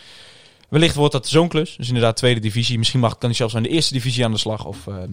Wellicht 0.68 0.94
wordt 0.94 1.12
dat 1.12 1.28
zo'n 1.28 1.48
klus. 1.48 1.76
Dus 1.76 1.86
inderdaad 1.88 2.16
tweede 2.16 2.40
divisie. 2.40 2.78
Misschien 2.78 3.00
mag, 3.00 3.12
kan 3.18 3.28
hij 3.28 3.34
zelfs 3.34 3.56
aan 3.56 3.62
de 3.62 3.68
eerste 3.68 3.92
divisie 3.92 4.24
aan 4.24 4.32
de 4.32 4.38
slag. 4.38 4.64
Of 4.66 4.86
ehm, 4.86 5.12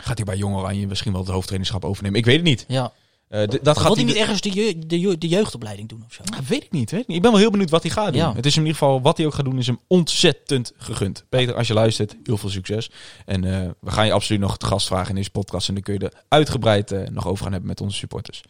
gaat 0.00 0.16
hij 0.16 0.24
bij 0.26 0.36
Jong 0.36 0.56
Oranje 0.56 0.86
misschien 0.86 1.12
wel 1.12 1.20
het 1.20 1.30
hoofdtrainerschap 1.30 1.84
overnemen. 1.84 2.18
Ik 2.18 2.24
weet 2.24 2.36
het 2.36 2.44
niet. 2.44 2.64
Ja. 2.68 2.92
Eh, 3.28 3.42
d- 3.42 3.50
dat 3.50 3.64
Dat 3.64 3.78
gaat 3.78 3.94
hij 3.96 4.04
niet 4.04 4.16
ergens 4.16 4.40
de, 4.40 4.52
je- 4.54 4.78
de, 4.86 5.00
je- 5.00 5.18
de 5.18 5.28
jeugdopleiding 5.28 5.88
doen 5.88 6.02
of 6.06 6.12
zo? 6.14 6.22
Ah, 6.34 6.38
weet 6.38 6.62
ik 6.64 6.70
niet, 6.70 6.90
weet 6.90 7.00
ik 7.00 7.06
niet. 7.06 7.16
Ik 7.16 7.22
ben 7.22 7.30
wel 7.30 7.40
heel 7.40 7.50
benieuwd 7.50 7.70
wat 7.70 7.82
hij 7.82 7.90
gaat 7.90 8.06
doen. 8.12 8.22
Ja. 8.22 8.34
Het 8.34 8.46
is 8.46 8.52
in 8.56 8.60
ieder 8.60 8.76
geval, 8.78 9.02
wat 9.02 9.16
hij 9.16 9.26
ook 9.26 9.34
gaat 9.34 9.44
doen, 9.44 9.58
is 9.58 9.66
hem 9.66 9.80
ontzettend 9.86 10.72
gegund. 10.76 11.24
Peter, 11.28 11.54
als 11.54 11.66
je 11.66 11.74
luistert, 11.74 12.16
heel 12.24 12.36
veel 12.36 12.48
succes. 12.48 12.90
En 13.26 13.44
eh, 13.44 13.70
we 13.80 13.90
gaan 13.90 14.06
je 14.06 14.12
absoluut 14.12 14.40
nog 14.40 14.58
te 14.58 14.66
gast 14.66 14.86
vragen 14.86 15.08
in 15.08 15.14
deze 15.14 15.30
podcast. 15.30 15.68
En 15.68 15.74
dan 15.74 15.82
kun 15.82 15.94
je 15.94 16.00
er 16.00 16.22
uitgebreid 16.28 16.92
eh, 16.92 17.08
nog 17.08 17.26
over 17.26 17.42
gaan 17.42 17.52
hebben 17.52 17.70
met 17.70 17.80
onze 17.80 17.96
supporters. 17.96 18.42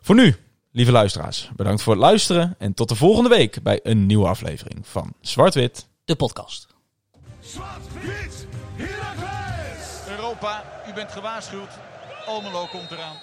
Voor 0.00 0.14
nu, 0.14 0.36
lieve 0.72 0.92
luisteraars, 0.92 1.50
bedankt 1.56 1.82
voor 1.82 1.92
het 1.92 2.02
luisteren. 2.02 2.54
En 2.58 2.74
tot 2.74 2.88
de 2.88 2.94
volgende 2.94 3.28
week 3.28 3.62
bij 3.62 3.80
een 3.82 4.06
nieuwe 4.06 4.26
aflevering 4.28 4.86
van 4.86 5.12
Zwart-Wit. 5.20 5.86
De 6.04 6.14
podcast. 6.16 6.66
Zwart-wit! 7.40 8.45
Europa, 10.36 10.62
u 10.88 10.92
bent 10.92 11.12
gewaarschuwd. 11.12 11.70
Almelo 12.26 12.66
komt 12.66 12.90
eraan. 12.90 13.16